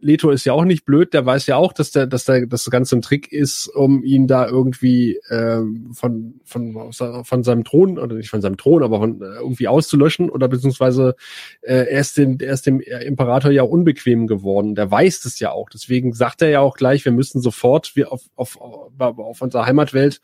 Leto 0.01 0.31
ist 0.31 0.44
ja 0.44 0.52
auch 0.52 0.64
nicht 0.64 0.85
blöd, 0.85 1.14
der 1.14 1.24
weiß 1.24 1.47
ja 1.47 1.56
auch, 1.56 1.73
dass 1.73 1.90
der, 1.90 2.06
dass 2.06 2.24
der, 2.24 2.47
das 2.47 2.68
Ganze 2.70 2.97
ein 2.97 3.02
Trick 3.02 3.32
ist, 3.32 3.68
um 3.68 4.02
ihn 4.02 4.27
da 4.27 4.47
irgendwie 4.47 5.20
ähm, 5.31 5.90
von, 5.93 6.40
von, 6.44 6.93
von 6.93 7.43
seinem 7.44 7.64
Thron, 7.64 7.98
oder 7.98 8.16
nicht 8.16 8.31
von 8.31 8.40
seinem 8.40 8.56
Thron, 8.56 8.82
aber 8.82 8.98
von 8.98 9.20
äh, 9.20 9.24
irgendwie 9.24 9.68
auszulöschen 9.68 10.31
oder 10.31 10.48
beziehungsweise 10.48 11.16
äh, 11.62 11.86
er 11.90 12.01
ist, 12.01 12.16
den, 12.16 12.39
er 12.40 12.52
ist 12.52 12.66
dem 12.66 12.81
Imperator 12.81 13.51
ja 13.51 13.62
unbequem 13.62 14.27
geworden. 14.27 14.74
Der 14.74 14.90
weiß 14.90 15.20
das 15.23 15.39
ja 15.40 15.51
auch. 15.51 15.68
Deswegen 15.70 16.12
sagt 16.12 16.43
er 16.43 16.48
ja 16.48 16.60
auch 16.60 16.77
gleich, 16.77 17.05
wir 17.05 17.12
müssen 17.12 17.40
sofort 17.40 17.97
wir 17.97 18.12
auf, 18.12 18.23
auf, 18.35 18.59
auf 18.60 19.43
unserer 19.43 19.66
Heimatwelt 19.66 20.20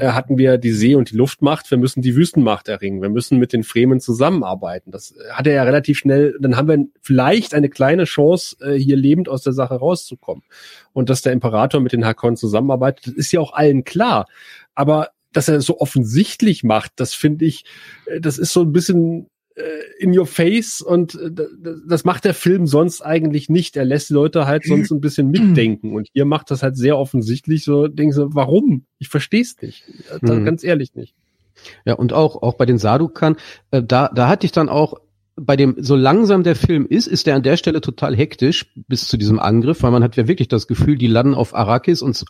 hatten 0.00 0.38
wir 0.38 0.58
die 0.58 0.72
See- 0.72 0.94
und 0.94 1.10
die 1.10 1.16
Luftmacht, 1.16 1.70
wir 1.70 1.78
müssen 1.78 2.02
die 2.02 2.16
Wüstenmacht 2.16 2.68
erringen, 2.68 3.02
wir 3.02 3.08
müssen 3.08 3.38
mit 3.38 3.52
den 3.52 3.62
Fremen 3.62 4.00
zusammenarbeiten. 4.00 4.90
Das 4.90 5.14
hat 5.30 5.46
er 5.46 5.54
ja 5.54 5.62
relativ 5.62 5.98
schnell, 5.98 6.36
dann 6.40 6.56
haben 6.56 6.68
wir 6.68 6.86
vielleicht 7.00 7.54
eine 7.54 7.68
kleine 7.68 8.04
Chance, 8.04 8.56
äh, 8.60 8.74
hier 8.74 8.96
lebend 8.96 9.28
aus 9.28 9.42
der 9.42 9.52
Sache 9.52 9.74
rauszukommen. 9.74 10.42
Und 10.92 11.10
dass 11.10 11.22
der 11.22 11.32
Imperator 11.32 11.80
mit 11.80 11.92
den 11.92 12.04
Hakon 12.04 12.36
zusammenarbeitet, 12.36 13.14
ist 13.14 13.32
ja 13.32 13.40
auch 13.40 13.52
allen 13.52 13.84
klar. 13.84 14.26
Aber 14.74 15.10
dass 15.32 15.48
er 15.48 15.60
so 15.60 15.78
offensichtlich 15.80 16.62
macht, 16.62 16.92
das 16.96 17.14
finde 17.14 17.44
ich, 17.44 17.64
äh, 18.06 18.20
das 18.20 18.38
ist 18.38 18.52
so 18.52 18.62
ein 18.62 18.72
bisschen 18.72 19.26
äh, 19.26 19.31
in 19.98 20.16
your 20.16 20.26
face 20.26 20.80
und 20.80 21.14
äh, 21.14 21.30
das 21.86 22.04
macht 22.04 22.24
der 22.24 22.34
Film 22.34 22.66
sonst 22.66 23.02
eigentlich 23.02 23.48
nicht. 23.48 23.76
Er 23.76 23.84
lässt 23.84 24.10
die 24.10 24.14
Leute 24.14 24.46
halt 24.46 24.64
sonst 24.64 24.90
ein 24.90 25.00
bisschen 25.00 25.30
mitdenken 25.30 25.94
und 25.94 26.08
ihr 26.12 26.24
macht 26.24 26.50
das 26.50 26.62
halt 26.62 26.76
sehr 26.76 26.98
offensichtlich 26.98 27.64
so, 27.64 27.88
denken 27.88 28.12
so, 28.12 28.34
warum? 28.34 28.86
Ich 28.98 29.08
verstehe 29.08 29.42
es 29.42 29.60
nicht. 29.60 29.84
Mhm. 30.20 30.44
Ganz 30.44 30.64
ehrlich 30.64 30.94
nicht. 30.94 31.14
Ja, 31.84 31.94
und 31.94 32.12
auch, 32.12 32.42
auch 32.42 32.54
bei 32.54 32.66
den 32.66 32.78
Sadukan, 32.78 33.36
äh, 33.70 33.82
da, 33.82 34.10
da 34.14 34.28
hatte 34.28 34.46
ich 34.46 34.52
dann 34.52 34.68
auch 34.68 34.94
bei 35.36 35.56
dem, 35.56 35.76
so 35.78 35.96
langsam 35.96 36.42
der 36.42 36.54
Film 36.54 36.86
ist, 36.86 37.06
ist 37.06 37.26
er 37.26 37.36
an 37.36 37.42
der 37.42 37.56
Stelle 37.56 37.80
total 37.80 38.14
hektisch 38.14 38.66
bis 38.86 39.08
zu 39.08 39.16
diesem 39.16 39.38
Angriff, 39.38 39.82
weil 39.82 39.90
man 39.90 40.02
hat 40.04 40.16
ja 40.16 40.28
wirklich 40.28 40.48
das 40.48 40.66
Gefühl, 40.66 40.98
die 40.98 41.06
landen 41.06 41.34
auf 41.34 41.54
Arrakis 41.54 42.02
und 42.02 42.22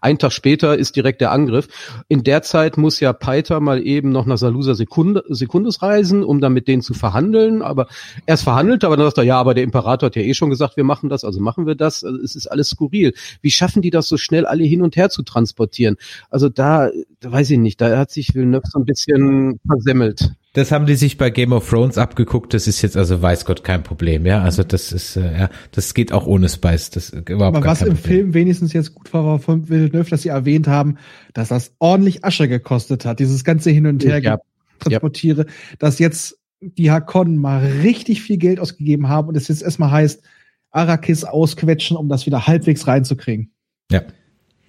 ein 0.00 0.18
Tag 0.18 0.32
später 0.32 0.78
ist 0.78 0.96
direkt 0.96 1.20
der 1.20 1.32
Angriff. 1.32 1.68
In 2.08 2.24
der 2.24 2.42
Zeit 2.42 2.78
muss 2.78 2.98
ja 2.98 3.12
Peiter 3.12 3.60
mal 3.60 3.86
eben 3.86 4.08
noch 4.08 4.24
nach 4.24 4.38
Salusa 4.38 4.74
Sekunde, 4.74 5.22
Sekundes 5.28 5.82
reisen, 5.82 6.24
um 6.24 6.40
dann 6.40 6.54
mit 6.54 6.66
denen 6.66 6.80
zu 6.80 6.94
verhandeln, 6.94 7.60
aber 7.60 7.88
er 8.24 8.34
ist 8.34 8.42
verhandelt, 8.42 8.84
aber 8.84 8.96
dann 8.96 9.06
sagt 9.06 9.18
er, 9.18 9.24
ja, 9.24 9.38
aber 9.38 9.52
der 9.52 9.64
Imperator 9.64 10.06
hat 10.06 10.16
ja 10.16 10.22
eh 10.22 10.32
schon 10.32 10.48
gesagt, 10.48 10.78
wir 10.78 10.84
machen 10.84 11.10
das, 11.10 11.24
also 11.24 11.40
machen 11.40 11.66
wir 11.66 11.74
das. 11.74 12.04
Also 12.04 12.18
es 12.22 12.36
ist 12.36 12.46
alles 12.46 12.70
skurril. 12.70 13.12
Wie 13.42 13.50
schaffen 13.50 13.82
die 13.82 13.90
das 13.90 14.08
so 14.08 14.16
schnell 14.16 14.46
alle 14.46 14.64
hin 14.64 14.80
und 14.80 14.96
her 14.96 15.10
zu 15.10 15.22
transportieren? 15.22 15.96
Also 16.30 16.48
da, 16.48 16.90
da 17.20 17.32
weiß 17.32 17.50
ich 17.50 17.58
nicht, 17.58 17.82
da 17.82 17.98
hat 17.98 18.10
sich 18.10 18.34
Villeneuve 18.34 18.64
so 18.66 18.78
ein 18.78 18.86
bisschen 18.86 19.60
versemmelt. 19.66 20.34
Das 20.54 20.70
haben 20.70 20.86
die 20.86 20.94
sich 20.94 21.18
bei 21.18 21.30
Game 21.30 21.52
of 21.52 21.68
Thrones 21.68 21.98
abgeguckt. 21.98 22.54
Das 22.54 22.68
ist 22.68 22.80
jetzt 22.80 22.96
also 22.96 23.20
weiß 23.20 23.44
Gott 23.44 23.64
kein 23.64 23.82
Problem. 23.82 24.24
Ja, 24.24 24.40
also 24.40 24.62
das 24.62 24.92
ist 24.92 25.16
äh, 25.16 25.32
ja, 25.38 25.50
das 25.72 25.94
geht 25.94 26.12
auch 26.12 26.26
ohne 26.26 26.48
Spice. 26.48 26.90
Das 26.90 27.10
überhaupt 27.10 27.56
Aber 27.56 27.66
was 27.66 27.82
im 27.82 27.94
Problem. 27.94 28.02
Film 28.04 28.34
wenigstens 28.34 28.72
jetzt 28.72 28.94
gut 28.94 29.12
war, 29.12 29.24
war 29.26 29.38
von 29.40 29.68
Villeneuve, 29.68 30.08
dass 30.08 30.22
sie 30.22 30.28
erwähnt 30.28 30.68
haben, 30.68 30.96
dass 31.32 31.48
das 31.48 31.74
ordentlich 31.80 32.24
Asche 32.24 32.46
gekostet 32.46 33.04
hat. 33.04 33.18
Dieses 33.18 33.42
ganze 33.42 33.70
Hin 33.70 33.86
und 33.86 34.04
Her 34.04 34.22
ja. 34.22 34.38
transportiere, 34.78 35.46
ja. 35.46 35.52
dass 35.80 35.98
jetzt 35.98 36.38
die 36.60 36.92
Hakon 36.92 37.36
mal 37.36 37.64
richtig 37.82 38.22
viel 38.22 38.38
Geld 38.38 38.60
ausgegeben 38.60 39.08
haben 39.08 39.28
und 39.28 39.36
es 39.36 39.48
jetzt 39.48 39.62
erstmal 39.62 39.90
heißt, 39.90 40.22
Arrakis 40.70 41.24
ausquetschen, 41.24 41.96
um 41.96 42.08
das 42.08 42.26
wieder 42.26 42.46
halbwegs 42.46 42.86
reinzukriegen. 42.86 43.52
Ja. 43.90 44.02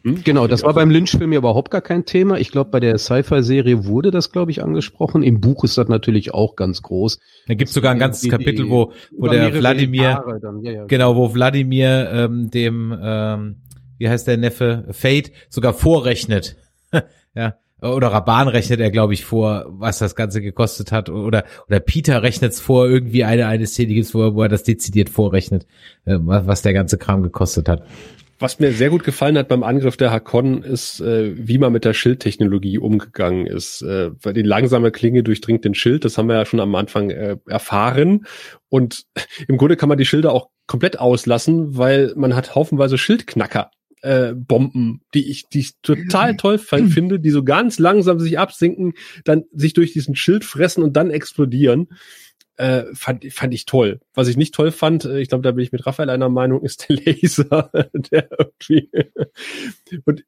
Hm? 0.06 0.24
Genau, 0.24 0.46
das 0.46 0.62
war 0.62 0.76
beim 0.76 0.92
Lynch-Film 0.92 1.34
ja 1.34 1.40
überhaupt 1.40 1.72
gar 1.72 1.82
kein 1.82 2.06
Thema. 2.06 2.38
Ich 2.38 2.52
glaube, 2.52 2.70
bei 2.70 2.80
der 2.80 3.00
Sci-Fi-Serie 3.00 3.86
wurde 3.86 4.12
das, 4.12 4.32
glaube 4.32 4.52
ich, 4.52 4.62
angesprochen. 4.62 5.24
Im 5.24 5.42
Buch 5.42 5.64
ist 5.64 5.80
das 5.80 5.88
natürlich 5.88 6.32
auch 6.32 6.56
ganz 6.56 6.84
groß. 6.84 7.20
Da 7.48 7.56
gibt's 7.56 7.74
sogar 7.74 7.92
ein 7.92 7.98
ganzes 7.98 8.30
Kapitel, 8.30 8.70
wo, 8.70 8.94
wo 9.18 9.28
der 9.28 9.52
Wladimir, 9.52 10.24
dann, 10.40 10.62
ja, 10.62 10.72
ja. 10.72 10.86
genau, 10.86 11.16
wo 11.16 11.34
Wladimir 11.34 12.12
ähm, 12.14 12.52
dem, 12.52 12.96
ähm, 13.02 13.56
wie 13.98 14.08
heißt 14.08 14.28
der 14.28 14.38
Neffe, 14.38 14.86
Fate 14.92 15.32
sogar 15.50 15.74
vorrechnet. 15.74 16.56
ja. 17.34 17.56
Oder 17.82 18.08
Raban 18.08 18.48
rechnet 18.48 18.80
er, 18.80 18.92
glaube 18.92 19.14
ich, 19.14 19.26
vor, 19.26 19.66
was 19.68 20.00
das 20.00 20.16
Ganze 20.16 20.42
gekostet 20.42 20.92
hat. 20.92 21.10
Oder, 21.10 21.46
oder 21.68 21.80
Peter 21.80 22.24
rechnet's 22.24 22.60
vor, 22.60 22.88
irgendwie 22.88 23.24
eine, 23.24 23.48
eine 23.48 23.66
Szene 23.68 23.96
gibt's, 23.96 24.14
wo, 24.14 24.36
wo 24.36 24.44
er 24.44 24.50
das 24.50 24.64
dezidiert 24.64 25.10
vorrechnet, 25.10 25.66
äh, 26.06 26.18
was 26.20 26.62
der 26.62 26.74
ganze 26.74 26.98
Kram 26.98 27.24
gekostet 27.24 27.68
hat. 27.68 27.84
Was 28.38 28.60
mir 28.60 28.74
sehr 28.74 28.90
gut 28.90 29.06
gefallen 29.06 29.38
hat 29.38 29.48
beim 29.48 29.64
Angriff 29.64 29.96
der 29.96 30.12
Hakon 30.12 30.62
ist, 30.62 31.00
äh, 31.00 31.34
wie 31.38 31.58
man 31.58 31.72
mit 31.72 31.86
der 31.86 31.94
Schildtechnologie 31.94 32.78
umgegangen 32.78 33.48
ist. 33.48 33.82
Äh, 33.82 34.12
weil 34.22 34.34
die 34.34 34.42
langsame 34.42 34.92
Klinge 34.92 35.24
durchdringt 35.24 35.64
den 35.64 35.74
Schild, 35.74 36.04
das 36.04 36.18
haben 36.18 36.28
wir 36.28 36.36
ja 36.36 36.46
schon 36.46 36.60
am 36.60 36.76
Anfang 36.76 37.12
äh, 37.12 37.38
erfahren. 37.48 38.26
Und 38.68 39.04
im 39.48 39.58
Grunde 39.58 39.78
kann 39.78 39.90
man 39.90 39.98
die 39.98 40.06
Schilder 40.06 40.34
auch 40.34 40.50
komplett 40.68 41.00
auslassen, 41.00 41.78
weil 41.78 42.14
man 42.18 42.36
hat 42.36 42.56
haufenweise 42.56 42.98
Schildknacker. 42.98 43.72
Äh, 44.02 44.34
Bomben, 44.36 45.02
die 45.14 45.32
ich, 45.32 45.48
die 45.48 45.62
ich 45.62 45.72
total 45.82 46.36
toll 46.38 46.58
finde, 46.60 47.20
die 47.20 47.32
so 47.32 47.44
ganz 47.44 47.80
langsam 47.80 48.20
sich 48.20 48.38
absinken, 48.38 48.94
dann 49.24 49.46
sich 49.54 49.74
durch 49.74 49.94
diesen 49.94 50.16
Schild 50.16 50.44
fressen 50.44 50.84
und 50.84 50.96
dann 50.98 51.10
explodieren 51.10 51.88
äh, 52.58 52.84
fand, 52.94 53.26
fand 53.34 53.54
ich 53.54 53.66
toll. 53.66 54.00
Was 54.14 54.28
ich 54.28 54.38
nicht 54.38 54.54
toll 54.54 54.72
fand, 54.72 55.06
äh, 55.06 55.20
ich 55.20 55.30
glaube, 55.30 55.44
da 55.44 55.52
bin 55.52 55.64
ich 55.64 55.72
mit 55.72 55.86
Raphael 55.86 56.10
einer 56.10 56.30
Meinung, 56.30 56.64
ist 56.64 56.88
der 56.90 56.98
Laser, 57.06 57.70
der 57.94 58.30
irgendwie 58.32 58.90
und 60.06 60.24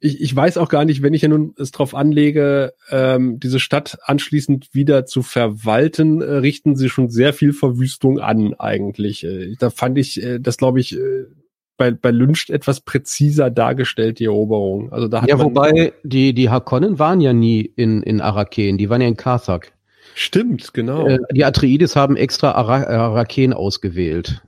ich, 0.00 0.20
ich 0.20 0.34
weiß 0.34 0.56
auch 0.56 0.68
gar 0.68 0.84
nicht, 0.84 1.02
wenn 1.02 1.14
ich 1.14 1.22
ja 1.22 1.28
nun 1.28 1.54
es 1.58 1.70
drauf 1.70 1.94
anlege, 1.94 2.72
ähm, 2.90 3.38
diese 3.38 3.60
Stadt 3.60 3.98
anschließend 4.02 4.68
wieder 4.72 5.06
zu 5.06 5.22
verwalten, 5.22 6.22
äh, 6.22 6.36
richten 6.36 6.76
sie 6.76 6.88
schon 6.88 7.10
sehr 7.10 7.32
viel 7.32 7.52
Verwüstung 7.52 8.18
an 8.18 8.54
eigentlich. 8.54 9.24
Äh, 9.24 9.56
da 9.58 9.70
fand 9.70 9.98
ich 9.98 10.22
äh, 10.22 10.38
das, 10.38 10.56
glaube 10.56 10.80
ich, 10.80 10.96
äh, 10.96 11.24
bei, 11.76 11.92
bei 11.92 12.10
Lynch 12.10 12.50
etwas 12.50 12.80
präziser 12.80 13.50
dargestellt, 13.50 14.18
die 14.18 14.24
Eroberung. 14.24 14.92
Also 14.92 15.06
da 15.06 15.22
hat 15.22 15.28
ja, 15.28 15.38
wobei 15.38 15.92
die, 16.02 16.34
die 16.34 16.50
Hakonnen 16.50 16.98
waren 16.98 17.20
ja 17.20 17.32
nie 17.32 17.60
in, 17.60 18.02
in 18.02 18.20
Araken, 18.20 18.78
die 18.78 18.90
waren 18.90 19.00
ja 19.00 19.08
in 19.08 19.16
Karthag. 19.16 19.72
Stimmt, 20.18 20.74
genau. 20.74 21.06
Äh, 21.06 21.18
die 21.32 21.44
Atreides 21.44 21.94
haben 21.94 22.16
extra 22.16 22.50
Araken 22.50 23.52
ausgewählt. 23.52 24.42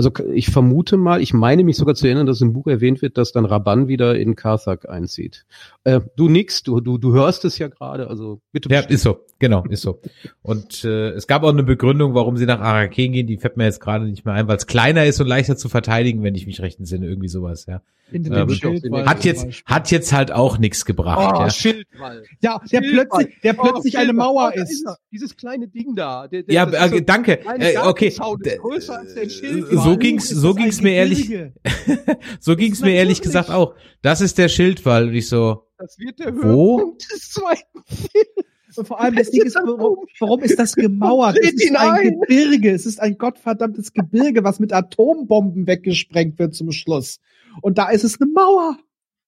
Also 0.00 0.12
ich 0.32 0.48
vermute 0.48 0.96
mal, 0.96 1.20
ich 1.20 1.34
meine 1.34 1.62
mich 1.62 1.76
sogar 1.76 1.94
zu 1.94 2.06
erinnern, 2.06 2.24
dass 2.24 2.40
im 2.40 2.54
Buch 2.54 2.66
erwähnt 2.66 3.02
wird, 3.02 3.18
dass 3.18 3.32
dann 3.32 3.44
Raban 3.44 3.86
wieder 3.86 4.18
in 4.18 4.34
Karthag 4.34 4.88
einzieht. 4.88 5.44
Äh, 5.84 6.00
du 6.16 6.30
nix, 6.30 6.62
du, 6.62 6.80
du, 6.80 6.96
du 6.96 7.12
hörst 7.12 7.44
es 7.44 7.58
ja 7.58 7.68
gerade, 7.68 8.08
also 8.08 8.40
bitte. 8.50 8.70
Ja, 8.72 8.80
ist 8.80 9.02
so, 9.02 9.18
genau, 9.38 9.62
ist 9.68 9.82
so. 9.82 10.00
Und 10.40 10.84
äh, 10.84 11.10
es 11.10 11.26
gab 11.26 11.42
auch 11.42 11.50
eine 11.50 11.64
Begründung, 11.64 12.14
warum 12.14 12.38
sie 12.38 12.46
nach 12.46 12.60
Araken 12.60 13.12
gehen, 13.12 13.26
die 13.26 13.36
fällt 13.36 13.58
mir 13.58 13.64
jetzt 13.64 13.80
gerade 13.80 14.06
nicht 14.06 14.24
mehr 14.24 14.32
ein, 14.32 14.48
weil 14.48 14.56
es 14.56 14.66
kleiner 14.66 15.04
ist 15.04 15.20
und 15.20 15.26
leichter 15.26 15.58
zu 15.58 15.68
verteidigen, 15.68 16.22
wenn 16.22 16.34
ich 16.34 16.46
mich 16.46 16.62
recht 16.62 16.78
entsinne, 16.78 17.06
irgendwie 17.06 17.28
sowas, 17.28 17.66
ja. 17.66 17.82
Ähm, 18.12 19.06
hat 19.06 19.24
jetzt 19.24 19.46
hat 19.66 19.90
jetzt 19.90 20.12
halt 20.12 20.32
auch 20.32 20.58
nichts 20.58 20.84
gebracht. 20.84 21.32
Oh, 21.32 21.40
ja. 21.42 21.50
Schildwall. 21.50 22.24
Ja, 22.40 22.60
der 22.70 22.82
Schildwall. 22.82 23.06
plötzlich 23.06 23.40
der 23.42 23.52
plötzlich 23.52 23.94
oh, 23.96 24.00
eine 24.00 24.12
Mauer 24.12 24.52
oh, 24.54 24.60
ist. 24.60 24.84
Dieses 25.12 25.36
kleine 25.36 25.68
Ding 25.68 25.94
da. 25.94 26.26
Der, 26.28 26.42
der, 26.42 26.54
ja, 26.54 26.68
äh, 26.68 26.88
so 26.88 27.00
danke. 27.00 27.40
Äh, 27.58 27.78
okay. 27.78 28.10
So 28.10 29.89
ging's 29.96 30.28
so 30.28 30.54
ging's 30.54 30.80
mir 30.80 30.92
ehrlich 30.92 31.30
so 32.40 32.56
ging's 32.56 32.80
mir 32.80 32.94
ehrlich 32.94 33.22
gesagt 33.22 33.50
auch. 33.50 33.74
Das 34.02 34.20
ist 34.20 34.38
der 34.38 34.48
Schildwall 34.48 35.08
und 35.08 35.14
ich 35.14 35.28
so 35.28 35.66
Das 35.78 35.98
wird 35.98 36.18
der 36.18 36.32
Höhepunkt 36.32 37.10
des 37.12 37.30
zweiten 37.30 37.82
Films. 37.84 38.50
Und 38.76 38.86
vor 38.86 39.00
allem 39.00 39.16
das 39.16 39.30
Ding 39.30 39.42
ist, 39.42 39.56
warum, 39.56 40.06
warum 40.20 40.40
ist 40.42 40.58
das 40.58 40.74
gemauert? 40.74 41.38
Es 41.38 41.52
ist 41.54 41.76
ein 41.76 42.20
Gebirge. 42.20 42.70
Es 42.70 42.86
ist 42.86 43.00
ein 43.00 43.18
gottverdammtes 43.18 43.92
Gebirge, 43.92 44.44
was 44.44 44.60
mit 44.60 44.72
Atombomben 44.72 45.66
weggesprengt 45.66 46.38
wird 46.38 46.54
zum 46.54 46.70
Schluss. 46.70 47.18
Und 47.62 47.78
da 47.78 47.90
ist 47.90 48.04
es 48.04 48.20
eine 48.20 48.30
Mauer. 48.30 48.78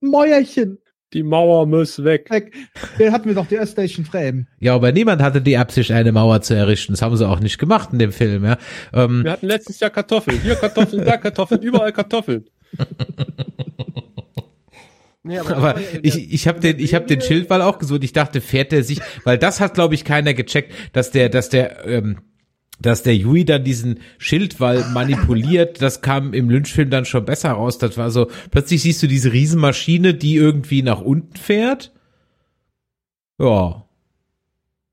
Ein 0.01 0.09
Mäuerchen. 0.09 0.79
Die 1.13 1.23
Mauer 1.23 1.67
muss 1.67 2.03
weg. 2.05 2.31
Weg. 2.31 2.55
Der 2.99 3.13
hatten 3.13 3.27
wir 3.29 3.35
doch 3.35 3.47
die 3.47 3.59
Station 3.67 4.05
Frame. 4.05 4.47
Ja, 4.61 4.75
aber 4.75 4.93
niemand 4.93 5.21
hatte 5.23 5.43
die 5.43 5.57
Absicht, 5.59 5.91
eine 5.91 6.13
Mauer 6.13 6.41
zu 6.41 6.55
errichten. 6.55 6.93
Das 6.93 7.03
haben 7.03 7.17
sie 7.17 7.29
auch 7.29 7.41
nicht 7.41 7.59
gemacht 7.59 7.91
in 7.93 7.99
dem 7.99 8.13
Film, 8.13 8.45
ja. 8.45 8.57
Ähm, 8.93 9.25
Wir 9.25 9.33
hatten 9.33 9.47
letztes 9.47 9.81
Jahr 9.81 9.91
Kartoffeln. 9.91 10.41
Hier 10.43 10.55
Kartoffeln, 10.55 11.05
da 11.05 11.17
Kartoffeln, 11.19 11.61
überall 11.63 11.93
Kartoffeln. 11.93 12.45
Nee, 15.25 15.39
aber 15.39 15.77
ich, 16.03 16.33
ich 16.33 16.49
habe 16.49 16.59
den, 16.59 16.81
ich 16.81 16.95
habe 16.95 17.07
den 17.07 17.21
Schildwall 17.21 17.63
auch 17.63 17.79
gesucht. 17.79 18.03
Ich 18.03 18.13
dachte, 18.13 18.41
fährt 18.41 18.73
der 18.73 18.83
sich, 18.83 19.01
weil 19.23 19.39
das 19.39 19.61
hat, 19.61 19.75
glaube 19.75 19.95
ich, 19.95 20.05
keiner 20.05 20.35
gecheckt, 20.35 20.73
dass 20.93 21.13
der, 21.13 21.29
dass 21.29 21.49
der, 21.49 21.87
ähm, 21.87 22.19
dass 22.83 23.03
der 23.03 23.17
Yui 23.17 23.45
dann 23.45 23.65
diesen 23.65 24.01
Schildwall 24.19 24.85
manipuliert, 24.93 25.81
das 25.81 26.03
kam 26.03 26.35
im 26.35 26.51
Lynchfilm 26.51 26.91
dann 26.91 27.05
schon 27.05 27.25
besser 27.25 27.53
raus. 27.53 27.79
Das 27.79 27.97
war 27.97 28.11
so, 28.11 28.29
plötzlich 28.51 28.83
siehst 28.83 29.03
du 29.03 29.07
diese 29.07 29.33
Riesenmaschine, 29.33 30.15
die 30.15 30.35
irgendwie 30.35 30.83
nach 30.83 31.01
unten 31.01 31.37
fährt. 31.37 31.93
Ja. 33.39 33.85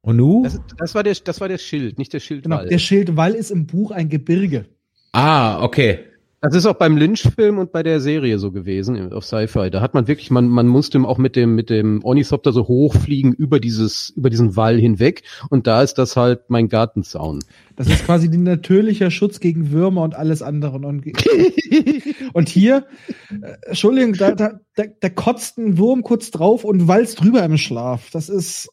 Und 0.02 0.16
nu? 0.16 0.44
Das, 0.44 0.60
das, 0.78 0.96
war 0.96 1.04
der, 1.04 1.16
das 1.24 1.42
war 1.42 1.50
der 1.50 1.58
Schild, 1.58 1.98
nicht 1.98 2.14
der 2.14 2.20
Schildwall. 2.20 2.60
Genau. 2.60 2.70
Der 2.70 2.80
Schildwall 2.80 3.34
ist 3.34 3.52
im 3.52 3.68
Buch 3.68 3.92
ein 3.92 4.10
Gebirge. 4.10 4.66
ah, 5.12 5.62
okay. 5.62 6.06
Das 6.42 6.56
ist 6.56 6.66
auch 6.66 6.76
beim 6.76 6.96
Lynch-Film 6.96 7.58
und 7.58 7.74
bei 7.74 7.84
der 7.84 8.00
Serie 8.00 8.40
so 8.40 8.52
gewesen 8.52 9.12
auf 9.12 9.26
Sci-Fi. 9.26 9.70
Da 9.70 9.82
hat 9.82 9.94
man 9.94 10.08
wirklich, 10.08 10.32
man, 10.32 10.48
man 10.48 10.68
musste 10.68 11.00
auch 11.00 11.18
mit 11.18 11.36
dem, 11.36 11.54
mit 11.54 11.70
dem 11.70 12.02
Ornithopter 12.04 12.54
so 12.54 12.68
hochfliegen 12.68 13.34
über 13.34 13.60
dieses, 13.60 14.12
über 14.12 14.30
diesen 14.30 14.56
Wall 14.56 14.78
hinweg. 14.80 15.24
Und 15.50 15.68
da 15.68 15.84
ist 15.84 15.96
das 15.96 16.16
halt 16.16 16.50
mein 16.50 16.70
Gartenzaun. 16.70 17.40
Das 17.76 17.88
ist 17.88 18.06
quasi 18.06 18.30
ein 18.30 18.44
natürlicher 18.44 19.12
Schutz 19.12 19.42
gegen 19.42 19.72
Würmer 19.72 20.04
und 20.04 20.16
alles 20.16 20.42
andere. 20.42 20.78
Und, 20.78 21.04
und 22.34 22.50
hier, 22.50 22.86
äh, 23.30 23.56
Entschuldigung, 23.68 24.14
da, 24.14 24.32
da, 24.32 24.62
da, 24.76 24.84
da 25.00 25.10
kotzt 25.10 25.58
ein 25.58 25.78
Wurm 25.78 26.04
kurz 26.04 26.32
drauf 26.32 26.64
und 26.64 26.88
walzt 26.88 27.20
drüber 27.22 27.44
im 27.44 27.58
Schlaf. 27.58 28.12
Das 28.12 28.30
ist, 28.30 28.70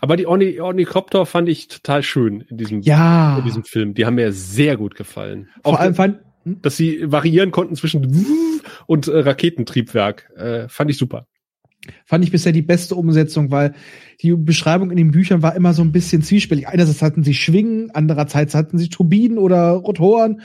Aber 0.00 0.16
die 0.16 0.26
Orni 0.26 0.60
Ornikopter 0.60 1.26
fand 1.26 1.48
ich 1.48 1.68
total 1.68 2.02
schön 2.02 2.42
in 2.48 2.56
diesem, 2.56 2.80
ja. 2.80 3.38
in 3.38 3.44
diesem 3.44 3.64
Film. 3.64 3.94
Die 3.94 4.06
haben 4.06 4.14
mir 4.14 4.32
sehr 4.32 4.76
gut 4.76 4.94
gefallen. 4.94 5.48
Vor 5.62 5.74
Auch, 5.74 5.80
allem 5.80 5.94
fand, 5.94 6.20
dass 6.44 6.76
sie 6.76 7.10
variieren 7.10 7.50
konnten 7.50 7.76
zwischen 7.76 8.62
und 8.86 9.08
äh, 9.08 9.18
Raketentriebwerk. 9.18 10.30
Äh, 10.36 10.68
fand 10.68 10.90
ich 10.90 10.96
super. 10.96 11.26
fand 12.04 12.24
ich 12.24 12.30
bisher 12.30 12.52
die 12.52 12.62
beste 12.62 12.94
Umsetzung, 12.94 13.50
weil 13.50 13.74
die 14.22 14.32
Beschreibung 14.34 14.90
in 14.90 14.96
den 14.96 15.10
Büchern 15.10 15.42
war 15.42 15.54
immer 15.54 15.74
so 15.74 15.82
ein 15.82 15.92
bisschen 15.92 16.22
zwiespältig. 16.22 16.68
Einerseits 16.68 17.02
hatten 17.02 17.24
sie 17.24 17.34
Schwingen, 17.34 17.90
andererseits 17.92 18.54
hatten 18.54 18.78
sie 18.78 18.88
Turbinen 18.88 19.38
oder 19.38 19.70
Rotoren. 19.72 20.40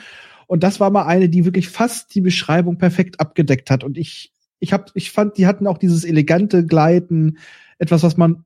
Und 0.48 0.64
das 0.64 0.80
war 0.82 0.90
mal 0.90 1.06
eine, 1.06 1.30
die 1.30 1.46
wirklich 1.46 1.70
fast 1.70 2.14
die 2.14 2.22
Beschreibung 2.22 2.78
perfekt 2.78 3.22
abgedeckt 3.22 3.72
hat. 3.72 3.86
Und 3.86 3.98
ich, 3.98 4.34
ich 4.60 4.74
hab, 4.74 4.92
ich 4.96 5.12
fand, 5.12 5.38
die 5.38 5.48
hatten 5.48 5.68
auch 5.68 5.78
dieses 5.78 6.04
elegante 6.04 6.66
Gleiten, 6.66 7.38
etwas, 7.78 8.04
was 8.04 8.18
man, 8.18 8.44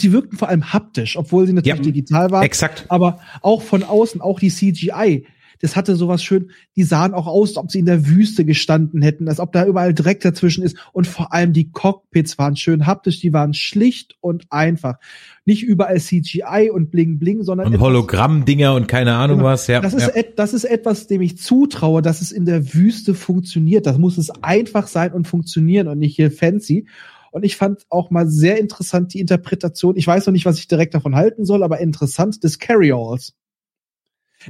sie 0.00 0.12
wirkten 0.12 0.36
vor 0.36 0.48
allem 0.48 0.72
haptisch, 0.72 1.16
obwohl 1.16 1.46
sie 1.46 1.52
natürlich 1.52 1.78
Ja, 1.78 1.82
digital 1.82 2.30
waren. 2.30 2.42
Exakt. 2.44 2.86
aber 2.88 3.20
auch 3.40 3.62
von 3.62 3.82
außen, 3.82 4.20
auch 4.20 4.40
die 4.40 4.50
CGI, 4.50 5.26
das 5.60 5.76
hatte 5.76 5.94
sowas 5.94 6.24
schön, 6.24 6.50
die 6.74 6.82
sahen 6.82 7.14
auch 7.14 7.28
aus, 7.28 7.50
als 7.50 7.56
ob 7.56 7.70
sie 7.70 7.78
in 7.78 7.86
der 7.86 8.08
Wüste 8.08 8.44
gestanden 8.44 9.00
hätten, 9.00 9.28
als 9.28 9.38
ob 9.38 9.52
da 9.52 9.64
überall 9.64 9.94
Dreck 9.94 10.18
dazwischen 10.20 10.64
ist 10.64 10.76
und 10.92 11.06
vor 11.06 11.32
allem 11.32 11.52
die 11.52 11.70
Cockpits 11.70 12.36
waren 12.36 12.56
schön 12.56 12.84
haptisch, 12.84 13.20
die 13.20 13.32
waren 13.32 13.54
schlicht 13.54 14.16
und 14.20 14.46
einfach. 14.50 14.96
Nicht 15.44 15.62
überall 15.62 16.00
CGI 16.00 16.70
und 16.72 16.90
bling 16.90 17.20
bling, 17.20 17.44
sondern 17.44 17.68
Und 17.68 17.78
Hologramm-Dinger 17.80 18.74
und 18.74 18.88
keine 18.88 19.14
Ahnung 19.14 19.38
Genau. 19.38 19.50
was, 19.50 19.68
ja. 19.68 19.80
das 19.80 19.94
ist, 19.94 20.14
ja. 20.16 20.22
das 20.34 20.52
ist 20.52 20.64
etwas, 20.64 21.06
dem 21.06 21.22
ich 21.22 21.38
zutraue, 21.38 22.02
dass 22.02 22.20
es 22.22 22.32
in 22.32 22.44
der 22.44 22.74
Wüste 22.74 23.14
funktioniert. 23.14 23.86
Das 23.86 23.98
muss 23.98 24.18
es 24.18 24.30
einfach 24.42 24.88
sein 24.88 25.12
und 25.12 25.28
funktionieren 25.28 25.86
und 25.86 25.98
nicht 26.00 26.16
hier 26.16 26.32
fancy. 26.32 26.86
Und 27.32 27.44
ich 27.44 27.56
fand 27.56 27.86
auch 27.88 28.10
mal 28.10 28.28
sehr 28.28 28.60
interessant 28.60 29.14
die 29.14 29.20
Interpretation. 29.20 29.96
Ich 29.96 30.06
weiß 30.06 30.26
noch 30.26 30.32
nicht, 30.32 30.44
was 30.44 30.58
ich 30.58 30.68
direkt 30.68 30.94
davon 30.94 31.16
halten 31.16 31.44
soll, 31.44 31.62
aber 31.62 31.80
interessant 31.80 32.44
des 32.44 32.58
Carry-Alls. 32.58 33.34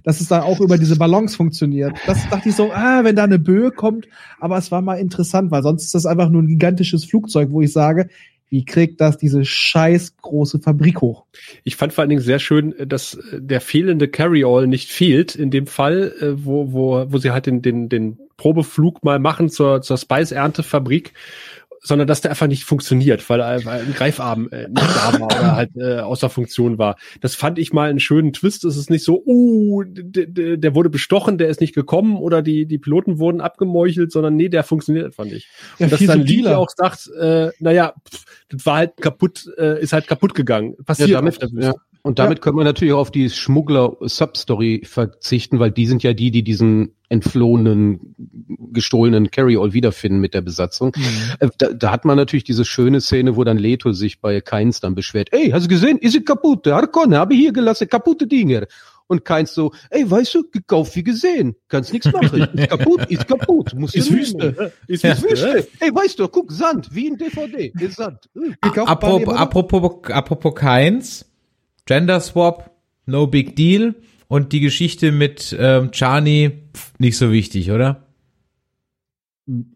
Dass 0.05 0.21
es 0.21 0.29
dann 0.29 0.43
auch 0.43 0.61
über 0.61 0.79
diese 0.79 0.97
Ballons 0.97 1.37
funktioniert. 1.37 1.97
Das 2.07 2.29
dachte 2.29 2.49
ich 2.49 2.57
so, 2.57 2.73
ah, 2.73 3.05
wenn 3.05 3.15
da 3.15 3.25
eine 3.25 3.39
Böe 3.39 3.71
kommt, 3.71 4.09
aber 4.41 4.59
es 4.59 4.73
war 4.73 4.83
mal 4.83 4.97
interessant, 4.97 5.51
weil 5.51 5.63
sonst 5.63 5.85
ist 5.85 5.95
das 5.95 6.07
einfach 6.07 6.29
nur 6.29 6.43
ein 6.43 6.49
gigantisches 6.49 7.05
Flugzeug, 7.05 7.51
wo 7.51 7.61
ich 7.61 7.73
sage, 7.73 8.09
wie 8.53 8.65
kriegt 8.67 9.01
das 9.01 9.17
diese 9.17 9.47
scheiß 9.47 10.19
große 10.19 10.59
Fabrik 10.59 11.01
hoch? 11.01 11.25
Ich 11.65 11.77
fand 11.77 11.95
vor 11.95 12.03
allen 12.03 12.11
Dingen 12.11 12.21
sehr 12.21 12.39
schön, 12.39 12.75
dass 12.87 13.15
äh, 13.15 13.41
der 13.41 13.63
fehlende 13.63 14.09
Carry-All 14.09 14.67
nicht 14.67 14.91
fehlt 14.91 15.35
in 15.35 15.51
dem 15.51 15.67
Fall, 15.67 16.13
äh, 16.21 16.45
wo, 16.45 16.73
wo, 16.73 17.07
wo 17.11 17.19
sie 17.19 17.31
halt 17.31 17.47
den, 17.47 17.63
den, 17.63 17.89
den 17.89 18.19
Probeflug 18.37 19.05
mal 19.05 19.19
machen 19.19 19.49
zur, 19.49 19.81
zur 19.81 19.97
Spice-Erntefabrik, 19.97 21.15
sondern 21.83 22.07
dass 22.07 22.21
der 22.21 22.31
einfach 22.31 22.47
nicht 22.47 22.65
funktioniert, 22.65 23.29
weil, 23.29 23.41
weil 23.65 23.81
ein 23.81 23.93
Greifarm 23.93 24.49
äh, 24.51 24.69
nicht 24.69 24.97
da 24.97 25.19
war 25.19 25.27
oder 25.27 25.57
halt 25.57 25.71
äh, 25.77 25.99
außer 25.99 26.31
Funktion 26.31 26.79
war. 26.79 26.97
Das 27.21 27.35
fand 27.35 27.59
ich 27.59 27.73
mal 27.73 27.91
einen 27.91 27.99
schönen 27.99 28.33
Twist. 28.33 28.65
Es 28.65 28.77
ist 28.77 28.89
nicht 28.89 29.05
so, 29.05 29.23
uh, 29.27 29.83
der, 29.85 30.75
wurde 30.77 30.91
bestochen, 30.91 31.39
der 31.39 31.49
ist 31.49 31.61
nicht 31.61 31.75
gekommen 31.75 32.17
oder 32.17 32.41
die, 32.41 32.67
die 32.67 32.79
Piloten 32.79 33.19
wurden 33.19 33.41
abgemeuchelt, 33.41 34.13
sondern 34.13 34.37
nee, 34.37 34.49
der 34.49 34.63
funktioniert 34.63 35.07
einfach 35.07 35.25
nicht. 35.25 35.49
Ja, 35.79 35.87
Und 35.87 35.93
dass 35.93 36.01
dann 36.01 36.21
subtiler. 36.21 36.51
Lee 36.51 36.57
auch 36.57 36.71
sagt, 36.71 37.11
äh, 37.19 37.51
naja, 37.59 37.95
pff, 38.09 38.25
das 38.49 38.65
war 38.65 38.77
halt 38.77 38.97
kaputt, 38.99 39.51
äh, 39.59 39.83
ist 39.83 39.93
halt 39.93 40.07
kaputt 40.07 40.35
gegangen. 40.35 40.77
Passiert 40.85 41.09
Ja, 41.09 41.19
damit, 41.19 41.39
ja. 41.55 41.75
Und 42.05 42.19
damit 42.19 42.43
können 42.43 42.57
wir 42.57 42.65
natürlich 42.65 42.95
auch 42.95 42.99
auf 42.99 43.11
die 43.13 43.31
Schmuggler-Substory 43.31 44.83
verzichten, 44.85 45.61
weil 45.61 45.71
die 45.71 45.87
sind 45.87 46.03
ja 46.03 46.13
die, 46.13 46.33
die 46.33 46.43
diesen 46.43 46.97
entflohenen, 47.09 48.17
gestohlenen 48.73 49.31
Carry-All 49.31 49.73
wiederfinden 49.73 50.19
mit 50.19 50.35
der 50.35 50.41
Besatzung. 50.41 50.93
Äh, 51.39 51.49
Da, 51.59 51.73
da 51.73 51.93
hat 51.93 52.05
man 52.05 52.17
natürlich 52.17 52.43
diese 52.43 52.65
schöne 52.65 53.01
Szene, 53.01 53.37
wo 53.37 53.45
dann 53.45 53.57
Leto 53.57 53.93
sich 53.93 54.21
bei 54.21 54.41
Keins 54.41 54.81
dann 54.81 54.97
beschwert. 54.97 55.29
Ey, 55.31 55.51
hast 55.51 55.67
du 55.67 55.69
gesehen? 55.69 55.99
Ist 55.99 56.13
sie 56.13 56.25
kaputt? 56.25 56.67
Harkon, 56.67 57.15
habe 57.15 57.35
ich 57.35 57.41
hier 57.41 57.53
gelassen, 57.53 57.89
kaputte 57.89 58.27
Dinger. 58.27 58.67
Und 59.07 59.25
Keins 59.25 59.55
so, 59.55 59.73
ey, 59.91 60.11
weißt 60.11 60.35
du, 60.35 60.45
gekauft 60.51 60.97
wie 60.97 61.05
gesehen. 61.05 61.55
Kannst 61.69 61.93
nichts 61.93 62.11
machen. 62.11 62.49
Ist 62.55 62.69
kaputt, 62.71 63.05
ist 63.11 63.29
kaputt. 63.29 63.75
Muss 63.75 63.95
Ist 63.95 64.11
Wüste. 64.11 64.73
Ist 64.89 65.05
Ist 65.05 65.23
Wüste. 65.23 65.69
Ey, 65.81 65.95
weißt 65.95 66.19
du, 66.19 66.29
guck, 66.29 66.51
Sand, 66.51 66.89
wie 66.93 67.09
in 67.09 67.17
DVD. 67.17 67.73
Ist 67.79 67.97
Sand. 67.97 68.29
Äh. 68.35 68.53
Gekauft 68.61 68.89
Apropos, 68.89 69.35
apropos, 69.37 70.11
apropos 70.11 70.55
keins, 70.55 71.32
Gender 71.87 72.21
Swap, 72.21 72.71
no 73.07 73.27
big 73.27 73.57
deal. 73.57 73.95
Und 74.29 74.53
die 74.53 74.61
Geschichte 74.61 75.13
mit 75.13 75.55
ähm, 75.59 75.91
Chani, 75.91 76.53
nicht 76.99 77.19
so 77.19 77.33
wichtig, 77.33 77.71
oder? 77.71 78.07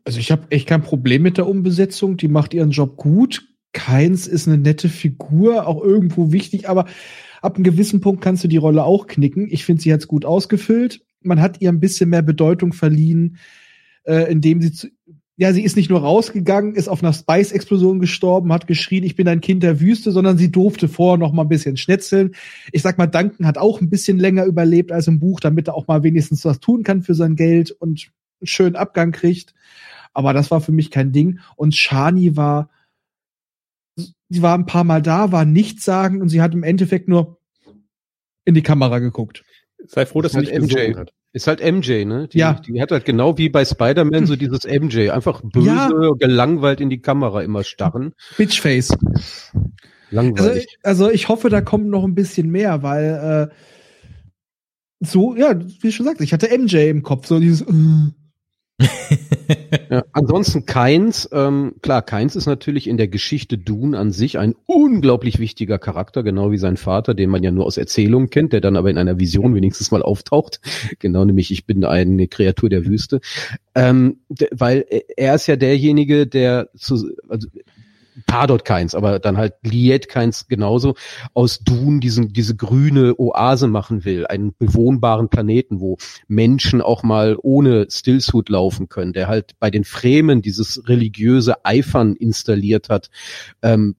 Also 0.04 0.18
ich 0.18 0.30
habe 0.30 0.50
echt 0.50 0.66
kein 0.66 0.82
Problem 0.82 1.22
mit 1.22 1.36
der 1.36 1.46
Umbesetzung. 1.46 2.16
Die 2.16 2.28
macht 2.28 2.54
ihren 2.54 2.70
Job 2.70 2.96
gut. 2.96 3.46
Keins 3.72 4.26
ist 4.26 4.48
eine 4.48 4.56
nette 4.56 4.88
Figur, 4.88 5.66
auch 5.66 5.82
irgendwo 5.82 6.32
wichtig, 6.32 6.68
aber 6.68 6.86
ab 7.42 7.56
einem 7.56 7.64
gewissen 7.64 8.00
Punkt 8.00 8.22
kannst 8.22 8.42
du 8.42 8.48
die 8.48 8.56
Rolle 8.56 8.84
auch 8.84 9.06
knicken. 9.06 9.48
Ich 9.50 9.64
finde, 9.66 9.82
sie 9.82 9.92
hat's 9.92 10.08
gut 10.08 10.24
ausgefüllt. 10.24 11.02
Man 11.20 11.42
hat 11.42 11.60
ihr 11.60 11.68
ein 11.68 11.80
bisschen 11.80 12.08
mehr 12.08 12.22
Bedeutung 12.22 12.72
verliehen, 12.72 13.36
äh, 14.04 14.30
indem 14.30 14.62
sie 14.62 14.72
zu, 14.72 14.88
ja, 15.38 15.52
sie 15.52 15.62
ist 15.62 15.76
nicht 15.76 15.90
nur 15.90 16.00
rausgegangen, 16.00 16.74
ist 16.74 16.88
auf 16.88 17.02
einer 17.02 17.12
Spice-Explosion 17.12 17.98
gestorben, 18.00 18.52
hat 18.52 18.66
geschrien, 18.66 19.04
ich 19.04 19.16
bin 19.16 19.28
ein 19.28 19.42
Kind 19.42 19.62
der 19.62 19.80
Wüste, 19.80 20.10
sondern 20.10 20.38
sie 20.38 20.50
durfte 20.50 20.88
vorher 20.88 21.18
noch 21.18 21.32
mal 21.32 21.42
ein 21.42 21.48
bisschen 21.48 21.76
schnetzeln. 21.76 22.34
Ich 22.72 22.80
sag 22.80 22.96
mal, 22.96 23.06
Duncan 23.06 23.46
hat 23.46 23.58
auch 23.58 23.82
ein 23.82 23.90
bisschen 23.90 24.18
länger 24.18 24.46
überlebt 24.46 24.92
als 24.92 25.08
im 25.08 25.20
Buch, 25.20 25.40
damit 25.40 25.68
er 25.68 25.74
auch 25.74 25.88
mal 25.88 26.02
wenigstens 26.02 26.44
was 26.46 26.58
tun 26.58 26.84
kann 26.84 27.02
für 27.02 27.14
sein 27.14 27.36
Geld 27.36 27.70
und 27.70 28.10
einen 28.40 28.46
schönen 28.46 28.76
Abgang 28.76 29.12
kriegt. 29.12 29.54
Aber 30.14 30.32
das 30.32 30.50
war 30.50 30.62
für 30.62 30.72
mich 30.72 30.90
kein 30.90 31.12
Ding. 31.12 31.40
Und 31.56 31.74
Shani 31.76 32.38
war, 32.38 32.70
sie 33.96 34.40
war 34.40 34.56
ein 34.56 34.64
paar 34.64 34.84
Mal 34.84 35.02
da, 35.02 35.32
war 35.32 35.44
nichts 35.44 35.84
sagen 35.84 36.22
und 36.22 36.30
sie 36.30 36.40
hat 36.40 36.54
im 36.54 36.62
Endeffekt 36.62 37.08
nur 37.08 37.38
in 38.46 38.54
die 38.54 38.62
Kamera 38.62 39.00
geguckt. 39.00 39.44
Sei 39.86 40.06
froh, 40.06 40.22
dass 40.22 40.32
er 40.32 40.38
Halt 40.38 40.46
nicht 40.46 40.62
MJ. 40.62 40.74
gesungen 40.74 40.96
hat. 40.96 41.12
Ist 41.36 41.46
halt 41.48 41.60
MJ, 41.60 42.06
ne? 42.06 42.28
Die, 42.28 42.38
Ja. 42.38 42.54
Die 42.54 42.80
hat 42.80 42.90
halt 42.90 43.04
genau 43.04 43.36
wie 43.36 43.50
bei 43.50 43.62
Spider-Man 43.62 44.24
so 44.24 44.36
dieses 44.36 44.64
MJ. 44.64 45.10
Einfach 45.10 45.42
böse, 45.42 45.66
Ja. 45.66 45.90
gelangweilt 46.18 46.80
in 46.80 46.88
die 46.88 47.02
Kamera 47.02 47.42
immer 47.42 47.62
starren. 47.62 48.14
Bitchface. 48.38 48.92
Also, 48.92 49.60
Langweilig. 50.10 50.78
also 50.82 51.10
ich 51.10 51.28
hoffe, 51.28 51.50
da 51.50 51.60
kommt 51.60 51.88
noch 51.88 52.04
ein 52.04 52.14
bisschen 52.14 52.48
mehr, 52.48 52.82
weil 52.82 53.50
äh, 53.50 53.54
so, 55.00 55.36
ja, 55.36 55.54
wie 55.82 55.92
schon 55.92 56.06
gesagt, 56.06 56.22
ich 56.22 56.32
hatte 56.32 56.48
MJ 56.56 56.88
im 56.88 57.02
Kopf, 57.02 57.26
so 57.26 57.38
dieses 57.38 57.60
äh, 57.60 57.74
Ja, 59.90 60.04
ansonsten 60.12 60.66
Keins, 60.66 61.28
ähm, 61.32 61.76
klar, 61.80 62.02
Keins 62.02 62.36
ist 62.36 62.46
natürlich 62.46 62.88
in 62.88 62.96
der 62.96 63.08
Geschichte 63.08 63.56
Dune 63.56 63.96
an 63.98 64.10
sich 64.10 64.38
ein 64.38 64.54
unglaublich 64.66 65.38
wichtiger 65.38 65.78
Charakter, 65.78 66.22
genau 66.22 66.50
wie 66.50 66.58
sein 66.58 66.76
Vater, 66.76 67.14
den 67.14 67.30
man 67.30 67.42
ja 67.42 67.50
nur 67.50 67.66
aus 67.66 67.76
Erzählungen 67.76 68.30
kennt, 68.30 68.52
der 68.52 68.60
dann 68.60 68.76
aber 68.76 68.90
in 68.90 68.98
einer 68.98 69.18
Vision 69.18 69.54
wenigstens 69.54 69.90
mal 69.90 70.02
auftaucht. 70.02 70.60
Genau, 70.98 71.24
nämlich 71.24 71.50
ich 71.50 71.66
bin 71.66 71.84
eine 71.84 72.26
Kreatur 72.26 72.68
der 72.68 72.86
Wüste. 72.86 73.20
Ähm, 73.74 74.20
weil 74.50 74.86
er 75.16 75.34
ist 75.34 75.46
ja 75.46 75.56
derjenige, 75.56 76.26
der 76.26 76.68
zu, 76.76 77.12
also 77.28 77.48
Pardot 78.26 78.64
keins, 78.64 78.94
aber 78.94 79.18
dann 79.18 79.36
halt 79.36 79.54
Liet 79.62 80.08
keins 80.08 80.48
genauso, 80.48 80.94
aus 81.34 81.58
Dun 81.60 82.00
diesen, 82.00 82.32
diese 82.32 82.56
grüne 82.56 83.14
Oase 83.18 83.68
machen 83.68 84.04
will, 84.04 84.26
einen 84.26 84.54
bewohnbaren 84.58 85.28
Planeten, 85.28 85.80
wo 85.80 85.98
Menschen 86.28 86.80
auch 86.80 87.02
mal 87.02 87.36
ohne 87.42 87.86
Stillsuit 87.90 88.48
laufen 88.48 88.88
können, 88.88 89.12
der 89.12 89.28
halt 89.28 89.52
bei 89.58 89.70
den 89.70 89.84
Fremen 89.84 90.40
dieses 90.42 90.88
religiöse 90.88 91.64
Eifern 91.64 92.14
installiert 92.16 92.88
hat, 92.88 93.10
ähm, 93.62 93.96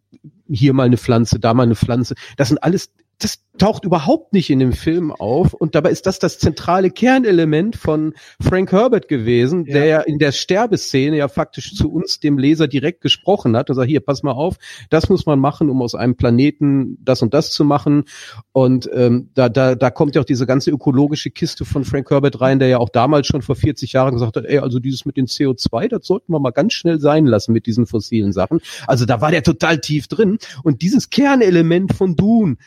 hier 0.50 0.74
mal 0.74 0.86
eine 0.86 0.98
Pflanze, 0.98 1.40
da 1.40 1.54
mal 1.54 1.64
eine 1.64 1.76
Pflanze. 1.76 2.16
Das 2.38 2.48
sind 2.48 2.64
alles 2.64 2.92
das 3.20 3.40
taucht 3.58 3.86
überhaupt 3.86 4.34
nicht 4.34 4.52
in 4.52 4.60
dem 4.60 4.74
Film 4.74 5.12
auf 5.12 5.54
und 5.54 5.74
dabei 5.74 5.90
ist 5.90 6.06
das 6.06 6.20
das 6.20 6.38
zentrale 6.38 6.92
Kernelement 6.92 7.76
von 7.76 8.14
Frank 8.40 8.72
Herbert 8.72 9.08
gewesen, 9.08 9.66
Ja. 9.66 9.74
der 9.74 9.86
ja 9.86 10.00
in 10.02 10.20
der 10.20 10.32
Sterbeszene 10.32 11.18
ja 11.18 11.28
faktisch 11.28 11.74
zu 11.74 11.92
uns, 11.92 12.20
dem 12.20 12.38
Leser, 12.38 12.68
direkt 12.68 13.02
gesprochen 13.02 13.58
hat 13.58 13.72
und 13.72 13.76
sagt, 13.76 13.88
hier, 13.90 14.02
pass 14.02 14.22
mal 14.22 14.34
auf, 14.34 14.58
das 14.92 15.10
muss 15.10 15.26
man 15.26 15.40
machen, 15.40 15.72
um 15.72 15.82
aus 15.82 15.96
einem 15.96 16.16
Planeten 16.16 17.00
das 17.04 17.24
und 17.24 17.34
das 17.34 17.52
zu 17.52 17.66
machen 17.66 18.04
und 18.52 18.88
ähm, 18.94 19.32
da, 19.34 19.50
da, 19.50 19.74
da 19.74 19.90
kommt 19.90 20.14
ja 20.14 20.22
auch 20.22 20.26
diese 20.26 20.46
ganze 20.46 20.70
ökologische 20.70 21.32
Kiste 21.32 21.66
von 21.66 21.84
Frank 21.84 22.12
Herbert 22.12 22.40
rein, 22.40 22.60
der 22.60 22.68
ja 22.68 22.78
auch 22.78 22.90
damals 22.90 23.26
schon 23.26 23.42
vor 23.42 23.56
40 23.56 23.94
Jahren 23.94 24.14
gesagt 24.14 24.36
hat, 24.36 24.46
ey, 24.46 24.60
also 24.60 24.78
dieses 24.78 25.06
mit 25.06 25.18
den 25.18 25.26
CO2, 25.26 25.88
das 25.88 26.06
sollten 26.06 26.32
wir 26.32 26.40
mal 26.40 26.52
ganz 26.52 26.74
schnell 26.74 27.00
sein 27.00 27.26
lassen 27.26 27.54
mit 27.54 27.66
diesen 27.66 27.88
fossilen 27.88 28.34
Sachen. 28.34 28.60
Also 28.86 29.06
da 29.06 29.20
war 29.22 29.32
der 29.32 29.42
total 29.42 29.80
tief 29.80 30.08
drin 30.08 30.38
und 30.64 30.84
dieses 30.84 31.10
Kernelement 31.10 31.94
von 31.94 32.16
Dune, 32.16 32.58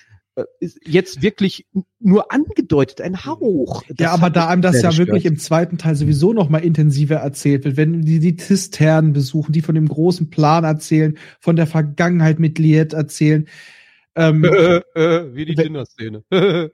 jetzt 0.84 1.22
wirklich 1.22 1.66
nur 1.98 2.32
angedeutet, 2.32 3.00
ein 3.00 3.24
Hauch. 3.24 3.82
Das 3.88 3.96
ja, 3.98 4.12
aber 4.12 4.30
da 4.30 4.48
einem 4.48 4.62
das 4.62 4.80
ja 4.80 4.88
gestört. 4.88 5.08
wirklich 5.08 5.26
im 5.26 5.38
zweiten 5.38 5.78
Teil 5.78 5.96
sowieso 5.96 6.32
noch 6.32 6.48
mal 6.48 6.58
intensiver 6.58 7.16
erzählt 7.16 7.64
wird, 7.64 7.76
wenn 7.76 8.02
die 8.02 8.20
die 8.20 8.36
Zisternen 8.36 9.12
besuchen, 9.12 9.52
die 9.52 9.62
von 9.62 9.74
dem 9.74 9.88
großen 9.88 10.30
Plan 10.30 10.64
erzählen, 10.64 11.18
von 11.40 11.56
der 11.56 11.66
Vergangenheit 11.66 12.38
mit 12.38 12.58
Liet 12.58 12.92
erzählen. 12.92 13.46
Ähm, 14.16 14.44
äh, 14.44 14.76
äh, 14.94 15.34
wie 15.34 15.44
die 15.44 15.54
Dinner-Szene. 15.54 16.24
ja, 16.30 16.70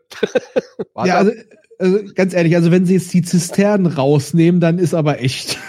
also, 0.94 1.32
also 1.78 1.98
ganz 2.14 2.34
ehrlich, 2.34 2.56
also 2.56 2.70
wenn 2.70 2.86
sie 2.86 2.94
jetzt 2.94 3.12
die 3.12 3.22
Zisternen 3.22 3.86
rausnehmen, 3.86 4.60
dann 4.60 4.78
ist 4.78 4.94
aber 4.94 5.20
echt. 5.20 5.58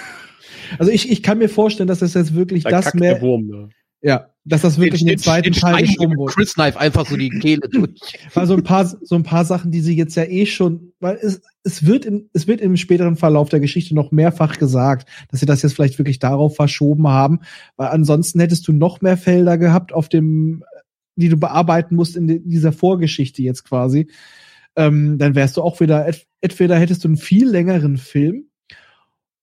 Also 0.79 0.91
ich, 0.91 1.09
ich 1.09 1.23
kann 1.23 1.37
mir 1.37 1.47
vorstellen, 1.47 1.87
dass 1.87 1.99
das 1.99 2.13
jetzt 2.13 2.35
wirklich 2.35 2.65
Da 2.65 2.71
das 2.71 2.93
mehr, 2.93 3.21
Wurm. 3.21 3.47
Ne? 3.47 3.69
ja, 4.01 4.33
dass 4.47 4.61
das 4.61 4.79
wirklich 4.79 5.01
in 5.01 5.07
den 5.07 5.17
zweiten 5.19 5.51
Teil 5.53 5.59
schneiden 5.59 5.85
die 5.87 5.95
geschoben 5.95 6.17
wurde. 6.17 6.33
Chris 6.33 6.53
Knife 6.55 6.79
einfach 6.79 7.05
so 7.07 7.17
die 7.17 7.29
Kehle 7.29 7.67
durch. 7.71 7.91
Weil 8.33 8.47
so 8.47 8.55
ein 8.55 8.63
paar, 8.63 8.85
so 8.85 9.15
ein 9.15 9.23
paar 9.23 9.45
Sachen, 9.45 9.71
die 9.71 9.81
sie 9.81 9.95
jetzt 9.95 10.15
ja 10.15 10.23
eh 10.23 10.45
schon, 10.45 10.93
weil 10.99 11.17
es, 11.21 11.41
es 11.63 11.85
wird 11.85 12.05
im, 12.05 12.29
es 12.33 12.47
wird 12.47 12.61
im 12.61 12.77
späteren 12.77 13.15
Verlauf 13.15 13.49
der 13.49 13.59
Geschichte 13.59 13.93
noch 13.95 14.11
mehrfach 14.11 14.57
gesagt, 14.57 15.09
dass 15.29 15.39
sie 15.39 15.45
das 15.45 15.61
jetzt 15.61 15.73
vielleicht 15.73 15.97
wirklich 15.99 16.19
darauf 16.19 16.55
verschoben 16.55 17.07
haben, 17.07 17.39
weil 17.75 17.89
ansonsten 17.89 18.39
hättest 18.39 18.67
du 18.67 18.73
noch 18.73 19.01
mehr 19.01 19.17
Felder 19.17 19.57
gehabt 19.57 19.93
auf 19.93 20.09
dem, 20.09 20.63
die 21.15 21.29
du 21.29 21.37
bearbeiten 21.37 21.95
musst 21.95 22.15
in 22.15 22.47
dieser 22.49 22.71
Vorgeschichte 22.71 23.41
jetzt 23.41 23.63
quasi. 23.63 24.07
Ähm, 24.75 25.17
dann 25.17 25.33
wärst 25.35 25.57
du 25.57 25.61
auch 25.63 25.79
wieder, 25.79 26.05
ent- 26.05 26.27
entweder 26.41 26.77
hättest 26.77 27.03
du 27.03 27.07
einen 27.07 27.17
viel 27.17 27.49
längeren 27.49 27.97
Film, 27.97 28.46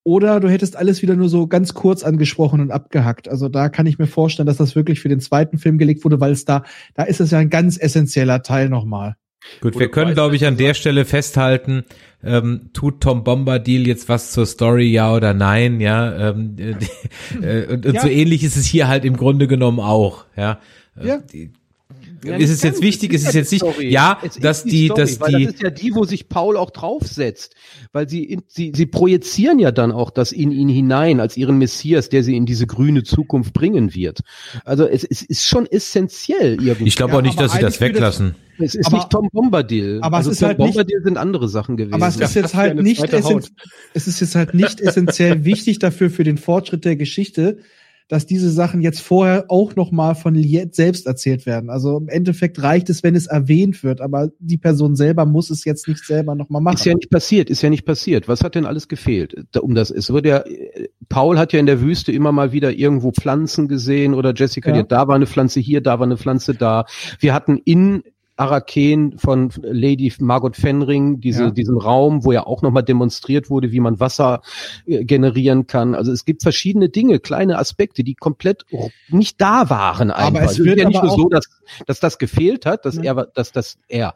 oder 0.05 0.39
du 0.39 0.49
hättest 0.49 0.77
alles 0.77 1.03
wieder 1.03 1.17
nur 1.17 1.29
so 1.29 1.47
ganz 1.47 1.75
kurz 1.75 2.03
angesprochen 2.05 2.61
und 2.61 2.71
abgehackt. 2.71 3.29
Also 3.29 3.49
da 3.49 3.69
kann 3.71 3.87
ich 3.87 3.99
mir 3.99 4.07
vorstellen, 4.07 4.47
dass 4.47 4.59
das 4.59 4.77
wirklich 4.77 5.01
für 5.01 5.09
den 5.09 5.21
zweiten 5.21 5.59
Film 5.59 5.79
gelegt 5.79 6.05
wurde, 6.05 6.21
weil 6.21 6.33
es 6.33 6.45
da, 6.45 6.63
da 6.95 7.03
ist 7.05 7.21
es 7.21 7.31
ja 7.31 7.39
ein 7.39 7.51
ganz 7.51 7.79
essentieller 7.81 8.43
Teil 8.43 8.69
nochmal. 8.69 9.17
Gut, 9.61 9.77
Oder 9.77 9.81
wir 9.81 9.91
können, 9.91 10.15
glaube 10.15 10.37
ich, 10.37 10.47
an 10.47 10.57
der 10.57 10.75
Stelle 10.75 11.05
festhalten, 11.05 11.85
ähm, 12.23 12.71
tut 12.73 13.03
Tom 13.03 13.25
Bombadil 13.25 13.87
jetzt 13.87 14.09
was 14.09 14.33
zur 14.33 14.47
Story, 14.47 14.87
ja 14.91 15.15
oder 15.15 15.35
nein, 15.35 15.81
ja. 15.81 16.31
Ähm, 16.31 16.57
äh, 16.59 16.75
äh, 17.63 17.67
und 17.73 17.87
und 17.87 17.95
Ja. 17.95 18.01
so 18.01 18.09
ähnlich 18.09 18.43
ist 18.43 18.57
es 18.57 18.65
hier 18.65 18.89
halt 18.89 19.05
im 19.05 19.17
Grunde 19.17 19.47
genommen 19.47 19.81
auch, 19.81 20.25
ja. 20.37 20.61
Äh, 20.99 21.09
Ja. 21.09 21.19
Die, 21.19 21.53
Ja, 22.25 22.37
ist 22.37 22.51
es 22.51 22.63
nicht 22.63 22.73
jetzt 22.73 22.83
wichtig, 22.83 23.13
ist 23.13 23.27
es 23.27 23.33
ja 23.35 23.41
jetzt 23.41 23.53
nicht, 23.53 23.61
Story. 23.63 23.91
ja, 23.91 24.19
Es 24.23 24.37
ist 24.37 24.45
dass 24.45 24.65
die 24.65 24.71
die, 24.71 24.87
Story, 24.87 25.01
dass 25.01 25.21
weil 25.21 25.33
die, 25.35 25.45
das 25.47 25.55
ist 25.55 25.63
ja 25.63 25.71
die, 25.71 25.95
wo 25.95 26.05
sich 26.05 26.29
Paul 26.29 26.57
auch 26.57 26.71
draufsetzt, 26.71 27.55
weil 27.93 28.09
sie, 28.09 28.25
in, 28.25 28.43
sie, 28.49 28.73
sie 28.75 28.87
projizieren 28.87 29.59
ja 29.59 29.71
dann 29.73 29.93
auch 29.93 30.11
das 30.11 30.33
in 30.33 30.51
ihn 30.51 30.69
hinein 30.69 31.21
als 31.21 31.37
ihren 31.37 31.59
Messias, 31.59 32.09
der 32.09 32.23
sie 32.25 32.37
in 32.37 32.47
diese 32.47 32.67
grüne 32.67 33.03
Zukunft 33.03 33.53
bringen 33.53 33.95
wird. 33.95 34.21
Also 34.65 34.87
es, 34.87 35.05
es 35.05 35.23
ist 35.23 35.47
schon 35.47 35.67
essentiell 35.67 36.63
irgendwie. 36.63 36.87
ich 36.89 36.97
glaube 36.97 37.13
Ja, 37.13 37.19
auch 37.19 37.23
nicht, 37.23 37.35
aber 37.39 37.45
dass 37.45 37.53
sie 37.55 37.61
das 37.61 37.81
weglassen. 37.81 38.35
es 38.59 38.75
ist 38.75 38.87
aber- 38.87 38.97
nicht 38.97 39.11
Tom 39.11 39.29
Bombadil. 39.33 39.99
aber 40.03 40.19
es 40.19 40.27
also 40.27 40.31
ist 40.33 40.39
Tom 40.41 40.49
halt 40.49 40.59
nicht- 40.59 40.67
Bombadil 40.75 41.03
sind 41.05 41.17
andere 41.19 41.49
Sachen 41.49 41.77
gewesen. 41.77 41.95
Aber 41.95 42.09
es 42.09 42.17
ist 42.17 42.35
Ja, 42.35 42.41
jetzt 42.43 42.55
halt 42.55 42.83
nicht 42.83 43.03
es 43.95 44.07
ist 44.07 44.21
jetzt 44.21 44.35
halt 44.35 44.55
nicht 44.55 44.81
essentiell 44.81 45.45
wichtig 45.45 45.79
dafür 45.79 46.11
für 46.11 46.25
den 46.25 46.39
Fortschritt 46.39 46.85
der 46.85 46.97
Geschichte, 46.97 47.59
dass 48.09 48.27
diese 48.27 48.51
Sachen 48.51 48.83
jetzt 48.83 49.01
vorher 49.01 49.47
auch 49.49 49.77
noch 49.77 49.91
mal 49.91 50.15
von 50.15 50.35
Liet 50.35 50.75
selbst 50.75 51.07
erzählt 51.07 51.47
werden. 51.47 51.71
Also 51.71 51.97
im 51.97 52.09
Endeffekt 52.09 52.63
reicht 52.63 52.91
es, 52.91 53.03
wenn 53.03 53.15
es 53.17 53.27
erwähnt 53.27 53.83
wird, 53.83 54.01
aber 54.01 54.29
die 54.39 54.59
Person 54.59 54.95
selber 54.95 55.25
muss 55.25 55.51
es 55.51 55.65
jetzt 55.65 55.89
nicht 55.89 56.05
selber 56.05 56.35
noch 56.35 56.51
mal 56.51 56.61
machen. 56.61 56.77
Ist 56.77 56.85
ja 56.85 56.95
nicht 56.95 57.11
passiert, 57.11 57.49
ist 57.49 57.63
ja 57.63 57.71
nicht 57.71 57.87
passiert. 57.87 58.29
Was 58.29 58.43
hat 58.43 58.55
denn 58.55 58.67
alles 58.67 58.89
gefehlt? 58.89 59.35
Um 59.61 59.75
das, 59.75 59.91
es 59.91 60.11
wurde 60.11 60.29
ja, 60.29 60.45
Paul 61.09 61.39
hat 61.39 61.53
ja 61.53 61.61
in 61.61 61.67
der 61.67 61.81
Wüste 61.81 62.13
immer 62.13 62.33
mal 62.33 62.53
wieder 62.53 62.73
irgendwo 62.73 63.11
Pflanzen 63.11 63.69
gesehen 63.69 64.15
oder 64.15 64.35
Jessica, 64.35 64.75
Ja. 64.75 64.83
da 64.83 65.09
war 65.09 65.15
eine 65.15 65.27
Pflanze 65.27 65.61
hier, 65.61 65.81
da 65.81 65.99
war 65.99 66.07
eine 66.07 66.19
Pflanze 66.19 66.55
da. 66.55 66.85
Wir 67.21 67.33
hatten 67.33 67.59
in 67.65 68.03
Araken 68.37 69.19
von 69.19 69.51
Lady 69.63 70.13
Margot 70.19 70.57
Fenring 70.57 71.21
diese, 71.21 71.45
Ja. 71.45 71.51
diesen 71.51 71.79
Raum, 71.79 72.25
wo 72.25 72.33
ja 72.33 72.47
auch 72.47 72.63
nochmal 72.63 72.83
demonstriert 72.83 73.51
wurde, 73.51 73.71
wie 73.73 73.81
man 73.81 74.01
Wasser 74.01 74.43
äh, 74.87 75.05
generieren 75.05 75.67
kann. 75.67 75.95
Also 75.95 76.11
es 76.13 76.25
gibt 76.25 76.43
verschiedene 76.43 76.89
Dinge, 76.89 77.21
kleine 77.21 77.59
Aspekte, 77.59 78.03
die 78.05 78.15
komplett 78.15 78.65
nicht 79.09 79.41
da 79.41 79.71
waren 79.71 80.11
Aber 80.11 80.39
einfach. 80.39 80.51
es 80.51 80.59
ist 80.59 80.65
wird 80.65 80.79
ja 80.81 80.89
nicht 80.89 80.97
aber 80.99 81.07
nur 81.09 81.17
so, 81.17 81.29
dass, 81.29 81.45
dass 81.87 82.01
das 82.01 82.19
gefehlt 82.19 82.67
hat, 82.67 82.85
dass 82.85 82.97
Ja. 82.97 83.03
er, 83.17 83.27
dass 83.35 83.53
das 83.53 83.79
er, 83.89 84.15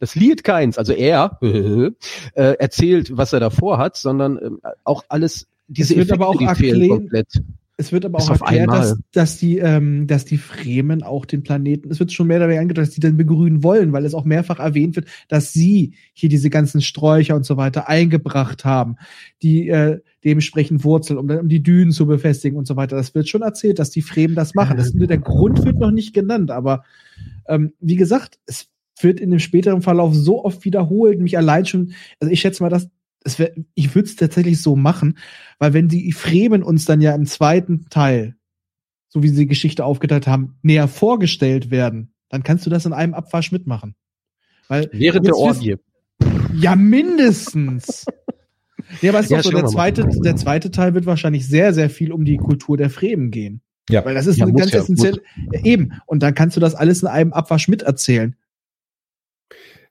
das 0.00 0.14
Lied 0.14 0.44
keins, 0.44 0.78
also 0.78 0.92
er 0.92 1.38
äh, 1.42 1.92
erzählt, 2.34 3.16
was 3.16 3.32
er 3.32 3.40
davor 3.40 3.78
hat, 3.78 3.96
sondern 3.96 4.38
ähm, 4.42 4.60
auch 4.84 5.04
alles 5.08 5.46
diese 5.66 5.92
Es 5.94 5.98
wird 5.98 6.12
aber 6.12 6.28
auch 6.28 6.36
die 6.36 6.46
fehlen 6.48 6.80
erklären- 6.80 6.88
komplett. 7.00 7.42
Es 7.80 7.92
wird 7.92 8.04
aber 8.04 8.18
Bis 8.18 8.26
auch 8.26 8.40
erklärt, 8.40 8.68
dass, 8.80 8.98
dass 9.12 9.38
die, 9.38 9.58
ähm, 9.58 10.08
dass 10.08 10.24
die 10.24 10.36
Fremen 10.36 11.04
auch 11.04 11.24
den 11.24 11.44
Planeten, 11.44 11.90
es 11.92 12.00
wird 12.00 12.12
schon 12.12 12.26
mehr 12.26 12.40
dabei 12.40 12.58
angedeutet, 12.58 12.88
dass 12.88 12.94
die 12.96 13.00
den 13.00 13.16
begrünen 13.16 13.62
wollen, 13.62 13.92
weil 13.92 14.04
es 14.04 14.14
auch 14.14 14.24
mehrfach 14.24 14.58
erwähnt 14.58 14.96
wird, 14.96 15.06
dass 15.28 15.52
sie 15.52 15.94
hier 16.12 16.28
diese 16.28 16.50
ganzen 16.50 16.80
Sträucher 16.80 17.36
und 17.36 17.46
so 17.46 17.56
weiter 17.56 17.88
eingebracht 17.88 18.64
haben, 18.64 18.96
die 19.42 19.68
äh, 19.68 20.00
dementsprechend 20.24 20.82
Wurzeln, 20.82 21.20
um, 21.20 21.28
dann- 21.28 21.38
um 21.38 21.48
die 21.48 21.62
Dünen 21.62 21.92
zu 21.92 22.06
befestigen 22.06 22.58
und 22.58 22.66
so 22.66 22.74
weiter. 22.74 22.96
Das 22.96 23.14
wird 23.14 23.28
schon 23.28 23.42
erzählt, 23.42 23.78
dass 23.78 23.90
die 23.90 24.02
Fremen 24.02 24.34
das 24.34 24.56
machen. 24.56 24.76
Das, 24.76 24.92
der 24.92 25.18
Grund 25.18 25.64
wird 25.64 25.78
noch 25.78 25.92
nicht 25.92 26.12
genannt, 26.12 26.50
aber 26.50 26.82
ähm, 27.46 27.74
wie 27.78 27.96
gesagt, 27.96 28.40
es 28.46 28.66
wird 29.00 29.20
in 29.20 29.30
dem 29.30 29.38
späteren 29.38 29.82
Verlauf 29.82 30.12
so 30.16 30.44
oft 30.44 30.64
wiederholt, 30.64 31.20
mich 31.20 31.38
allein 31.38 31.64
schon, 31.64 31.92
also 32.18 32.32
ich 32.32 32.40
schätze 32.40 32.60
mal, 32.64 32.70
dass 32.70 32.88
es 33.28 33.38
wär, 33.38 33.52
ich 33.74 33.94
würde 33.94 34.08
es 34.08 34.16
tatsächlich 34.16 34.60
so 34.60 34.74
machen, 34.74 35.18
weil 35.58 35.72
wenn 35.72 35.88
die 35.88 36.12
Fremen 36.12 36.62
uns 36.62 36.84
dann 36.84 37.00
ja 37.00 37.14
im 37.14 37.26
zweiten 37.26 37.86
Teil, 37.90 38.36
so 39.08 39.22
wie 39.22 39.28
sie 39.28 39.42
die 39.42 39.46
Geschichte 39.46 39.84
aufgeteilt 39.84 40.26
haben, 40.26 40.58
näher 40.62 40.88
vorgestellt 40.88 41.70
werden, 41.70 42.12
dann 42.28 42.42
kannst 42.42 42.66
du 42.66 42.70
das 42.70 42.86
in 42.86 42.92
einem 42.92 43.14
Abwasch 43.14 43.52
mitmachen. 43.52 43.94
Weil 44.68 44.88
Während 44.92 45.26
der 45.26 45.36
Orgie. 45.36 45.76
Ja, 46.54 46.76
mindestens. 46.76 48.04
ja, 49.00 49.10
aber 49.10 49.20
es 49.20 49.26
ist 49.26 49.30
Ja, 49.30 49.38
doch 49.38 49.44
so, 49.44 49.50
der 49.50 49.66
zweite, 49.66 50.06
der 50.06 50.36
zweite 50.36 50.70
Teil 50.70 50.94
wird 50.94 51.06
wahrscheinlich 51.06 51.46
sehr, 51.46 51.72
sehr 51.72 51.88
viel 51.88 52.12
um 52.12 52.24
die 52.24 52.36
Kultur 52.36 52.76
der 52.76 52.90
Fremen 52.90 53.30
gehen. 53.30 53.62
Ja. 53.88 54.04
Weil 54.04 54.14
das 54.14 54.26
ist 54.26 54.38
Ja, 54.38 54.46
muss 54.46 54.60
ganz 54.60 54.72
ja, 54.72 54.80
essentielle, 54.80 55.22
eben. 55.62 55.92
Und 56.06 56.22
dann 56.22 56.34
kannst 56.34 56.56
du 56.56 56.60
das 56.60 56.74
alles 56.74 57.02
in 57.02 57.08
einem 57.08 57.32
Abwasch 57.32 57.68
miterzählen. 57.68 58.36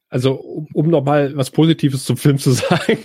Also, 0.10 0.36
um, 0.36 0.68
um 0.74 0.90
nochmal 0.90 1.36
was 1.36 1.52
Positives 1.52 2.06
zum 2.06 2.16
Film 2.18 2.38
zu 2.38 2.52
sagen. 2.54 2.98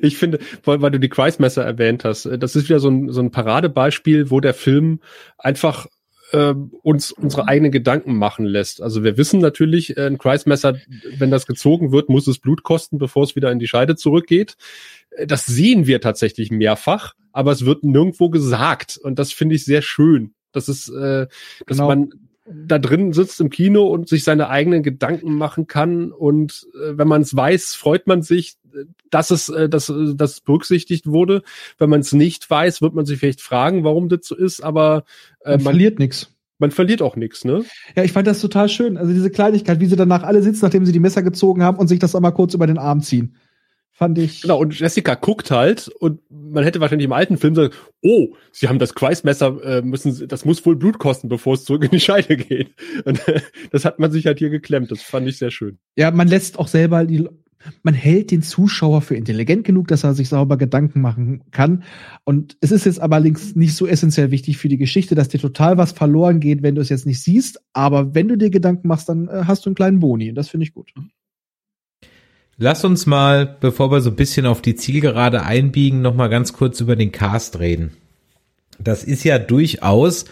ich 0.00 0.16
finde, 0.16 0.38
weil, 0.64 0.80
weil 0.80 0.90
du 0.90 0.98
die 1.00 1.08
Kreismesser 1.10 1.62
erwähnt 1.64 2.04
hast, 2.04 2.26
äh, 2.26 2.38
das 2.38 2.56
ist 2.56 2.68
wieder 2.68 2.80
so 2.80 2.88
ein, 2.88 3.10
so 3.10 3.20
ein 3.20 3.30
Paradebeispiel, 3.30 4.30
wo 4.30 4.40
der 4.40 4.54
Film 4.54 5.00
einfach 5.38 5.86
ähm, 6.32 6.72
uns 6.82 7.12
unsere 7.12 7.46
eigenen 7.48 7.70
Gedanken 7.70 8.16
machen 8.16 8.46
lässt. 8.46 8.82
Also 8.82 9.04
wir 9.04 9.16
wissen 9.18 9.40
natürlich, 9.40 9.96
äh, 9.96 10.06
ein 10.06 10.18
Kreismesser, 10.18 10.76
wenn 11.18 11.30
das 11.30 11.46
gezogen 11.46 11.92
wird, 11.92 12.08
muss 12.08 12.26
es 12.26 12.38
Blut 12.38 12.62
kosten, 12.62 12.98
bevor 12.98 13.24
es 13.24 13.36
wieder 13.36 13.52
in 13.52 13.58
die 13.58 13.68
Scheide 13.68 13.94
zurückgeht. 13.94 14.56
Äh, 15.10 15.26
Das 15.26 15.44
sehen 15.46 15.86
wir 15.86 16.00
tatsächlich 16.00 16.50
mehrfach, 16.50 17.12
aber 17.32 17.52
es 17.52 17.66
wird 17.66 17.84
nirgendwo 17.84 18.30
gesagt. 18.30 18.96
Und 18.96 19.18
das 19.18 19.32
finde 19.32 19.54
ich 19.56 19.64
sehr 19.64 19.82
schön. 19.82 20.32
Das 20.52 20.68
ist, 20.68 20.88
äh, 20.88 21.26
dass 21.66 21.76
Genau. 21.78 21.88
man 21.88 22.10
da 22.46 22.78
drin 22.78 23.12
sitzt 23.12 23.40
im 23.40 23.50
Kino 23.50 23.86
und 23.86 24.08
sich 24.08 24.22
seine 24.24 24.48
eigenen 24.48 24.82
Gedanken 24.82 25.34
machen 25.34 25.66
kann 25.66 26.12
und 26.12 26.66
äh, 26.74 26.98
wenn 26.98 27.08
man 27.08 27.22
es 27.22 27.34
weiß, 27.34 27.74
freut 27.74 28.06
man 28.06 28.22
sich, 28.22 28.56
äh, 28.74 28.84
dass 29.10 29.30
es 29.30 29.48
äh, 29.48 29.68
dass, 29.68 29.88
äh, 29.88 30.14
das 30.14 30.40
berücksichtigt 30.40 31.06
wurde. 31.06 31.42
Wenn 31.78 31.88
man 31.90 32.00
es 32.00 32.12
nicht 32.12 32.48
weiß, 32.50 32.82
wird 32.82 32.94
man 32.94 33.06
sich 33.06 33.18
vielleicht 33.18 33.40
fragen, 33.40 33.84
warum 33.84 34.08
das 34.08 34.26
so 34.26 34.36
ist, 34.36 34.62
aber 34.62 35.04
äh, 35.44 35.52
Man 35.52 35.62
man, 35.64 35.72
verliert 35.72 35.98
nichts. 35.98 36.34
man 36.58 36.70
verliert 36.70 37.00
auch 37.00 37.16
nichts, 37.16 37.44
ne? 37.44 37.64
Ja, 37.96 38.04
ich 38.04 38.12
fand 38.12 38.26
das 38.26 38.40
total 38.40 38.68
schön. 38.68 38.98
Also 38.98 39.12
diese 39.12 39.30
Kleinigkeit, 39.30 39.80
wie 39.80 39.86
sie 39.86 39.96
danach 39.96 40.22
alle 40.22 40.42
sitzen, 40.42 40.64
nachdem 40.64 40.84
sie 40.84 40.92
die 40.92 41.00
Messer 41.00 41.22
gezogen 41.22 41.62
haben 41.62 41.78
und 41.78 41.88
sich 41.88 41.98
das 41.98 42.14
einmal 42.14 42.34
kurz 42.34 42.52
über 42.52 42.66
den 42.66 42.78
Arm 42.78 43.00
ziehen. 43.00 43.36
Fand 43.96 44.18
ich. 44.18 44.42
Genau, 44.42 44.58
und 44.58 44.76
Jessica 44.76 45.14
guckt 45.14 45.52
halt 45.52 45.86
und 45.86 46.20
man 46.28 46.64
hätte 46.64 46.80
wahrscheinlich 46.80 47.04
im 47.04 47.12
alten 47.12 47.38
Film 47.38 47.54
sagen, 47.54 47.72
oh, 48.02 48.34
sie 48.50 48.66
haben 48.66 48.80
das 48.80 48.96
Kreismesser, 48.96 49.62
äh, 49.62 49.82
müssen, 49.82 50.26
das 50.26 50.44
muss 50.44 50.66
wohl 50.66 50.74
Blut 50.74 50.98
kosten, 50.98 51.28
bevor 51.28 51.54
es 51.54 51.64
zurück 51.64 51.84
in 51.84 51.90
die 51.92 52.00
Scheide 52.00 52.36
geht. 52.36 52.74
Und 53.04 53.26
äh, 53.28 53.40
das 53.70 53.84
hat 53.84 54.00
man 54.00 54.10
sich 54.10 54.26
halt 54.26 54.40
hier 54.40 54.50
geklemmt. 54.50 54.90
Das 54.90 55.00
fand 55.00 55.28
ich 55.28 55.38
sehr 55.38 55.52
schön. 55.52 55.78
Ja, 55.94 56.10
man 56.10 56.26
lässt 56.26 56.58
auch 56.58 56.66
selber 56.66 57.04
die, 57.04 57.28
man 57.84 57.94
hält 57.94 58.32
den 58.32 58.42
Zuschauer 58.42 59.00
für 59.00 59.14
intelligent 59.14 59.64
genug, 59.64 59.86
dass 59.86 60.02
er 60.02 60.14
sich 60.14 60.28
sauber 60.28 60.56
Gedanken 60.56 61.00
machen 61.00 61.44
kann. 61.52 61.84
Und 62.24 62.56
es 62.60 62.72
ist 62.72 62.86
jetzt 62.86 63.00
aber 63.00 63.20
links 63.20 63.54
nicht 63.54 63.76
so 63.76 63.86
essentiell 63.86 64.32
wichtig 64.32 64.56
für 64.56 64.68
die 64.68 64.76
Geschichte, 64.76 65.14
dass 65.14 65.28
dir 65.28 65.38
total 65.38 65.78
was 65.78 65.92
verloren 65.92 66.40
geht, 66.40 66.64
wenn 66.64 66.74
du 66.74 66.80
es 66.80 66.88
jetzt 66.88 67.06
nicht 67.06 67.22
siehst. 67.22 67.60
Aber 67.72 68.12
wenn 68.12 68.26
du 68.26 68.36
dir 68.36 68.50
Gedanken 68.50 68.88
machst, 68.88 69.08
dann 69.08 69.28
äh, 69.28 69.44
hast 69.46 69.64
du 69.64 69.70
einen 69.70 69.76
kleinen 69.76 70.00
Boni. 70.00 70.30
Und 70.30 70.34
das 70.34 70.48
finde 70.48 70.64
ich 70.64 70.74
gut. 70.74 70.92
Lass 72.56 72.84
uns 72.84 73.06
mal, 73.06 73.56
bevor 73.60 73.90
wir 73.90 74.00
so 74.00 74.10
ein 74.10 74.16
bisschen 74.16 74.46
auf 74.46 74.62
die 74.62 74.76
Zielgerade 74.76 75.42
einbiegen, 75.42 76.02
noch 76.02 76.14
mal 76.14 76.28
ganz 76.28 76.52
kurz 76.52 76.80
über 76.80 76.94
den 76.94 77.10
Cast 77.10 77.58
reden. 77.58 77.92
Das 78.78 79.04
ist 79.04 79.24
ja 79.24 79.38
durchaus, 79.38 80.24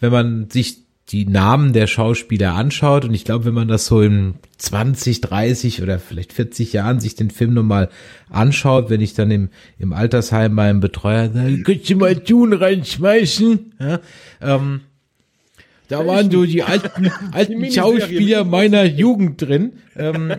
wenn 0.00 0.12
man 0.12 0.50
sich 0.50 0.78
die 1.08 1.26
Namen 1.26 1.72
der 1.72 1.86
Schauspieler 1.86 2.54
anschaut 2.54 3.04
und 3.04 3.14
ich 3.14 3.24
glaube, 3.24 3.44
wenn 3.44 3.54
man 3.54 3.68
das 3.68 3.86
so 3.86 4.00
in 4.00 4.34
20, 4.58 5.20
30 5.20 5.82
oder 5.82 6.00
vielleicht 6.00 6.32
40 6.32 6.72
Jahren 6.72 6.98
sich 6.98 7.14
den 7.14 7.30
Film 7.30 7.54
nochmal 7.54 7.90
anschaut, 8.28 8.90
wenn 8.90 9.00
ich 9.00 9.14
dann 9.14 9.30
im, 9.30 9.50
im 9.78 9.92
Altersheim 9.92 10.52
meinem 10.52 10.80
Betreuer 10.80 11.30
sage, 11.30 11.62
könntest 11.62 11.90
du 11.90 11.96
mal 11.96 12.16
Dune 12.16 12.60
reinschmeißen? 12.60 13.74
Ja, 13.78 14.00
ähm, 14.40 14.80
da 15.88 16.04
waren 16.04 16.30
so 16.30 16.44
die 16.44 16.64
alten, 16.64 17.12
alten 17.30 17.58
Miniserie 17.58 18.00
Schauspieler 18.00 18.44
meiner 18.44 18.84
Jugend 18.84 19.40
drin. 19.40 19.74
Ähm, 19.94 20.32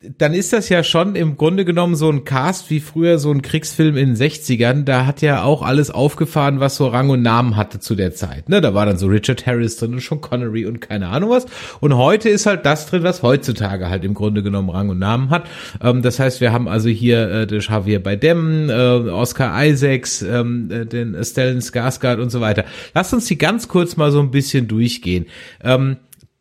dann 0.00 0.32
ist 0.32 0.52
das 0.52 0.68
ja 0.68 0.84
schon 0.84 1.16
im 1.16 1.36
Grunde 1.36 1.64
genommen 1.64 1.96
so 1.96 2.08
ein 2.08 2.24
Cast 2.24 2.70
wie 2.70 2.78
früher 2.78 3.18
so 3.18 3.32
ein 3.32 3.42
Kriegsfilm 3.42 3.96
in 3.96 4.14
den 4.14 4.16
60ern. 4.16 4.84
Da 4.84 5.06
hat 5.06 5.22
ja 5.22 5.42
auch 5.42 5.60
alles 5.60 5.90
aufgefahren, 5.90 6.60
was 6.60 6.76
so 6.76 6.86
Rang 6.86 7.10
und 7.10 7.22
Namen 7.22 7.56
hatte 7.56 7.80
zu 7.80 7.96
der 7.96 8.14
Zeit. 8.14 8.48
Ne, 8.48 8.60
da 8.60 8.74
war 8.74 8.86
dann 8.86 8.96
so 8.96 9.08
Richard 9.08 9.44
Harris 9.44 9.76
drin 9.76 9.94
und 9.94 10.00
Sean 10.00 10.20
Connery 10.20 10.66
und 10.66 10.80
keine 10.80 11.08
Ahnung 11.08 11.30
was. 11.30 11.46
Und 11.80 11.96
heute 11.96 12.28
ist 12.28 12.46
halt 12.46 12.64
das 12.64 12.86
drin, 12.86 13.02
was 13.02 13.24
heutzutage 13.24 13.90
halt 13.90 14.04
im 14.04 14.14
Grunde 14.14 14.44
genommen 14.44 14.70
Rang 14.70 14.88
und 14.88 15.00
Namen 15.00 15.30
hat. 15.30 15.48
Ähm, 15.82 16.00
das 16.02 16.20
heißt, 16.20 16.40
wir 16.40 16.52
haben 16.52 16.68
also 16.68 16.88
hier 16.88 17.50
äh, 17.50 17.58
Javier 17.58 18.00
Bardem, 18.00 18.70
äh, 18.70 18.72
Oscar 18.72 19.66
Isaacs, 19.66 20.22
ähm, 20.22 20.70
äh, 20.70 20.86
den 20.86 21.16
Stellan 21.24 21.58
Skarsgård 21.58 22.20
und 22.20 22.30
so 22.30 22.40
weiter. 22.40 22.64
Lasst 22.94 23.12
uns 23.14 23.26
die 23.26 23.36
ganz 23.36 23.66
kurz 23.66 23.96
mal 23.96 24.12
so 24.12 24.20
ein 24.20 24.30
bisschen 24.30 24.68
durchgehen. 24.68 25.26
Ähm, 25.64 25.96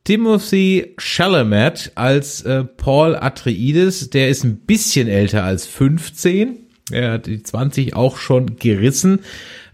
Timothy 0.08 0.94
Chalamet 0.98 1.92
als 1.96 2.42
äh, 2.44 2.64
Paul 2.64 3.18
Atreides, 3.18 4.10
der 4.10 4.30
ist 4.30 4.46
ein 4.46 4.60
bisschen 4.60 5.10
älter 5.10 5.44
als 5.44 5.66
15. 5.66 6.60
Er 6.92 7.12
hat 7.12 7.26
die 7.26 7.44
20 7.44 7.94
auch 7.94 8.16
schon 8.16 8.56
gerissen. 8.56 9.20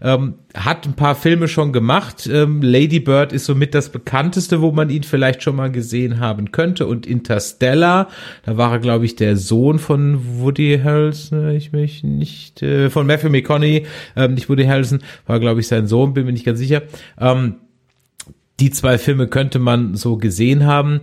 Ähm, 0.02 0.34
hat 0.52 0.86
ein 0.86 0.94
paar 0.94 1.14
Filme 1.14 1.46
schon 1.46 1.72
gemacht. 1.72 2.26
Ähm, 2.26 2.62
Lady 2.62 2.98
Bird 2.98 3.32
ist 3.32 3.44
somit 3.44 3.76
das 3.76 3.90
bekannteste, 3.90 4.60
wo 4.60 4.72
man 4.72 4.90
ihn 4.90 5.04
vielleicht 5.04 5.44
schon 5.44 5.54
mal 5.54 5.70
gesehen 5.70 6.18
haben 6.18 6.50
könnte. 6.50 6.88
Und 6.88 7.06
Interstellar, 7.06 8.08
da 8.44 8.56
war 8.56 8.72
er, 8.72 8.78
glaube 8.80 9.04
ich, 9.04 9.14
der 9.14 9.36
Sohn 9.36 9.78
von 9.78 10.40
Woody 10.40 10.80
Harrelson, 10.82 11.50
ich 11.50 11.70
mich 11.70 12.02
nicht, 12.02 12.60
äh, 12.60 12.90
von 12.90 13.06
Matthew 13.06 13.30
McConaughey, 13.30 13.86
ähm, 14.16 14.34
nicht 14.34 14.48
Woody 14.48 14.64
Harrelson, 14.64 14.98
war, 15.28 15.38
glaube 15.38 15.60
ich, 15.60 15.68
sein 15.68 15.86
Sohn, 15.86 16.12
bin 16.12 16.26
mir 16.26 16.32
nicht 16.32 16.44
ganz 16.44 16.58
sicher. 16.58 16.82
Ähm, 17.20 17.54
die 18.60 18.70
zwei 18.70 18.98
Filme 18.98 19.26
könnte 19.28 19.58
man 19.58 19.94
so 19.94 20.16
gesehen 20.16 20.64
haben. 20.66 21.00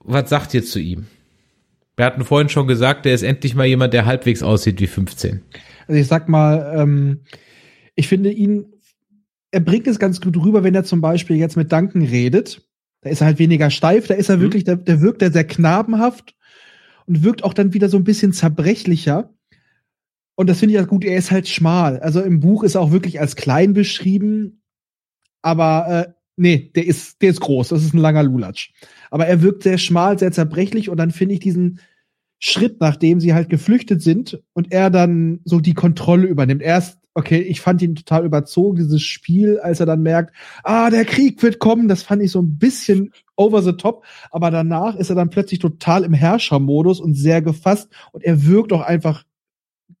Was 0.00 0.28
sagt 0.28 0.54
ihr 0.54 0.64
zu 0.64 0.78
ihm? 0.80 1.06
Wir 1.96 2.04
hatten 2.06 2.24
vorhin 2.24 2.48
schon 2.48 2.66
gesagt, 2.66 3.04
der 3.04 3.14
ist 3.14 3.22
endlich 3.22 3.54
mal 3.54 3.66
jemand, 3.66 3.94
der 3.94 4.04
halbwegs 4.04 4.42
aussieht 4.42 4.80
wie 4.80 4.86
15. 4.86 5.42
Also 5.86 6.00
ich 6.00 6.06
sag 6.06 6.28
mal, 6.28 6.74
ähm, 6.76 7.20
ich 7.94 8.08
finde 8.08 8.30
ihn, 8.32 8.66
er 9.52 9.60
bringt 9.60 9.86
es 9.86 9.98
ganz 9.98 10.20
gut 10.20 10.36
rüber, 10.36 10.64
wenn 10.64 10.74
er 10.74 10.84
zum 10.84 11.00
Beispiel 11.00 11.36
jetzt 11.36 11.56
mit 11.56 11.70
Duncan 11.72 12.02
redet. 12.02 12.62
Da 13.02 13.10
ist 13.10 13.20
er 13.20 13.26
halt 13.28 13.38
weniger 13.38 13.70
steif, 13.70 14.08
da 14.08 14.14
ist 14.14 14.28
er 14.28 14.38
Mhm. 14.38 14.40
wirklich, 14.40 14.64
der, 14.64 14.76
der 14.76 15.00
wirkt 15.00 15.22
er 15.22 15.30
sehr 15.30 15.44
knabenhaft 15.46 16.34
und 17.06 17.22
wirkt 17.22 17.44
auch 17.44 17.54
dann 17.54 17.72
wieder 17.74 17.88
so 17.88 17.96
ein 17.96 18.04
bisschen 18.04 18.32
zerbrechlicher. 18.32 19.32
Und 20.34 20.50
das 20.50 20.58
finde 20.58 20.72
ich 20.72 20.78
halt 20.78 20.88
gut, 20.88 21.04
er 21.04 21.16
ist 21.16 21.30
halt 21.30 21.46
schmal. 21.46 22.00
Also 22.00 22.20
im 22.20 22.40
Buch 22.40 22.64
ist 22.64 22.74
er 22.74 22.80
auch 22.80 22.90
wirklich 22.90 23.20
als 23.20 23.36
klein 23.36 23.72
beschrieben, 23.72 24.62
aber 25.42 26.06
äh, 26.08 26.12
nee, 26.36 26.70
der 26.74 26.86
ist, 26.86 27.22
der 27.22 27.30
ist 27.30 27.40
groß, 27.40 27.68
das 27.68 27.84
ist 27.84 27.94
ein 27.94 27.98
langer 27.98 28.22
Lulatsch. 28.22 28.72
Aber 29.10 29.26
er 29.26 29.42
wirkt 29.42 29.62
sehr 29.62 29.78
schmal, 29.78 30.18
sehr 30.18 30.32
zerbrechlich 30.32 30.88
und 30.88 30.96
dann 30.96 31.10
finde 31.10 31.34
ich 31.34 31.40
diesen 31.40 31.80
Schritt, 32.38 32.80
nachdem 32.80 33.20
sie 33.20 33.32
halt 33.32 33.48
geflüchtet 33.48 34.02
sind 34.02 34.42
und 34.52 34.72
er 34.72 34.90
dann 34.90 35.40
so 35.44 35.60
die 35.60 35.74
Kontrolle 35.74 36.26
übernimmt. 36.26 36.62
Erst, 36.62 36.98
okay, 37.14 37.40
ich 37.40 37.60
fand 37.60 37.80
ihn 37.80 37.94
total 37.94 38.26
überzogen, 38.26 38.76
dieses 38.76 39.02
Spiel, 39.02 39.58
als 39.60 39.80
er 39.80 39.86
dann 39.86 40.02
merkt, 40.02 40.34
ah, 40.62 40.90
der 40.90 41.04
Krieg 41.04 41.42
wird 41.42 41.58
kommen, 41.58 41.88
das 41.88 42.02
fand 42.02 42.22
ich 42.22 42.30
so 42.30 42.42
ein 42.42 42.58
bisschen 42.58 43.12
over 43.36 43.62
the 43.62 43.72
top, 43.72 44.04
aber 44.30 44.50
danach 44.50 44.96
ist 44.96 45.10
er 45.10 45.16
dann 45.16 45.30
plötzlich 45.30 45.60
total 45.60 46.04
im 46.04 46.12
Herrschermodus 46.12 47.00
und 47.00 47.14
sehr 47.14 47.40
gefasst 47.40 47.90
und 48.12 48.24
er 48.24 48.44
wirkt 48.44 48.72
auch 48.72 48.82
einfach 48.82 49.24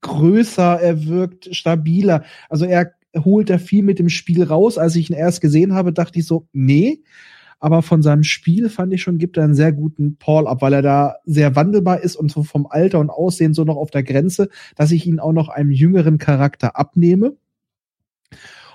größer, 0.00 0.80
er 0.80 1.06
wirkt 1.06 1.54
stabiler. 1.54 2.24
Also 2.48 2.66
er 2.66 2.92
holt 3.16 3.50
da 3.50 3.58
viel 3.58 3.82
mit 3.82 3.98
dem 3.98 4.08
Spiel 4.08 4.42
raus. 4.42 4.78
Als 4.78 4.96
ich 4.96 5.10
ihn 5.10 5.16
erst 5.16 5.40
gesehen 5.40 5.74
habe, 5.74 5.92
dachte 5.92 6.18
ich 6.18 6.26
so, 6.26 6.46
nee. 6.52 7.02
Aber 7.60 7.82
von 7.82 8.02
seinem 8.02 8.24
Spiel 8.24 8.68
fand 8.68 8.92
ich 8.92 9.02
schon, 9.02 9.18
gibt 9.18 9.36
er 9.36 9.44
einen 9.44 9.54
sehr 9.54 9.72
guten 9.72 10.16
Paul 10.16 10.46
ab, 10.46 10.60
weil 10.60 10.74
er 10.74 10.82
da 10.82 11.16
sehr 11.24 11.56
wandelbar 11.56 12.00
ist 12.00 12.16
und 12.16 12.30
so 12.30 12.42
vom 12.42 12.66
Alter 12.66 13.00
und 13.00 13.10
Aussehen 13.10 13.54
so 13.54 13.64
noch 13.64 13.76
auf 13.76 13.90
der 13.90 14.02
Grenze, 14.02 14.48
dass 14.76 14.92
ich 14.92 15.06
ihn 15.06 15.18
auch 15.18 15.32
noch 15.32 15.48
einem 15.48 15.70
jüngeren 15.70 16.18
Charakter 16.18 16.76
abnehme. 16.76 17.36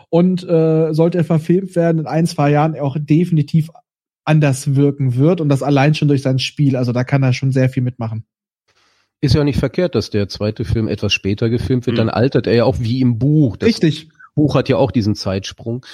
Und 0.10 0.44
äh, 0.44 0.92
sollte 0.92 1.20
er 1.20 1.24
verfilmt 1.24 1.76
werden 1.76 2.00
in 2.00 2.08
ein, 2.08 2.26
zwei 2.26 2.50
Jahren, 2.50 2.74
er 2.74 2.84
auch 2.84 2.98
definitiv 3.00 3.70
anders 4.24 4.76
wirken 4.76 5.16
wird 5.16 5.42
und 5.42 5.50
das 5.50 5.62
allein 5.62 5.94
schon 5.94 6.08
durch 6.08 6.22
sein 6.22 6.40
Spiel. 6.40 6.76
Also 6.76 6.92
da 6.92 7.04
kann 7.04 7.22
er 7.22 7.34
schon 7.34 7.52
sehr 7.52 7.70
viel 7.70 7.84
mitmachen. 7.84 8.24
Ist 9.22 9.36
ja 9.36 9.44
nicht 9.44 9.60
verkehrt, 9.60 9.96
dass 9.96 10.10
der 10.10 10.30
zweite 10.30 10.64
Film 10.64 10.88
etwas 10.88 11.12
später 11.12 11.50
gefilmt 11.50 11.86
wird. 11.86 11.96
Mhm. 11.96 12.00
Dann 12.00 12.10
altert 12.10 12.48
er 12.48 12.54
ja 12.54 12.64
auch 12.64 12.80
wie 12.80 13.02
im 13.02 13.20
Buch. 13.20 13.58
Das 13.58 13.68
Richtig. 13.68 14.10
Buch 14.36 14.56
hat 14.56 14.70
ja 14.70 14.78
auch 14.78 14.92
diesen 14.92 15.16
Zeitsprung. 15.16 15.86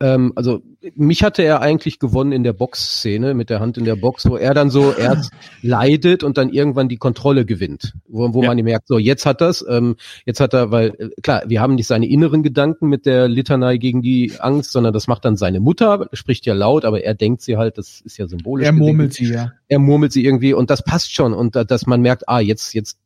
Ähm, 0.00 0.32
also 0.36 0.62
mich 0.94 1.22
hatte 1.22 1.42
er 1.42 1.60
eigentlich 1.60 1.98
gewonnen 1.98 2.32
in 2.32 2.42
der 2.42 2.52
Boxszene 2.54 3.34
mit 3.34 3.50
der 3.50 3.60
Hand 3.60 3.76
in 3.76 3.84
der 3.84 3.96
Box, 3.96 4.28
wo 4.28 4.36
er 4.36 4.54
dann 4.54 4.70
so 4.70 4.92
erst 4.98 5.30
leidet 5.62 6.24
und 6.24 6.38
dann 6.38 6.48
irgendwann 6.50 6.88
die 6.88 6.96
Kontrolle 6.96 7.44
gewinnt, 7.44 7.92
wo, 8.08 8.32
wo 8.32 8.42
Ja. 8.42 8.48
man 8.54 8.64
merkt, 8.64 8.88
so 8.88 8.98
jetzt 8.98 9.26
hat 9.26 9.40
das, 9.40 9.64
ähm, 9.68 9.96
jetzt 10.24 10.40
hat 10.40 10.54
er, 10.54 10.70
weil 10.70 10.94
äh, 10.98 11.08
klar, 11.22 11.42
wir 11.46 11.60
haben 11.60 11.74
nicht 11.74 11.86
seine 11.86 12.08
inneren 12.08 12.42
Gedanken 12.42 12.88
mit 12.88 13.06
der 13.06 13.28
Litanei 13.28 13.76
gegen 13.76 14.02
die 14.02 14.32
Angst, 14.40 14.72
sondern 14.72 14.92
das 14.92 15.06
macht 15.06 15.24
dann 15.24 15.36
seine 15.36 15.60
Mutter, 15.60 16.08
spricht 16.12 16.46
ja 16.46 16.54
laut, 16.54 16.84
aber 16.84 17.02
er 17.04 17.14
denkt 17.14 17.42
sie 17.42 17.56
halt, 17.56 17.76
das 17.78 18.00
ist 18.00 18.16
ja 18.18 18.26
symbolisch. 18.26 18.66
Er 18.66 18.72
gesehen. 18.72 18.86
murmelt 18.86 19.12
sie, 19.12 19.32
ja. 19.32 19.52
er 19.68 19.78
murmelt 19.78 20.12
sie 20.12 20.24
irgendwie 20.24 20.54
und 20.54 20.70
das 20.70 20.82
passt 20.84 21.14
schon 21.14 21.34
und 21.34 21.56
da- 21.56 21.64
dass 21.64 21.86
man 21.86 22.00
merkt, 22.00 22.28
ah, 22.28 22.40
jetzt, 22.40 22.72
jetzt 22.74 22.96
äh, 22.96 22.98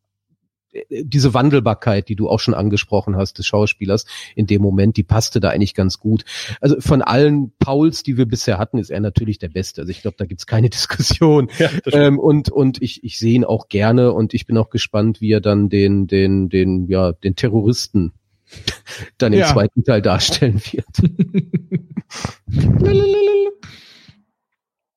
diese 0.89 1.33
Wandelbarkeit, 1.33 2.09
die 2.09 2.15
du 2.15 2.29
auch 2.29 2.39
schon 2.39 2.53
angesprochen 2.53 3.15
hast, 3.15 3.37
des 3.39 3.45
Schauspielers 3.47 4.05
in 4.35 4.47
dem 4.47 4.61
Moment, 4.61 4.97
die 4.97 5.03
passte 5.03 5.39
da 5.39 5.49
eigentlich 5.49 5.73
ganz 5.73 5.99
gut. 5.99 6.23
Also 6.61 6.79
von 6.79 7.01
allen 7.01 7.53
Pauls, 7.59 8.03
die 8.03 8.17
wir 8.17 8.25
bisher 8.25 8.57
hatten, 8.57 8.77
ist 8.77 8.89
er 8.91 8.99
natürlich 8.99 9.39
der 9.39 9.49
Beste. 9.49 9.81
Also 9.81 9.91
ich 9.91 10.01
glaube, 10.01 10.17
da 10.17 10.25
gibt's 10.25 10.47
keine 10.47 10.69
Diskussion. 10.75 11.49
Ja. 11.59 11.69
Ähm, 11.91 12.19
und 12.19 12.49
und 12.49 12.81
ich, 12.81 13.03
ich 13.03 13.17
sehe 13.19 13.33
ihn 13.35 13.45
auch 13.45 13.67
gerne 13.69 14.11
und 14.13 14.33
ich 14.33 14.45
bin 14.45 14.57
auch 14.57 14.69
gespannt, 14.69 15.21
wie 15.21 15.31
er 15.31 15.41
dann 15.41 15.69
den, 15.69 16.07
den, 16.07 16.49
den, 16.49 16.87
ja, 16.87 17.11
den 17.13 17.35
Terroristen 17.35 18.13
dann 19.17 19.33
im 19.33 19.39
Ja. 19.39 19.47
zweiten 19.47 19.83
Teil 19.83 20.01
darstellen 20.01 20.61
wird. 20.71 20.85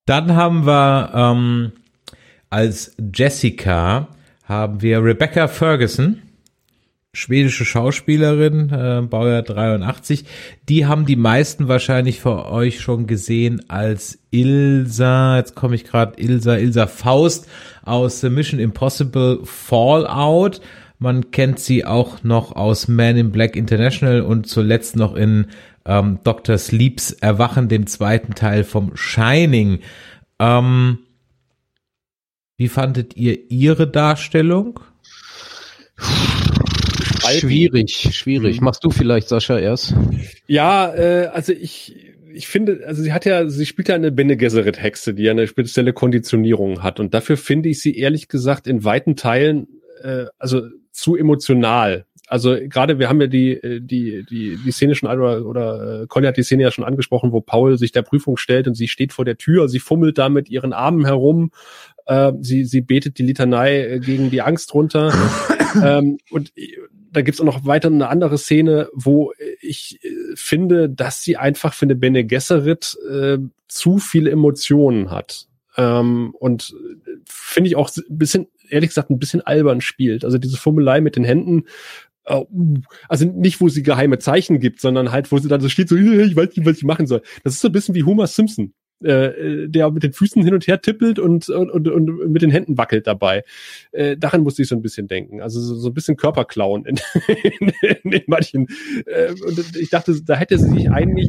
Dann 0.07 0.35
haben 0.37 0.65
wir 0.67 1.11
ähm, 1.15 1.73
als 2.51 2.97
Jessica 3.15 4.09
haben 4.49 4.81
wir 4.81 5.05
Rebecca 5.05 5.47
Ferguson, 5.47 6.23
schwedische 7.13 7.67
Schauspielerin, 7.67 8.71
äh, 8.71 9.03
Baujahr 9.03 9.43
83. 9.43 10.25
Die 10.69 10.87
haben 10.87 11.05
die 11.05 11.17
meisten 11.17 11.69
wahrscheinlich 11.69 12.21
für 12.21 12.47
euch 12.47 12.81
schon 12.81 13.07
gesehen 13.07 13.69
als 13.69 14.19
Ilsa, 14.31 15.37
jetzt 15.37 15.55
komme 15.55 15.75
ich 15.75 15.85
gerade, 15.85 16.19
Ilsa, 16.19 16.57
Ilsa 16.57 16.87
Faust 16.87 17.47
aus 17.83 18.23
The 18.23 18.31
Mission 18.31 18.59
Impossible 18.59 19.41
Fallout. 19.45 20.63
Man 20.99 21.31
kennt 21.31 21.61
sie 21.61 21.85
auch 21.85 22.25
noch 22.25 22.57
aus 22.57 22.89
Man 22.89 23.19
in 23.19 23.31
Black 23.31 23.55
International 23.55 24.23
und 24.23 24.47
zuletzt 24.47 24.97
noch 24.97 25.15
in 25.15 25.49
ähm, 25.85 26.21
Dr. 26.25 26.57
Sleeps 26.57 27.13
Erwachen, 27.13 27.69
dem 27.69 27.87
zweiten 27.87 28.35
Teil 28.35 28.65
vom 28.65 28.97
Shining. 28.97 29.81
Ähm, 30.39 30.99
wie 32.59 32.69
fandet 32.69 33.17
ihr 33.17 33.51
ihre 33.51 33.89
Darstellung? 33.89 34.81
Schwierig, 37.31 38.11
schwierig. 38.13 38.59
Mhm. 38.61 38.65
Machst 38.65 38.85
du 38.85 38.91
vielleicht, 38.91 39.29
Sascha, 39.29 39.59
erst? 39.59 39.95
Ja, 40.49 40.93
äh, 40.93 41.27
also 41.33 41.53
ich, 41.53 41.95
ich 42.35 42.49
finde, 42.49 42.83
also 42.85 43.03
sie 43.03 43.13
hat 43.13 43.25
ja, 43.25 43.49
sie 43.49 43.65
spielt 43.65 43.89
ja 43.89 43.95
eine 43.95 44.11
Bene 44.11 44.37
Gesserit 44.37 44.83
Hexe, 44.83 45.15
die 45.15 45.23
ja 45.23 45.31
eine 45.31 45.47
spezielle 45.47 45.93
Konditionierung 45.93 46.83
hat 46.83 46.99
und 46.99 47.15
dafür 47.15 47.37
finde 47.37 47.69
ich 47.69 47.81
sie 47.81 47.97
ehrlich 47.97 48.27
gesagt 48.29 48.67
in 48.67 48.83
weiten 48.83 49.15
Teilen 49.15 49.69
äh, 50.03 50.25
also 50.39 50.63
zu 50.91 51.15
emotional. 51.15 52.07
Also 52.29 52.57
gerade 52.61 52.99
wir 52.99 53.09
haben 53.09 53.21
ja 53.21 53.27
die 53.27 53.53
äh, 53.53 53.81
die 53.81 54.25
die 54.29 54.59
die 54.63 54.71
Szene 54.71 54.95
schon 54.95 55.09
oder 55.09 55.47
oder 55.47 56.03
äh, 56.03 56.07
Conny 56.07 56.27
hat 56.27 56.37
die 56.37 56.43
Szene 56.43 56.65
ja 56.65 56.71
schon 56.71 56.85
angesprochen, 56.85 57.33
wo 57.33 57.41
Paul 57.41 57.79
sich 57.79 57.91
der 57.91 58.03
Prüfung 58.03 58.37
stellt 58.37 58.69
und 58.69 58.75
sie 58.75 58.89
steht 58.89 59.13
vor 59.15 59.25
der 59.25 59.39
Tür, 59.39 59.69
sie 59.69 59.79
fummelt 59.79 60.19
da 60.19 60.29
mit 60.29 60.51
ihren 60.51 60.75
Armen 60.75 61.07
herum, 61.07 61.51
äh, 62.09 62.33
sie 62.41 62.65
sie 62.65 62.81
betet 62.81 63.19
die 63.19 63.23
Litanei 63.23 63.85
äh, 63.85 64.01
gegen 64.01 64.31
die 64.31 64.43
Angst 64.43 64.75
runter 64.75 65.13
ähm, 65.83 66.19
und 66.31 66.53
äh, 66.57 66.77
da 67.13 67.23
gibt's 67.23 67.41
auch 67.41 67.45
noch 67.45 67.65
weiter 67.65 67.89
eine 67.89 68.09
andere 68.09 68.39
Szene, 68.39 68.89
wo 68.93 69.33
ich 69.61 70.01
äh, 70.03 70.09
finde, 70.35 70.89
dass 70.89 71.23
sie 71.23 71.37
einfach 71.37 71.75
für 71.75 71.87
eine 71.87 71.97
Bene 71.97 72.25
Gesserit 72.25 72.97
äh, 73.11 73.39
zu 73.67 73.99
viele 73.99 74.31
Emotionen 74.31 75.11
hat. 75.11 75.47
Ähm, 75.77 76.35
und 76.39 76.75
finde 77.25 77.69
ich 77.69 77.77
auch 77.77 77.91
ein 77.97 78.19
bisschen, 78.19 78.49
ehrlich 78.69 78.91
gesagt, 78.91 79.11
ein 79.11 79.19
bisschen 79.19 79.41
albern 79.41 79.81
spielt. 79.81 80.25
Also 80.25 80.39
diese 80.39 80.57
Fummelei 80.57 81.01
mit 81.01 81.17
den 81.17 81.25
Händen, 81.25 81.65
äh, 82.25 82.43
also 83.09 83.25
nicht, 83.27 83.61
wo 83.61 83.69
sie 83.69 83.83
geheime 83.83 84.19
Zeichen 84.19 84.61
gibt, 84.61 84.81
sondern 84.81 85.13
halt, 85.13 85.33
wo 85.33 85.39
sie 85.39 85.49
dann 85.49 85.61
so 85.61 85.69
steht, 85.69 85.89
so, 85.89 85.97
ich 85.97 86.37
weiß 86.37 86.57
nicht, 86.57 86.67
was 86.67 86.79
ich 86.79 86.85
machen 86.85 87.07
soll. 87.07 87.23
Das 87.45 87.55
ist 87.55 87.61
so 87.61 87.69
ein 87.69 87.73
bisschen 87.73 87.95
wie 87.95 88.05
Homer 88.05 88.27
Simpson 88.27 88.75
äh, 89.03 89.69
der 89.69 89.91
mit 89.91 90.03
den 90.03 90.13
Füßen 90.13 90.43
hin 90.43 90.55
und 90.55 90.67
her 90.67 90.81
tippelt 90.81 91.19
und, 91.19 91.49
und, 91.49 91.71
und, 91.71 91.89
und 91.89 92.31
mit 92.31 92.43
den 92.43 92.51
Händen 92.51 92.79
wackelt 92.79 93.07
dabei. 93.07 93.45
Äh, 93.93 94.17
daran 94.17 94.43
musste 94.43 94.63
ich 94.63 94.69
so 94.69 94.75
ein 94.75 94.83
bisschen 94.83 95.09
denken. 95.09 95.41
Also 95.41 95.61
so, 95.61 95.75
so 95.77 95.89
ein 95.89 95.95
bisschen 95.95 96.17
Körperklauen 96.17 96.85
in, 96.85 96.99
in, 97.61 97.73
in, 97.83 98.13
in 98.13 98.23
manchen. 98.27 98.69
Äh, 99.07 99.33
und 99.47 99.77
ich 99.77 99.91
dachte, 99.91 100.21
da 100.23 100.35
hätte 100.35 100.59
sie 100.59 100.71
sich 100.71 100.91
eigentlich 100.91 101.29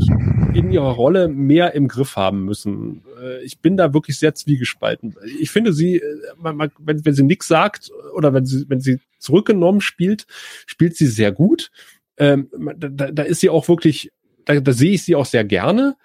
in 0.53 0.71
ihrer 0.71 0.91
Rolle 0.91 1.27
mehr 1.27 1.73
im 1.73 1.87
Griff 1.87 2.15
haben 2.15 2.45
müssen. 2.45 3.03
Äh, 3.21 3.43
ich 3.43 3.59
bin 3.59 3.77
da 3.77 3.93
wirklich 3.93 4.17
sehr 4.17 4.33
zwiegespalten. 4.33 5.15
Ich 5.39 5.51
finde 5.51 5.73
sie, 5.73 5.97
äh, 5.97 6.03
man, 6.37 6.55
man, 6.57 6.71
wenn, 6.79 7.05
wenn 7.05 7.13
sie 7.13 7.23
nichts 7.23 7.47
sagt 7.47 7.91
oder 8.15 8.33
wenn 8.33 8.45
sie, 8.45 8.65
wenn 8.67 8.79
sie 8.79 8.99
zurückgenommen 9.19 9.81
spielt, 9.81 10.25
spielt 10.65 10.95
sie 10.95 11.07
sehr 11.07 11.31
gut. 11.31 11.71
Ähm, 12.17 12.49
da, 12.77 13.11
da 13.11 13.23
ist 13.23 13.39
sie 13.39 13.49
auch 13.49 13.67
wirklich, 13.67 14.11
da, 14.45 14.59
da 14.59 14.73
sehe 14.73 14.91
ich 14.91 15.03
sie 15.03 15.15
auch 15.15 15.25
sehr 15.25 15.43
gerne. 15.43 15.95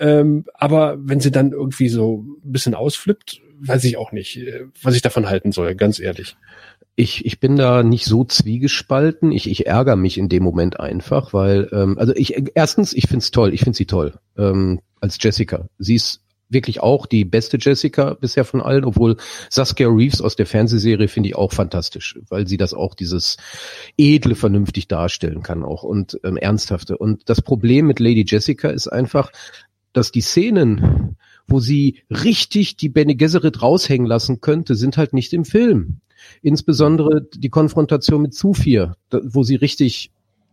Ähm, 0.00 0.46
aber 0.54 0.96
wenn 0.98 1.20
sie 1.20 1.30
dann 1.30 1.52
irgendwie 1.52 1.90
so 1.90 2.24
ein 2.42 2.52
bisschen 2.52 2.74
ausflippt, 2.74 3.42
weiß 3.60 3.84
ich 3.84 3.98
auch 3.98 4.12
nicht, 4.12 4.38
äh, 4.38 4.64
was 4.82 4.96
ich 4.96 5.02
davon 5.02 5.28
halten 5.28 5.52
soll, 5.52 5.74
ganz 5.74 6.00
ehrlich. 6.00 6.36
Ich, 6.96 7.24
ich 7.24 7.38
bin 7.38 7.56
da 7.56 7.82
nicht 7.82 8.06
so 8.06 8.24
zwiegespalten. 8.24 9.30
Ich, 9.30 9.48
ich 9.48 9.66
ärgere 9.66 9.96
mich 9.96 10.18
in 10.18 10.28
dem 10.28 10.42
Moment 10.42 10.80
einfach, 10.80 11.32
weil, 11.32 11.68
ähm, 11.72 11.98
also 11.98 12.14
ich, 12.16 12.34
erstens, 12.54 12.94
ich 12.94 13.08
find's 13.08 13.30
toll, 13.30 13.54
ich 13.54 13.60
find 13.60 13.76
sie 13.76 13.86
toll, 13.86 14.14
ähm, 14.36 14.80
als 15.00 15.18
Jessica. 15.20 15.68
Sie 15.78 15.94
ist 15.94 16.22
wirklich 16.50 16.80
auch 16.80 17.06
die 17.06 17.24
beste 17.24 17.58
Jessica 17.60 18.14
bisher 18.14 18.44
von 18.44 18.60
allen, 18.60 18.84
obwohl 18.84 19.16
Saskia 19.48 19.88
Reeves 19.88 20.20
aus 20.20 20.34
der 20.34 20.46
Fernsehserie 20.46 21.08
finde 21.08 21.28
ich 21.28 21.36
auch 21.36 21.52
fantastisch, 21.52 22.18
weil 22.28 22.46
sie 22.46 22.56
das 22.56 22.74
auch 22.74 22.94
dieses 22.94 23.36
edle 23.96 24.34
vernünftig 24.34 24.88
darstellen 24.88 25.42
kann 25.42 25.62
auch 25.62 25.84
und 25.84 26.18
ähm, 26.24 26.36
ernsthafte. 26.36 26.98
Und 26.98 27.28
das 27.28 27.40
Problem 27.40 27.86
mit 27.86 28.00
Lady 28.00 28.24
Jessica 28.26 28.68
ist 28.68 28.88
einfach, 28.88 29.30
dass 29.92 30.12
die 30.12 30.20
Szenen, 30.20 31.16
wo 31.46 31.60
sie 31.60 32.02
richtig 32.10 32.76
die 32.76 32.88
Bene 32.88 33.16
Gesserit 33.16 33.62
raushängen 33.62 34.06
lassen 34.06 34.40
könnte, 34.40 34.74
sind 34.74 34.96
halt 34.96 35.12
nicht 35.12 35.32
im 35.32 35.44
Film. 35.44 36.00
Insbesondere 36.42 37.22
die 37.22 37.48
Konfrontation 37.48 38.22
mit 38.22 38.34
Zufir, 38.34 38.96
wo 39.10 39.42
sie 39.42 39.56
richtig 39.56 40.12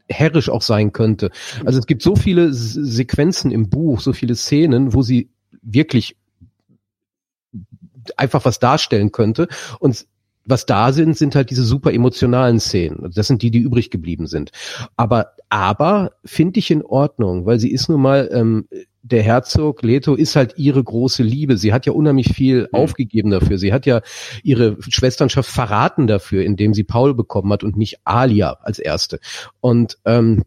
herrisch 0.09 0.49
auch 0.49 0.61
sein 0.61 0.93
könnte. 0.93 1.31
Also 1.65 1.80
es 1.80 1.85
gibt 1.85 2.01
so 2.01 2.15
viele 2.15 2.53
Sequenzen 2.53 3.51
im 3.51 3.69
Buch, 3.69 3.99
so 3.99 4.14
viele 4.14 4.35
Szenen, 4.35 4.93
wo 4.93 5.01
sie 5.01 5.30
wirklich 5.61 6.15
einfach 8.15 8.45
was 8.45 8.59
darstellen 8.59 9.11
könnte. 9.11 9.47
Und 9.80 10.05
was 10.45 10.65
da 10.65 10.93
sind, 10.93 11.18
sind 11.18 11.35
halt 11.35 11.49
diese 11.49 11.64
super 11.64 11.91
emotionalen 11.93 12.59
Szenen. 12.61 13.11
Das 13.14 13.27
sind 13.27 13.41
die, 13.41 13.51
die 13.51 13.59
übrig 13.59 13.91
geblieben 13.91 14.27
sind. 14.27 14.51
Aber, 14.95 15.34
aber 15.49 16.11
finde 16.23 16.59
ich 16.59 16.72
in 16.72 16.84
Ordnung, 16.84 17.45
weil 17.45 17.59
sie 17.59 17.72
ist 17.72 17.89
nun 17.89 18.01
mal 18.01 18.30
ähm, 18.31 18.68
der 19.11 19.23
Herzog 19.23 19.81
Leto 19.84 20.15
ist 20.15 20.35
halt 20.35 20.53
ihre 20.57 20.84
große 20.84 21.23
Liebe. 21.23 21.57
Sie 21.57 21.73
hat 21.73 21.85
ja 21.85 21.93
unheimlich 21.93 22.34
viel 22.34 22.63
mhm. 22.63 22.67
aufgegeben 22.71 23.29
dafür. 23.29 23.57
Sie 23.57 23.73
hat 23.73 23.85
ja 23.85 24.01
ihre 24.43 24.77
Schwesternschaft 24.81 25.49
verraten 25.49 26.07
dafür, 26.07 26.43
indem 26.43 26.73
sie 26.73 26.84
Paul 26.84 27.13
bekommen 27.13 27.51
hat 27.51 27.63
und 27.63 27.77
nicht 27.77 27.99
Alia 28.03 28.57
als 28.61 28.79
erste. 28.79 29.19
Und 29.59 29.97
ähm, 30.05 30.43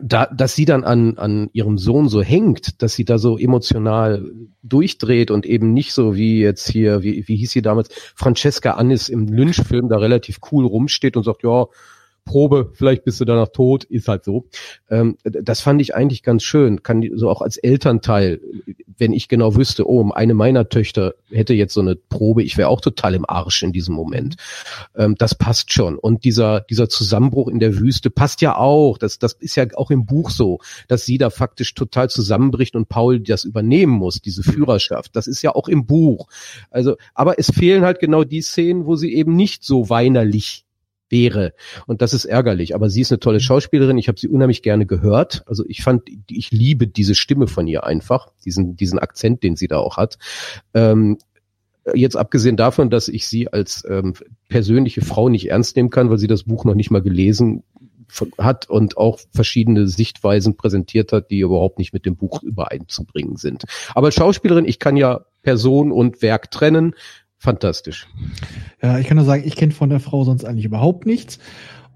da, 0.00 0.26
dass 0.26 0.54
sie 0.54 0.64
dann 0.64 0.84
an, 0.84 1.18
an 1.18 1.50
ihrem 1.52 1.76
Sohn 1.76 2.08
so 2.08 2.22
hängt, 2.22 2.80
dass 2.82 2.94
sie 2.94 3.04
da 3.04 3.18
so 3.18 3.36
emotional 3.36 4.30
durchdreht 4.62 5.30
und 5.30 5.46
eben 5.46 5.72
nicht 5.72 5.92
so 5.92 6.14
wie 6.14 6.40
jetzt 6.40 6.70
hier, 6.70 7.02
wie, 7.02 7.26
wie 7.26 7.36
hieß 7.36 7.50
sie 7.50 7.62
damals, 7.62 7.88
Francesca 8.14 8.72
Annis 8.72 9.08
im 9.08 9.26
Lynch-Film 9.26 9.88
da 9.88 9.98
relativ 9.98 10.38
cool 10.52 10.64
rumsteht 10.64 11.16
und 11.16 11.24
sagt, 11.24 11.42
ja, 11.42 11.66
Probe, 12.24 12.70
vielleicht 12.74 13.04
bist 13.04 13.20
du 13.20 13.24
danach 13.24 13.48
tot, 13.48 13.84
ist 13.84 14.08
halt 14.08 14.24
so. 14.24 14.46
Ähm, 14.88 15.16
das 15.24 15.60
fand 15.60 15.80
ich 15.80 15.94
eigentlich 15.94 16.22
ganz 16.22 16.42
schön. 16.42 16.82
Kann 16.82 17.08
so 17.14 17.28
auch 17.28 17.42
als 17.42 17.56
Elternteil, 17.56 18.40
wenn 18.98 19.12
ich 19.12 19.28
genau 19.28 19.56
wüsste, 19.56 19.88
oh, 19.88 20.10
eine 20.12 20.34
meiner 20.34 20.68
Töchter 20.68 21.14
hätte 21.30 21.54
jetzt 21.54 21.74
so 21.74 21.80
eine 21.80 21.96
Probe, 21.96 22.42
ich 22.42 22.56
wäre 22.56 22.68
auch 22.68 22.80
total 22.80 23.14
im 23.14 23.28
Arsch 23.28 23.62
in 23.62 23.72
diesem 23.72 23.94
Moment. 23.94 24.36
Ähm, 24.94 25.14
das 25.18 25.34
passt 25.34 25.72
schon. 25.72 25.98
Und 25.98 26.24
dieser, 26.24 26.60
dieser 26.60 26.88
Zusammenbruch 26.88 27.48
in 27.48 27.58
der 27.58 27.78
Wüste 27.78 28.10
passt 28.10 28.42
ja 28.42 28.56
auch. 28.56 28.98
Das, 28.98 29.18
das 29.18 29.32
ist 29.34 29.56
ja 29.56 29.66
auch 29.74 29.90
im 29.90 30.06
Buch 30.06 30.30
so, 30.30 30.58
dass 30.88 31.06
sie 31.06 31.18
da 31.18 31.30
faktisch 31.30 31.74
total 31.74 32.10
zusammenbricht 32.10 32.76
und 32.76 32.88
Paul 32.88 33.20
das 33.20 33.44
übernehmen 33.44 33.92
muss, 33.92 34.20
diese 34.20 34.42
Führerschaft. 34.42 35.16
Das 35.16 35.26
ist 35.26 35.42
ja 35.42 35.54
auch 35.54 35.68
im 35.68 35.86
Buch. 35.86 36.28
Also, 36.70 36.96
aber 37.14 37.38
es 37.38 37.50
fehlen 37.50 37.84
halt 37.84 38.00
genau 38.00 38.24
die 38.24 38.42
Szenen, 38.42 38.86
wo 38.86 38.96
sie 38.96 39.14
eben 39.14 39.34
nicht 39.34 39.64
so 39.64 39.88
weinerlich 39.88 40.64
wäre. 41.10 41.52
Und 41.86 42.02
das 42.02 42.14
ist 42.14 42.24
ärgerlich. 42.24 42.74
Aber 42.74 42.88
sie 42.88 43.02
ist 43.02 43.12
eine 43.12 43.20
tolle 43.20 43.38
mhm. 43.38 43.42
Schauspielerin. 43.42 43.98
Ich 43.98 44.08
habe 44.08 44.18
sie 44.18 44.28
unheimlich 44.28 44.62
gerne 44.62 44.86
gehört. 44.86 45.42
Also 45.46 45.64
ich 45.68 45.82
fand, 45.82 46.08
ich 46.28 46.50
liebe 46.50 46.86
diese 46.86 47.14
Stimme 47.14 47.46
von 47.46 47.66
ihr 47.66 47.84
einfach, 47.84 48.28
diesen, 48.44 48.76
diesen 48.76 48.98
Akzent, 48.98 49.42
den 49.42 49.56
sie 49.56 49.68
da 49.68 49.78
auch 49.78 49.96
hat. 49.96 50.18
Ähm, 50.74 51.18
jetzt 51.94 52.16
abgesehen 52.16 52.56
davon, 52.56 52.90
dass 52.90 53.08
ich 53.08 53.26
sie 53.26 53.52
als 53.52 53.84
ähm, 53.88 54.14
persönliche 54.48 55.00
Frau 55.02 55.28
nicht 55.28 55.50
ernst 55.50 55.76
nehmen 55.76 55.90
kann, 55.90 56.10
weil 56.10 56.18
sie 56.18 56.26
das 56.26 56.44
Buch 56.44 56.64
noch 56.64 56.74
nicht 56.74 56.90
mal 56.90 57.02
gelesen 57.02 57.62
hat 58.38 58.68
und 58.68 58.96
auch 58.96 59.20
verschiedene 59.32 59.86
Sichtweisen 59.86 60.56
präsentiert 60.56 61.12
hat, 61.12 61.30
die 61.30 61.40
überhaupt 61.40 61.78
nicht 61.78 61.92
mit 61.92 62.06
dem 62.06 62.16
Buch 62.16 62.42
übereinzubringen 62.42 63.36
sind. 63.36 63.64
Aber 63.94 64.06
als 64.06 64.16
Schauspielerin, 64.16 64.64
ich 64.64 64.78
kann 64.78 64.96
ja 64.96 65.24
Person 65.42 65.92
und 65.92 66.22
Werk 66.22 66.50
trennen 66.50 66.94
fantastisch. 67.40 68.06
Ja, 68.80 68.98
ich 68.98 69.08
kann 69.08 69.16
nur 69.16 69.26
sagen, 69.26 69.42
ich 69.44 69.56
kenne 69.56 69.72
von 69.72 69.90
der 69.90 69.98
Frau 69.98 70.22
sonst 70.24 70.44
eigentlich 70.44 70.66
überhaupt 70.66 71.06
nichts. 71.06 71.38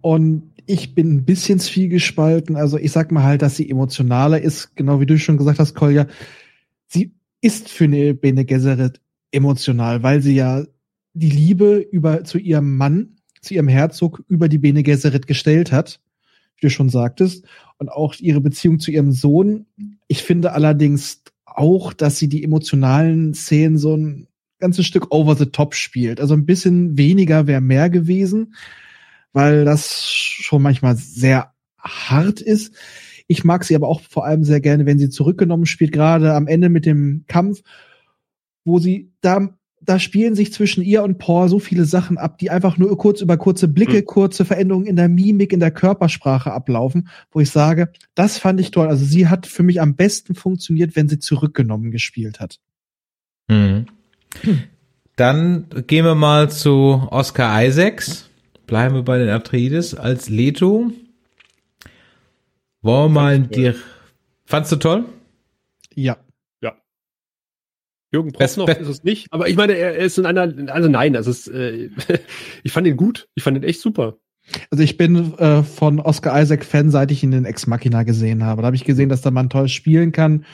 Und 0.01 0.51
ich 0.67 0.95
bin 0.95 1.15
ein 1.15 1.25
bisschen 1.25 1.59
zwiegespalten. 1.59 2.57
Also 2.57 2.79
ich 2.79 2.91
sag 2.91 3.13
mal 3.13 3.23
halt, 3.23 3.43
dass 3.43 3.57
sie 3.57 3.71
emotionaler 3.71 4.41
ist, 4.41 4.75
genau 4.75 5.01
wie 5.01 5.07
du 5.07 5.19
schon 5.19 5.37
gesagt 5.37 5.59
hast, 5.59 5.75
Kolja. 5.75 6.07
Sie 6.89 7.13
ist 7.41 7.69
für 7.69 7.85
eine 7.85 8.15
Bene 8.15 8.45
Gesserit 8.45 9.01
emotional, 9.31 10.03
weil 10.03 10.23
sie 10.23 10.35
ja 10.35 10.65
die 11.13 11.31
Liebe 11.31 11.77
über 11.77 12.25
zu 12.25 12.39
ihrem 12.39 12.77
Mann, 12.77 13.17
zu 13.41 13.55
ihrem 13.55 13.69
Herzog 13.69 14.23
über 14.29 14.49
die 14.49 14.59
Bene 14.59 14.83
Gesserit 14.83 15.27
gestellt 15.27 15.73
hat, 15.73 16.01
wie 16.57 16.67
du 16.67 16.71
schon 16.71 16.89
sagtest, 16.89 17.45
und 17.79 17.91
auch 17.91 18.15
ihre 18.19 18.41
Beziehung 18.41 18.81
zu 18.81 18.91
ihrem 18.91 19.13
Sohn. 19.13 19.67
Ich 20.09 20.23
finde 20.23 20.53
allerdings 20.53 21.23
auch, 21.45 21.93
dass 21.93 22.19
sie 22.19 22.29
die 22.29 22.43
emotionalen 22.43 23.35
Szenen 23.35 23.77
so 23.77 23.97
ein 23.97 24.27
ganzes 24.65 24.87
Stück 24.87 25.13
over 25.13 25.37
the 25.37 25.47
top 25.47 25.75
spielt. 25.75 26.21
Also 26.21 26.33
ein 26.35 26.47
bisschen 26.47 26.97
weniger 26.97 27.47
wäre 27.47 27.61
mehr 27.61 27.91
gewesen, 27.91 28.55
weil 29.35 29.67
das 29.67 30.03
schon 30.03 30.63
manchmal 30.63 30.97
sehr 30.97 31.53
hart 31.79 32.41
ist. 32.41 32.75
Ich 33.27 33.45
mag 33.45 33.65
sie 33.65 33.77
aber 33.77 33.89
auch 33.89 34.01
vor 34.01 34.25
allem 34.25 34.43
sehr 34.43 34.61
gerne, 34.61 34.87
wenn 34.87 34.99
sie 34.99 35.11
zurückgenommen 35.11 35.67
spielt, 35.67 35.93
gerade 35.93 36.33
am 36.33 36.47
Ende 36.47 36.71
mit 36.71 36.87
dem 36.87 37.25
Kampf, 37.27 37.61
wo 38.65 38.79
sie 38.79 39.13
da 39.21 39.51
da 39.85 39.99
spielen 39.99 40.35
sich 40.35 40.51
zwischen 40.51 40.83
ihr 40.83 41.03
und 41.03 41.19
Paul 41.19 41.51
so 41.51 41.59
viele 41.59 41.85
Sachen 41.85 42.17
ab, 42.17 42.39
die 42.39 42.49
einfach 42.49 42.79
nur 42.79 42.97
kurz 42.97 43.21
über 43.21 43.37
kurze 43.37 43.69
Blicke, 43.69 43.99
mhm. 43.99 44.07
kurze 44.07 44.47
Veränderungen 44.47 44.87
in 44.87 44.97
der 44.97 45.11
Mimik, 45.11 45.53
in 45.53 45.61
der 45.61 45.73
Körpersprache 45.73 46.53
ablaufen, 46.53 47.09
wo 47.31 47.41
ich 47.41 47.51
sage, 47.51 47.93
das 48.15 48.39
fand 48.39 48.61
ich 48.61 48.71
toll. 48.71 48.89
Also 48.89 49.05
sie 49.05 49.29
hat 49.29 49.47
für 49.47 49.63
mich 49.63 49.83
am 49.83 49.95
besten 49.95 50.35
funktioniert, 50.35 50.97
wenn 50.97 51.09
sie 51.09 51.19
zurückgenommen 51.19 51.91
gespielt 51.91 52.41
hat. 52.41 52.61
Mhm. 53.49 53.87
Dann 55.17 55.67
gehen 55.87 56.05
wir 56.05 56.15
mal 56.15 56.51
zu 56.51 57.07
Oscar 57.11 57.65
Isaacs. 57.65 58.29
Bleiben 58.67 58.95
wir 58.95 59.03
bei 59.03 59.19
den 59.19 59.29
Atreides 59.29 59.95
als 59.95 60.29
Leto. 60.29 60.91
Wollen 62.83 63.05
wir 63.05 63.21
mal 63.21 63.41
dir. 63.41 63.75
Fandst 64.45 64.73
du 64.73 64.77
toll? 64.77 65.05
Ja. 65.95 66.17
Ja. 66.63 66.75
Jürgen 68.13 68.33
Prossnow 68.33 68.69
ist 68.69 68.89
es 68.89 69.05
nicht, 69.05 69.33
aber 69.33 69.49
ich 69.49 69.57
meine, 69.57 69.75
er 69.75 69.97
ist 69.97 70.19
in 70.19 70.27
einer, 70.27 70.53
also 70.73 70.89
nein, 70.89 71.13
das 71.13 71.27
ist, 71.27 71.49
äh, 71.49 71.91
ich 72.63 72.73
fand 72.73 72.87
ihn 72.87 72.97
gut. 72.97 73.29
Ich 73.35 73.43
fand 73.43 73.57
ihn 73.57 73.63
echt 73.63 73.81
super. 73.81 74.17
Also 74.71 74.83
ich 74.83 74.97
bin 74.97 75.39
äh, 75.39 75.63
von 75.63 76.01
Oscar 76.01 76.41
Isaac 76.43 76.65
Fan, 76.65 76.91
seit 76.91 77.11
ich 77.11 77.23
ihn 77.23 77.33
in 77.33 77.45
Ex 77.45 77.67
Machina 77.67 78.03
gesehen 78.03 78.45
habe. 78.45 78.63
Da 78.63 78.67
habe 78.67 78.77
ich 78.77 78.85
gesehen, 78.85 79.09
dass 79.09 79.23
der 79.23 79.33
Mann 79.33 79.49
toll 79.49 79.69
spielen 79.69 80.13
kann 80.13 80.45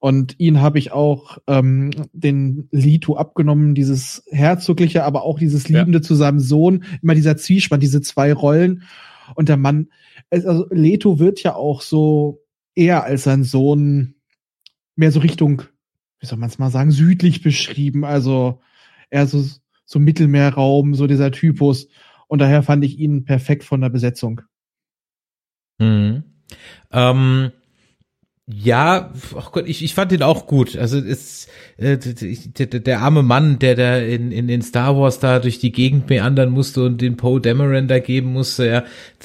Und 0.00 0.40
ihn 0.40 0.62
habe 0.62 0.78
ich 0.78 0.92
auch 0.92 1.38
ähm, 1.46 1.90
den 2.12 2.68
Leto 2.70 3.16
abgenommen, 3.16 3.74
dieses 3.74 4.24
herzogliche, 4.30 5.04
aber 5.04 5.24
auch 5.24 5.38
dieses 5.38 5.68
Liebende 5.68 6.00
zu 6.00 6.14
seinem 6.14 6.40
Sohn, 6.40 6.84
immer 7.02 7.14
dieser 7.14 7.36
Zwiespann, 7.36 7.80
diese 7.80 8.00
zwei 8.00 8.32
Rollen. 8.32 8.84
Und 9.34 9.50
der 9.50 9.58
Mann, 9.58 9.88
also 10.30 10.66
Leto 10.70 11.18
wird 11.18 11.42
ja 11.42 11.54
auch 11.54 11.82
so 11.82 12.42
eher 12.74 13.04
als 13.04 13.24
sein 13.24 13.44
Sohn 13.44 14.14
mehr 14.96 15.12
so 15.12 15.20
Richtung, 15.20 15.62
wie 16.18 16.26
soll 16.26 16.38
man 16.38 16.48
es 16.48 16.58
mal 16.58 16.70
sagen, 16.70 16.90
südlich 16.90 17.42
beschrieben. 17.42 18.06
Also 18.06 18.62
eher 19.10 19.26
so, 19.26 19.44
so 19.84 19.98
Mittelmeerraum, 19.98 20.94
so 20.94 21.06
dieser 21.06 21.30
Typus. 21.30 21.88
Und 22.26 22.38
daher 22.38 22.62
fand 22.62 22.84
ich 22.84 22.98
ihn 22.98 23.24
perfekt 23.24 23.64
von 23.64 23.82
der 23.82 23.90
Besetzung. 23.90 24.40
Mhm. 25.78 26.24
Ähm, 26.90 27.52
ja, 28.54 29.10
ach 29.36 29.52
Gott, 29.52 29.68
ich, 29.68 29.84
ich 29.84 29.94
fand 29.94 30.12
ihn 30.12 30.22
auch 30.22 30.46
gut. 30.46 30.76
Also 30.76 30.98
es, 30.98 31.46
äh, 31.76 31.96
der, 31.98 32.66
der, 32.66 33.00
arme 33.00 33.22
Mann, 33.22 33.58
der 33.58 33.74
da 33.74 33.98
in, 33.98 34.32
in 34.32 34.48
den 34.48 34.62
Star 34.62 34.96
Wars 34.96 35.18
da 35.18 35.38
durch 35.38 35.58
die 35.58 35.72
Gegend 35.72 36.08
meandern 36.08 36.50
musste 36.50 36.84
und 36.84 37.00
den 37.00 37.16
Poe 37.16 37.40
Dameron 37.40 37.88
da 37.88 37.98
geben 37.98 38.32
musste, 38.32 38.66
ja, 38.66 38.84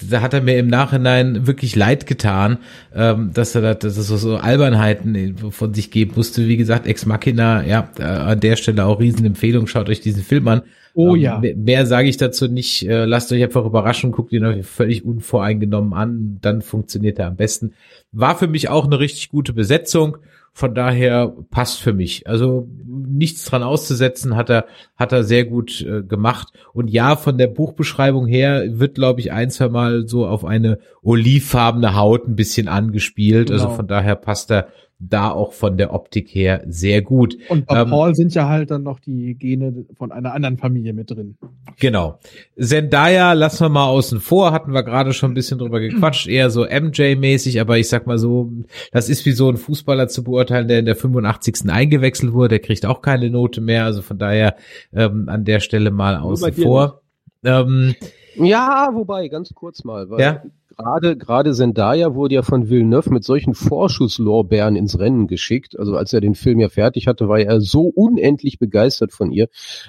da 0.10 0.22
hat 0.22 0.34
er 0.34 0.41
mir 0.41 0.57
im 0.57 0.68
Nachhinein 0.68 1.47
wirklich 1.47 1.76
leid 1.76 2.07
getan, 2.07 2.57
ähm, 2.93 3.31
dass 3.34 3.56
er 3.56 3.61
da 3.61 3.73
dass 3.73 3.97
er 3.97 4.03
so, 4.03 4.18
so 4.18 4.38
Albernheiten 4.38 5.38
von 5.52 5.73
sich 5.73 5.91
geben 5.91 6.14
musste. 6.15 6.47
Wie 6.47 6.57
gesagt, 6.57 6.88
Ex 6.88 7.06
Machina, 7.06 7.65
ja, 7.65 7.89
äh, 7.97 8.03
an 8.03 8.39
der 8.39 8.56
Stelle 8.56 8.85
auch 8.85 8.99
Riesenempfehlung, 8.99 9.68
schaut 9.68 9.89
euch 9.89 10.02
diesen 10.02 10.23
Film 10.23 10.47
an. 10.47 10.61
Oh 10.95 11.15
Ähm, 11.15 11.22
ja. 11.22 11.41
Mehr, 11.55 11.85
sage 11.85 12.07
ich 12.09 12.17
dazu 12.17 12.47
nicht. 12.47 12.88
Äh, 12.88 13.05
lasst 13.05 13.31
euch 13.31 13.43
einfach 13.43 13.65
überraschen, 13.65 14.11
guckt 14.11 14.31
ihn 14.34 14.45
euch 14.45 14.65
völlig 14.65 15.05
unvoreingenommen 15.05 15.93
an, 15.93 16.38
dann 16.41 16.61
funktioniert 16.61 17.19
er 17.19 17.27
am 17.27 17.35
besten. 17.35 17.73
War 18.11 18.35
für 18.38 18.47
mich 18.47 18.69
auch 18.69 18.85
eine 18.85 18.99
richtig 18.99 19.30
gute 19.30 19.53
Besetzung. 19.53 20.17
Von 20.57 20.73
daher 20.73 21.34
passt 21.51 21.81
für 21.81 21.91
mich. 21.91 22.27
Also 22.30 22.69
nichts 22.88 23.43
dran 23.43 23.61
auszusetzen, 23.61 24.38
hat 24.38 24.49
er, 24.49 24.67
hat 24.95 25.11
er 25.11 25.26
sehr 25.26 25.43
gut 25.43 25.81
äh, 25.81 26.01
gemacht. 26.01 26.53
Und 26.72 26.88
ja, 26.89 27.17
von 27.17 27.38
der 27.38 27.47
Buchbeschreibung 27.47 28.26
her 28.26 28.63
wird, 28.80 28.95
glaube 28.95 29.19
ich, 29.19 29.34
ein, 29.34 29.49
zwei 29.49 29.67
Mal 29.67 30.07
so 30.07 30.26
auf 30.26 30.45
eine 30.45 30.80
olivfarbene 31.03 31.93
Haut 31.97 32.26
ein 32.26 32.38
bisschen 32.38 32.69
angespielt. 32.69 33.51
Also 33.51 33.65
Genau. 33.65 33.76
von 33.76 33.88
daher 33.88 34.15
passt 34.15 34.49
er 34.49 34.67
da 35.10 35.32
auch 35.32 35.53
von 35.53 35.77
der 35.77 35.94
Optik 35.94 36.30
her 36.30 36.64
sehr 36.68 37.02
gut. 37.02 37.38
Und 37.49 37.65
bei 37.68 37.82
Ähm, 37.82 37.90
Paul 37.90 38.15
sind 38.15 38.34
ja 38.34 38.48
halt 38.49 38.72
dann 38.72 38.84
noch 38.84 38.99
die 38.99 39.36
Gene 39.36 39.86
von 39.98 40.11
einer 40.11 40.34
anderen 40.34 40.57
Familie 40.57 40.94
mit 40.94 41.11
drin. 41.11 41.38
Genau. 41.80 42.19
Zendaya 42.60 43.34
lassen 43.34 43.65
wir 43.65 43.69
mal 43.69 43.86
außen 43.88 44.19
vor, 44.19 44.52
hatten 44.52 44.73
wir 44.73 44.84
gerade 44.84 45.14
schon 45.14 45.32
ein 45.32 45.36
bisschen 45.36 45.57
drüber 45.57 45.80
gequatscht, 45.80 46.27
eher 46.27 46.49
so 46.49 46.65
MJ-mäßig, 46.65 47.60
aber 47.60 47.77
ich 47.77 47.90
sag 47.90 48.07
mal 48.07 48.18
so, 48.18 48.52
das 48.91 49.10
ist 49.10 49.26
wie 49.26 49.32
so 49.32 49.49
ein 49.49 49.57
Fußballer 49.57 50.07
zu 50.07 50.23
beurteilen, 50.23 50.68
der 50.68 50.80
in 50.80 50.86
der 50.86 50.95
85. 50.95 51.69
eingewechselt 51.69 52.34
wurde, 52.34 52.49
der 52.49 52.60
kriegt 52.60 52.86
auch 52.86 53.02
keine 53.02 53.30
Note 53.30 53.61
mehr, 53.61 53.86
also 53.86 54.02
von 54.02 54.18
daher 54.18 54.56
ähm, 54.94 55.30
an 55.30 55.45
der 55.45 55.60
Stelle 55.60 55.91
mal 55.91 56.18
außen 56.18 56.53
vor. 56.53 57.02
Ähm, 57.44 57.95
Ja, 58.38 58.90
wobei, 58.94 59.27
ganz 59.30 59.53
kurz 59.53 59.84
mal, 59.84 60.10
weil 60.10 60.19
Ja. 60.19 60.44
Gerade 60.77 61.18
gerade 61.18 61.53
Zendaya 61.53 62.14
wurde 62.15 62.35
ja 62.35 62.41
von 62.41 62.69
Villeneuve 62.69 63.10
mit 63.11 63.23
solchen 63.23 63.53
Vorschusslorbeeren 63.53 64.76
ins 64.76 64.97
Rennen 64.99 65.27
geschickt. 65.27 65.77
Also 65.80 65.95
als 65.97 66.14
er 66.14 66.22
den 66.22 66.35
Film 66.35 66.60
ja 66.60 66.69
fertig 66.69 67.07
hatte, 67.07 67.27
war 67.27 67.39
er 67.39 67.61
so 67.61 67.84
unendlich 67.84 68.60
begeistert 68.60 69.11
von 69.14 69.31
ihr, 69.31 69.47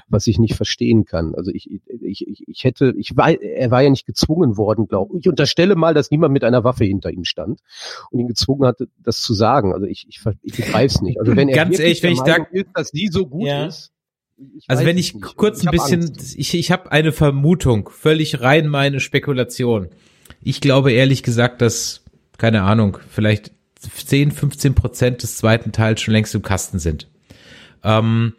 was 0.09 0.27
ich 0.27 0.39
nicht 0.39 0.55
verstehen 0.55 1.05
kann. 1.05 1.35
Also 1.35 1.51
ich 1.53 1.71
ich 1.71 2.27
ich, 2.27 2.45
ich 2.47 2.65
hätte 2.65 2.95
ich 2.97 3.17
war 3.17 3.31
er 3.31 3.71
war 3.71 3.83
ja 3.83 3.91
nicht 3.91 4.07
gezwungen 4.07 4.57
worden, 4.57 4.87
glaube 4.89 5.15
ich. 5.15 5.21
Ich 5.21 5.29
unterstelle 5.29 5.75
mal, 5.77 5.95
dass 5.95 6.11
niemand 6.11 6.33
mit 6.33 6.45
einer 6.45 6.65
Waffe 6.65 6.85
hinter 6.85 7.11
ihm 7.11 7.25
stand 7.25 7.61
und 8.11 8.21
ihn 8.21 8.29
gezwungen 8.29 8.67
hatte, 8.67 8.89
das 9.03 9.21
zu 9.21 9.35
sagen. 9.35 9.73
Also 9.73 9.87
ich 9.87 10.07
ich, 10.09 10.21
ich 10.43 10.57
begreife 10.57 10.87
es 10.95 11.03
nicht. 11.03 11.19
Also 11.21 11.35
wenn 11.37 11.49
er 11.49 11.57
Ganz 11.57 11.79
ehrlich, 11.79 12.03
wenn 12.03 12.13
ich 12.13 12.21
da- 12.21 12.47
ist, 12.53 12.67
dass 12.75 12.89
sie 12.89 13.09
so 13.11 13.27
gut 13.27 13.47
Ja. 13.47 13.67
ist. 13.67 13.93
ich 14.57 14.65
also 14.69 14.85
wenn 14.85 14.99
ich 14.99 15.15
nicht. 15.15 15.37
kurz 15.37 15.61
Ich 15.63 15.69
ein 15.69 15.71
bisschen, 15.73 16.01
Angst. 16.03 16.37
ich, 16.39 16.55
ich 16.55 16.71
habe 16.71 16.93
eine 16.93 17.13
Vermutung, 17.13 17.89
völlig 17.89 18.41
rein 18.41 18.69
meine 18.69 19.01
Spekulation. 19.01 19.89
Ich 20.49 20.61
glaube 20.61 20.93
ehrlich 20.93 21.25
gesagt, 21.25 21.61
dass, 21.61 22.05
keine 22.39 22.63
Ahnung, 22.63 22.99
vielleicht 23.11 23.51
10, 23.81 24.31
15 24.31 24.77
Prozent 24.77 25.25
des 25.25 25.39
zweiten 25.39 25.73
Teils 25.73 26.01
schon 26.01 26.15
längst 26.15 26.37
im 26.37 26.43
Kasten 26.43 26.79
sind. 26.79 27.09
Ähm, 27.83 28.33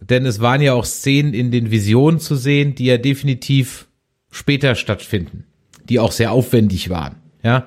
denn 0.00 0.24
es 0.24 0.40
waren 0.40 0.62
ja 0.62 0.72
auch 0.72 0.86
Szenen 0.86 1.34
in 1.34 1.50
den 1.50 1.70
Visionen 1.70 2.18
zu 2.18 2.34
sehen, 2.34 2.74
die 2.76 2.86
ja 2.86 2.96
definitiv 2.96 3.88
später 4.30 4.74
stattfinden, 4.74 5.44
die 5.84 5.98
auch 5.98 6.12
sehr 6.12 6.32
aufwendig 6.32 6.88
waren. 6.88 7.16
Ja, 7.42 7.66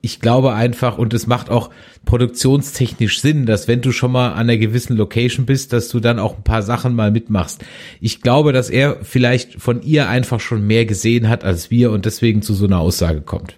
ich 0.00 0.20
glaube 0.20 0.52
einfach, 0.52 0.98
und 0.98 1.14
es 1.14 1.26
macht 1.26 1.48
auch 1.48 1.70
produktionstechnisch 2.04 3.20
Sinn, 3.20 3.46
dass 3.46 3.68
wenn 3.68 3.80
du 3.82 3.92
schon 3.92 4.10
mal 4.10 4.32
an 4.32 4.40
einer 4.40 4.56
gewissen 4.56 4.96
Location 4.96 5.46
bist, 5.46 5.72
dass 5.72 5.88
du 5.88 6.00
dann 6.00 6.18
auch 6.18 6.36
ein 6.36 6.42
paar 6.42 6.62
Sachen 6.62 6.94
mal 6.94 7.10
mitmachst. 7.10 7.64
Ich 8.00 8.20
glaube, 8.20 8.52
dass 8.52 8.68
er 8.68 8.98
vielleicht 9.02 9.60
von 9.60 9.82
ihr 9.82 10.08
einfach 10.08 10.40
schon 10.40 10.66
mehr 10.66 10.86
gesehen 10.86 11.28
hat 11.28 11.44
als 11.44 11.70
wir 11.70 11.92
und 11.92 12.04
deswegen 12.04 12.42
zu 12.42 12.54
so 12.54 12.66
einer 12.66 12.80
Aussage 12.80 13.20
kommt. 13.20 13.56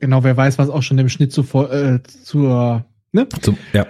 Genau, 0.00 0.24
wer 0.24 0.36
weiß, 0.36 0.58
was 0.58 0.70
auch 0.70 0.82
schon 0.82 0.98
im 0.98 1.08
Schnitt 1.08 1.32
zuvor, 1.32 1.72
äh, 1.72 2.02
zur, 2.02 2.84
ne? 3.12 3.28
Zum, 3.40 3.56
ja. 3.72 3.86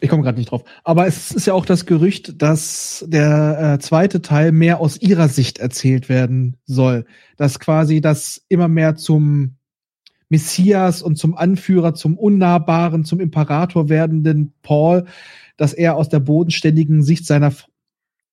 Ich 0.00 0.08
komme 0.08 0.22
gerade 0.22 0.38
nicht 0.38 0.50
drauf. 0.50 0.64
Aber 0.84 1.06
es 1.06 1.32
ist 1.32 1.46
ja 1.46 1.54
auch 1.54 1.66
das 1.66 1.84
Gerücht, 1.84 2.40
dass 2.40 3.04
der 3.08 3.74
äh, 3.74 3.78
zweite 3.80 4.22
Teil 4.22 4.52
mehr 4.52 4.80
aus 4.80 4.96
ihrer 4.96 5.28
Sicht 5.28 5.58
erzählt 5.58 6.08
werden 6.08 6.56
soll. 6.66 7.04
Dass 7.36 7.58
quasi 7.58 8.00
das 8.00 8.40
immer 8.48 8.68
mehr 8.68 8.94
zum 8.94 9.57
Messias 10.28 11.02
und 11.02 11.16
zum 11.16 11.36
Anführer, 11.36 11.94
zum 11.94 12.18
Unnahbaren, 12.18 13.04
zum 13.04 13.20
Imperator 13.20 13.88
werdenden 13.88 14.52
Paul, 14.62 15.04
dass 15.56 15.72
er 15.72 15.96
aus 15.96 16.08
der 16.08 16.20
bodenständigen 16.20 17.02
Sicht 17.02 17.26
seiner 17.26 17.48
F 17.48 17.66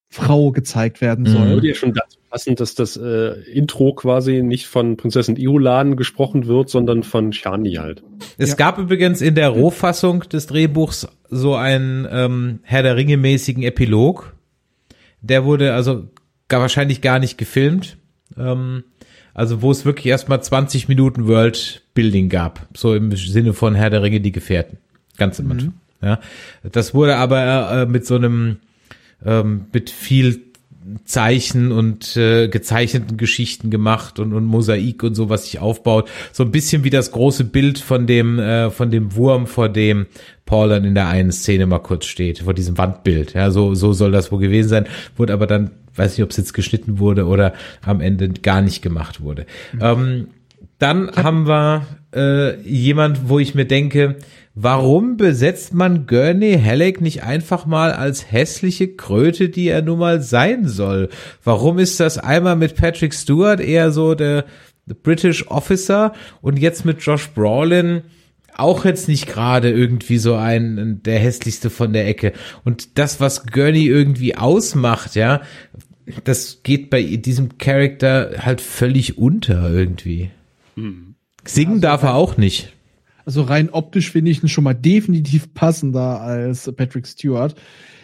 Frau 0.09 0.51
gezeigt 0.51 1.01
werden 1.01 1.23
Mhm. 1.23 1.30
soll. 1.30 1.49
Würde 1.49 1.67
ja 1.69 1.73
schon 1.73 1.93
dazu 1.93 2.19
passen, 2.30 2.55
dass 2.55 2.76
das 2.76 2.95
äh, 2.95 3.41
Intro 3.51 3.93
quasi 3.93 4.43
nicht 4.43 4.67
von 4.67 4.97
Prinzessin 4.97 5.35
Iolan 5.35 5.97
gesprochen 5.97 6.45
wird, 6.45 6.69
sondern 6.69 7.03
von 7.03 7.34
Shani 7.34 7.73
halt. 7.73 8.03
Es 8.38 8.51
Ja. 8.51 8.55
gab 8.55 8.77
übrigens 8.77 9.19
in 9.22 9.35
der 9.35 9.49
Rohfassung 9.49 10.22
des 10.30 10.45
Drehbuchs 10.45 11.07
so 11.30 11.55
einen 11.55 12.07
ähm, 12.09 12.59
Herr 12.63 12.84
der 12.84 12.95
Ringe 12.95 13.17
mäßigen 13.17 13.63
Epilog. 13.63 14.35
Der 15.22 15.43
wurde 15.43 15.73
also 15.73 16.07
gar 16.47 16.61
wahrscheinlich 16.61 17.01
gar 17.01 17.17
nicht 17.19 17.38
gefilmt. 17.38 17.97
Ähm, 18.38 18.84
also 19.36 19.62
wo 19.62 19.70
es 19.70 19.86
wirklich 19.86 20.07
erstmal 20.07 20.41
20 20.41 20.88
Minuten 20.88 21.28
World 21.28 21.84
Building 21.94 22.30
gab. 22.30 22.68
So 22.74 22.95
im 22.95 23.12
Sinne 23.16 23.53
von 23.53 23.76
Herr 23.76 23.91
der 23.91 24.02
Ringe, 24.02 24.22
die 24.22 24.32
Gefährten. 24.32 24.80
Ganz 25.18 25.40
am 25.40 25.52
Anfang. 25.52 25.74
Ja. 26.02 26.20
Das 26.64 26.94
wurde 26.94 27.18
aber 27.18 27.82
äh, 27.82 27.86
mit 27.86 28.06
so 28.06 28.16
einem, 28.16 28.57
ähm, 29.24 29.66
mit 29.72 29.90
viel 29.90 30.41
Zeichen 31.03 31.72
und 31.72 32.16
äh, 32.16 32.48
gezeichneten 32.48 33.18
Geschichten 33.18 33.70
gemacht 33.70 34.20
und, 34.20 34.34
und 34.34 34.45
Mosaik 34.45 35.03
und 35.03 35.16
so, 35.16 35.30
was 35.30 35.45
sich 35.45 35.60
aufbaut. 35.60 36.10
So 36.32 36.44
ein 36.44 36.52
bisschen 36.52 36.84
wie 36.84 36.90
das 36.90 37.12
große 37.12 37.44
Bild 37.45 37.80
von 37.80 38.06
dem, 38.06 38.38
äh, 38.40 38.70
von 38.70 38.91
dem 38.91 39.16
Wurm, 39.16 39.48
vor 39.48 39.68
dem 39.70 40.06
Paul 40.45 40.70
dann 40.70 40.86
in 40.86 40.94
der 40.94 41.07
einen 41.07 41.32
Szene 41.32 41.66
mal 41.66 41.80
kurz 41.80 42.06
steht, 42.06 42.40
vor 42.40 42.53
diesem 42.53 42.78
Wandbild. 42.78 43.34
Ja, 43.34 43.49
so, 43.49 43.74
so 43.74 43.94
soll 43.94 44.12
das 44.12 44.32
wohl 44.32 44.40
gewesen 44.40 44.70
sein. 44.70 44.86
Wurde 45.16 45.34
aber 45.34 45.48
dann, 45.48 45.72
weiß 45.95 46.18
nicht, 46.18 46.24
ob 46.24 46.30
es 46.30 46.38
jetzt 46.38 46.53
geschnitten 46.53 46.99
wurde 46.99 47.26
oder 47.26 47.53
am 47.84 47.99
Ende 47.99 48.30
gar 48.30 48.62
nicht 48.62 48.82
gemacht 48.82 49.22
wurde. 49.22 49.48
Ähm, 49.82 50.28
dann 50.78 51.10
haben 51.16 51.48
wir 51.48 51.88
äh, 52.14 52.62
jemand, 52.62 53.30
wo 53.30 53.40
ich 53.40 53.56
mir 53.56 53.66
denke, 53.66 54.18
warum 54.56 55.18
besetzt 55.18 55.73
man 55.73 56.07
Gurney 56.07 56.60
Halleck 56.60 57.02
nicht 57.02 57.23
einfach 57.23 57.65
mal 57.65 57.91
als 57.91 58.32
hässliche 58.32 58.95
Kröte, 58.95 59.49
die 59.49 59.68
er 59.68 59.82
nun 59.82 59.99
mal 59.99 60.22
sein 60.22 60.68
soll? 60.68 61.10
Warum 61.44 61.77
ist 61.77 61.99
das 61.99 62.18
einmal 62.18 62.56
mit 62.56 62.76
Patrick 62.76 63.14
Stewart 63.14 63.60
eher 63.60 63.91
so 63.91 64.15
der, 64.15 64.45
British 65.03 65.48
Officer 65.48 66.14
und 66.41 66.60
jetzt 66.60 66.86
mit 66.86 67.02
Josh 67.02 67.30
Brolin 67.30 68.03
auch 68.56 68.86
jetzt 68.86 69.07
nicht 69.07 69.27
gerade 69.27 69.72
irgendwie 69.72 70.19
so 70.19 70.36
ein 70.36 71.02
der 71.03 71.19
hässlichste 71.19 71.69
von 71.69 71.91
der 71.91 72.07
Ecke 72.07 72.34
und 72.64 72.98
das 72.98 73.19
was 73.19 73.48
Gurney 73.48 73.88
irgendwie 73.88 74.36
ausmacht, 74.36 75.15
ja, 75.15 75.41
das 76.23 76.61
geht 76.64 76.90
bei 76.90 77.02
diesem 77.02 77.57
Charakter 77.57 78.36
halt 78.45 78.61
völlig 78.61 79.18
unter 79.18 79.69
irgendwie. 79.69 80.30
Singen 81.44 81.82
darf 81.82 82.03
er 82.03 82.14
auch 82.14 82.38
nicht. 82.38 82.74
Also 83.26 83.41
rein 83.41 83.69
optisch 83.72 84.11
finde 84.11 84.31
ich 84.31 84.43
ihn 84.43 84.49
schon 84.49 84.64
mal 84.64 84.73
definitiv 84.76 85.53
passender 85.53 86.22
als 86.22 86.72
Patrick 86.76 87.07
Stewart. 87.07 87.56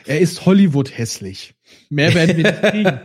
Er 0.06 0.19
ist 0.19 0.45
Hollywood 0.45 0.98
hässlich. 0.98 1.53
Mehr 1.89 2.14
werden 2.14 2.38
wir 2.38 2.43
nicht 2.43 2.61
kriegen. 2.61 2.99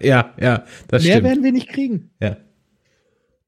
ja, 0.02 0.34
ja, 0.40 0.64
das 0.88 1.04
Mehr 1.04 1.12
stimmt. 1.12 1.24
werden 1.24 1.44
wir 1.44 1.52
nicht 1.52 1.68
kriegen. 1.68 2.10
Ja. 2.20 2.36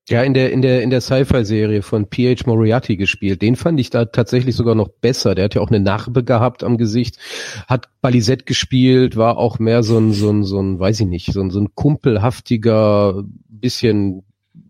Ja, 0.09 0.23
in 0.23 0.33
der, 0.33 0.53
in 0.53 0.63
der, 0.63 0.83
in 0.83 0.89
der 0.89 1.03
Sci-Fi-Serie 1.03 1.83
von 1.83 2.09
P.H. 2.09 2.47
Moriarty 2.47 2.97
gespielt. 2.97 3.43
Den 3.43 3.57
fand 3.57 3.79
ich 3.79 3.91
da 3.91 4.07
tatsächlich 4.07 4.57
sogar 4.57 4.75
noch 4.75 4.89
besser. 4.89 5.35
Der 5.35 5.45
hat 5.45 5.55
ja 5.55 5.61
auch 5.61 5.69
eine 5.69 5.81
Narbe 5.81 6.25
gehabt 6.25 6.65
am 6.65 6.79
Gesicht, 6.79 7.19
hat 7.67 7.91
Balisette 8.01 8.45
gespielt, 8.45 9.17
war 9.17 9.37
auch 9.37 9.59
mehr 9.59 9.83
so 9.83 9.99
ein, 9.99 10.13
so 10.13 10.31
ein, 10.31 10.45
so 10.45 10.61
ein, 10.63 10.79
weiß 10.79 11.01
ich 11.01 11.07
nicht, 11.07 11.31
so 11.31 11.43
ein, 11.43 11.51
so 11.51 11.61
ein 11.61 11.75
kumpelhaftiger, 11.75 13.23
bisschen 13.49 14.23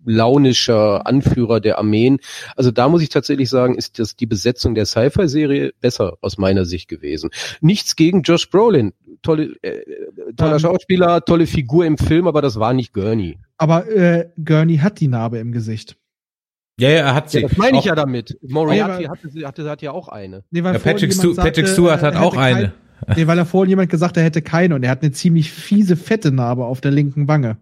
launischer 0.04 1.06
Anführer 1.06 1.60
der 1.60 1.78
Armeen. 1.78 2.18
Also 2.56 2.70
da 2.70 2.88
muss 2.88 3.02
ich 3.02 3.08
tatsächlich 3.08 3.50
sagen, 3.50 3.74
ist 3.76 3.98
das 3.98 4.16
die 4.16 4.26
Besetzung 4.26 4.74
der 4.74 4.86
Sci-Fi-Serie 4.86 5.72
besser 5.80 6.16
aus 6.20 6.38
meiner 6.38 6.64
Sicht 6.64 6.88
gewesen. 6.88 7.30
Nichts 7.60 7.96
gegen 7.96 8.22
Josh 8.22 8.48
Brolin. 8.50 8.92
Tolle, 9.22 9.54
äh, 9.62 9.82
toller 10.36 10.54
Ähm. 10.54 10.58
Schauspieler, 10.60 11.24
tolle 11.24 11.46
Figur 11.46 11.84
im 11.84 11.98
Film, 11.98 12.26
aber 12.28 12.40
das 12.42 12.58
war 12.60 12.72
nicht 12.72 12.92
Gurney. 12.92 13.38
Aber 13.56 13.88
äh, 13.90 14.28
Gurney 14.42 14.78
hat 14.78 15.00
die 15.00 15.08
Narbe 15.08 15.38
im 15.38 15.52
Gesicht. 15.52 15.96
Ja, 16.80 16.90
ja, 16.90 16.96
er 16.98 17.14
hat 17.16 17.28
sie. 17.30 17.40
Ja, 17.40 17.48
das 17.48 17.58
meine 17.58 17.72
ich 17.78 17.82
Auch- 17.82 17.86
ja 17.86 17.94
damit. 17.96 18.38
Moriarty 18.42 19.02
Ja, 19.04 19.10
hatte, 19.10 19.28
hatte, 19.46 19.68
hat 19.70 19.82
ja 19.82 19.90
auch 19.90 20.06
eine. 20.08 20.44
Nee, 20.50 20.62
weil 20.62 20.74
Ja, 20.74 20.78
Patrick, 20.78 21.12
Stu 21.12 21.32
sagte, 21.32 21.50
Patrick 21.50 21.66
Stewart 21.68 22.00
äh, 22.02 22.06
hat 22.06 22.14
auch 22.16 22.36
eine. 22.36 22.72
Kein, 23.04 23.16
nee, 23.16 23.26
weil 23.26 23.36
er 23.38 23.46
vorhin 23.46 23.70
jemand 23.70 23.90
gesagt, 23.90 24.16
er 24.16 24.22
hätte 24.22 24.42
keine 24.42 24.76
und 24.76 24.84
er 24.84 24.90
hat 24.90 25.02
eine 25.02 25.10
ziemlich 25.10 25.50
fiese, 25.50 25.96
fette 25.96 26.30
Narbe 26.30 26.64
auf 26.66 26.80
der 26.80 26.92
linken 26.92 27.26
Wange. 27.26 27.56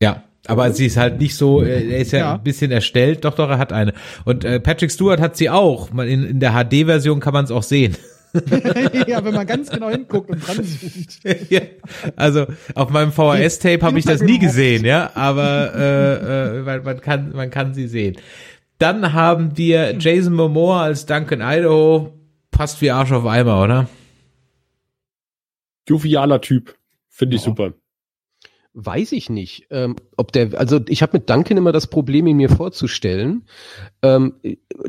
Ja, 0.00 0.22
aber 0.46 0.70
sie 0.72 0.86
ist 0.86 0.96
halt 0.96 1.20
nicht 1.20 1.36
so, 1.36 1.62
äh, 1.62 1.88
er 1.90 1.98
ist 1.98 2.12
ja, 2.12 2.18
Ja. 2.18 2.34
ein 2.34 2.42
bisschen 2.42 2.70
erstellt, 2.70 3.24
doch, 3.24 3.34
doch, 3.34 3.48
er 3.50 3.58
hat 3.58 3.72
eine. 3.72 3.92
Und 4.24 4.44
äh, 4.44 4.60
Patrick 4.60 4.90
Stewart 4.90 5.20
hat 5.20 5.36
sie 5.36 5.50
auch. 5.50 5.90
In, 5.92 6.24
in 6.24 6.40
der 6.40 6.52
HD-Version 6.52 7.20
kann 7.20 7.32
man 7.32 7.44
es 7.44 7.50
auch 7.50 7.62
sehen. 7.62 7.96
ja, 9.06 9.24
wenn 9.24 9.32
man 9.34 9.46
ganz 9.46 9.70
genau 9.70 9.88
hinguckt 9.88 10.28
und 10.28 10.46
dran 10.46 10.62
zoomt. 10.62 11.18
ja, 11.50 11.60
also 12.16 12.46
auf 12.74 12.90
meinem 12.90 13.10
VHS-Tape 13.12 13.80
habe 13.80 13.98
ich 13.98 14.04
das 14.04 14.20
nie 14.20 14.38
gesehen, 14.38 14.84
ja, 14.84 15.10
aber 15.14 15.74
äh, 15.74 16.58
äh, 16.58 16.62
man, 16.62 16.84
man 16.84 17.00
kann 17.00 17.32
man 17.32 17.50
kann 17.50 17.72
sie 17.72 17.88
sehen. 17.88 18.16
Dann 18.78 19.14
haben 19.14 19.56
wir 19.56 19.96
Jason 19.98 20.34
Momoa 20.34 20.82
als 20.82 21.06
Duncan 21.06 21.40
Idaho, 21.40 22.12
passt 22.50 22.82
wie 22.82 22.90
Arsch 22.90 23.12
auf 23.12 23.24
Eimer, 23.24 23.62
oder? 23.62 23.88
Jovialer 25.88 26.40
Typ. 26.42 26.74
Finde 27.08 27.36
ich 27.36 27.42
super. 27.42 27.72
Weiß 28.78 29.12
ich 29.12 29.30
nicht. 29.30 29.68
Ähm, 29.70 29.96
ob 30.18 30.32
der, 30.32 30.60
also 30.60 30.80
ich 30.86 31.00
habe 31.00 31.16
mit 31.16 31.30
Duncan 31.30 31.56
immer 31.56 31.72
das 31.72 31.86
Problem, 31.86 32.26
ihn 32.26 32.36
mir 32.36 32.50
vorzustellen. 32.50 33.46
Ähm, 34.02 34.34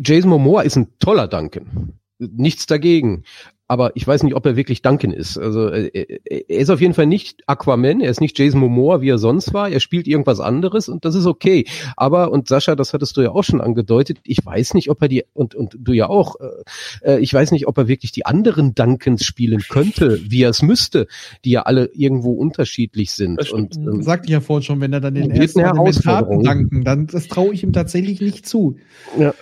Jason 0.04 0.30
Momoa 0.30 0.64
ist 0.64 0.76
ein 0.76 1.00
toller 1.00 1.30
Duncan. 1.30 1.94
Nichts 2.20 2.66
dagegen. 2.66 3.24
Aber 3.68 3.92
ich 3.96 4.08
weiß 4.08 4.24
nicht, 4.24 4.36
ob 4.36 4.46
er 4.46 4.56
wirklich 4.56 4.82
Duncan 4.82 5.12
ist. 5.12 5.38
Also 5.38 5.68
äh, 5.70 6.20
er 6.26 6.60
ist 6.60 6.70
auf 6.70 6.80
jeden 6.80 6.94
Fall 6.94 7.06
nicht 7.06 7.44
Aquaman, 7.48 8.00
er 8.00 8.10
ist 8.10 8.22
nicht 8.22 8.40
Jason 8.40 8.62
Momoa, 8.62 9.02
wie 9.02 9.10
er 9.10 9.18
sonst 9.18 9.54
war. 9.54 9.70
Er 9.70 9.82
spielt 9.82 10.08
irgendwas 10.08 10.40
anderes 10.40 10.88
und 10.88 11.04
das 11.04 11.16
ist 11.16 11.26
okay. 11.26 11.66
Aber, 11.98 12.32
und 12.32 12.48
Sascha, 12.48 12.76
das 12.76 12.94
hattest 12.94 13.18
du 13.18 13.22
ja 13.22 13.32
auch 13.32 13.44
schon 13.44 13.60
angedeutet, 13.60 14.20
ich 14.24 14.46
weiß 14.46 14.74
nicht, 14.74 14.90
ob 14.90 15.02
er 15.02 15.10
die, 15.10 15.26
und, 15.34 15.54
und 15.54 15.76
du 15.80 15.92
ja 15.92 16.08
auch, 16.08 16.36
äh, 16.40 17.16
äh, 17.16 17.20
ich 17.20 17.34
weiß 17.34 17.52
nicht, 17.52 17.68
ob 17.68 17.78
er 17.78 17.88
wirklich 17.90 18.12
die 18.14 18.26
anderen 18.26 18.74
Duncans 18.74 19.26
spielen 19.26 19.62
könnte, 19.68 20.20
wie 20.30 20.44
er 20.44 20.52
es 20.52 20.62
müsste, 20.62 21.08
die 21.44 21.52
ja 21.52 21.64
alle 21.64 21.90
irgendwo 21.94 22.34
unterschiedlich 22.34 23.12
sind. 23.12 23.38
Das 23.38 23.52
Und 23.52 23.76
ähm, 23.76 24.02
Sagte 24.02 24.28
ich 24.28 24.32
ja 24.32 24.40
vorhin 24.40 24.64
schon, 24.64 24.80
wenn 24.80 24.94
er 24.94 25.02
dann 25.02 25.16
den 25.16 25.32
ersten 25.32 25.62
Taten 25.62 26.44
danken, 26.44 26.84
dann 26.86 27.08
das 27.08 27.28
traue 27.28 27.54
ich 27.54 27.64
ihm 27.64 27.74
tatsächlich 27.74 28.22
nicht 28.22 28.48
zu. 28.48 28.78
Ja. 29.20 29.34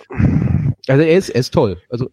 Also 0.88 1.02
er 1.02 1.16
ist, 1.16 1.28
er 1.30 1.40
ist 1.40 1.54
toll. 1.54 1.78
Also 1.88 2.10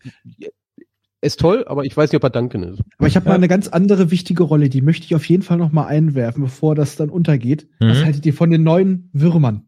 ist 1.23 1.39
toll, 1.39 1.63
aber 1.67 1.85
ich 1.85 1.95
weiß 1.95 2.11
nicht, 2.11 2.17
ob 2.17 2.23
er 2.23 2.29
Duncan 2.29 2.63
ist. 2.63 2.81
Aber 2.97 3.07
ich 3.07 3.15
habe 3.15 3.27
mal 3.27 3.35
eine 3.35 3.47
ganz 3.47 3.67
andere 3.67 4.11
wichtige 4.11 4.43
Rolle, 4.43 4.69
die 4.69 4.81
möchte 4.81 5.05
ich 5.05 5.15
auf 5.15 5.25
jeden 5.25 5.43
Fall 5.43 5.57
noch 5.57 5.71
mal 5.71 5.85
einwerfen, 5.87 6.43
bevor 6.43 6.75
das 6.75 6.95
dann 6.95 7.09
untergeht. 7.09 7.67
Was 7.79 7.99
Mhm. 7.99 8.05
haltet 8.05 8.25
ihr 8.25 8.33
von 8.33 8.51
den 8.51 8.63
neuen 8.63 9.09
Würmern? 9.13 9.63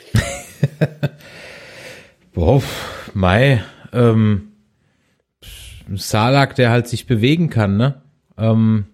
Boah, 2.34 2.62
Mai, 3.14 3.62
ähm, 3.92 4.48
Salak, 5.94 6.54
der 6.56 6.70
halt 6.70 6.88
sich 6.88 7.06
bewegen 7.06 7.50
kann, 7.50 7.76
ne? 7.76 8.02
Ähm, 8.38 8.84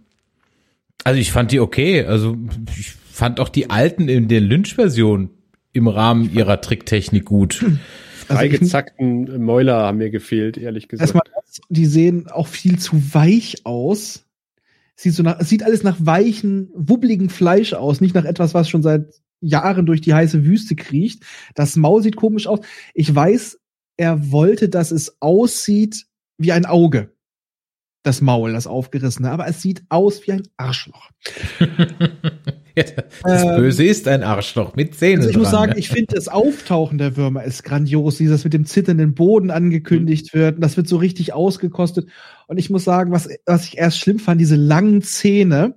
also 1.05 1.21
ich 1.21 1.31
fand 1.31 1.53
die 1.53 1.61
okay. 1.61 2.05
Also 2.05 2.37
ich 2.77 2.93
fand 2.93 3.39
auch 3.41 3.49
die 3.49 3.71
alten 3.71 4.09
in 4.09 4.29
der 4.29 4.41
Lynch-Version 4.41 5.31
im 5.73 5.87
Rahmen 5.87 6.33
ihrer 6.33 6.61
Tricktechnik 6.61 7.25
gut. 7.25 7.63
Also 8.29 8.41
Freigezackten 8.41 9.43
Mäuler 9.43 9.77
haben 9.85 9.99
mir 9.99 10.11
gefehlt, 10.11 10.59
ehrlich 10.59 10.89
gesagt. 10.89 11.15
Erstmal, 11.15 11.23
die 11.69 11.87
sehen 11.87 12.29
auch 12.29 12.47
viel 12.47 12.79
zu 12.79 13.15
weich 13.15 13.65
aus. 13.65 14.25
Sieht 14.97 15.15
so 15.15 15.23
nach, 15.23 15.41
sieht 15.43 15.63
alles 15.63 15.83
nach 15.83 15.97
weichen, 16.01 16.71
wubbligen 16.75 17.31
Fleisch 17.31 17.73
aus, 17.73 18.01
nicht 18.01 18.15
nach 18.15 18.25
etwas, 18.25 18.55
was 18.55 18.69
schon 18.69 18.83
seit 18.83 19.15
Jahren 19.41 19.87
durch 19.87 20.01
die 20.01 20.15
heiße 20.15 20.45
Wüste 20.45 20.75
kriecht. 20.75 21.25
Das 21.55 21.77
Maul 21.77 22.03
sieht 22.03 22.17
komisch 22.17 22.47
aus. 22.47 22.61
Ich 22.95 23.15
weiß, 23.15 23.61
er 23.97 24.31
wollte, 24.33 24.69
dass 24.69 24.91
es 24.91 25.21
aussieht 25.21 26.07
wie 26.37 26.53
ein 26.53 26.67
Auge. 26.67 27.15
Das 28.03 28.21
Maul, 28.21 28.53
das 28.53 28.67
aufgerissene, 28.67 29.31
aber 29.31 29.47
es 29.47 29.61
sieht 29.61 29.85
aus 29.89 30.27
wie 30.27 30.33
ein 30.33 30.49
Arschloch. 30.57 31.11
Das 33.23 33.43
Ähm, 33.43 33.57
Böse 33.57 33.85
ist 33.85 34.09
ein 34.09 34.23
Arschloch 34.23 34.77
mit 34.77 34.95
Zähnen. 34.95 35.19
Also 35.19 35.31
ich 35.31 35.37
muss 35.37 35.51
dran, 35.51 35.61
sagen, 35.61 35.73
ne? 35.73 35.79
ich 35.79 35.89
finde 35.89 36.15
das 36.15 36.29
Auftauchen 36.29 36.99
der 36.99 37.17
Würmer 37.17 37.45
ist 37.45 37.65
grandios, 37.65 38.21
wie 38.21 38.27
das 38.27 38.45
mit 38.45 38.53
dem 38.53 38.65
zitternden 38.65 39.15
Boden 39.15 39.51
angekündigt 39.51 40.35
wird. 40.35 40.57
Und 40.57 40.61
das 40.61 40.77
wird 40.77 40.89
so 40.89 40.97
richtig 40.97 41.33
ausgekostet. 41.33 42.09
Und 42.47 42.59
ich 42.59 42.71
muss 42.71 42.85
sagen, 42.85 43.13
was, 43.13 43.29
was 43.47 43.65
ich 43.65 43.79
erst 43.79 43.99
schlimm 43.99 44.19
fand, 44.19 44.41
diese 44.41 44.57
langen 44.57 45.03
Zähne, 45.03 45.75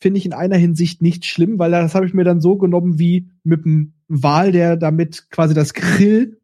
finde 0.00 0.18
ich 0.18 0.26
in 0.26 0.32
einer 0.32 0.56
Hinsicht 0.56 1.02
nicht 1.02 1.26
schlimm, 1.26 1.58
weil 1.58 1.70
das 1.70 1.94
habe 1.94 2.06
ich 2.06 2.14
mir 2.14 2.24
dann 2.24 2.40
so 2.40 2.56
genommen 2.56 2.98
wie 2.98 3.28
mit 3.44 3.64
dem 3.64 3.92
Wal, 4.08 4.50
der 4.50 4.76
damit 4.76 5.30
quasi 5.30 5.54
das 5.54 5.74
Grill 5.74 6.40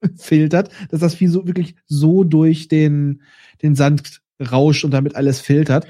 filtert, 0.16 0.70
dass 0.90 1.00
das 1.00 1.14
Vieh 1.14 1.26
so 1.26 1.46
wirklich 1.46 1.74
so 1.86 2.24
durch 2.24 2.68
den, 2.68 3.22
den 3.62 3.74
Sand 3.74 4.22
rauscht 4.40 4.84
und 4.84 4.92
damit 4.92 5.16
alles 5.16 5.40
filtert. 5.40 5.86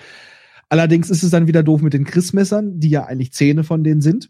Allerdings 0.68 1.10
ist 1.10 1.22
es 1.22 1.30
dann 1.30 1.46
wieder 1.46 1.62
doof 1.62 1.82
mit 1.82 1.92
den 1.92 2.04
Christmessern, 2.04 2.80
die 2.80 2.90
ja 2.90 3.04
eigentlich 3.04 3.32
Zähne 3.32 3.62
von 3.62 3.84
denen 3.84 4.00
sind. 4.00 4.26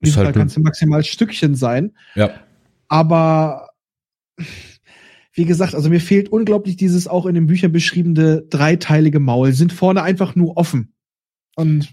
In 0.00 0.06
diesem 0.06 0.18
halt 0.18 0.26
Fall 0.26 0.40
kannst 0.42 0.56
du 0.56 0.60
maximal 0.60 1.04
Stückchen 1.04 1.54
sein. 1.54 1.92
Ja. 2.14 2.30
Aber 2.88 3.70
wie 5.32 5.44
gesagt, 5.44 5.74
also 5.74 5.88
mir 5.90 6.00
fehlt 6.00 6.28
unglaublich 6.30 6.76
dieses 6.76 7.06
auch 7.06 7.26
in 7.26 7.34
den 7.34 7.46
Büchern 7.46 7.70
beschriebene 7.70 8.42
dreiteilige 8.48 9.20
Maul. 9.20 9.52
Sind 9.52 9.72
vorne 9.72 10.02
einfach 10.02 10.34
nur 10.34 10.56
offen. 10.56 10.92
Und 11.54 11.88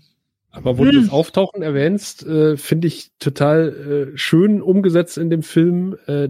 Aber 0.52 0.78
wo 0.78 0.86
du 0.86 0.92
das 0.92 1.10
Auftauchen 1.10 1.62
erwähnst, 1.62 2.26
äh, 2.26 2.58
finde 2.58 2.88
ich 2.88 3.12
total 3.20 4.12
äh, 4.14 4.18
schön 4.18 4.62
umgesetzt 4.62 5.18
in 5.18 5.30
dem 5.30 5.44
Film 5.44 5.98
äh, 6.08 6.30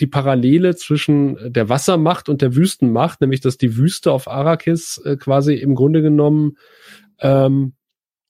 die 0.00 0.06
Parallele 0.06 0.74
zwischen 0.74 1.38
der 1.52 1.68
Wassermacht 1.68 2.28
und 2.28 2.42
der 2.42 2.56
Wüstenmacht, 2.56 3.20
nämlich 3.20 3.40
dass 3.40 3.58
die 3.58 3.76
Wüste 3.76 4.12
auf 4.12 4.28
Arrakis 4.28 4.98
äh, 5.04 5.16
quasi 5.16 5.54
im 5.54 5.74
Grunde 5.74 6.02
genommen 6.02 6.56
ähm, 7.20 7.74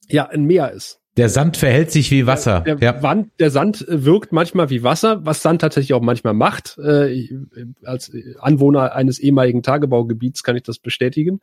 ja 0.08 0.28
ein 0.28 0.44
Meer 0.44 0.72
ist. 0.72 1.00
Der 1.16 1.28
Sand 1.28 1.56
verhält 1.56 1.92
sich 1.92 2.10
wie 2.10 2.26
Wasser. 2.26 2.62
Der, 2.62 2.78
ja. 2.80 3.02
Wand, 3.02 3.30
der 3.38 3.50
Sand 3.50 3.86
äh, 3.86 4.04
wirkt 4.04 4.32
manchmal 4.32 4.68
wie 4.70 4.82
Wasser, 4.82 5.24
was 5.24 5.42
Sand 5.42 5.60
tatsächlich 5.60 5.94
auch 5.94 6.00
manchmal 6.00 6.34
macht. 6.34 6.76
Äh, 6.78 7.20
äh, 7.20 7.36
als 7.84 8.10
Anwohner 8.40 8.94
eines 8.94 9.20
ehemaligen 9.20 9.62
Tagebaugebiets 9.62 10.42
kann 10.42 10.56
ich 10.56 10.64
das 10.64 10.78
bestätigen, 10.80 11.40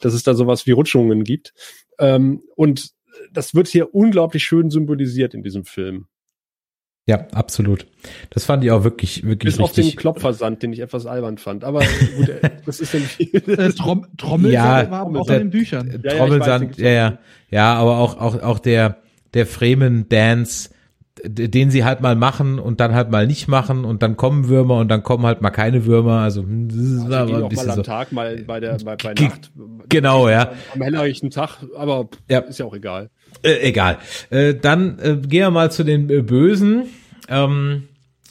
dass 0.00 0.14
es 0.14 0.22
da 0.22 0.34
sowas 0.34 0.66
wie 0.66 0.70
Rutschungen 0.70 1.24
gibt. 1.24 1.52
Ähm, 1.98 2.42
und 2.56 2.92
das 3.30 3.54
wird 3.54 3.68
hier 3.68 3.94
unglaublich 3.94 4.44
schön 4.44 4.70
symbolisiert 4.70 5.34
in 5.34 5.42
diesem 5.42 5.64
Film. 5.64 6.06
Ja, 7.10 7.26
absolut. 7.32 7.86
Das 8.30 8.44
fand 8.44 8.62
ich 8.64 8.70
auch 8.70 8.84
wirklich, 8.84 9.24
wirklich 9.26 9.54
Bis 9.56 9.60
auf 9.60 9.72
den 9.72 9.82
richtig. 9.84 9.98
Klopfersand, 10.00 10.62
den 10.62 10.72
ich 10.72 10.80
etwas 10.80 11.06
albern 11.06 11.38
fand. 11.38 11.64
Aber 11.64 11.80
gut, 12.16 12.28
äh, 12.28 12.50
das 12.64 12.80
ist 12.80 12.94
nämlich. 12.94 13.34
äh, 13.48 13.68
Trom 13.70 14.06
Trommel 14.16 14.52
Ja, 14.52 14.90
war 14.90 15.00
aber 15.06 15.20
auch 15.20 15.26
der- 15.26 15.36
in 15.40 15.42
den 15.48 15.50
Büchern. 15.50 16.00
Ja, 16.02 16.12
ja, 16.12 16.18
Trommelsand, 16.18 16.62
gibt's 16.68 16.78
ja, 16.82 16.90
ja. 16.90 17.18
Ja, 17.50 17.74
aber 17.74 17.98
auch, 17.98 18.18
auch, 18.20 18.40
auch 18.42 18.58
der, 18.60 18.98
der 19.34 19.44
Fremen 19.46 20.08
Dance, 20.08 20.70
d- 21.24 21.48
den 21.48 21.70
sie 21.70 21.84
halt 21.84 22.00
mal 22.00 22.14
machen 22.14 22.58
und 22.60 22.78
dann 22.80 22.94
halt 22.94 23.10
mal 23.10 23.26
nicht 23.26 23.48
machen 23.48 23.84
und 23.84 24.02
dann 24.02 24.16
kommen 24.16 24.48
Würmer 24.48 24.76
und 24.78 24.88
dann 24.88 25.02
kommen 25.02 25.26
halt 25.26 25.42
mal 25.42 25.50
keine 25.50 25.84
Würmer. 25.84 26.20
Also, 26.20 26.42
hm, 26.42 26.68
das 26.68 26.78
Also 26.78 27.10
war 27.10 27.20
ein 27.26 27.34
auch 27.34 27.40
mal 27.40 27.48
bisschen 27.48 27.70
am 27.70 27.76
so. 27.76 27.82
Tag, 27.82 28.12
mal 28.12 28.36
bei 28.46 28.60
der 28.60 28.78
bei, 28.84 28.96
bei 28.96 29.14
Nacht. 29.14 29.50
Genau, 29.88 30.28
ja. 30.28 30.52
Am 30.74 30.80
hellerichten 30.80 31.30
Tag, 31.30 31.58
aber 31.76 32.08
Ja. 32.30 32.38
ist 32.38 32.58
ja 32.60 32.64
auch 32.66 32.74
egal. 32.74 33.10
Äh, 33.42 33.68
egal. 33.68 33.98
Äh, 34.30 34.54
dann 34.54 34.98
äh, 35.00 35.16
gehen 35.16 35.42
wir 35.42 35.50
mal 35.50 35.70
zu 35.72 35.84
den 35.84 36.08
äh, 36.08 36.22
Bösen. 36.22 36.84
Ähm, 37.30 37.84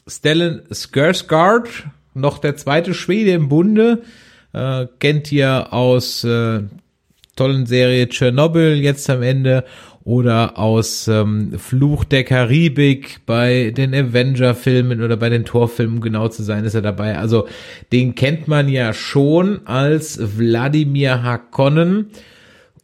Stellan 0.06 0.62
Skarsgård, 0.72 1.70
noch 2.14 2.38
der 2.38 2.58
zweite 2.58 2.94
Schwede 2.94 3.32
im 3.32 3.50
Bunde, 3.50 4.04
äh, 4.54 4.88
kennt 5.00 5.32
ihr 5.32 5.72
aus 5.74 6.24
äh, 6.24 6.62
tollen 7.36 7.66
Serie 7.66 8.10
Tschernobyl 8.10 8.76
jetzt 8.76 9.10
am 9.10 9.22
Ende 9.22 9.64
oder 10.04 10.58
aus 10.58 11.08
ähm, 11.08 11.58
Fluch 11.58 12.04
der 12.04 12.24
Karibik 12.24 13.22
bei 13.26 13.72
den 13.72 13.94
Avenger-Filmen 13.94 15.02
oder 15.02 15.18
bei 15.18 15.30
den 15.30 15.46
Torfilmen, 15.46 16.02
genau 16.02 16.28
zu 16.30 16.44
sein, 16.44 16.66
ist 16.66 16.74
er 16.74 16.82
dabei. 16.82 17.18
Also 17.18 17.48
den 17.92 18.16
kennt 18.16 18.48
man 18.48 18.68
ja 18.68 18.94
schon 18.94 19.66
als 19.66 20.38
Wladimir 20.38 21.24
Harkonnen. 21.24 22.08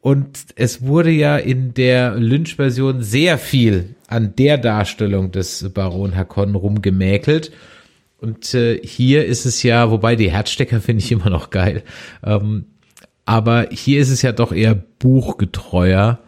Und 0.01 0.27
es 0.55 0.83
wurde 0.83 1.09
ja 1.09 1.37
in 1.37 1.73
der 1.73 2.15
Lynch-Version 2.15 3.01
sehr 3.01 3.39
viel 3.39 3.94
an 4.07 4.35
der 4.35 4.57
Darstellung 4.57 5.31
des 5.31 5.69
Baron 5.73 6.15
Harkonnen 6.15 6.55
rumgemäkelt. 6.55 7.51
Und 8.17 8.53
äh, 8.53 8.79
hier 8.83 9.25
ist 9.25 9.45
es 9.45 9.63
ja, 9.63 9.91
wobei 9.91 10.15
die 10.15 10.31
Herzstecker 10.31 10.81
finde 10.81 11.03
ich 11.03 11.11
immer 11.11 11.29
noch 11.29 11.49
geil. 11.49 11.83
Ähm, 12.23 12.65
aber 13.25 13.67
hier 13.71 13.99
ist 13.99 14.09
es 14.09 14.21
ja 14.21 14.31
doch 14.31 14.51
eher 14.51 14.75
buchgetreuer. 14.75 16.19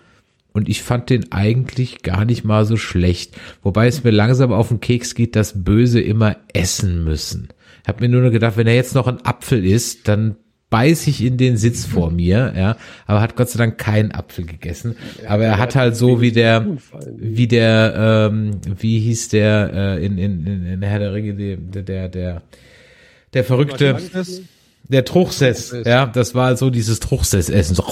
und 0.53 0.69
ich 0.69 0.81
fand 0.81 1.11
den 1.11 1.31
eigentlich 1.31 2.01
gar 2.01 2.25
nicht 2.25 2.43
mal 2.43 2.65
so 2.65 2.77
schlecht. 2.77 3.37
Wobei 3.61 3.87
es 3.87 4.03
mir 4.03 4.09
langsam 4.11 4.51
auf 4.51 4.69
den 4.69 4.79
Keks 4.79 5.13
geht, 5.13 5.35
dass 5.35 5.63
Böse 5.63 6.01
immer 6.01 6.35
essen 6.51 7.03
müssen. 7.03 7.49
Ich 7.83 7.87
habe 7.87 8.01
mir 8.01 8.09
nur 8.09 8.31
gedacht, 8.31 8.57
wenn 8.57 8.67
er 8.67 8.75
jetzt 8.75 8.95
noch 8.95 9.07
ein 9.07 9.23
Apfel 9.23 9.63
isst, 9.63 10.07
dann 10.07 10.35
beiß 10.69 11.07
ich 11.07 11.23
in 11.23 11.37
den 11.37 11.57
Sitz 11.57 11.85
vor 11.85 12.11
mir, 12.11 12.53
ja, 12.55 12.77
aber 13.05 13.21
hat 13.21 13.35
Gott 13.35 13.49
sei 13.49 13.57
Dank 13.57 13.77
keinen 13.77 14.11
Apfel 14.11 14.45
gegessen. 14.45 14.97
Aber 15.25 15.45
er 15.45 15.57
hat 15.57 15.75
halt 15.75 15.95
so 15.95 16.19
wie 16.19 16.31
der, 16.31 16.77
wie 17.15 17.47
der, 17.47 18.29
ähm, 18.31 18.59
wie 18.77 18.99
hieß 18.99 19.29
der 19.29 19.71
äh, 19.73 20.05
in, 20.05 20.17
in, 20.17 20.45
in, 20.45 20.65
in 20.65 20.81
Herr 20.81 20.99
der 20.99 21.13
Ringe, 21.13 21.33
der, 21.35 21.83
der, 21.83 22.09
der, 22.09 22.41
der 23.33 23.43
verrückte, 23.43 23.97
der 24.89 25.05
Truchsess, 25.05 25.75
ja, 25.85 26.05
das 26.05 26.35
war 26.35 26.55
so 26.57 26.69
dieses 26.69 26.99
Truchsess-Essen. 26.99 27.75
So. 27.75 27.83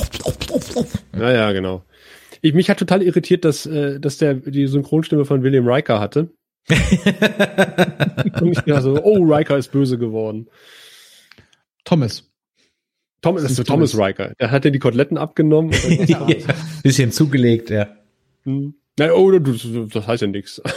Ja, 1.17 1.31
ja, 1.31 1.51
genau. 1.51 1.83
Ich, 2.41 2.53
mich 2.53 2.69
hat 2.69 2.77
total 2.77 3.01
irritiert, 3.01 3.45
dass, 3.45 3.65
äh, 3.65 3.99
dass 3.99 4.17
der 4.17 4.35
die 4.35 4.67
Synchronstimme 4.67 5.25
von 5.25 5.43
William 5.43 5.67
Riker 5.67 5.99
hatte. 5.99 6.29
Und 6.69 8.51
ich 8.51 8.59
dachte 8.59 8.81
so, 8.81 9.03
oh, 9.03 9.23
Riker 9.23 9.57
ist 9.57 9.71
böse 9.71 9.97
geworden. 9.97 10.47
Thomas. 11.83 12.23
Thomas, 13.25 13.43
das 13.43 13.51
ist 13.59 13.67
Thomas 13.67 13.97
Riker. 13.97 14.33
Der 14.39 14.51
hat 14.51 14.65
ja 14.65 14.71
die 14.71 14.79
Koteletten 14.79 15.17
abgenommen. 15.17 15.71
Ja, 16.07 16.27
bisschen 16.83 17.11
zugelegt, 17.11 17.69
ja. 17.69 17.87
Hm. 18.43 18.75
Na, 18.97 19.11
oh, 19.13 19.31
das, 19.39 19.67
das 19.91 20.07
heißt 20.07 20.21
ja 20.21 20.27
nichts. 20.27 20.61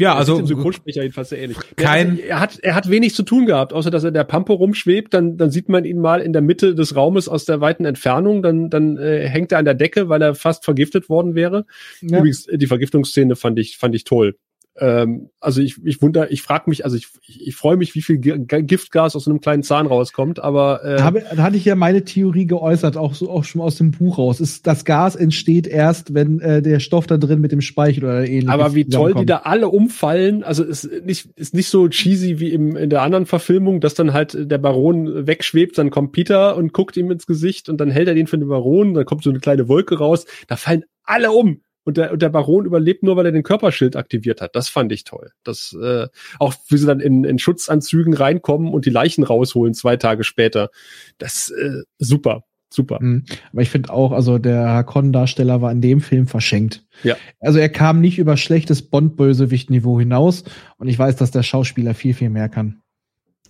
Ja, 0.00 0.14
Also 0.14 0.36
dem 0.36 0.46
Synchronsprecher 0.46 1.02
jedenfalls 1.02 1.30
sehr 1.30 1.40
ähnlich. 1.40 1.58
kein- 1.74 2.18
Ja, 2.18 2.22
also 2.22 2.28
er 2.28 2.40
hat 2.40 2.58
er 2.60 2.74
hat 2.76 2.88
wenig 2.88 3.16
zu 3.16 3.24
tun 3.24 3.46
gehabt, 3.46 3.72
außer 3.72 3.90
dass 3.90 4.04
er 4.04 4.12
der 4.12 4.22
Pampe 4.22 4.52
rumschwebt. 4.52 5.12
Dann 5.12 5.36
dann 5.36 5.50
sieht 5.50 5.68
man 5.68 5.84
ihn 5.84 5.98
mal 6.00 6.20
in 6.20 6.32
der 6.32 6.40
Mitte 6.40 6.76
des 6.76 6.94
Raumes 6.94 7.28
aus 7.28 7.46
der 7.46 7.60
weiten 7.60 7.84
Entfernung. 7.84 8.40
Dann 8.44 8.70
dann 8.70 8.96
äh, 8.96 9.26
hängt 9.28 9.50
er 9.50 9.58
an 9.58 9.64
der 9.64 9.74
Decke, 9.74 10.08
weil 10.08 10.22
er 10.22 10.36
fast 10.36 10.64
vergiftet 10.64 11.08
worden 11.08 11.34
wäre. 11.34 11.66
Ja. 12.00 12.18
Übrigens 12.18 12.46
die 12.46 12.66
Vergiftungsszene 12.68 13.34
fand 13.34 13.58
ich 13.58 13.76
fand 13.76 13.92
ich 13.96 14.04
toll. 14.04 14.36
Ähm, 14.80 15.30
also 15.40 15.60
ich 15.60 15.76
ich 15.84 16.00
wunder, 16.02 16.30
ich 16.30 16.42
frage 16.42 16.64
mich, 16.68 16.84
also 16.84 16.96
ich 16.96 17.08
ich, 17.26 17.46
ich 17.48 17.56
freue 17.56 17.76
mich, 17.76 17.94
wie 17.94 18.02
viel 18.02 18.18
Giftgas 18.18 19.16
aus 19.16 19.24
so 19.24 19.30
einem 19.30 19.40
kleinen 19.40 19.62
Zahn 19.62 19.86
rauskommt. 19.86 20.38
Aber 20.40 20.84
äh, 20.84 20.96
Da, 20.96 21.04
habe, 21.04 21.24
da 21.34 21.42
hatte 21.42 21.56
ich 21.56 21.64
ja 21.64 21.74
meine 21.74 22.04
Theorie 22.04 22.46
geäußert, 22.46 22.96
auch 22.96 23.14
so 23.14 23.30
auch 23.30 23.44
schon 23.44 23.60
aus 23.60 23.76
dem 23.76 23.90
Buch 23.90 24.18
raus. 24.18 24.40
Ist, 24.40 24.66
das 24.66 24.84
Gas 24.84 25.16
entsteht 25.16 25.66
erst, 25.66 26.14
wenn 26.14 26.40
äh, 26.40 26.62
der 26.62 26.80
Stoff 26.80 27.06
da 27.06 27.16
drin 27.16 27.40
mit 27.40 27.52
dem 27.52 27.60
Speichel 27.60 28.04
oder 28.04 28.26
ähnliches. 28.26 28.48
Aber 28.48 28.74
wie 28.74 28.86
toll 28.86 29.14
die 29.14 29.26
da 29.26 29.38
alle 29.38 29.68
umfallen, 29.68 30.42
also 30.44 30.64
ist 30.64 30.88
nicht, 31.04 31.28
ist 31.36 31.54
nicht 31.54 31.68
so 31.68 31.88
cheesy 31.88 32.40
wie 32.40 32.52
im, 32.52 32.76
in 32.76 32.90
der 32.90 33.02
anderen 33.02 33.26
Verfilmung, 33.26 33.80
dass 33.80 33.94
dann 33.94 34.12
halt 34.12 34.36
der 34.50 34.58
Baron 34.58 35.26
wegschwebt, 35.26 35.78
dann 35.78 35.90
kommt 35.90 36.12
Peter 36.12 36.56
und 36.56 36.72
guckt 36.72 36.96
ihm 36.96 37.10
ins 37.10 37.26
Gesicht 37.26 37.68
und 37.68 37.78
dann 37.78 37.90
hält 37.90 38.08
er 38.08 38.14
den 38.14 38.26
für 38.26 38.38
den 38.38 38.48
Baron, 38.48 38.94
dann 38.94 39.04
kommt 39.04 39.22
so 39.22 39.30
eine 39.30 39.40
kleine 39.40 39.68
Wolke 39.68 39.98
raus, 39.98 40.26
da 40.46 40.56
fallen 40.56 40.84
alle 41.04 41.32
um. 41.32 41.62
Und 41.88 41.96
der, 41.96 42.12
und 42.12 42.20
der 42.20 42.28
Baron 42.28 42.66
überlebt 42.66 43.02
nur, 43.02 43.16
weil 43.16 43.24
er 43.24 43.32
den 43.32 43.42
Körperschild 43.42 43.96
aktiviert 43.96 44.42
hat. 44.42 44.54
Das 44.54 44.68
fand 44.68 44.92
ich 44.92 45.04
toll. 45.04 45.30
Das, 45.42 45.74
äh, 45.82 46.06
auch 46.38 46.52
wie 46.68 46.76
sie 46.76 46.84
dann 46.84 47.00
in, 47.00 47.24
in 47.24 47.38
Schutzanzügen 47.38 48.12
reinkommen 48.12 48.74
und 48.74 48.84
die 48.84 48.90
Leichen 48.90 49.24
rausholen 49.24 49.72
zwei 49.72 49.96
Tage 49.96 50.22
später. 50.22 50.68
Das 51.16 51.48
äh, 51.48 51.84
super, 51.96 52.44
super. 52.68 52.98
Mhm. 53.00 53.24
Aber 53.54 53.62
ich 53.62 53.70
finde 53.70 53.90
auch, 53.90 54.12
also 54.12 54.36
der 54.36 54.68
Hakon-Darsteller 54.68 55.62
war 55.62 55.72
in 55.72 55.80
dem 55.80 56.02
Film 56.02 56.26
verschenkt. 56.26 56.84
Ja. 57.04 57.16
Also 57.40 57.58
er 57.58 57.70
kam 57.70 58.02
nicht 58.02 58.18
über 58.18 58.36
schlechtes 58.36 58.82
Bond-Bösewicht-Niveau 58.82 59.98
hinaus 59.98 60.44
und 60.76 60.88
ich 60.88 60.98
weiß, 60.98 61.16
dass 61.16 61.30
der 61.30 61.42
Schauspieler 61.42 61.94
viel, 61.94 62.12
viel 62.12 62.28
mehr 62.28 62.50
kann. 62.50 62.82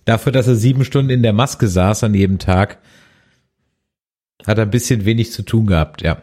dafür, 0.05 0.31
dass 0.31 0.47
er 0.47 0.55
sieben 0.55 0.85
Stunden 0.85 1.11
in 1.11 1.23
der 1.23 1.33
Maske 1.33 1.67
saß 1.67 2.05
an 2.05 2.13
jedem 2.13 2.39
Tag, 2.39 2.79
hat 4.47 4.57
er 4.57 4.63
ein 4.63 4.71
bisschen 4.71 5.03
wenig 5.03 5.33
zu 5.33 5.43
tun 5.43 5.67
gehabt, 5.67 6.01
ja. 6.03 6.21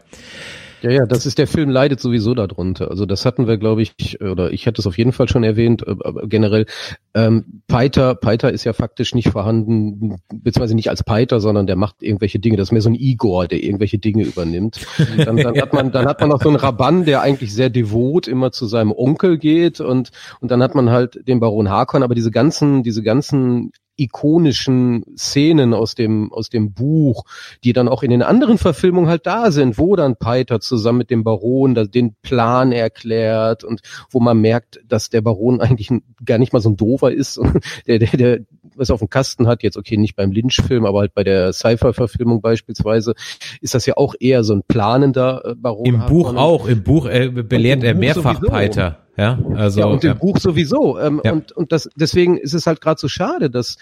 Ja, 0.83 0.91
ja, 0.91 1.07
das 1.07 1.27
ist 1.27 1.39
der 1.39 1.47
Film 1.47 1.71
leidet 1.71 2.01
sowieso 2.01 2.35
darunter. 2.35 2.91
Also 2.91 3.07
das 3.07 3.25
hatten 3.25 3.47
wir, 3.47 3.57
glaube 3.57 3.83
ich, 3.83 4.21
oder 4.21 4.53
ich 4.53 4.67
hatte 4.67 4.81
es 4.81 4.87
auf 4.87 4.99
jeden 4.99 5.13
Fall 5.13 5.29
schon 5.29 5.45
erwähnt, 5.45 5.87
äh, 5.87 5.95
aber 6.05 6.27
generell. 6.27 6.67
Ähm, 7.15 7.63
Peiter, 7.67 8.15
Peiter 8.15 8.53
ist 8.53 8.65
ja 8.65 8.73
faktisch 8.73 9.15
nicht 9.15 9.31
vorhanden, 9.31 10.17
beziehungsweise 10.29 10.75
nicht 10.75 10.91
als 10.91 11.03
Peiter, 11.03 11.41
sondern 11.41 11.67
der 11.67 11.77
macht 11.77 12.03
irgendwelche 12.03 12.39
Dinge. 12.39 12.57
Das 12.57 12.69
ist 12.69 12.73
mehr 12.73 12.83
so 12.83 12.91
ein 12.91 12.95
Igor, 12.95 13.49
der 13.49 13.63
irgendwelche 13.63 13.99
Dinge 13.99 14.25
übernimmt. 14.25 14.87
Dann, 15.17 15.37
dann 15.37 15.61
hat 15.61 15.73
man, 15.73 15.93
dann 15.93 16.07
hat 16.07 16.21
man 16.21 16.31
noch 16.31 16.43
so 16.43 16.49
einen 16.49 16.57
Rabann, 16.57 17.05
der 17.05 17.23
eigentlich 17.23 17.55
sehr 17.55 17.71
devot 17.71 18.29
immer 18.29 18.53
zu 18.53 18.67
seinem 18.67 18.93
Onkel 18.93 19.39
geht 19.39 19.81
und 19.81 20.11
und 20.41 20.51
dann 20.51 20.63
hat 20.63 20.75
man 20.75 20.91
halt 20.91 21.27
den 21.27 21.41
Baron 21.41 21.71
Harkon. 21.71 22.03
Aber 22.03 22.15
diese 22.15 22.31
ganzen, 22.31 22.83
diese 22.83 23.03
ganzen 23.03 23.73
ikonischen 23.97 25.05
Szenen 25.17 25.75
aus 25.75 25.95
dem 25.95 26.33
aus 26.33 26.51
dem 26.51 26.73
Buch, 26.73 27.25
die 27.65 27.73
dann 27.73 27.89
auch 27.89 28.03
in 28.03 28.11
den 28.11 28.23
anderen 28.23 28.59
Verfilmungen 28.59 29.09
halt 29.09 29.27
da 29.27 29.51
sind, 29.51 29.79
wo 29.79 29.97
dann 29.97 30.17
Peiter 30.17 30.61
zusammen 30.61 30.99
mit 30.99 31.11
dem 31.11 31.25
Baron 31.25 31.75
da 31.75 31.85
den 31.85 32.15
Plan 32.23 32.73
erklärt 32.73 33.65
und 33.65 33.81
wo 34.11 34.21
man 34.21 34.39
merkt, 34.41 34.81
dass 34.87 35.11
der 35.11 35.23
Baron 35.23 35.61
eigentlich 35.67 35.91
gar 36.25 36.39
nicht 36.39 36.53
mal 36.53 36.61
so 36.61 36.71
ein 36.71 36.77
Dover 36.77 37.13
ist, 37.13 37.41
der 37.87 37.99
der 37.99 38.09
der 38.09 38.41
was 38.77 38.91
auf 38.91 39.01
dem 39.01 39.09
Kasten 39.09 39.47
hat, 39.47 39.63
jetzt 39.63 39.77
okay, 39.77 39.97
nicht 39.97 40.17
beim 40.17 40.33
Lynch-Film, 40.33 40.85
aber 40.85 41.01
halt 41.01 41.15
bei 41.15 41.25
der 41.25 41.53
Sci-Fi-Verfilmung 41.53 42.41
beispielsweise, 42.41 43.15
ist 43.61 43.75
das 43.75 43.87
ja 43.87 43.97
auch 43.97 44.15
eher 44.19 44.45
so 44.45 44.55
ein 44.55 44.63
planender 44.67 45.43
äh, 45.45 45.55
Baron. 45.55 45.87
Im 45.87 46.07
Buch 46.07 46.35
auch, 46.35 46.67
im 46.67 46.83
Buch 46.83 47.07
äh, 47.07 47.29
belehrt 47.29 47.81
im 47.81 47.87
er 47.87 47.95
Buch 47.95 48.01
mehrfach 48.01 48.35
sowieso. 48.37 48.51
Peiter, 48.51 49.06
ja, 49.17 49.39
also 49.55 49.81
ja, 49.81 49.87
und 49.87 50.05
im 50.05 50.09
ja. 50.09 50.15
Buch 50.15 50.39
sowieso. 50.39 50.99
Ähm, 50.99 51.21
Ja. 51.25 51.33
Und, 51.33 51.53
und 51.53 51.73
das, 51.73 51.89
deswegen 51.97 52.37
ist 52.37 52.55
es 52.55 52.67
halt 52.67 52.81
gerade 52.81 53.01
so 53.01 53.09
schade, 53.09 53.51
dass 53.51 53.77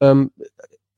ähm, 0.00 0.32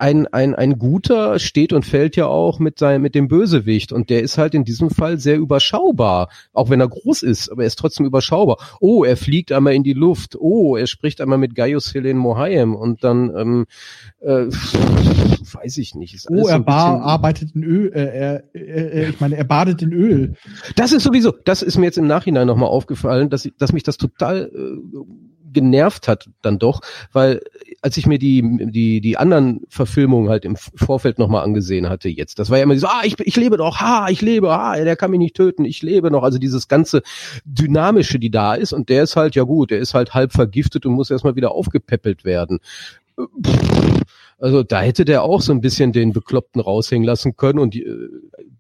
ein, 0.03 0.27
ein, 0.27 0.57
ein 0.57 0.81
guter 0.81 1.39
steht 1.39 1.73
und 1.73 1.87
fällt 1.87 2.17
ja 2.17 2.27
auch 2.27 2.59
mit 2.59 2.77
seinem, 2.77 3.03
mit 3.03 3.15
dem 3.15 3.29
Bösewicht. 3.29 3.93
Und 3.93 4.11
der 4.11 4.23
ist 4.23 4.37
halt 4.37 4.53
in 4.53 4.65
diesem 4.65 4.91
Fall 4.91 5.21
sehr 5.21 5.39
überschaubar. 5.39 6.29
Auch 6.53 6.71
wenn 6.71 6.81
er 6.81 6.89
groß 6.89 7.23
ist, 7.23 7.51
aber 7.51 7.63
er 7.63 7.69
ist 7.69 7.79
trotzdem 7.79 8.05
überschaubar. 8.05 8.57
Oh, 8.81 9.05
er 9.05 9.17
fliegt 9.17 9.53
einmal 9.53 9.75
in 9.75 9.85
die 9.85 9.93
Luft. 9.93 10.35
Oh, 10.37 10.77
er 10.77 10.89
spricht 10.89 11.21
einmal 11.21 11.39
mit 11.39 11.55
Gaius 11.55 11.95
Helen 11.95 12.17
Mohaim. 12.17 12.75
Und 12.75 13.05
dann, 13.05 13.31
ähm, 13.37 13.67
äh, 14.19 14.47
weiß 15.55 15.77
ich 15.77 15.95
nicht. 15.95 16.15
Ist 16.15 16.29
alles 16.29 16.41
Oh, 16.41 16.45
so 16.47 16.51
er 16.51 16.57
ein 16.57 16.65
bar, 16.65 17.03
arbeitet 17.03 17.55
in 17.55 17.63
Öl, 17.63 17.93
äh, 17.93 18.01
er, 18.01 18.45
äh, 18.55 18.59
äh, 18.59 19.11
ich 19.11 19.21
meine, 19.21 19.37
er 19.37 19.45
badet 19.45 19.83
in 19.83 19.93
Öl. 19.93 20.35
Das 20.75 20.93
ist 20.93 21.05
sowieso, 21.05 21.31
das 21.31 21.63
ist 21.63 21.79
mir 21.79 21.87
jetzt 21.87 21.99
im 21.99 22.09
Nachhinein 22.09 22.49
nochmal 22.49 22.71
aufgefallen, 22.71 23.31
dass, 23.31 23.45
ich, 23.45 23.53
dass 23.57 23.73
mich 23.73 23.85
das 23.85 23.99
total 23.99 24.51
äh, 24.53 24.99
genervt 25.53 26.09
hat 26.09 26.29
dann 26.41 26.59
doch, 26.59 26.81
weil 27.13 27.41
als 27.83 27.97
ich 27.97 28.07
mir 28.07 28.19
die, 28.19 28.43
die, 28.71 29.01
die 29.01 29.17
anderen 29.19 29.63
Verfilmungen 29.69 30.31
halt 30.31 30.45
im 30.45 30.57
Vorfeld 30.57 31.19
nochmal 31.19 31.43
angesehen 31.43 31.89
hatte 31.89 32.09
jetzt, 32.09 32.39
das 32.39 32.49
war 32.49 32.59
ja 32.59 32.63
immer 32.63 32.79
so, 32.79 32.87
ah, 32.87 33.03
ich, 33.05 33.19
ich 33.19 33.37
lebe 33.37 33.57
doch, 33.57 33.81
ha, 33.81 34.07
ich 34.09 34.23
lebe, 34.23 34.51
ah, 34.51 34.77
der 34.77 34.97
kann 34.97 35.11
mich 35.11 35.19
nicht 35.19 35.35
töten, 35.35 35.65
ich 35.65 35.83
lebe 35.83 36.11
noch, 36.11 36.23
also 36.23 36.39
dieses 36.39 36.69
ganze 36.69 37.03
Dynamische, 37.45 38.21
die 38.21 38.31
da 38.31 38.55
ist 38.55 38.73
und 38.73 38.89
der 38.89 39.03
ist 39.03 39.17
halt, 39.17 39.35
ja 39.35 39.43
gut, 39.43 39.73
der 39.73 39.81
ist 39.81 39.95
halt 39.95 40.15
halb 40.15 40.33
vergiftet 40.33 40.87
und 40.87 40.95
muss 40.95 41.11
erstmal 41.11 41.35
wieder 41.35 41.51
aufgepäppelt 41.51 42.25
werden. 42.25 42.61
Also 44.43 44.65
da 44.65 44.83
hätte 44.83 45.05
der 45.05 45.23
auch 45.23 45.41
so 45.41 45.53
ein 45.53 45.61
bisschen 45.61 45.93
den 45.93 46.13
Bekloppten 46.13 46.61
raushängen 46.61 47.07
lassen 47.07 47.37
können 47.37 47.61
und 47.61 47.75
die, 47.75 47.85
äh, 47.85 48.09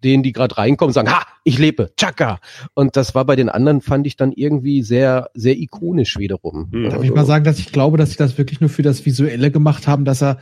denen, 0.04 0.22
die 0.22 0.32
gerade 0.32 0.56
reinkommen, 0.56 0.92
sagen, 0.92 1.10
ha, 1.10 1.26
ich 1.42 1.58
lebe, 1.58 1.90
tschakka. 1.96 2.38
Und 2.74 2.96
das 2.96 3.16
war 3.16 3.24
bei 3.24 3.34
den 3.34 3.48
anderen, 3.48 3.80
fand 3.80 4.06
ich 4.06 4.16
dann 4.16 4.30
irgendwie 4.30 4.82
sehr, 4.82 5.30
sehr 5.34 5.58
ikonisch 5.58 6.18
wiederum. 6.18 6.68
Hm. 6.72 6.90
Darf 6.90 7.02
ich 7.02 7.12
mal 7.12 7.26
sagen, 7.26 7.44
dass 7.44 7.58
ich 7.58 7.72
glaube, 7.72 7.98
dass 7.98 8.12
sie 8.12 8.16
das 8.16 8.38
wirklich 8.38 8.60
nur 8.60 8.70
für 8.70 8.82
das 8.82 9.04
Visuelle 9.04 9.50
gemacht 9.50 9.88
haben, 9.88 10.04
dass 10.04 10.22
er 10.22 10.38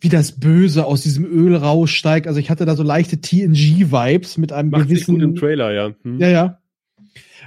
wie 0.00 0.10
das 0.10 0.32
Böse 0.38 0.84
aus 0.84 1.00
diesem 1.00 1.24
Öl 1.24 1.56
raussteigt. 1.56 2.26
Also 2.26 2.38
ich 2.38 2.50
hatte 2.50 2.66
da 2.66 2.76
so 2.76 2.82
leichte 2.82 3.16
TNG-Vibes 3.16 4.36
mit 4.38 4.52
einem 4.52 4.68
Macht 4.68 4.90
sich 4.90 5.06
gut 5.06 5.14
im 5.14 5.20
gewissen. 5.20 5.36
Trailer, 5.36 5.72
ja. 5.72 5.90
Hm. 6.02 6.20
Ja, 6.20 6.28
ja. 6.28 6.58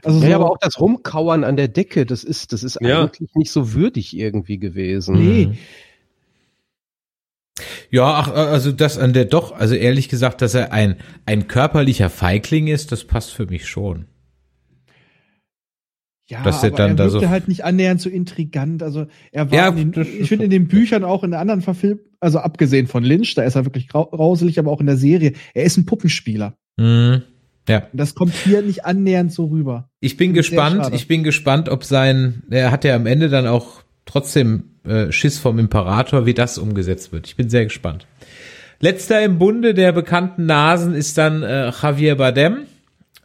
Also 0.04 0.18
Ja, 0.18 0.24
so, 0.26 0.30
ja, 0.32 0.36
aber 0.38 0.50
auch 0.50 0.58
das 0.60 0.80
Rumkauern 0.80 1.44
an 1.44 1.56
der 1.56 1.68
Decke, 1.68 2.08
das 2.08 2.24
ist, 2.24 2.52
das 2.52 2.64
ist 2.64 2.80
Ja. 2.82 3.04
eigentlich 3.04 3.30
nicht 3.36 3.52
so 3.52 3.74
würdig 3.74 4.18
irgendwie 4.18 4.58
gewesen. 4.58 5.16
nee. 5.18 5.58
Ja, 7.90 8.06
ach, 8.16 8.32
also 8.34 8.72
das 8.72 8.98
an 8.98 9.14
der 9.14 9.26
doch, 9.26 9.52
also 9.52 9.76
ehrlich 9.76 10.10
gesagt, 10.10 10.42
dass 10.42 10.54
er 10.54 10.72
ein, 10.74 10.96
ein 11.26 11.48
körperlicher 11.48 12.10
Feigling 12.10 12.68
ist, 12.68 12.92
das 12.92 13.04
passt 13.06 13.32
für 13.32 13.46
mich 13.46 13.68
schon. 13.68 14.06
Ja, 16.30 16.44
dass 16.44 16.64
aber 16.64 16.76
dann 16.78 16.92
er 16.92 16.96
da 16.96 17.04
wirkte 17.06 17.20
so- 17.22 17.30
halt 17.30 17.48
nicht 17.48 17.64
annähernd 17.66 18.00
so 18.02 18.10
intrigant. 18.10 18.84
Also 18.84 19.08
er 19.32 19.50
war, 19.50 19.58
Ja, 19.58 19.72
den, 19.72 19.94
ich 20.20 20.30
finde 20.30 20.46
in 20.46 20.52
den 20.52 20.68
Büchern 20.68 21.04
auch 21.04 21.24
in 21.24 21.32
der 21.32 21.40
anderen 21.40 21.62
Verfilmung, 21.62 22.04
also 22.20 22.38
abgesehen 22.40 22.86
von 22.86 23.04
Lynch, 23.04 23.34
da 23.34 23.42
ist 23.44 23.56
er 23.56 23.66
wirklich 23.66 23.88
grau- 23.88 24.06
grauselig, 24.12 24.60
aber 24.60 24.70
auch 24.72 24.80
in 24.80 24.86
der 24.86 24.98
Serie, 24.98 25.34
er 25.56 25.64
ist 25.64 25.78
ein 25.78 25.86
Puppenspieler. 25.88 26.56
Mhm. 26.78 27.24
Ja. 27.68 27.88
Das 27.94 28.14
kommt 28.16 28.34
hier 28.34 28.62
nicht 28.62 28.86
annähernd 28.86 29.32
so 29.32 29.46
rüber. 29.46 29.90
Ich 30.02 30.18
bin 30.18 30.34
gespannt, 30.34 30.90
ich 30.94 31.08
bin 31.08 31.24
gespannt, 31.24 31.68
ob 31.70 31.84
sein, 31.84 32.44
er 32.50 32.72
hat 32.72 32.84
ja 32.84 32.96
am 32.96 33.06
Ende 33.06 33.30
dann 33.30 33.48
auch 33.48 33.79
trotzdem 34.10 34.64
äh, 34.84 35.12
Schiss 35.12 35.38
vom 35.38 35.60
Imperator, 35.60 36.26
wie 36.26 36.34
das 36.34 36.58
umgesetzt 36.58 37.12
wird. 37.12 37.28
Ich 37.28 37.36
bin 37.36 37.50
sehr 37.50 37.66
gespannt. 37.66 38.08
Letzter 38.80 39.22
im 39.24 39.38
Bunde 39.38 39.74
der 39.74 39.92
bekannten 39.92 40.46
Nasen 40.46 40.96
ist 40.96 41.18
dann 41.18 41.44
äh, 41.44 41.70
Javier 41.70 42.16
Bardem. 42.16 42.66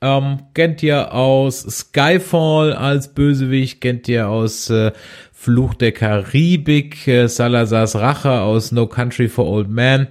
Ähm, 0.03 0.41
kennt 0.53 0.83
ihr 0.83 1.15
aus 1.15 1.63
Skyfall 1.63 2.75
als 2.75 3.15
Bösewicht, 3.15 3.81
kennt 3.81 4.09
ihr 4.09 4.29
aus 4.29 4.69
äh, 4.69 4.93
Fluch 5.33 5.75
der 5.75 5.93
Karibik, 5.93 7.09
äh, 7.09 7.29
Salazars 7.29 7.97
Rache 7.97 8.41
aus 8.41 8.73
No 8.73 8.87
Country 8.87 9.29
for 9.29 9.47
Old 9.47 9.71
Men. 9.71 10.09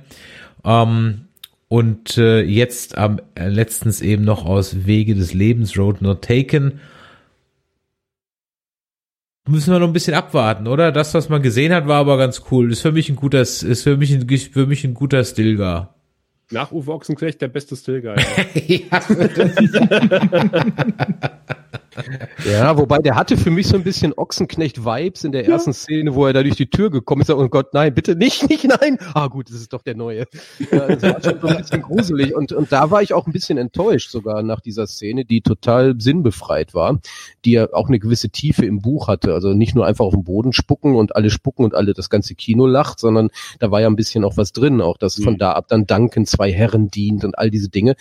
Ähm, 0.66 1.28
und 1.68 2.18
äh, 2.18 2.42
jetzt 2.42 2.98
am 2.98 3.20
äh, 3.36 3.50
letztens 3.50 4.02
eben 4.02 4.24
noch 4.24 4.46
aus 4.46 4.86
Wege 4.86 5.14
des 5.14 5.34
Lebens 5.34 5.78
Road 5.78 6.02
Not 6.02 6.24
Taken. 6.24 6.80
Müssen 9.46 9.74
wir 9.74 9.80
noch 9.80 9.88
ein 9.88 9.94
bisschen 9.94 10.14
abwarten, 10.14 10.68
oder? 10.68 10.94
Das, 10.94 11.14
was 11.14 11.28
man 11.28 11.42
gesehen 11.42 11.74
hat, 11.74 11.86
war 11.88 12.00
aber 12.00 12.18
ganz 12.18 12.44
cool. 12.50 12.72
Ist 12.72 12.82
für 12.82 12.94
mich 12.94 13.10
ein 13.10 13.18
guter, 13.18 13.42
ist 13.42 13.84
für 13.84 13.98
mich 13.98 14.14
ein, 14.14 14.30
für 14.30 14.66
mich 14.66 14.86
ein 14.86 14.94
guter 14.94 15.24
Stilgar. 15.26 15.96
Nach 16.50 16.72
Uwe 16.72 16.94
Ochsenknecht 16.94 17.42
der 17.42 17.50
beste 17.50 17.76
Stillguy. 17.76 18.16
ja. 18.68 18.80
Ja, 18.90 19.02
wobei 22.78 22.98
der 23.00 23.16
hatte 23.16 23.38
für 23.38 23.52
mich 23.52 23.68
so 23.68 23.76
ein 23.76 23.84
bisschen 23.84 24.14
Ochsenknecht-Vibes 24.14 25.24
in 25.24 25.32
der 25.32 25.48
ersten 25.48 25.74
Szene, 25.74 26.16
wo 26.16 26.26
er 26.26 26.34
da 26.34 26.44
durch 26.44 26.56
die 26.56 26.70
Tür 26.70 26.90
gekommen 26.90 27.22
ist. 27.22 27.30
Und 27.30 27.50
Gott, 27.50 27.74
nein, 27.74 27.94
bitte 27.94 28.16
nicht, 28.16 28.50
nicht, 28.50 28.66
nein. 28.66 28.98
Ah, 29.14 29.28
gut, 29.28 29.50
das 29.50 29.58
ist 29.58 29.74
doch 29.74 29.82
der 29.82 29.96
neue. 29.96 30.26
Ja, 30.72 30.88
das 30.96 31.04
war 31.04 31.24
schon 31.24 31.42
so 31.42 31.48
ein 31.48 31.58
bisschen 31.58 31.82
gruselig. 31.82 32.36
Und, 32.36 32.52
und 32.52 32.72
da 32.72 32.92
war 32.92 33.02
ich 33.02 33.14
auch 33.14 33.28
ein 33.28 33.34
bisschen 33.34 33.58
enttäuscht 33.58 34.12
sogar 34.12 34.44
nach 34.44 34.60
dieser 34.60 34.88
Szene, 34.88 35.26
die 35.26 35.42
total 35.42 35.96
sinnbefreit 36.00 36.74
war, 36.74 37.00
die 37.46 37.52
ja 37.52 37.74
auch 37.74 37.88
eine 37.88 38.00
gewisse 38.00 38.30
Tiefe 38.30 38.66
im 38.66 38.82
Buch 38.82 39.08
hatte. 39.08 39.34
Also 39.34 39.54
nicht 39.54 39.76
nur 39.76 39.86
einfach 39.86 40.06
auf 40.06 40.14
den 40.14 40.24
Boden 40.24 40.54
spucken 40.54 40.96
und 40.96 41.16
alle 41.16 41.30
spucken 41.30 41.64
und 41.66 41.76
alle 41.76 41.94
das 41.94 42.10
ganze 42.10 42.36
Kino 42.36 42.66
lacht, 42.66 43.00
sondern 43.00 43.30
da 43.60 43.72
war 43.72 43.82
ja 43.82 43.88
ein 43.88 43.96
bisschen 43.96 44.24
auch 44.24 44.38
was 44.38 44.52
drin. 44.52 44.82
Auch, 44.82 44.98
dass 44.98 45.22
von 45.22 45.38
da 45.38 45.54
ab 45.54 45.68
dann 45.68 45.86
Duncan 45.86 46.26
zwei 46.26 46.52
Herren 46.52 46.90
dient 46.90 47.24
und 47.24 47.38
all 47.38 47.50
diese 47.50 47.70
Dinge. 47.70 47.96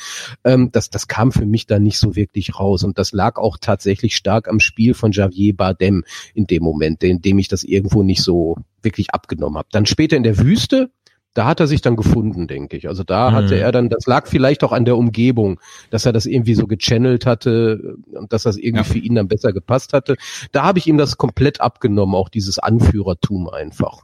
Ähm, 0.45 0.71
das, 0.73 0.91
das 0.91 1.09
kam 1.09 1.33
für 1.33 1.47
mich 1.47 1.67
da 1.67 1.79
nicht 1.79 1.99
so 1.99 2.17
wirklich 2.17 2.59
raus. 2.59 2.85
Und 2.85 2.99
das 2.99 3.13
lag 3.13 3.37
auch 3.37 3.59
tatsächlich 3.61 3.82
stark 4.17 4.49
am 4.49 4.61
Spiel 4.61 4.95
von 4.95 5.13
Javier 5.13 5.57
Bardem 5.57 6.05
in 6.35 6.47
dem 6.47 6.63
Moment, 6.63 7.03
in 7.03 7.21
dem 7.21 7.39
ich 7.39 7.49
das 7.49 7.65
irgendwo 7.65 8.03
nicht 8.03 8.23
so 8.23 8.57
wirklich 8.83 9.11
abgenommen 9.15 9.59
habe. 9.59 9.69
Dann 9.73 9.87
später 9.87 10.17
in 10.17 10.23
der 10.23 10.39
Wüste, 10.39 10.91
da 11.35 11.47
hat 11.47 11.61
er 11.61 11.67
sich 11.67 11.81
dann 11.81 11.97
gefunden, 11.97 12.47
denke 12.47 12.77
ich. 12.77 12.89
Also 12.89 13.05
da 13.05 13.31
Mhm. 13.31 13.35
hatte 13.35 13.57
er 13.59 13.73
dann, 13.73 13.89
das 13.89 14.07
lag 14.07 14.27
vielleicht 14.27 14.63
auch 14.65 14.73
an 14.73 14.85
der 14.85 14.99
Umgebung, 14.99 15.61
dass 15.91 16.05
er 16.05 16.13
das 16.13 16.27
irgendwie 16.27 16.55
so 16.55 16.67
gechannelt 16.67 17.25
hatte 17.25 17.97
und 18.13 18.33
dass 18.35 18.43
das 18.43 18.57
irgendwie 18.59 18.85
Ja. 18.87 18.93
für 18.93 18.99
ihn 18.99 19.15
dann 19.15 19.29
besser 19.29 19.53
gepasst 19.55 19.95
hatte. 19.95 20.17
Da 20.53 20.63
habe 20.65 20.79
ich 20.79 20.87
ihm 20.87 20.99
das 20.99 21.17
komplett 21.17 21.61
abgenommen, 21.63 22.15
auch 22.15 22.29
dieses 22.29 22.59
Anführertum 22.59 23.49
einfach. 23.49 24.03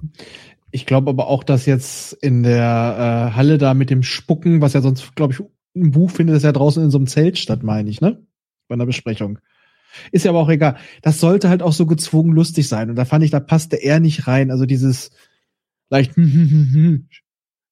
Ich 0.71 0.87
glaube 0.87 1.11
aber 1.11 1.27
auch, 1.29 1.45
dass 1.45 1.67
jetzt 1.67 2.13
in 2.15 2.43
der 2.43 3.31
äh, 3.33 3.37
Halle 3.37 3.59
da 3.59 3.75
mit 3.75 3.91
dem 3.91 4.03
Spucken, 4.03 4.61
was 4.63 4.73
ja 4.73 4.81
sonst, 4.81 5.15
glaube 5.17 5.33
ich, 5.35 5.41
im 5.75 5.91
Buch 5.93 6.11
findet 6.11 6.37
es 6.37 6.43
ja 6.43 6.53
draußen 6.53 6.83
in 6.83 6.91
so 6.91 6.99
einem 6.99 7.07
Zelt 7.07 7.39
statt, 7.39 7.63
meine 7.63 7.89
ich, 7.91 8.01
ne? 8.01 8.23
Bei 8.69 8.75
einer 8.75 8.87
Besprechung. 8.87 9.39
Ist 10.13 10.25
ja 10.25 10.31
aber 10.31 10.41
auch 10.41 10.49
egal. 10.49 10.77
Das 11.03 11.21
sollte 11.21 11.49
halt 11.49 11.63
auch 11.63 11.73
so 11.73 11.87
gezwungen 11.87 12.33
lustig 12.33 12.69
sein. 12.69 12.91
Und 12.91 12.97
da 12.97 13.05
fand 13.05 13.25
ich, 13.25 13.31
da 13.31 13.41
passte 13.41 13.77
er 13.77 14.01
nicht 14.01 14.27
rein. 14.27 14.51
Also 14.51 14.67
dieses 14.67 15.11
leicht, 15.91 16.13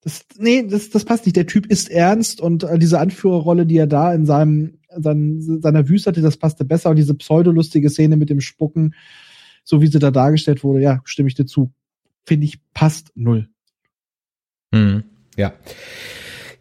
das, 0.03 0.25
nee, 0.39 0.65
das, 0.67 0.91
das 0.91 1.05
passt 1.05 1.27
nicht. 1.27 1.37
Der 1.37 1.47
Typ 1.47 1.67
ist 1.67 1.91
ernst 1.91 2.41
und 2.41 2.63
äh, 2.63 2.79
diese 2.79 3.01
Anführerrolle, 3.01 3.67
die 3.67 3.77
er 3.77 3.89
da 3.89 4.15
in 4.15 4.25
seinem, 4.25 4.79
sein, 4.89 5.41
seiner 5.41 5.89
Wüste 5.89 6.11
hatte, 6.11 6.23
das 6.23 6.37
passte 6.37 6.65
besser. 6.65 6.91
Und 6.91 6.97
diese 6.97 7.15
pseudolustige 7.15 7.91
Szene 7.91 8.17
mit 8.17 8.31
dem 8.31 8.41
Spucken, 8.41 8.95
so 9.65 9.83
wie 9.83 9.89
sie 9.89 9.99
da 9.99 10.11
dargestellt 10.11 10.63
wurde, 10.63 10.81
ja, 10.81 11.01
stimme 11.05 11.29
ich 11.29 11.35
dir 11.35 11.47
zu. 11.47 11.73
Finde 12.25 12.47
ich, 12.47 12.61
passt 12.73 13.11
null. 13.17 13.49
Hm, 14.73 15.03
ja. 15.37 15.53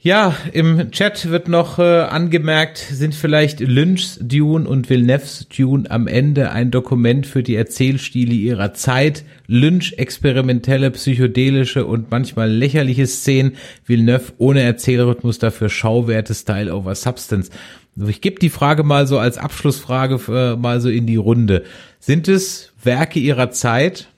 Ja, 0.06 0.36
im 0.54 0.92
Chat 0.92 1.32
wird 1.32 1.48
noch 1.48 1.80
äh, 1.80 1.82
angemerkt, 1.82 2.78
sind 2.78 3.16
vielleicht 3.16 3.60
Lynch's 3.60 4.20
Dune 4.22 4.70
und 4.70 4.88
Villeneuve's 4.88 5.48
Dune 5.50 5.90
am 5.90 6.06
Ende 6.06 6.52
ein 6.52 6.70
Dokument 6.70 7.26
für 7.26 7.42
die 7.42 7.56
Erzählstile 7.56 8.36
ihrer 8.36 8.76
Zeit. 8.76 9.24
Lynch 9.48 9.94
experimentelle, 9.98 10.92
psychedelische 10.92 11.88
und 11.88 12.12
manchmal 12.12 12.52
lächerliche 12.52 13.08
Szenen, 13.08 13.54
Villeneuve 13.88 14.34
ohne 14.38 14.62
Erzählrhythmus, 14.62 15.40
dafür 15.40 15.70
Schauwerte, 15.70 16.36
Style 16.36 16.72
over 16.72 16.94
Substance. 16.94 17.50
Also 17.98 18.08
ich 18.12 18.22
gebe 18.22 18.38
die 18.38 18.52
Frage 18.52 18.84
mal 18.84 19.08
so 19.08 19.18
als 19.18 19.40
Abschlussfrage 19.40 20.22
äh, 20.32 20.56
mal 20.56 20.82
so 20.82 20.90
in 20.90 21.08
die 21.08 21.16
Runde. 21.16 21.64
Sind 22.00 22.28
es 22.28 22.74
Werke 22.84 23.18
ihrer 23.18 23.50
Zeit? 23.50 24.10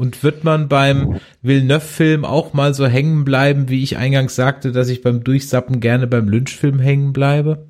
Und 0.00 0.22
wird 0.22 0.44
man 0.44 0.66
beim 0.68 1.16
Villeneuve-Film 1.42 2.24
auch 2.24 2.54
mal 2.54 2.72
so 2.72 2.86
hängen 2.86 3.26
bleiben, 3.26 3.68
wie 3.68 3.82
ich 3.82 3.98
eingangs 3.98 4.34
sagte, 4.34 4.72
dass 4.72 4.88
ich 4.88 5.02
beim 5.02 5.22
Durchsappen 5.24 5.80
gerne 5.80 6.06
beim 6.06 6.26
Lynch-Film 6.26 6.78
hängen 6.80 7.12
bleibe? 7.12 7.66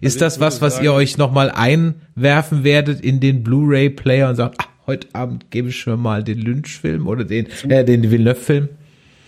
Ist 0.00 0.22
Also 0.22 0.26
das 0.26 0.38
was, 0.40 0.60
was 0.62 0.74
sagen- 0.74 0.84
ihr 0.84 0.92
euch 0.92 1.18
nochmal 1.18 1.50
einwerfen 1.50 2.62
werdet 2.62 3.00
in 3.00 3.18
den 3.18 3.42
Blu-ray-Player 3.42 4.28
und 4.28 4.36
sagt, 4.36 4.60
ah, 4.60 4.66
heute 4.86 5.08
Abend 5.12 5.50
gebe 5.50 5.70
ich 5.70 5.76
schon 5.80 6.00
mal 6.00 6.22
den 6.22 6.38
Lynch-Film 6.38 7.08
oder 7.08 7.24
den, 7.24 7.46
äh, 7.68 7.84
den 7.84 8.08
Villeneuve-Film? 8.12 8.68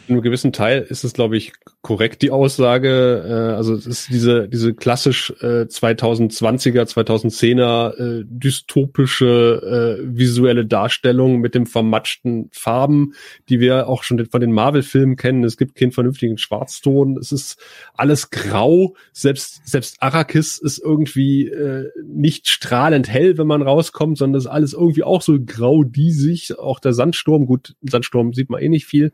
In 0.07 0.17
einem 0.17 0.23
gewissen 0.23 0.53
Teil 0.53 0.83
ist 0.83 1.03
es, 1.03 1.15
glaube 1.15 1.39
ich, 1.39 1.53
korrekt, 1.81 2.21
die 2.21 2.31
Aussage. 2.31 3.25
Äh, 3.27 3.55
also 3.55 3.75
es 3.75 3.87
ist 3.87 4.11
diese, 4.11 4.49
diese 4.49 4.75
klassisch 4.75 5.33
äh, 5.41 5.63
2020er, 5.63 6.83
2010er 6.83 8.21
äh, 8.21 8.25
dystopische 8.27 9.99
äh, 10.03 10.05
visuelle 10.05 10.67
Darstellung 10.67 11.39
mit 11.39 11.55
dem 11.55 11.65
vermatschten 11.65 12.51
Farben, 12.53 13.15
die 13.49 13.61
wir 13.61 13.89
auch 13.89 14.03
schon 14.03 14.27
von 14.27 14.43
den 14.43 14.53
Marvel-Filmen 14.53 15.17
kennen. 15.17 15.43
Es 15.43 15.57
gibt 15.57 15.75
keinen 15.75 15.93
vernünftigen 15.93 16.37
Schwarzton. 16.37 17.17
Es 17.17 17.33
ist 17.33 17.57
alles 17.95 18.29
grau. 18.29 18.97
Selbst, 19.15 19.67
selbst 19.67 20.03
Arrakis 20.03 20.59
ist 20.59 20.79
irgendwie 20.79 21.49
äh, 21.49 21.91
nicht 22.07 22.49
strahlend 22.49 23.09
hell, 23.09 23.39
wenn 23.39 23.47
man 23.47 23.63
rauskommt, 23.63 24.19
sondern 24.19 24.39
es 24.39 24.45
ist 24.45 24.51
alles 24.51 24.75
irgendwie 24.75 25.05
auch 25.05 25.23
so 25.23 25.39
grau 25.41 25.83
diesig. 25.83 26.59
Auch 26.59 26.79
der 26.79 26.93
Sandsturm, 26.93 27.47
gut, 27.47 27.75
Sandsturm 27.81 28.35
sieht 28.35 28.51
man 28.51 28.61
eh 28.61 28.69
nicht 28.69 28.85
viel. 28.85 29.13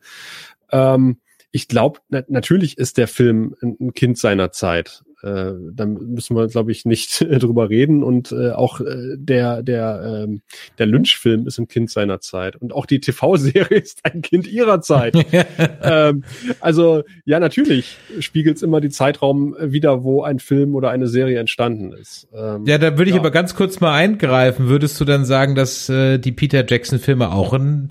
Ähm, 0.72 1.18
ich 1.52 1.66
glaube, 1.68 2.00
na 2.08 2.22
natürlich 2.28 2.78
ist 2.78 2.96
der 2.96 3.08
Film 3.08 3.56
ein, 3.60 3.92
Kind 3.92 4.18
seiner 4.18 4.52
Zeit. 4.52 5.02
Äh, 5.22 5.52
da 5.74 5.84
müssen 5.84 6.34
wir, 6.36 6.46
glaube 6.46 6.70
ich, 6.72 6.84
nicht 6.86 7.20
drüber 7.28 7.68
reden. 7.68 8.04
Und 8.04 8.30
äh, 8.30 8.52
auch 8.52 8.80
äh, 8.80 9.16
der 9.18 9.62
der 9.64 10.24
ähm, 10.28 10.42
der 10.78 10.86
Lynch-Film 10.86 11.48
ist 11.48 11.58
ein 11.58 11.66
Kind 11.66 11.90
seiner 11.90 12.20
Zeit. 12.20 12.54
Und 12.54 12.72
auch 12.72 12.86
die 12.86 13.00
TV-Serie 13.00 13.78
ist 13.82 13.98
ein 14.04 14.22
Kind 14.22 14.46
ihrer 14.46 14.80
Zeit. 14.80 15.14
ähm, 15.82 16.22
also 16.60 17.02
ja, 17.24 17.40
natürlich 17.40 17.96
spiegelt 18.20 18.56
es 18.58 18.62
immer 18.62 18.80
die 18.80 18.88
Zeitraum 18.90 19.56
wieder, 19.60 20.04
wo 20.04 20.22
ein 20.22 20.38
Film 20.38 20.76
oder 20.76 20.90
eine 20.90 21.08
Serie 21.08 21.40
entstanden 21.40 21.92
ist. 21.92 22.28
Ähm, 22.32 22.64
Ja, 22.64 22.78
da 22.78 22.96
würde 22.96 23.10
ich 23.10 23.16
Ja. 23.16 23.20
aber 23.20 23.32
ganz 23.32 23.56
kurz 23.56 23.80
mal 23.80 23.92
eingreifen. 23.92 24.68
Würdest 24.68 25.00
du 25.00 25.04
dann 25.04 25.24
sagen, 25.24 25.56
dass 25.56 25.88
äh, 25.88 26.18
die 26.18 26.32
Peter 26.32 26.64
Jackson-Filme 26.66 27.32
auch 27.32 27.52
ein 27.54 27.88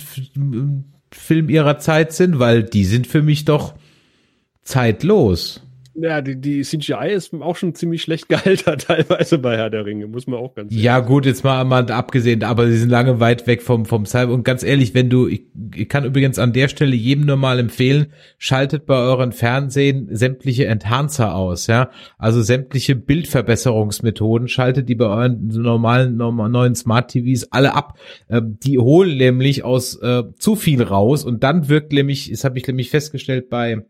Film 1.11 1.49
ihrer 1.49 1.79
Zeit 1.79 2.13
sind? 2.13 2.39
Weil 2.39 2.63
die 2.63 2.85
sind 2.85 3.07
für 3.07 3.21
mich 3.21 3.45
doch 3.45 3.73
zeitlos. 4.63 5.61
Ja, 6.01 6.21
die, 6.21 6.39
die 6.39 6.61
CGI 6.61 7.11
ist 7.11 7.33
auch 7.33 7.55
schon 7.55 7.75
ziemlich 7.75 8.01
schlecht 8.01 8.29
gealtert, 8.29 8.87
teilweise 8.87 9.37
bei 9.37 9.57
Herr 9.57 9.69
der 9.69 9.85
Ringe, 9.85 10.07
muss 10.07 10.27
man 10.27 10.39
auch 10.39 10.55
ganz 10.55 10.73
Ja, 10.73 10.99
gut, 10.99 11.25
jetzt 11.25 11.43
mal, 11.43 11.63
mal 11.65 11.89
abgesehen, 11.91 12.43
aber 12.43 12.67
sie 12.67 12.77
sind 12.77 12.89
lange 12.89 13.19
weit 13.19 13.47
weg 13.47 13.61
vom, 13.61 13.85
vom 13.85 14.05
Cyber. 14.05 14.33
Und 14.33 14.43
ganz 14.43 14.63
ehrlich, 14.63 14.93
wenn 14.93 15.09
du, 15.09 15.27
ich, 15.27 15.47
ich 15.75 15.89
kann 15.89 16.05
übrigens 16.05 16.39
an 16.39 16.53
der 16.53 16.67
Stelle 16.67 16.95
jedem 16.95 17.25
nur 17.25 17.35
mal 17.35 17.59
empfehlen, 17.59 18.07
schaltet 18.37 18.85
bei 18.85 18.95
euren 18.95 19.31
Fernsehen 19.31 20.07
sämtliche 20.11 20.65
Enhancer 20.65 21.35
aus, 21.35 21.67
ja. 21.67 21.89
Also 22.17 22.41
sämtliche 22.41 22.95
Bildverbesserungsmethoden, 22.95 24.47
schaltet 24.47 24.87
die 24.89 24.95
bei 24.95 25.05
euren 25.05 25.47
normalen, 25.47 26.15
normal, 26.15 26.49
neuen 26.49 26.75
Smart 26.75 27.11
TVs 27.11 27.51
alle 27.51 27.73
ab. 27.73 27.97
Ähm, 28.29 28.57
die 28.63 28.79
holen 28.79 29.17
nämlich 29.17 29.63
aus 29.63 29.95
äh, 30.01 30.23
zu 30.37 30.55
viel 30.55 30.81
raus 30.81 31.25
und 31.25 31.43
dann 31.43 31.67
wirkt 31.67 31.91
nämlich, 31.91 32.29
das 32.29 32.43
habe 32.43 32.57
ich 32.57 32.67
nämlich 32.67 32.89
festgestellt 32.89 33.49
bei 33.49 33.83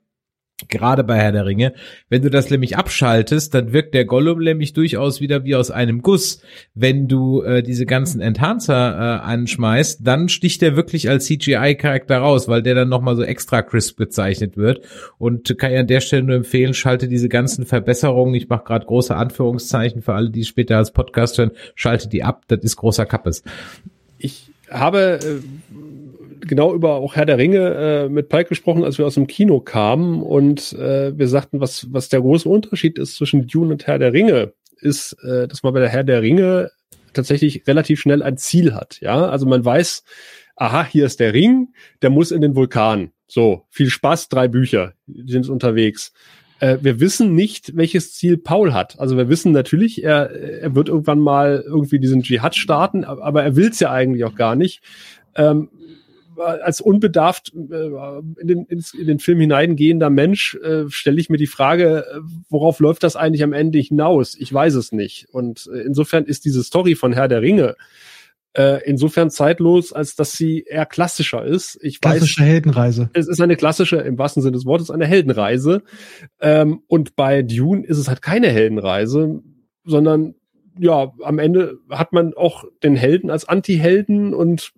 Gerade 0.67 1.05
bei 1.05 1.15
Herr 1.15 1.31
der 1.31 1.45
Ringe, 1.45 1.73
wenn 2.09 2.21
du 2.21 2.29
das 2.29 2.49
nämlich 2.49 2.75
abschaltest, 2.75 3.53
dann 3.53 3.71
wirkt 3.71 3.93
der 3.93 4.03
Gollum 4.03 4.39
nämlich 4.39 4.73
durchaus 4.73 5.21
wieder 5.21 5.45
wie 5.45 5.55
aus 5.55 5.71
einem 5.71 6.01
Guss. 6.01 6.41
Wenn 6.75 7.07
du 7.07 7.41
äh, 7.43 7.63
diese 7.63 7.85
ganzen 7.85 8.19
Enhancer 8.19 8.73
äh, 8.75 9.25
anschmeißt, 9.25 10.05
dann 10.05 10.27
sticht 10.27 10.61
er 10.61 10.75
wirklich 10.75 11.09
als 11.09 11.25
CGI-Charakter 11.25 12.17
raus, 12.17 12.49
weil 12.49 12.61
der 12.61 12.75
dann 12.75 12.89
nochmal 12.89 13.15
so 13.15 13.23
extra 13.23 13.61
crisp 13.61 13.97
gezeichnet 13.97 14.57
wird. 14.57 14.81
Und 15.17 15.57
kann 15.57 15.71
ich 15.71 15.79
an 15.79 15.87
der 15.87 16.01
Stelle 16.01 16.23
nur 16.23 16.35
empfehlen, 16.35 16.73
schalte 16.73 17.07
diese 17.07 17.29
ganzen 17.29 17.65
Verbesserungen, 17.65 18.35
ich 18.35 18.49
mache 18.49 18.65
gerade 18.65 18.85
große 18.85 19.15
Anführungszeichen 19.15 20.01
für 20.01 20.13
alle, 20.13 20.29
die 20.29 20.43
später 20.43 20.77
als 20.77 20.91
Podcast 20.91 21.37
hören, 21.37 21.51
schalte 21.75 22.09
die 22.09 22.23
ab, 22.23 22.43
das 22.49 22.59
ist 22.63 22.75
großer 22.75 23.05
Kappes. 23.05 23.43
Ich 24.17 24.51
habe 24.69 25.19
äh, 25.21 25.68
genau 26.41 26.73
über 26.73 26.95
auch 26.95 27.15
Herr 27.15 27.25
der 27.25 27.37
Ringe 27.37 28.05
äh, 28.05 28.09
mit 28.09 28.29
Pike 28.29 28.49
gesprochen, 28.49 28.83
als 28.83 28.97
wir 28.97 29.05
aus 29.05 29.15
dem 29.15 29.27
Kino 29.27 29.59
kamen 29.59 30.21
und 30.21 30.73
äh, 30.73 31.17
wir 31.17 31.27
sagten, 31.27 31.59
was, 31.59 31.87
was 31.91 32.09
der 32.09 32.21
große 32.21 32.47
Unterschied 32.47 32.97
ist 32.97 33.15
zwischen 33.15 33.47
Dune 33.47 33.71
und 33.71 33.87
Herr 33.87 33.99
der 33.99 34.13
Ringe, 34.13 34.53
ist, 34.81 35.13
äh, 35.23 35.47
dass 35.47 35.63
man 35.63 35.73
bei 35.73 35.79
der 35.79 35.89
Herr 35.89 36.03
der 36.03 36.21
Ringe 36.21 36.71
tatsächlich 37.13 37.67
relativ 37.67 37.99
schnell 37.99 38.23
ein 38.23 38.37
Ziel 38.37 38.73
hat. 38.73 38.99
Ja, 39.01 39.27
also 39.27 39.45
man 39.45 39.63
weiß, 39.63 40.03
aha, 40.55 40.85
hier 40.85 41.05
ist 41.05 41.19
der 41.19 41.33
Ring, 41.33 41.69
der 42.01 42.09
muss 42.09 42.31
in 42.31 42.41
den 42.41 42.55
Vulkan. 42.55 43.11
So, 43.27 43.65
viel 43.69 43.89
Spaß, 43.89 44.29
drei 44.29 44.47
Bücher, 44.47 44.93
sind 45.07 45.49
unterwegs. 45.49 46.13
Äh, 46.59 46.77
wir 46.81 46.99
wissen 46.99 47.35
nicht, 47.35 47.75
welches 47.75 48.13
Ziel 48.13 48.37
Paul 48.37 48.73
hat. 48.73 48.99
Also 48.99 49.17
wir 49.17 49.29
wissen 49.29 49.51
natürlich, 49.51 50.03
er, 50.03 50.31
er 50.31 50.75
wird 50.75 50.89
irgendwann 50.89 51.19
mal 51.19 51.63
irgendwie 51.65 51.99
diesen 51.99 52.23
Dschihad 52.23 52.55
starten, 52.55 53.03
aber 53.03 53.43
er 53.43 53.55
will 53.55 53.69
es 53.69 53.79
ja 53.79 53.91
eigentlich 53.91 54.25
auch 54.25 54.35
gar 54.35 54.55
nicht. 54.55 54.81
Ähm, 55.35 55.69
als 56.39 56.81
unbedarft 56.81 57.53
äh, 57.53 57.89
in, 58.39 58.47
den, 58.47 58.65
in 58.65 59.07
den 59.07 59.19
Film 59.19 59.39
hineingehender 59.39 60.09
Mensch 60.09 60.55
äh, 60.55 60.89
stelle 60.89 61.19
ich 61.19 61.29
mir 61.29 61.37
die 61.37 61.47
Frage, 61.47 62.05
äh, 62.11 62.19
worauf 62.49 62.79
läuft 62.79 63.03
das 63.03 63.15
eigentlich 63.15 63.43
am 63.43 63.53
Ende 63.53 63.79
hinaus? 63.79 64.35
Ich 64.39 64.53
weiß 64.53 64.75
es 64.75 64.91
nicht. 64.91 65.27
Und 65.31 65.69
äh, 65.73 65.79
insofern 65.81 66.25
ist 66.25 66.45
diese 66.45 66.63
Story 66.63 66.95
von 66.95 67.13
Herr 67.13 67.27
der 67.27 67.41
Ringe 67.41 67.75
äh, 68.53 68.81
insofern 68.85 69.29
zeitlos, 69.29 69.93
als 69.93 70.15
dass 70.15 70.31
sie 70.31 70.63
eher 70.67 70.85
klassischer 70.85 71.45
ist. 71.45 71.77
Ich 71.81 72.01
Klassische 72.01 72.41
weiß, 72.41 72.47
Heldenreise. 72.47 73.09
es 73.13 73.27
ist 73.27 73.41
eine 73.41 73.55
klassische, 73.55 73.97
im 73.97 74.17
wahrsten 74.17 74.41
Sinne 74.41 74.53
des 74.53 74.65
Wortes, 74.65 74.89
eine 74.89 75.05
Heldenreise. 75.05 75.83
Ähm, 76.41 76.81
und 76.87 77.15
bei 77.15 77.43
Dune 77.43 77.85
ist 77.85 77.97
es 77.97 78.07
halt 78.07 78.21
keine 78.21 78.49
Heldenreise, 78.49 79.41
sondern 79.85 80.35
ja, 80.79 81.11
am 81.23 81.39
Ende 81.39 81.77
hat 81.89 82.13
man 82.13 82.33
auch 82.33 82.63
den 82.83 82.95
Helden 82.95 83.29
als 83.29 83.45
Anti-Helden 83.45 84.33
und, 84.33 84.71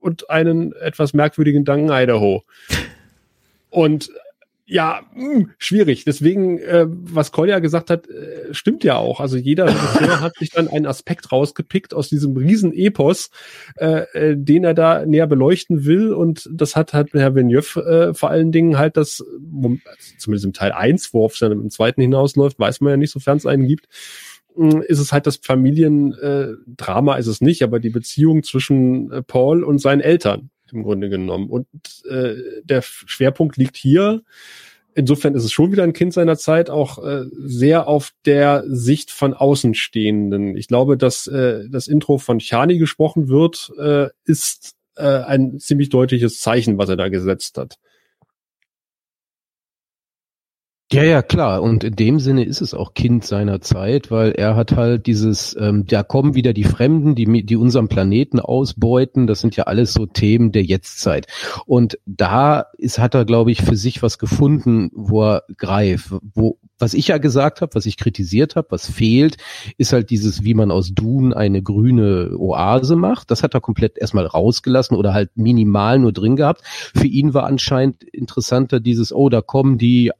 und 0.00 0.30
einen 0.30 0.72
etwas 0.72 1.14
merkwürdigen 1.14 1.64
Duncan 1.64 2.02
Idaho. 2.02 2.42
Und 3.70 4.10
ja, 4.72 5.00
mh, 5.16 5.46
schwierig. 5.58 6.04
Deswegen, 6.04 6.58
äh, 6.58 6.86
was 6.88 7.32
Kolja 7.32 7.58
gesagt 7.58 7.90
hat, 7.90 8.08
äh, 8.08 8.54
stimmt 8.54 8.84
ja 8.84 8.98
auch. 8.98 9.18
Also 9.18 9.36
jeder 9.36 9.66
hat 10.20 10.36
sich 10.36 10.50
dann 10.50 10.68
einen 10.68 10.86
Aspekt 10.86 11.32
rausgepickt 11.32 11.92
aus 11.92 12.08
diesem 12.08 12.36
riesen 12.36 12.72
Epos, 12.72 13.30
äh, 13.78 14.02
äh, 14.12 14.36
den 14.36 14.62
er 14.62 14.74
da 14.74 15.04
näher 15.04 15.26
beleuchten 15.26 15.86
will. 15.86 16.12
Und 16.12 16.48
das 16.52 16.76
hat 16.76 16.92
halt 16.92 17.12
Herr 17.14 17.34
Villeneuve 17.34 17.80
äh, 17.80 18.14
vor 18.14 18.30
allen 18.30 18.52
Dingen 18.52 18.78
halt 18.78 18.96
das, 18.96 19.24
wom- 19.40 19.80
zumindest 20.18 20.44
im 20.44 20.52
Teil 20.52 20.70
eins, 20.70 21.12
worauf 21.12 21.32
es 21.32 21.40
dann 21.40 21.50
im 21.50 21.70
zweiten 21.70 22.00
hinausläuft, 22.00 22.56
weiß 22.60 22.80
man 22.80 22.92
ja 22.92 22.96
nicht, 22.96 23.10
sofern 23.10 23.38
es 23.38 23.46
einen 23.46 23.66
gibt, 23.66 23.88
ist 24.60 24.98
es 24.98 25.12
halt 25.12 25.26
das 25.26 25.36
Familiendrama, 25.36 27.16
äh, 27.16 27.20
ist 27.20 27.26
es 27.26 27.40
nicht, 27.40 27.62
aber 27.62 27.80
die 27.80 27.90
Beziehung 27.90 28.42
zwischen 28.42 29.10
äh, 29.10 29.22
Paul 29.22 29.64
und 29.64 29.78
seinen 29.78 30.00
Eltern 30.00 30.50
im 30.72 30.82
Grunde 30.82 31.08
genommen. 31.08 31.48
Und 31.48 31.66
äh, 32.08 32.34
der 32.64 32.82
Schwerpunkt 32.82 33.56
liegt 33.56 33.76
hier. 33.76 34.22
Insofern 34.94 35.34
ist 35.34 35.44
es 35.44 35.52
schon 35.52 35.72
wieder 35.72 35.84
ein 35.84 35.92
Kind 35.92 36.12
seiner 36.12 36.36
Zeit, 36.36 36.68
auch 36.68 37.04
äh, 37.04 37.24
sehr 37.32 37.86
auf 37.86 38.12
der 38.24 38.64
Sicht 38.66 39.10
von 39.10 39.34
Außenstehenden. 39.34 40.56
Ich 40.56 40.68
glaube, 40.68 40.96
dass 40.96 41.26
äh, 41.26 41.68
das 41.68 41.86
Intro 41.88 42.18
von 42.18 42.38
Chani 42.38 42.78
gesprochen 42.78 43.28
wird, 43.28 43.72
äh, 43.78 44.08
ist 44.24 44.74
äh, 44.96 45.04
ein 45.04 45.58
ziemlich 45.58 45.88
deutliches 45.88 46.40
Zeichen, 46.40 46.76
was 46.76 46.88
er 46.88 46.96
da 46.96 47.08
gesetzt 47.08 47.56
hat. 47.56 47.76
Ja, 50.92 51.04
ja, 51.04 51.22
klar. 51.22 51.62
Und 51.62 51.84
in 51.84 51.94
dem 51.94 52.18
Sinne 52.18 52.42
ist 52.42 52.60
es 52.60 52.74
auch 52.74 52.94
Kind 52.94 53.24
seiner 53.24 53.60
Zeit, 53.60 54.10
weil 54.10 54.32
er 54.32 54.56
hat 54.56 54.72
halt 54.72 55.06
dieses, 55.06 55.56
ähm, 55.56 55.86
da 55.86 56.02
kommen 56.02 56.34
wieder 56.34 56.52
die 56.52 56.64
Fremden, 56.64 57.14
die, 57.14 57.46
die 57.46 57.54
unseren 57.54 57.86
Planeten 57.86 58.40
ausbeuten. 58.40 59.28
Das 59.28 59.40
sind 59.40 59.54
ja 59.54 59.64
alles 59.64 59.92
so 59.92 60.06
Themen 60.06 60.50
der 60.50 60.64
Jetztzeit. 60.64 61.28
Und 61.64 61.96
da 62.06 62.66
ist, 62.76 62.98
hat 62.98 63.14
er, 63.14 63.24
glaube 63.24 63.52
ich, 63.52 63.62
für 63.62 63.76
sich 63.76 64.02
was 64.02 64.18
gefunden, 64.18 64.90
wo 64.92 65.22
er 65.22 65.44
greift. 65.56 66.12
Wo, 66.34 66.58
was 66.80 66.94
ich 66.94 67.08
ja 67.08 67.18
gesagt 67.18 67.60
habe, 67.60 67.74
was 67.74 67.86
ich 67.86 67.96
kritisiert 67.96 68.56
habe, 68.56 68.68
was 68.70 68.90
fehlt, 68.90 69.36
ist 69.76 69.92
halt 69.92 70.10
dieses, 70.10 70.42
wie 70.42 70.54
man 70.54 70.72
aus 70.72 70.92
Dun 70.92 71.32
eine 71.32 71.62
grüne 71.62 72.34
Oase 72.36 72.96
macht. 72.96 73.30
Das 73.30 73.44
hat 73.44 73.54
er 73.54 73.60
komplett 73.60 73.96
erstmal 73.96 74.26
rausgelassen 74.26 74.96
oder 74.96 75.14
halt 75.14 75.30
minimal 75.36 76.00
nur 76.00 76.12
drin 76.12 76.34
gehabt. 76.36 76.62
Für 76.64 77.06
ihn 77.06 77.32
war 77.32 77.44
anscheinend 77.44 78.02
interessanter 78.02 78.80
dieses, 78.80 79.12
oh, 79.12 79.28
da 79.28 79.40
kommen 79.40 79.78
die 79.78 80.10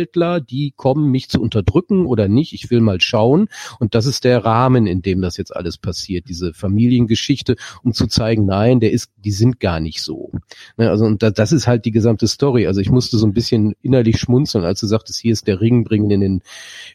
Außenweltler, 0.00 0.40
die 0.40 0.72
kommen, 0.76 1.10
mich 1.10 1.28
zu 1.28 1.40
unterdrücken 1.40 2.06
oder 2.06 2.28
nicht. 2.28 2.52
Ich 2.52 2.70
will 2.70 2.80
mal 2.80 3.00
schauen. 3.00 3.48
Und 3.78 3.94
das 3.94 4.06
ist 4.06 4.24
der 4.24 4.44
Rahmen, 4.44 4.86
in 4.86 5.02
dem 5.02 5.20
das 5.20 5.36
jetzt 5.36 5.54
alles 5.54 5.78
passiert. 5.78 6.28
Diese 6.28 6.52
Familiengeschichte, 6.54 7.56
um 7.82 7.92
zu 7.92 8.06
zeigen, 8.06 8.46
nein, 8.46 8.80
der 8.80 8.92
ist, 8.92 9.10
die 9.16 9.30
sind 9.30 9.60
gar 9.60 9.80
nicht 9.80 10.02
so. 10.02 10.32
Ne, 10.76 10.88
also, 10.90 11.04
und 11.04 11.22
da, 11.22 11.30
das 11.30 11.52
ist 11.52 11.66
halt 11.66 11.84
die 11.84 11.90
gesamte 11.90 12.26
Story. 12.28 12.66
Also 12.66 12.80
ich 12.80 12.90
musste 12.90 13.18
so 13.18 13.26
ein 13.26 13.32
bisschen 13.32 13.74
innerlich 13.82 14.18
schmunzeln, 14.18 14.64
als 14.64 14.80
du 14.80 14.86
sagtest, 14.86 15.20
hier 15.20 15.32
ist 15.32 15.46
der 15.46 15.60
Ring, 15.60 15.84
bringen 15.84 16.10
in 16.10 16.20
den, 16.20 16.42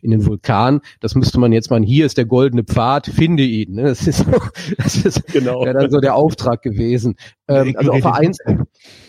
in 0.01 0.11
den 0.11 0.25
Vulkan. 0.25 0.81
Das 0.99 1.15
müsste 1.15 1.39
man 1.39 1.51
jetzt 1.51 1.69
mal, 1.69 1.83
hier 1.83 2.05
ist 2.05 2.17
der 2.17 2.25
goldene 2.25 2.63
Pfad, 2.63 3.07
finde 3.07 3.43
ihn. 3.43 3.73
Ne? 3.75 3.83
Das 3.83 4.07
ist, 4.07 4.25
das 4.77 4.97
ist 4.97 5.27
Genau. 5.27 5.65
ja 5.65 5.73
dann 5.73 5.91
so 5.91 5.99
der 5.99 6.15
Auftrag 6.15 6.61
gewesen. 6.61 7.15
Ähm, 7.47 7.75
also 7.77 7.91
auf 7.91 8.01
der 8.01 8.15
einen 8.15 8.33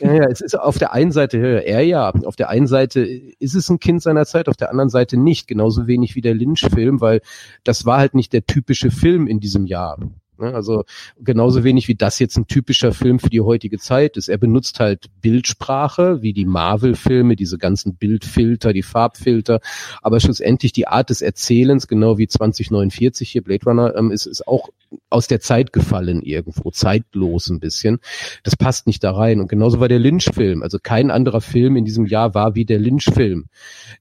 ja, 0.00 0.12
ja, 0.12 0.24
es 0.24 0.40
ist 0.42 0.58
auf 0.58 0.78
der 0.78 0.92
einen 0.92 1.10
Seite 1.10 1.38
ja, 1.38 1.58
er 1.58 1.80
ja, 1.82 2.10
auf 2.10 2.36
der 2.36 2.50
einen 2.50 2.66
Seite 2.66 3.00
ist 3.00 3.54
es 3.54 3.68
ein 3.70 3.80
Kind 3.80 4.02
seiner 4.02 4.26
Zeit, 4.26 4.48
auf 4.48 4.56
der 4.56 4.70
anderen 4.70 4.90
Seite 4.90 5.16
nicht, 5.16 5.48
genauso 5.48 5.86
wenig 5.86 6.16
wie 6.16 6.20
der 6.20 6.34
Lynch-Film, 6.34 7.00
weil 7.00 7.20
das 7.64 7.86
war 7.86 7.98
halt 7.98 8.14
nicht 8.14 8.32
der 8.32 8.46
typische 8.46 8.90
Film 8.90 9.26
in 9.26 9.40
diesem 9.40 9.66
Jahr. 9.66 9.98
Ne, 10.38 10.54
Also 10.54 10.84
genauso 11.18 11.64
wenig 11.64 11.88
wie 11.88 11.94
das 11.94 12.18
jetzt 12.18 12.36
ein 12.36 12.46
typischer 12.46 12.92
Film 12.92 13.18
für 13.18 13.30
die 13.30 13.40
heutige 13.40 13.78
Zeit 13.78 14.16
ist. 14.16 14.28
Er 14.28 14.38
benutzt 14.38 14.80
halt 14.80 15.06
Bildsprache, 15.22 16.20
wie 16.20 16.32
die 16.32 16.44
Marvel-Filme, 16.44 17.36
diese 17.36 17.56
ganzen 17.58 17.96
Bildfilter, 17.96 18.72
die 18.72 18.82
Farbfilter, 18.82 19.60
aber 20.02 20.20
schlussendlich 20.20 20.72
die 20.72 20.88
Art 20.88 21.10
des 21.10 21.22
Erzählens, 21.22 21.88
genau 21.88 22.18
wie 22.18 22.28
2049 22.28 23.30
hier 23.30 23.42
Blade 23.42 23.64
Runner, 23.64 23.94
ähm, 23.96 24.10
ist, 24.10 24.26
ist 24.26 24.46
auch 24.46 24.68
aus 25.10 25.26
der 25.26 25.40
Zeit 25.40 25.72
gefallen 25.72 26.22
irgendwo, 26.22 26.70
zeitlos 26.70 27.48
ein 27.48 27.60
bisschen. 27.60 27.98
Das 28.42 28.56
passt 28.56 28.86
nicht 28.86 29.02
da 29.02 29.12
rein. 29.12 29.40
Und 29.40 29.48
genauso 29.48 29.80
war 29.80 29.88
der 29.88 29.98
Lynch-Film. 29.98 30.62
Also 30.62 30.78
kein 30.82 31.10
anderer 31.10 31.40
Film 31.40 31.76
in 31.76 31.84
diesem 31.84 32.06
Jahr 32.06 32.34
war 32.34 32.54
wie 32.54 32.64
der 32.64 32.78
Lynch-Film. 32.78 33.46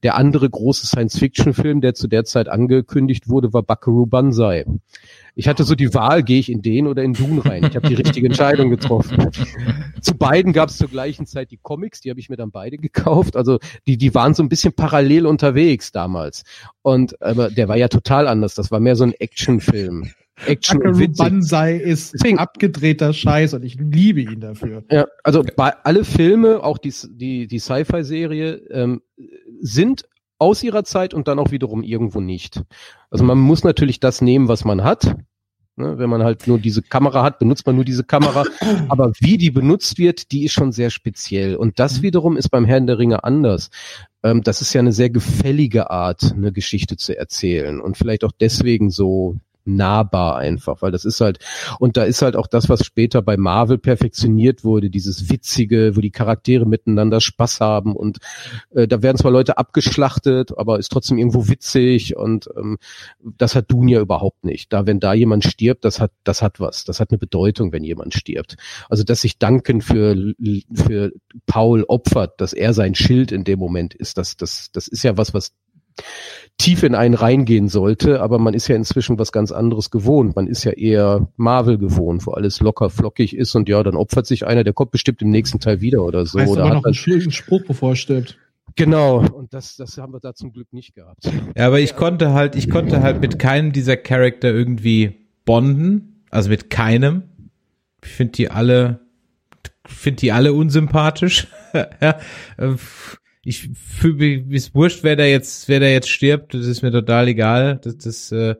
Der 0.04 0.16
andere 0.16 0.50
große 0.50 0.86
Science-Fiction-Film, 0.86 1.82
der 1.82 1.94
zu 1.94 2.08
der 2.08 2.26
Zeit 2.26 2.50
angekündigt 2.50 3.30
wurde, 3.30 3.54
war 3.54 3.64
Buckaroo 3.64 4.06
Banzai. 4.06 4.66
Ich 5.36 5.48
hatte 5.48 5.64
so 5.66 5.76
die 5.76 5.94
Wahl, 5.94 6.24
gehe 6.24 6.40
ich 6.40 6.50
in 6.50 6.62
den 6.62 6.88
oder 6.88 7.04
in 7.04 7.14
Dune 7.14 7.44
rein. 7.44 7.66
Ich 7.66 7.76
habe 7.76 7.88
die 7.88 7.94
richtige 7.96 8.28
Entscheidung 8.28 8.70
getroffen. 8.70 9.30
Zu 10.02 10.16
beiden 10.18 10.54
gab 10.54 10.70
es 10.70 10.78
zur 10.78 10.88
gleichen 10.88 11.26
Zeit 11.26 11.52
die 11.52 11.58
Comics, 11.58 12.00
die 12.00 12.10
habe 12.10 12.20
ich 12.20 12.30
mir 12.30 12.38
dann 12.38 12.52
beide 12.52 12.78
gekauft. 12.78 13.36
Also 13.36 13.60
die, 13.86 13.98
die 13.98 14.16
waren 14.16 14.34
so 14.34 14.44
ein 14.44 14.50
bisschen 14.50 14.74
parallel 14.74 15.26
unterwegs 15.26 15.92
damals. 15.92 16.44
Und 16.82 17.22
aber 17.22 17.50
der 17.50 17.68
war 17.68 17.76
ja 17.76 17.90
total 17.90 18.28
anders. 18.28 18.56
Das 18.56 18.72
war 18.72 18.80
mehr 18.80 18.96
so 18.96 19.04
ein 19.04 19.14
Actionfilm. 19.14 20.12
Action 20.46 20.80
witzig. 21.00 21.18
Banzai 21.18 21.76
ist 21.78 22.14
Deswegen- 22.14 22.40
abgedrehter 22.40 23.14
Scheiß 23.14 23.54
und 23.54 23.64
ich 23.64 23.76
liebe 23.76 24.22
ihn 24.22 24.42
dafür. 24.42 24.84
Ja, 24.92 25.06
also 25.24 25.44
bei 25.56 25.74
alle 25.84 26.04
Filme, 26.04 26.62
auch 26.64 26.78
die, 26.78 26.94
die, 27.10 27.48
die 27.48 27.60
Sci-Fi-Serie, 27.60 28.62
ähm, 28.70 29.02
sind 29.62 30.06
aus 30.38 30.64
ihrer 30.64 30.84
Zeit 30.84 31.14
und 31.14 31.28
dann 31.28 31.40
auch 31.40 31.52
wiederum 31.52 31.84
irgendwo 31.84 32.20
nicht. 32.20 32.64
Also 33.10 33.24
man 33.24 33.40
muss 33.40 33.64
natürlich 33.64 34.00
das 34.00 34.22
nehmen, 34.22 34.48
was 34.48 34.66
man 34.66 34.84
hat. 34.84 35.16
Ne, 35.78 35.98
wenn 35.98 36.10
man 36.10 36.24
halt 36.24 36.48
nur 36.48 36.58
diese 36.58 36.82
Kamera 36.82 37.22
hat, 37.22 37.38
benutzt 37.38 37.66
man 37.66 37.76
nur 37.76 37.84
diese 37.84 38.06
Kamera. 38.06 38.46
Aber 38.88 39.12
wie 39.20 39.38
die 39.38 39.52
benutzt 39.52 39.98
wird, 39.98 40.32
die 40.32 40.46
ist 40.46 40.54
schon 40.54 40.72
sehr 40.72 40.90
speziell. 40.90 41.58
Und 41.58 41.80
das 41.80 42.02
wiederum 42.02 42.38
ist 42.38 42.48
beim 42.48 42.64
Herrn 42.64 42.88
der 42.88 42.98
Ringe 42.98 43.26
anders. 43.26 43.72
Ähm, 44.24 44.42
das 44.42 44.62
ist 44.62 44.74
ja 44.74 44.80
eine 44.80 44.94
sehr 44.94 45.10
gefällige 45.10 45.90
Art, 45.90 46.32
eine 46.32 46.54
Geschichte 46.54 46.96
zu 46.96 47.18
erzählen. 47.18 47.82
Und 47.82 47.98
vielleicht 47.98 48.24
auch 48.24 48.32
deswegen 48.32 48.90
so 48.90 49.36
nahbar 49.66 50.38
einfach, 50.38 50.82
weil 50.82 50.92
das 50.92 51.06
ist 51.06 51.22
halt, 51.22 51.40
und 51.80 51.98
da 51.98 52.04
ist 52.04 52.22
halt 52.22 52.36
auch 52.36 52.48
das, 52.48 52.70
was 52.70 52.86
später 52.86 53.22
bei 53.22 53.38
Marvel 53.38 53.78
perfektioniert 53.78 54.64
wurde, 54.64 54.90
dieses 54.90 55.30
Witzige, 55.30 55.96
wo 55.96 56.02
die 56.02 56.12
Charaktere 56.12 56.66
miteinander 56.66 57.22
Spaß 57.22 57.60
haben 57.60 57.96
und 57.96 58.20
äh, 58.72 58.88
da 58.88 59.02
werden 59.02 59.18
zwar 59.18 59.32
Leute 59.32 59.58
abgeschlachtet, 59.58 60.58
aber 60.58 60.80
ist 60.80 60.92
trotzdem 60.92 61.18
irgendwo 61.18 61.48
witzig 61.48 62.16
und 62.16 62.50
ähm, 62.58 62.78
das 63.20 63.56
hat 63.56 63.72
Dune 63.72 63.92
ja 63.92 64.00
überhaupt 64.00 64.44
nicht. 64.44 64.72
Da, 64.72 64.86
wenn 64.86 65.00
da 65.00 65.14
jemand 65.14 65.44
stirbt, 65.44 65.86
das 65.86 66.00
hat, 66.00 66.12
das 66.24 66.42
hat 66.42 66.60
was, 66.60 66.84
das 66.86 67.00
hat 67.00 67.12
eine 67.12 67.18
Bedeutung, 67.18 67.72
wenn 67.72 67.84
jemand 67.84 68.14
stirbt. 68.14 68.56
Also, 68.90 69.04
dass 69.04 69.22
sich 69.22 69.40
Duncan 69.40 69.82
für, 69.82 70.34
für 70.74 71.12
Paul 71.46 71.84
opfert, 71.88 72.40
dass 72.42 72.54
er 72.54 72.74
sein 72.74 72.96
Schild 72.96 73.32
in 73.32 73.44
dem 73.44 73.60
Moment 73.60 73.94
ist, 73.94 74.18
das, 74.18 74.38
das, 74.38 74.70
das 74.72 74.88
ist 74.88 75.04
ja 75.04 75.18
was, 75.18 75.34
was 75.34 75.54
tief 76.58 76.84
in 76.84 76.96
einen 76.96 77.16
reingehen 77.16 77.68
sollte, 77.68 78.22
aber 78.22 78.40
man 78.40 78.54
ist 78.54 78.68
ja 78.68 78.76
inzwischen 78.76 79.20
was 79.20 79.32
ganz 79.32 79.52
anderes 79.52 79.92
gewohnt. 79.92 80.36
Man 80.36 80.48
ist 80.48 80.64
ja 80.64 80.72
eher 80.72 81.28
Marvel 81.36 81.78
gewohnt, 81.78 82.26
wo 82.26 82.32
alles 82.32 82.62
locker 82.62 82.90
flockig 82.90 83.36
ist 83.36 83.56
und 83.56 83.68
ja, 83.68 83.84
dann 83.84 83.96
opfert 83.96 84.26
sich 84.26 84.48
einer, 84.48 84.64
der 84.64 84.74
kommt 84.74 84.92
bestimmt 84.92 85.22
im 85.22 85.30
nächsten 85.30 85.60
Teil 85.60 85.82
wieder 85.82 86.04
oder 86.04 86.26
so. 86.26 86.40
heißt 86.40 86.52
oder 86.52 86.62
aber 86.62 86.70
hat 86.70 86.78
noch 86.78 86.86
einen 86.86 86.94
schlimmen 86.94 87.32
Spruch, 87.32 87.64
bevor 87.68 87.92
er 87.92 87.96
stirbt. 87.98 88.38
genau, 88.76 89.20
und 89.20 89.54
das, 89.54 89.76
das 89.76 89.98
haben 89.98 90.14
wir 90.14 90.20
da 90.22 90.34
zum 90.34 90.54
Glück 90.54 90.72
nicht 90.72 90.96
gehabt. 90.96 91.30
Ja, 91.58 91.68
aber 91.68 91.80
ich 91.80 91.96
konnte 91.96 92.32
halt, 92.34 92.56
ich 92.56 92.70
konnte 92.70 93.02
halt 93.02 93.20
mit 93.20 93.38
keinem 93.38 93.74
dieser 93.74 93.98
Charakter 93.98 94.54
irgendwie 94.54 95.26
bonden. 95.46 96.24
Also 96.32 96.50
mit 96.50 96.70
keinem. 96.70 97.24
Ich 98.04 98.12
finde 98.12 98.34
die 98.34 98.52
alle, 98.52 99.00
finde 99.86 100.20
die 100.20 100.32
alle 100.32 100.54
unsympathisch. 100.54 101.48
ja, 101.74 102.20
äh, 102.58 102.76
ich 103.48 103.70
fühle 103.74 104.16
mich, 104.16 104.50
ist 104.50 104.76
wurscht, 104.76 105.04
wer 105.04 105.16
da 105.16 105.24
jetzt, 105.24 105.70
wer 105.70 105.80
da 105.80 105.86
jetzt 105.86 106.10
stirbt, 106.10 106.54
das 106.56 106.66
ist 106.66 106.82
mir 106.82 106.92
total 106.92 107.28
egal. 107.28 107.80
Das, 107.82 107.98
das, 107.98 108.32
äh, 108.32 108.56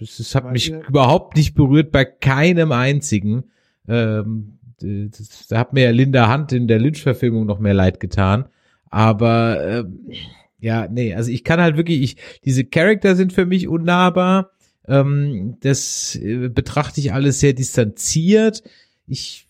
das, 0.00 0.16
das 0.18 0.34
hat 0.34 0.52
mich 0.52 0.68
ihr- 0.70 0.86
überhaupt 0.86 1.36
nicht 1.36 1.54
berührt 1.54 1.92
bei 1.92 2.04
keinem 2.04 2.72
einzigen. 2.72 3.44
Ähm, 3.88 4.58
das, 4.80 5.46
da 5.48 5.58
hat 5.60 5.72
mir 5.72 5.84
ja 5.84 5.90
Linda 5.90 6.32
Hunt 6.32 6.50
in 6.52 6.66
der 6.66 6.80
Lynch-Verfilmung 6.80 7.46
noch 7.46 7.60
mehr 7.60 7.72
leid 7.72 8.00
getan. 8.00 8.46
Aber 8.90 9.64
ähm, 9.64 10.10
ja, 10.58 10.88
nee, 10.88 11.14
also 11.14 11.30
ich 11.30 11.44
kann 11.44 11.60
halt 11.60 11.76
wirklich, 11.76 12.02
ich, 12.02 12.16
diese 12.44 12.64
Charakter 12.64 13.14
sind 13.14 13.32
für 13.32 13.46
mich 13.46 13.68
unnahbar. 13.68 14.50
Ähm, 14.88 15.56
das 15.60 16.16
äh, 16.16 16.48
betrachte 16.48 17.00
ich 17.00 17.12
alles 17.12 17.38
sehr 17.38 17.52
distanziert. 17.52 18.64
Ich 19.06 19.46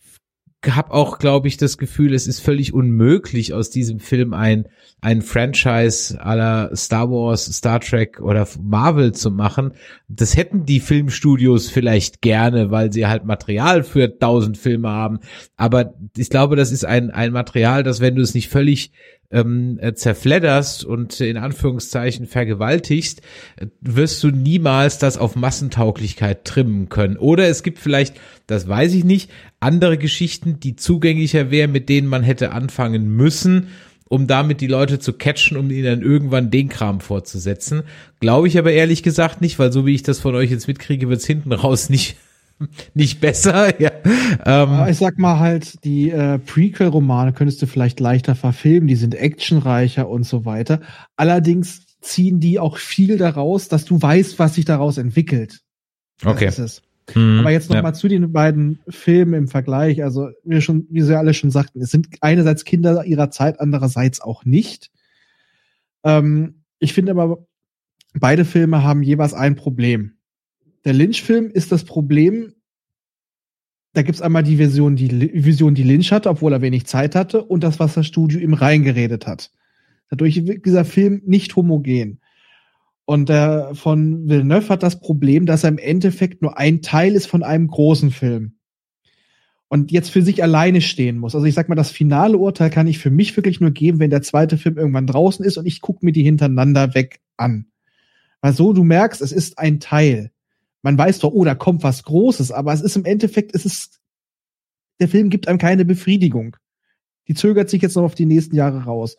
habe 0.65 0.91
auch, 0.91 1.19
glaube 1.19 1.47
ich, 1.47 1.57
das 1.57 1.77
Gefühl, 1.77 2.13
es 2.13 2.27
ist 2.27 2.39
völlig 2.39 2.73
unmöglich, 2.73 3.53
aus 3.53 3.69
diesem 3.69 3.99
Film 3.99 4.33
ein, 4.33 4.67
ein 5.01 5.21
Franchise 5.21 6.19
aller 6.23 6.75
Star 6.75 7.09
Wars, 7.09 7.45
Star 7.45 7.79
Trek 7.79 8.19
oder 8.21 8.47
Marvel 8.61 9.11
zu 9.11 9.31
machen. 9.31 9.73
Das 10.07 10.37
hätten 10.37 10.65
die 10.65 10.79
Filmstudios 10.79 11.69
vielleicht 11.69 12.21
gerne, 12.21 12.71
weil 12.71 12.93
sie 12.93 13.07
halt 13.07 13.25
Material 13.25 13.83
für 13.83 14.17
tausend 14.17 14.57
Filme 14.57 14.89
haben. 14.89 15.19
Aber 15.57 15.93
ich 16.15 16.29
glaube, 16.29 16.55
das 16.55 16.71
ist 16.71 16.85
ein, 16.85 17.11
ein 17.11 17.33
Material, 17.33 17.83
das, 17.83 17.99
wenn 17.99 18.15
du 18.15 18.21
es 18.21 18.33
nicht 18.33 18.49
völlig 18.49 18.91
ähm, 19.33 19.79
äh, 19.81 19.93
zerfledderst 19.93 20.85
und 20.85 21.19
in 21.19 21.37
Anführungszeichen 21.37 22.27
vergewaltigst, 22.27 23.21
äh, 23.57 23.65
wirst 23.81 24.23
du 24.23 24.29
niemals 24.29 24.99
das 24.99 25.17
auf 25.17 25.35
Massentauglichkeit 25.35 26.45
trimmen 26.45 26.87
können. 26.89 27.17
Oder 27.17 27.47
es 27.49 27.63
gibt 27.63 27.79
vielleicht, 27.79 28.15
das 28.47 28.67
weiß 28.67 28.93
ich 28.93 29.03
nicht, 29.03 29.31
andere 29.59 29.97
Geschichten, 29.97 30.59
die 30.59 30.75
zugänglicher 30.75 31.51
wären, 31.51 31.71
mit 31.71 31.89
denen 31.89 32.07
man 32.07 32.23
hätte 32.23 32.51
anfangen 32.51 33.15
müssen, 33.15 33.69
um 34.07 34.27
damit 34.27 34.61
die 34.61 34.67
Leute 34.67 34.99
zu 34.99 35.13
catchen, 35.13 35.57
um 35.57 35.71
ihnen 35.71 35.85
dann 35.85 36.01
irgendwann 36.03 36.51
den 36.51 36.69
Kram 36.69 37.01
fortzusetzen. 37.01 37.81
Glaube 38.19 38.47
ich 38.47 38.59
aber 38.59 38.71
ehrlich 38.71 39.01
gesagt 39.01 39.41
nicht, 39.41 39.57
weil 39.57 39.71
so 39.71 39.87
wie 39.87 39.95
ich 39.95 40.03
das 40.03 40.19
von 40.19 40.35
euch 40.35 40.51
jetzt 40.51 40.67
mitkriege, 40.67 41.09
wird's 41.09 41.25
hinten 41.25 41.51
raus 41.51 41.89
nicht 41.89 42.17
nicht 42.93 43.19
besser. 43.19 43.81
Ja. 43.81 43.91
Ähm, 44.45 44.87
ich 44.89 44.97
sag 44.97 45.17
mal 45.17 45.39
halt, 45.39 45.83
die 45.85 46.09
äh, 46.09 46.37
Prequel-Romane 46.37 47.33
könntest 47.33 47.61
du 47.61 47.67
vielleicht 47.67 47.99
leichter 47.99 48.35
verfilmen, 48.35 48.87
die 48.87 48.95
sind 48.95 49.15
actionreicher 49.15 50.09
und 50.09 50.23
so 50.23 50.43
weiter. 50.43 50.81
Allerdings 51.15 51.85
ziehen 52.01 52.39
die 52.39 52.59
auch 52.59 52.77
viel 52.77 53.17
daraus, 53.17 53.69
dass 53.69 53.85
du 53.85 54.01
weißt, 54.01 54.39
was 54.39 54.55
sich 54.55 54.65
daraus 54.65 54.97
entwickelt. 54.97 55.61
Okay. 56.23 56.47
Ist 56.47 56.59
es. 56.59 56.81
Mhm, 57.15 57.39
Aber 57.39 57.51
jetzt 57.51 57.69
noch 57.69 57.75
ja. 57.75 57.81
mal 57.81 57.93
zu 57.93 58.07
den 58.07 58.31
beiden 58.31 58.79
Filmen 58.87 59.33
im 59.33 59.47
Vergleich. 59.47 60.03
Also, 60.03 60.29
wie 60.43 60.61
schon, 60.61 60.87
wie 60.89 61.01
Sie 61.01 61.17
alle 61.17 61.33
schon 61.33 61.51
sagten, 61.51 61.81
es 61.81 61.91
sind 61.91 62.07
einerseits 62.21 62.65
Kinder 62.65 63.03
ihrer 63.05 63.29
Zeit, 63.29 63.59
andererseits 63.59 64.21
auch 64.21 64.45
nicht. 64.45 64.89
Ähm, 66.03 66.63
ich 66.79 66.93
finde 66.93 67.11
aber, 67.11 67.45
beide 68.13 68.45
Filme 68.45 68.83
haben 68.83 69.03
jeweils 69.03 69.33
ein 69.33 69.55
Problem. 69.55 70.13
Der 70.85 70.93
Lynch-Film 70.93 71.49
ist 71.51 71.71
das 71.71 71.83
Problem, 71.83 72.53
da 73.93 74.01
gibt's 74.01 74.21
einmal 74.21 74.43
die 74.43 74.57
Vision, 74.57 74.95
die 74.95 75.31
Vision, 75.33 75.75
die 75.75 75.83
Lynch 75.83 76.11
hatte, 76.11 76.29
obwohl 76.29 76.51
er 76.51 76.61
wenig 76.61 76.85
Zeit 76.85 77.15
hatte, 77.15 77.43
und 77.43 77.63
das, 77.63 77.79
was 77.79 77.93
das 77.93 78.07
Studio 78.07 78.39
ihm 78.39 78.53
reingeredet 78.53 79.27
hat. 79.27 79.51
Dadurch 80.09 80.45
wird 80.45 80.65
dieser 80.65 80.85
Film 80.85 81.21
nicht 81.25 81.55
homogen. 81.55 82.19
Und 83.05 83.29
der 83.29 83.71
von 83.73 84.27
Villeneuve 84.27 84.69
hat 84.69 84.83
das 84.83 84.99
Problem, 84.99 85.45
dass 85.45 85.63
er 85.63 85.69
im 85.69 85.77
Endeffekt 85.77 86.41
nur 86.41 86.57
ein 86.57 86.81
Teil 86.81 87.13
ist 87.13 87.27
von 87.27 87.43
einem 87.43 87.67
großen 87.67 88.11
Film. 88.11 88.53
Und 89.67 89.91
jetzt 89.91 90.09
für 90.09 90.21
sich 90.21 90.41
alleine 90.41 90.81
stehen 90.81 91.17
muss. 91.17 91.35
Also 91.35 91.45
ich 91.45 91.55
sag 91.55 91.67
mal, 91.67 91.75
das 91.75 91.91
finale 91.91 92.37
Urteil 92.37 92.69
kann 92.69 92.87
ich 92.87 92.99
für 92.99 93.09
mich 93.09 93.35
wirklich 93.35 93.59
nur 93.59 93.71
geben, 93.71 93.99
wenn 93.99 94.11
der 94.11 94.21
zweite 94.21 94.57
Film 94.57 94.77
irgendwann 94.77 95.07
draußen 95.07 95.43
ist 95.43 95.57
und 95.57 95.65
ich 95.65 95.81
gucke 95.81 96.05
mir 96.05 96.11
die 96.11 96.23
hintereinander 96.23 96.93
weg 96.93 97.21
an. 97.37 97.65
Weil 98.41 98.53
so, 98.53 98.73
du 98.73 98.83
merkst, 98.83 99.21
es 99.21 99.31
ist 99.31 99.57
ein 99.57 99.79
Teil 99.79 100.32
man 100.83 100.97
weiß 100.97 101.19
doch, 101.19 101.31
oh, 101.31 101.43
da 101.43 101.55
kommt 101.55 101.81
was 101.81 102.03
Großes, 102.03 102.51
aber 102.51 102.73
es 102.73 102.81
ist 102.81 102.95
im 102.95 103.05
Endeffekt, 103.05 103.55
es 103.55 103.65
ist, 103.65 104.01
der 104.99 105.07
Film 105.07 105.29
gibt 105.29 105.47
einem 105.47 105.57
keine 105.57 105.85
Befriedigung. 105.85 106.57
Die 107.27 107.33
zögert 107.33 107.69
sich 107.69 107.81
jetzt 107.81 107.95
noch 107.95 108.03
auf 108.03 108.15
die 108.15 108.25
nächsten 108.25 108.55
Jahre 108.55 108.83
raus. 108.83 109.15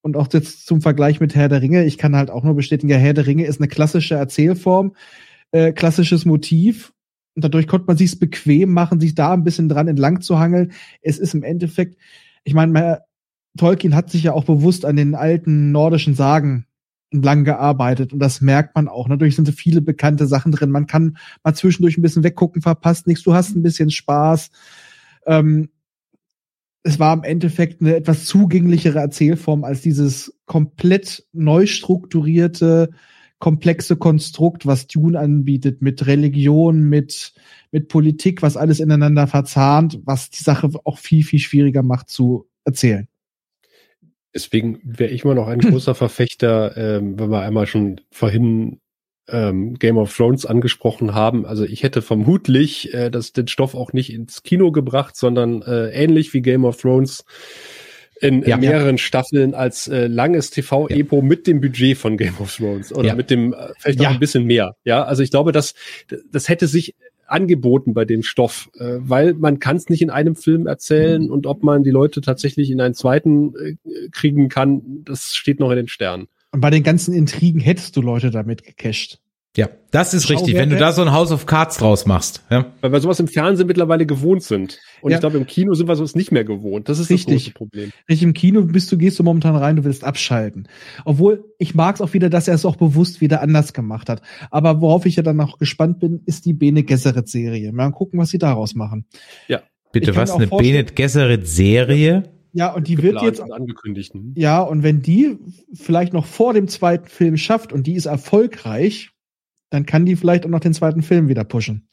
Und 0.00 0.16
auch 0.16 0.28
jetzt 0.32 0.66
zum 0.66 0.80
Vergleich 0.80 1.20
mit 1.20 1.34
Herr 1.34 1.48
der 1.48 1.62
Ringe, 1.62 1.84
ich 1.84 1.98
kann 1.98 2.16
halt 2.16 2.30
auch 2.30 2.42
nur 2.42 2.54
bestätigen, 2.54 2.90
ja, 2.90 2.96
Herr 2.96 3.14
der 3.14 3.26
Ringe 3.26 3.44
ist 3.46 3.60
eine 3.60 3.68
klassische 3.68 4.14
Erzählform, 4.14 4.96
äh, 5.52 5.72
klassisches 5.72 6.24
Motiv. 6.24 6.92
Und 7.36 7.44
dadurch 7.44 7.66
konnte 7.66 7.86
man 7.86 7.96
sich's 7.96 8.18
bequem 8.18 8.72
machen, 8.72 9.00
sich 9.00 9.14
da 9.14 9.34
ein 9.34 9.44
bisschen 9.44 9.68
dran 9.68 9.88
entlang 9.88 10.22
zu 10.22 10.38
hangeln. 10.38 10.72
Es 11.02 11.18
ist 11.18 11.34
im 11.34 11.42
Endeffekt, 11.42 11.98
ich 12.44 12.54
meine, 12.54 13.02
Tolkien 13.58 13.94
hat 13.94 14.10
sich 14.10 14.24
ja 14.24 14.32
auch 14.32 14.44
bewusst 14.44 14.84
an 14.84 14.96
den 14.96 15.14
alten 15.14 15.70
nordischen 15.70 16.14
Sagen 16.14 16.66
lang 17.22 17.44
gearbeitet 17.44 18.12
und 18.12 18.18
das 18.18 18.40
merkt 18.40 18.74
man 18.74 18.88
auch. 18.88 19.08
Natürlich 19.08 19.36
sind 19.36 19.46
so 19.46 19.52
viele 19.52 19.80
bekannte 19.80 20.26
Sachen 20.26 20.52
drin. 20.52 20.70
Man 20.70 20.86
kann 20.86 21.16
mal 21.42 21.54
zwischendurch 21.54 21.96
ein 21.98 22.02
bisschen 22.02 22.24
weggucken, 22.24 22.62
verpasst 22.62 23.06
nichts. 23.06 23.22
Du 23.24 23.34
hast 23.34 23.54
ein 23.54 23.62
bisschen 23.62 23.90
Spaß. 23.90 24.50
Ähm, 25.26 25.68
es 26.82 26.98
war 26.98 27.14
im 27.14 27.22
Endeffekt 27.22 27.80
eine 27.80 27.96
etwas 27.96 28.26
zugänglichere 28.26 28.98
Erzählform 28.98 29.64
als 29.64 29.80
dieses 29.80 30.38
komplett 30.44 31.26
neu 31.32 31.66
strukturierte, 31.66 32.90
komplexe 33.38 33.96
Konstrukt, 33.96 34.66
was 34.66 34.86
Dune 34.86 35.18
anbietet, 35.18 35.82
mit 35.82 36.06
Religion, 36.06 36.84
mit, 36.84 37.32
mit 37.72 37.88
Politik, 37.88 38.42
was 38.42 38.56
alles 38.56 38.80
ineinander 38.80 39.26
verzahnt, 39.26 40.00
was 40.04 40.30
die 40.30 40.42
Sache 40.42 40.70
auch 40.84 40.98
viel, 40.98 41.24
viel 41.24 41.38
schwieriger 41.40 41.82
macht 41.82 42.10
zu 42.10 42.48
erzählen. 42.64 43.08
Deswegen 44.34 44.80
wäre 44.82 45.10
ich 45.10 45.24
mal 45.24 45.34
noch 45.34 45.48
ein 45.48 45.60
großer 45.60 45.94
Verfechter, 45.94 46.76
ähm, 46.76 47.18
wenn 47.18 47.30
wir 47.30 47.40
einmal 47.40 47.66
schon 47.66 48.00
vorhin 48.10 48.80
ähm, 49.28 49.74
Game 49.74 49.96
of 49.96 50.14
Thrones 50.14 50.44
angesprochen 50.44 51.14
haben. 51.14 51.46
Also 51.46 51.64
ich 51.64 51.82
hätte 51.82 52.02
vermutlich 52.02 52.92
äh, 52.92 53.10
das, 53.10 53.32
den 53.32 53.48
Stoff 53.48 53.74
auch 53.74 53.92
nicht 53.92 54.12
ins 54.12 54.42
Kino 54.42 54.72
gebracht, 54.72 55.16
sondern 55.16 55.62
äh, 55.62 55.90
ähnlich 55.90 56.34
wie 56.34 56.42
Game 56.42 56.64
of 56.64 56.80
Thrones 56.80 57.24
in 58.20 58.42
ja, 58.42 58.56
mehreren 58.56 58.96
ja. 58.96 58.98
Staffeln 58.98 59.54
als 59.54 59.88
äh, 59.88 60.06
langes 60.06 60.50
TV-Epo 60.50 61.16
ja. 61.16 61.22
mit 61.22 61.46
dem 61.46 61.60
Budget 61.60 61.96
von 61.96 62.16
Game 62.16 62.34
of 62.38 62.56
Thrones 62.56 62.92
oder 62.92 63.14
mit 63.14 63.30
dem 63.30 63.52
äh, 63.52 63.72
vielleicht 63.78 63.98
noch 63.98 64.10
ein 64.10 64.20
bisschen 64.20 64.44
mehr. 64.44 64.76
Ja, 64.84 65.04
also 65.04 65.22
ich 65.22 65.30
glaube, 65.30 65.52
das 65.52 65.74
das 66.30 66.48
hätte 66.48 66.66
sich 66.66 66.94
angeboten 67.26 67.94
bei 67.94 68.04
dem 68.04 68.22
Stoff, 68.22 68.70
äh, 68.78 68.96
weil 68.98 69.34
man 69.34 69.58
kann 69.58 69.76
es 69.76 69.88
nicht 69.88 70.02
in 70.02 70.10
einem 70.10 70.36
Film 70.36 70.66
erzählen 70.66 71.24
mhm. 71.24 71.30
und 71.30 71.46
ob 71.46 71.62
man 71.62 71.82
die 71.82 71.90
Leute 71.90 72.20
tatsächlich 72.20 72.70
in 72.70 72.80
einen 72.80 72.94
zweiten 72.94 73.54
äh, 73.56 73.76
kriegen 74.10 74.48
kann, 74.48 75.02
das 75.04 75.34
steht 75.34 75.60
noch 75.60 75.70
in 75.70 75.76
den 75.76 75.88
Sternen. 75.88 76.28
Und 76.52 76.60
bei 76.60 76.70
den 76.70 76.82
ganzen 76.82 77.14
Intrigen 77.14 77.60
hättest 77.60 77.96
du 77.96 78.02
Leute 78.02 78.30
damit 78.30 78.62
gecasht. 78.62 79.18
Ja, 79.56 79.68
das 79.92 80.14
ist 80.14 80.30
richtig, 80.30 80.56
wenn 80.56 80.68
du 80.68 80.76
da 80.76 80.90
so 80.90 81.02
ein 81.02 81.12
House 81.12 81.30
of 81.30 81.46
Cards 81.46 81.76
draus 81.76 82.06
machst. 82.06 82.42
Ja. 82.50 82.72
Weil 82.80 82.90
wir 82.90 83.00
sowas 83.00 83.20
im 83.20 83.28
Fernsehen 83.28 83.68
mittlerweile 83.68 84.04
gewohnt 84.04 84.42
sind. 84.42 84.80
Und 85.00 85.12
ja. 85.12 85.16
ich 85.16 85.20
glaube, 85.20 85.36
im 85.36 85.46
Kino 85.46 85.74
sind 85.74 85.86
wir 85.86 85.94
sowas 85.94 86.16
nicht 86.16 86.32
mehr 86.32 86.42
gewohnt. 86.42 86.88
Das 86.88 86.98
ist 86.98 87.08
richtig. 87.08 87.34
das 87.34 87.44
große 87.44 87.54
Problem. 87.54 87.92
Richtig, 88.08 88.24
im 88.24 88.32
Kino 88.32 88.62
bist 88.62 88.90
du, 88.90 88.98
gehst 88.98 89.16
du 89.20 89.22
momentan 89.22 89.54
rein, 89.54 89.76
du 89.76 89.84
willst 89.84 90.02
abschalten. 90.02 90.66
Obwohl, 91.04 91.44
ich 91.58 91.76
mag 91.76 91.94
es 91.94 92.00
auch 92.00 92.12
wieder, 92.14 92.30
dass 92.30 92.48
er 92.48 92.54
es 92.54 92.64
auch 92.64 92.74
bewusst 92.74 93.20
wieder 93.20 93.42
anders 93.42 93.72
gemacht 93.72 94.08
hat. 94.08 94.22
Aber 94.50 94.80
worauf 94.80 95.06
ich 95.06 95.14
ja 95.14 95.22
dann 95.22 95.36
noch 95.36 95.58
gespannt 95.58 96.00
bin, 96.00 96.22
ist 96.26 96.46
die 96.46 96.52
Bene 96.52 96.82
Gesserit 96.82 97.28
Serie. 97.28 97.72
Mal 97.72 97.92
gucken, 97.92 98.18
was 98.18 98.30
sie 98.30 98.38
daraus 98.38 98.74
machen. 98.74 99.06
Ja. 99.46 99.62
Bitte 99.92 100.16
was, 100.16 100.32
eine 100.32 100.48
Bene 100.48 100.82
Gesserit 100.82 101.46
Serie? 101.46 102.24
Ja, 102.52 102.72
und 102.72 102.88
die 102.88 103.00
wird 103.00 103.22
jetzt 103.22 103.40
angekündigt. 103.40 104.16
Ne? 104.16 104.32
Ja, 104.34 104.62
und 104.62 104.82
wenn 104.82 105.00
die 105.00 105.38
vielleicht 105.72 106.12
noch 106.12 106.26
vor 106.26 106.54
dem 106.54 106.66
zweiten 106.66 107.06
Film 107.06 107.36
schafft 107.36 107.72
und 107.72 107.86
die 107.86 107.94
ist 107.94 108.06
erfolgreich, 108.06 109.13
dann 109.70 109.86
kann 109.86 110.06
die 110.06 110.16
vielleicht 110.16 110.44
auch 110.46 110.50
noch 110.50 110.60
den 110.60 110.74
zweiten 110.74 111.02
Film 111.02 111.28
wieder 111.28 111.44
pushen. 111.44 111.88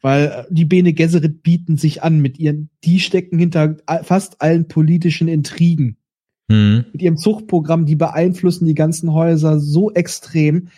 Weil 0.00 0.26
äh, 0.26 0.44
die 0.50 0.64
Bene 0.64 0.92
Gesserit 0.92 1.42
bieten 1.42 1.76
sich 1.76 2.02
an 2.02 2.20
mit 2.20 2.38
ihren, 2.38 2.70
die 2.84 3.00
stecken 3.00 3.38
hinter 3.38 3.76
fast 4.02 4.40
allen 4.42 4.68
politischen 4.68 5.28
Intrigen. 5.28 5.96
Mhm. 6.48 6.86
Mit 6.92 7.02
ihrem 7.02 7.16
Zuchtprogramm, 7.16 7.86
die 7.86 7.96
beeinflussen 7.96 8.66
die 8.66 8.74
ganzen 8.74 9.12
Häuser 9.12 9.60
so 9.60 9.92
extrem. 9.92 10.68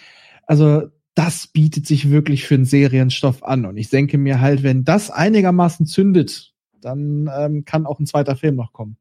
Also 0.46 0.82
das 1.14 1.46
bietet 1.46 1.86
sich 1.86 2.10
wirklich 2.10 2.44
für 2.44 2.54
einen 2.54 2.64
Serienstoff 2.64 3.42
an. 3.42 3.64
Und 3.64 3.76
ich 3.76 3.88
denke 3.88 4.18
mir 4.18 4.40
halt, 4.40 4.62
wenn 4.62 4.84
das 4.84 5.10
einigermaßen 5.10 5.86
zündet, 5.86 6.52
dann 6.80 7.30
ähm, 7.34 7.64
kann 7.64 7.86
auch 7.86 7.98
ein 7.98 8.06
zweiter 8.06 8.36
Film 8.36 8.56
noch 8.56 8.72
kommen. 8.72 8.96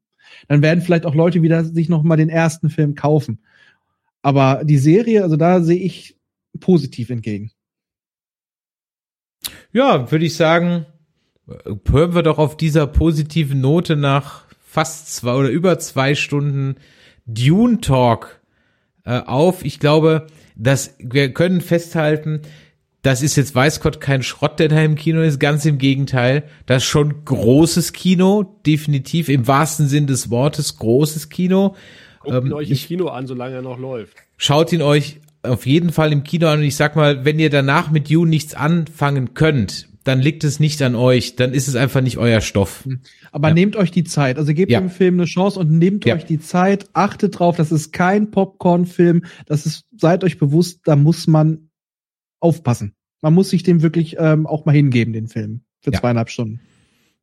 Dann 0.47 0.61
werden 0.61 0.81
vielleicht 0.81 1.05
auch 1.05 1.15
Leute 1.15 1.41
wieder 1.41 1.65
sich 1.65 1.89
noch 1.89 2.03
mal 2.03 2.15
den 2.15 2.30
ersten 2.30 2.69
Film 2.69 2.95
kaufen. 2.95 3.39
Aber 4.22 4.64
die 4.64 4.77
Serie, 4.77 5.23
also 5.23 5.35
da 5.35 5.61
sehe 5.61 5.80
ich 5.80 6.18
positiv 6.59 7.09
entgegen. 7.09 7.51
Ja, 9.71 10.11
würde 10.11 10.25
ich 10.25 10.35
sagen, 10.35 10.85
hören 11.45 12.15
wir 12.15 12.23
doch 12.23 12.38
auf 12.38 12.57
dieser 12.57 12.88
positiven 12.88 13.61
Note 13.61 13.95
nach 13.95 14.45
fast 14.63 15.13
zwei 15.15 15.34
oder 15.34 15.49
über 15.49 15.80
zwei 15.80 16.15
Stunden 16.15 16.75
Dune 17.25 17.81
Talk 17.81 18.41
äh, 19.05 19.19
auf. 19.19 19.65
Ich 19.65 19.80
glaube, 19.80 20.27
dass 20.55 20.95
wir 20.99 21.34
können 21.34 21.61
festhalten, 21.61 22.41
das 23.01 23.21
ist 23.21 23.35
jetzt 23.35 23.53
weiß 23.53 23.81
Gott 23.81 23.99
kein 23.99 24.23
Schrott, 24.23 24.59
der 24.59 24.69
da 24.69 24.81
im 24.81 24.95
Kino 24.95 25.21
ist, 25.21 25.39
ganz 25.39 25.65
im 25.65 25.77
Gegenteil. 25.77 26.43
Das 26.65 26.84
ist 26.84 26.89
schon 26.89 27.25
großes 27.25 27.91
Kino, 27.91 28.43
definitiv 28.65 29.27
im 29.27 29.45
wahrsten 29.45 29.88
Sinn 29.88 30.07
des 30.07 30.30
Wortes 30.30 30.77
großes 30.77 31.27
Kino. 31.27 31.75
Guckt 32.21 32.45
ähm, 32.45 32.53
euch 32.53 32.71
ich, 32.71 32.88
Kino 32.88 33.07
an, 33.09 33.27
solange 33.27 33.55
er 33.55 33.61
noch 33.61 33.77
läuft. 33.77 34.15
Schaut 34.38 34.71
ihn 34.71 34.81
euch 34.81 35.19
auf 35.44 35.65
jeden 35.65 35.91
Fall 35.91 36.11
im 36.11 36.24
Kino 36.24 36.48
an 36.48 36.60
und 36.60 36.65
ich 36.65 36.76
sag 36.76 36.95
mal, 36.95 37.26
wenn 37.26 37.40
ihr 37.40 37.49
danach 37.49 37.91
mit 37.91 38.10
You 38.10 38.26
nichts 38.26 38.56
anfangen 38.56 39.34
könnt, 39.34 39.90
dann 40.03 40.20
liegt 40.20 40.44
es 40.44 40.60
nicht 40.60 40.82
an 40.82 40.95
euch, 40.95 41.36
dann 41.36 41.53
ist 41.53 41.68
es 41.68 41.76
einfach 41.76 42.02
nicht 42.02 42.18
euer 42.18 42.41
Stoff. 42.41 42.86
Hm. 42.86 43.02
Aber 43.32 43.49
ja. 43.49 43.53
nehmt 43.53 43.76
euch 43.76 43.91
die 43.91 44.03
Zeit, 44.03 44.38
also 44.38 44.53
gebt 44.53 44.72
ja. 44.72 44.80
dem 44.80 44.90
Film 44.90 45.15
eine 45.15 45.26
Chance 45.26 45.60
und 45.60 45.72
nehmt 45.72 46.06
ja. 46.06 46.15
euch 46.15 46.26
die 46.26 46.40
Zeit, 46.40 46.88
achtet 46.94 47.40
drauf, 47.40 47.56
das 47.56 47.72
ist 47.72 47.94
kein 47.94 48.32
Popcorn-Film, 48.32 49.24
das 49.45 49.65
ist, 49.65 49.86
seid 49.98 50.24
euch 50.24 50.38
bewusst, 50.38 50.82
da 50.86 50.95
muss 50.95 51.28
man 51.28 51.70
aufpassen. 52.40 52.94
Man 53.22 53.34
muss 53.34 53.49
sich 53.49 53.64
dem 53.64 53.82
wirklich 53.82 54.18
ähm, 54.20 54.45
auch 54.45 54.65
mal 54.65 54.74
hingeben, 54.74 55.14
den 55.14 55.28
Film, 55.28 55.61
für 55.82 55.91
zweieinhalb 55.91 56.30
Stunden. 56.30 56.60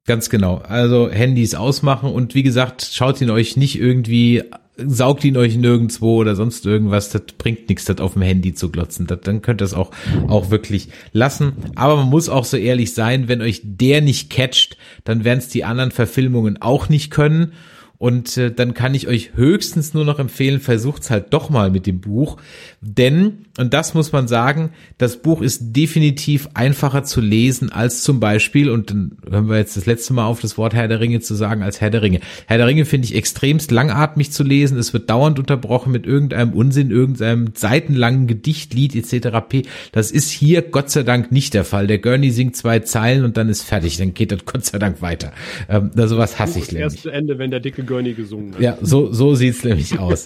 Ganz 0.06 0.30
genau. 0.30 0.56
Also 0.56 1.10
Handys 1.10 1.54
ausmachen 1.54 2.10
und 2.10 2.34
wie 2.34 2.42
gesagt, 2.42 2.88
schaut 2.90 3.20
ihn 3.20 3.30
euch 3.30 3.58
nicht 3.58 3.78
irgendwie, 3.78 4.42
saugt 4.86 5.24
ihn 5.24 5.36
euch 5.36 5.56
nirgendwo 5.56 6.16
oder 6.16 6.36
sonst 6.36 6.66
irgendwas. 6.66 7.10
Das 7.10 7.22
bringt 7.38 7.68
nichts, 7.68 7.84
das 7.84 7.98
auf 7.98 8.14
dem 8.14 8.22
Handy 8.22 8.54
zu 8.54 8.70
glotzen. 8.70 9.06
Das, 9.06 9.20
dann 9.22 9.42
könnt 9.42 9.62
ihr 9.62 9.64
es 9.64 9.74
auch, 9.74 9.90
auch 10.28 10.50
wirklich 10.50 10.88
lassen. 11.12 11.52
Aber 11.74 11.96
man 11.96 12.08
muss 12.08 12.28
auch 12.28 12.44
so 12.44 12.56
ehrlich 12.56 12.94
sein, 12.94 13.28
wenn 13.28 13.42
euch 13.42 13.60
der 13.64 14.00
nicht 14.00 14.30
catcht, 14.30 14.76
dann 15.04 15.24
werden 15.24 15.38
es 15.38 15.48
die 15.48 15.64
anderen 15.64 15.90
Verfilmungen 15.90 16.60
auch 16.60 16.88
nicht 16.88 17.10
können. 17.10 17.52
Und 18.00 18.38
äh, 18.38 18.50
dann 18.50 18.72
kann 18.72 18.94
ich 18.94 19.08
euch 19.08 19.32
höchstens 19.34 19.92
nur 19.92 20.06
noch 20.06 20.18
empfehlen, 20.18 20.60
versucht's 20.60 21.10
halt 21.10 21.34
doch 21.34 21.50
mal 21.50 21.70
mit 21.70 21.86
dem 21.86 22.00
Buch. 22.00 22.38
Denn, 22.80 23.44
und 23.58 23.74
das 23.74 23.92
muss 23.92 24.10
man 24.10 24.26
sagen, 24.26 24.70
das 24.96 25.18
Buch 25.18 25.42
ist 25.42 25.76
definitiv 25.76 26.48
einfacher 26.54 27.04
zu 27.04 27.20
lesen 27.20 27.70
als 27.70 28.02
zum 28.02 28.18
Beispiel, 28.18 28.70
und 28.70 28.90
dann 28.90 29.18
hören 29.28 29.50
wir 29.50 29.58
jetzt 29.58 29.76
das 29.76 29.84
letzte 29.84 30.14
Mal 30.14 30.24
auf, 30.24 30.40
das 30.40 30.56
Wort 30.56 30.72
Herr 30.72 30.88
der 30.88 31.00
Ringe 31.00 31.20
zu 31.20 31.34
sagen, 31.34 31.62
als 31.62 31.82
Herr 31.82 31.90
der 31.90 32.00
Ringe. 32.00 32.20
Herr 32.46 32.56
der 32.56 32.66
Ringe 32.66 32.86
finde 32.86 33.04
ich 33.04 33.14
extremst 33.14 33.70
langatmig 33.70 34.32
zu 34.32 34.44
lesen. 34.44 34.78
Es 34.78 34.94
wird 34.94 35.10
dauernd 35.10 35.38
unterbrochen 35.38 35.92
mit 35.92 36.06
irgendeinem 36.06 36.54
Unsinn, 36.54 36.90
irgendeinem 36.90 37.50
seitenlangen 37.54 38.26
Gedicht, 38.26 38.72
Lied 38.72 38.96
etc. 38.96 39.28
p. 39.46 39.64
Das 39.92 40.10
ist 40.10 40.30
hier 40.30 40.62
Gott 40.62 40.88
sei 40.88 41.02
Dank 41.02 41.32
nicht 41.32 41.52
der 41.52 41.66
Fall. 41.66 41.86
Der 41.86 41.98
Gurney 41.98 42.30
singt 42.30 42.56
zwei 42.56 42.78
Zeilen 42.78 43.24
und 43.24 43.36
dann 43.36 43.50
ist 43.50 43.62
fertig. 43.62 43.98
Dann 43.98 44.14
geht 44.14 44.32
das 44.32 44.46
Gott 44.46 44.64
sei 44.64 44.78
Dank 44.78 45.02
weiter. 45.02 45.34
Ähm, 45.68 45.90
also 45.98 46.16
was 46.16 46.38
hasse 46.38 46.60
ich 46.60 46.72
nämlich. 46.72 46.94
erste 46.94 47.12
Ende, 47.12 47.38
wenn 47.38 47.50
der 47.50 47.60
dicke 47.60 47.89
Gurney 47.90 48.14
gesungen. 48.14 48.54
Ja, 48.60 48.78
so, 48.80 49.12
so 49.12 49.34
sieht's 49.34 49.64
nämlich 49.64 49.98
aus. 49.98 50.24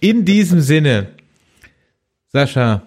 In 0.00 0.24
diesem 0.24 0.60
Sinne, 0.60 1.08
Sascha, 2.28 2.84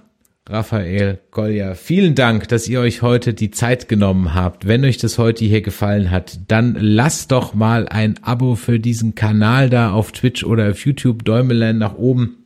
Raphael, 0.50 1.20
Kolja, 1.30 1.76
vielen 1.76 2.16
Dank, 2.16 2.48
dass 2.48 2.68
ihr 2.68 2.80
euch 2.80 3.04
heute 3.04 3.36
die 3.36 3.52
Zeit 3.52 3.88
genommen 3.88 4.34
habt. 4.34 4.68
Wenn 4.68 4.84
euch 4.84 4.98
das 4.98 5.20
heute 5.20 5.46
hier 5.46 5.62
gefallen 5.62 6.10
hat, 6.10 6.40
dann 6.48 6.76
lasst 6.80 7.32
doch 7.32 7.54
mal 7.54 7.88
ein 7.88 8.20
Abo 8.24 8.56
für 8.56 8.80
diesen 8.80 9.14
Kanal 9.14 9.70
da 9.70 9.92
auf 9.92 10.12
Twitch 10.12 10.44
oder 10.44 10.72
auf 10.72 10.84
YouTube, 10.86 11.24
Däumelein 11.24 11.78
nach 11.78 11.96
oben. 11.96 12.45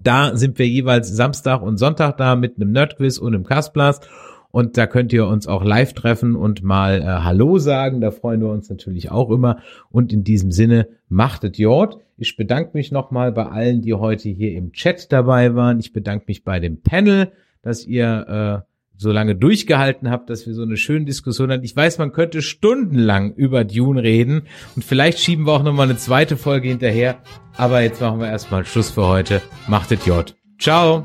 Da 0.00 0.36
sind 0.36 0.60
wir 0.60 0.68
jeweils 0.68 1.08
Samstag 1.08 1.60
und 1.62 1.78
Sonntag 1.78 2.16
da 2.16 2.36
mit 2.36 2.54
einem 2.56 2.70
Nerdquiz 2.70 3.18
und 3.18 3.34
einem 3.34 3.44
Castblast. 3.44 4.08
Und 4.50 4.76
da 4.76 4.86
könnt 4.86 5.12
ihr 5.12 5.26
uns 5.26 5.46
auch 5.46 5.64
live 5.64 5.92
treffen 5.92 6.34
und 6.34 6.62
mal 6.62 7.00
äh, 7.00 7.04
Hallo 7.04 7.58
sagen. 7.58 8.00
Da 8.00 8.10
freuen 8.10 8.40
wir 8.40 8.48
uns 8.48 8.68
natürlich 8.68 9.10
auch 9.10 9.30
immer. 9.30 9.58
Und 9.90 10.12
in 10.12 10.24
diesem 10.24 10.50
Sinne, 10.50 10.88
machtet 11.08 11.58
Jord. 11.58 11.98
Ich 12.16 12.36
bedanke 12.36 12.70
mich 12.74 12.92
nochmal 12.92 13.32
bei 13.32 13.46
allen, 13.46 13.82
die 13.82 13.94
heute 13.94 14.28
hier 14.28 14.52
im 14.52 14.72
Chat 14.72 15.12
dabei 15.12 15.54
waren. 15.54 15.80
Ich 15.80 15.92
bedanke 15.92 16.24
mich 16.28 16.44
bei 16.44 16.60
dem 16.60 16.80
Panel, 16.82 17.32
dass 17.62 17.86
ihr 17.86 18.64
äh, 18.64 18.70
so 19.00 19.10
lange 19.10 19.34
durchgehalten 19.34 20.10
habt, 20.10 20.28
dass 20.28 20.46
wir 20.46 20.52
so 20.52 20.62
eine 20.62 20.76
schöne 20.76 21.06
Diskussion 21.06 21.50
hatten. 21.50 21.64
Ich 21.64 21.74
weiß, 21.74 21.96
man 21.96 22.12
könnte 22.12 22.42
stundenlang 22.42 23.32
über 23.32 23.64
Dune 23.64 24.02
reden 24.02 24.42
und 24.76 24.84
vielleicht 24.84 25.18
schieben 25.20 25.46
wir 25.46 25.52
auch 25.52 25.62
nochmal 25.62 25.88
eine 25.88 25.96
zweite 25.96 26.36
Folge 26.36 26.68
hinterher. 26.68 27.16
Aber 27.56 27.80
jetzt 27.80 28.00
machen 28.02 28.20
wir 28.20 28.28
erstmal 28.28 28.66
Schluss 28.66 28.90
für 28.90 29.06
heute. 29.06 29.40
Machtet 29.68 30.04
J. 30.06 30.34
Ciao. 30.58 31.04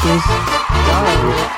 Tschüss. 0.00 1.57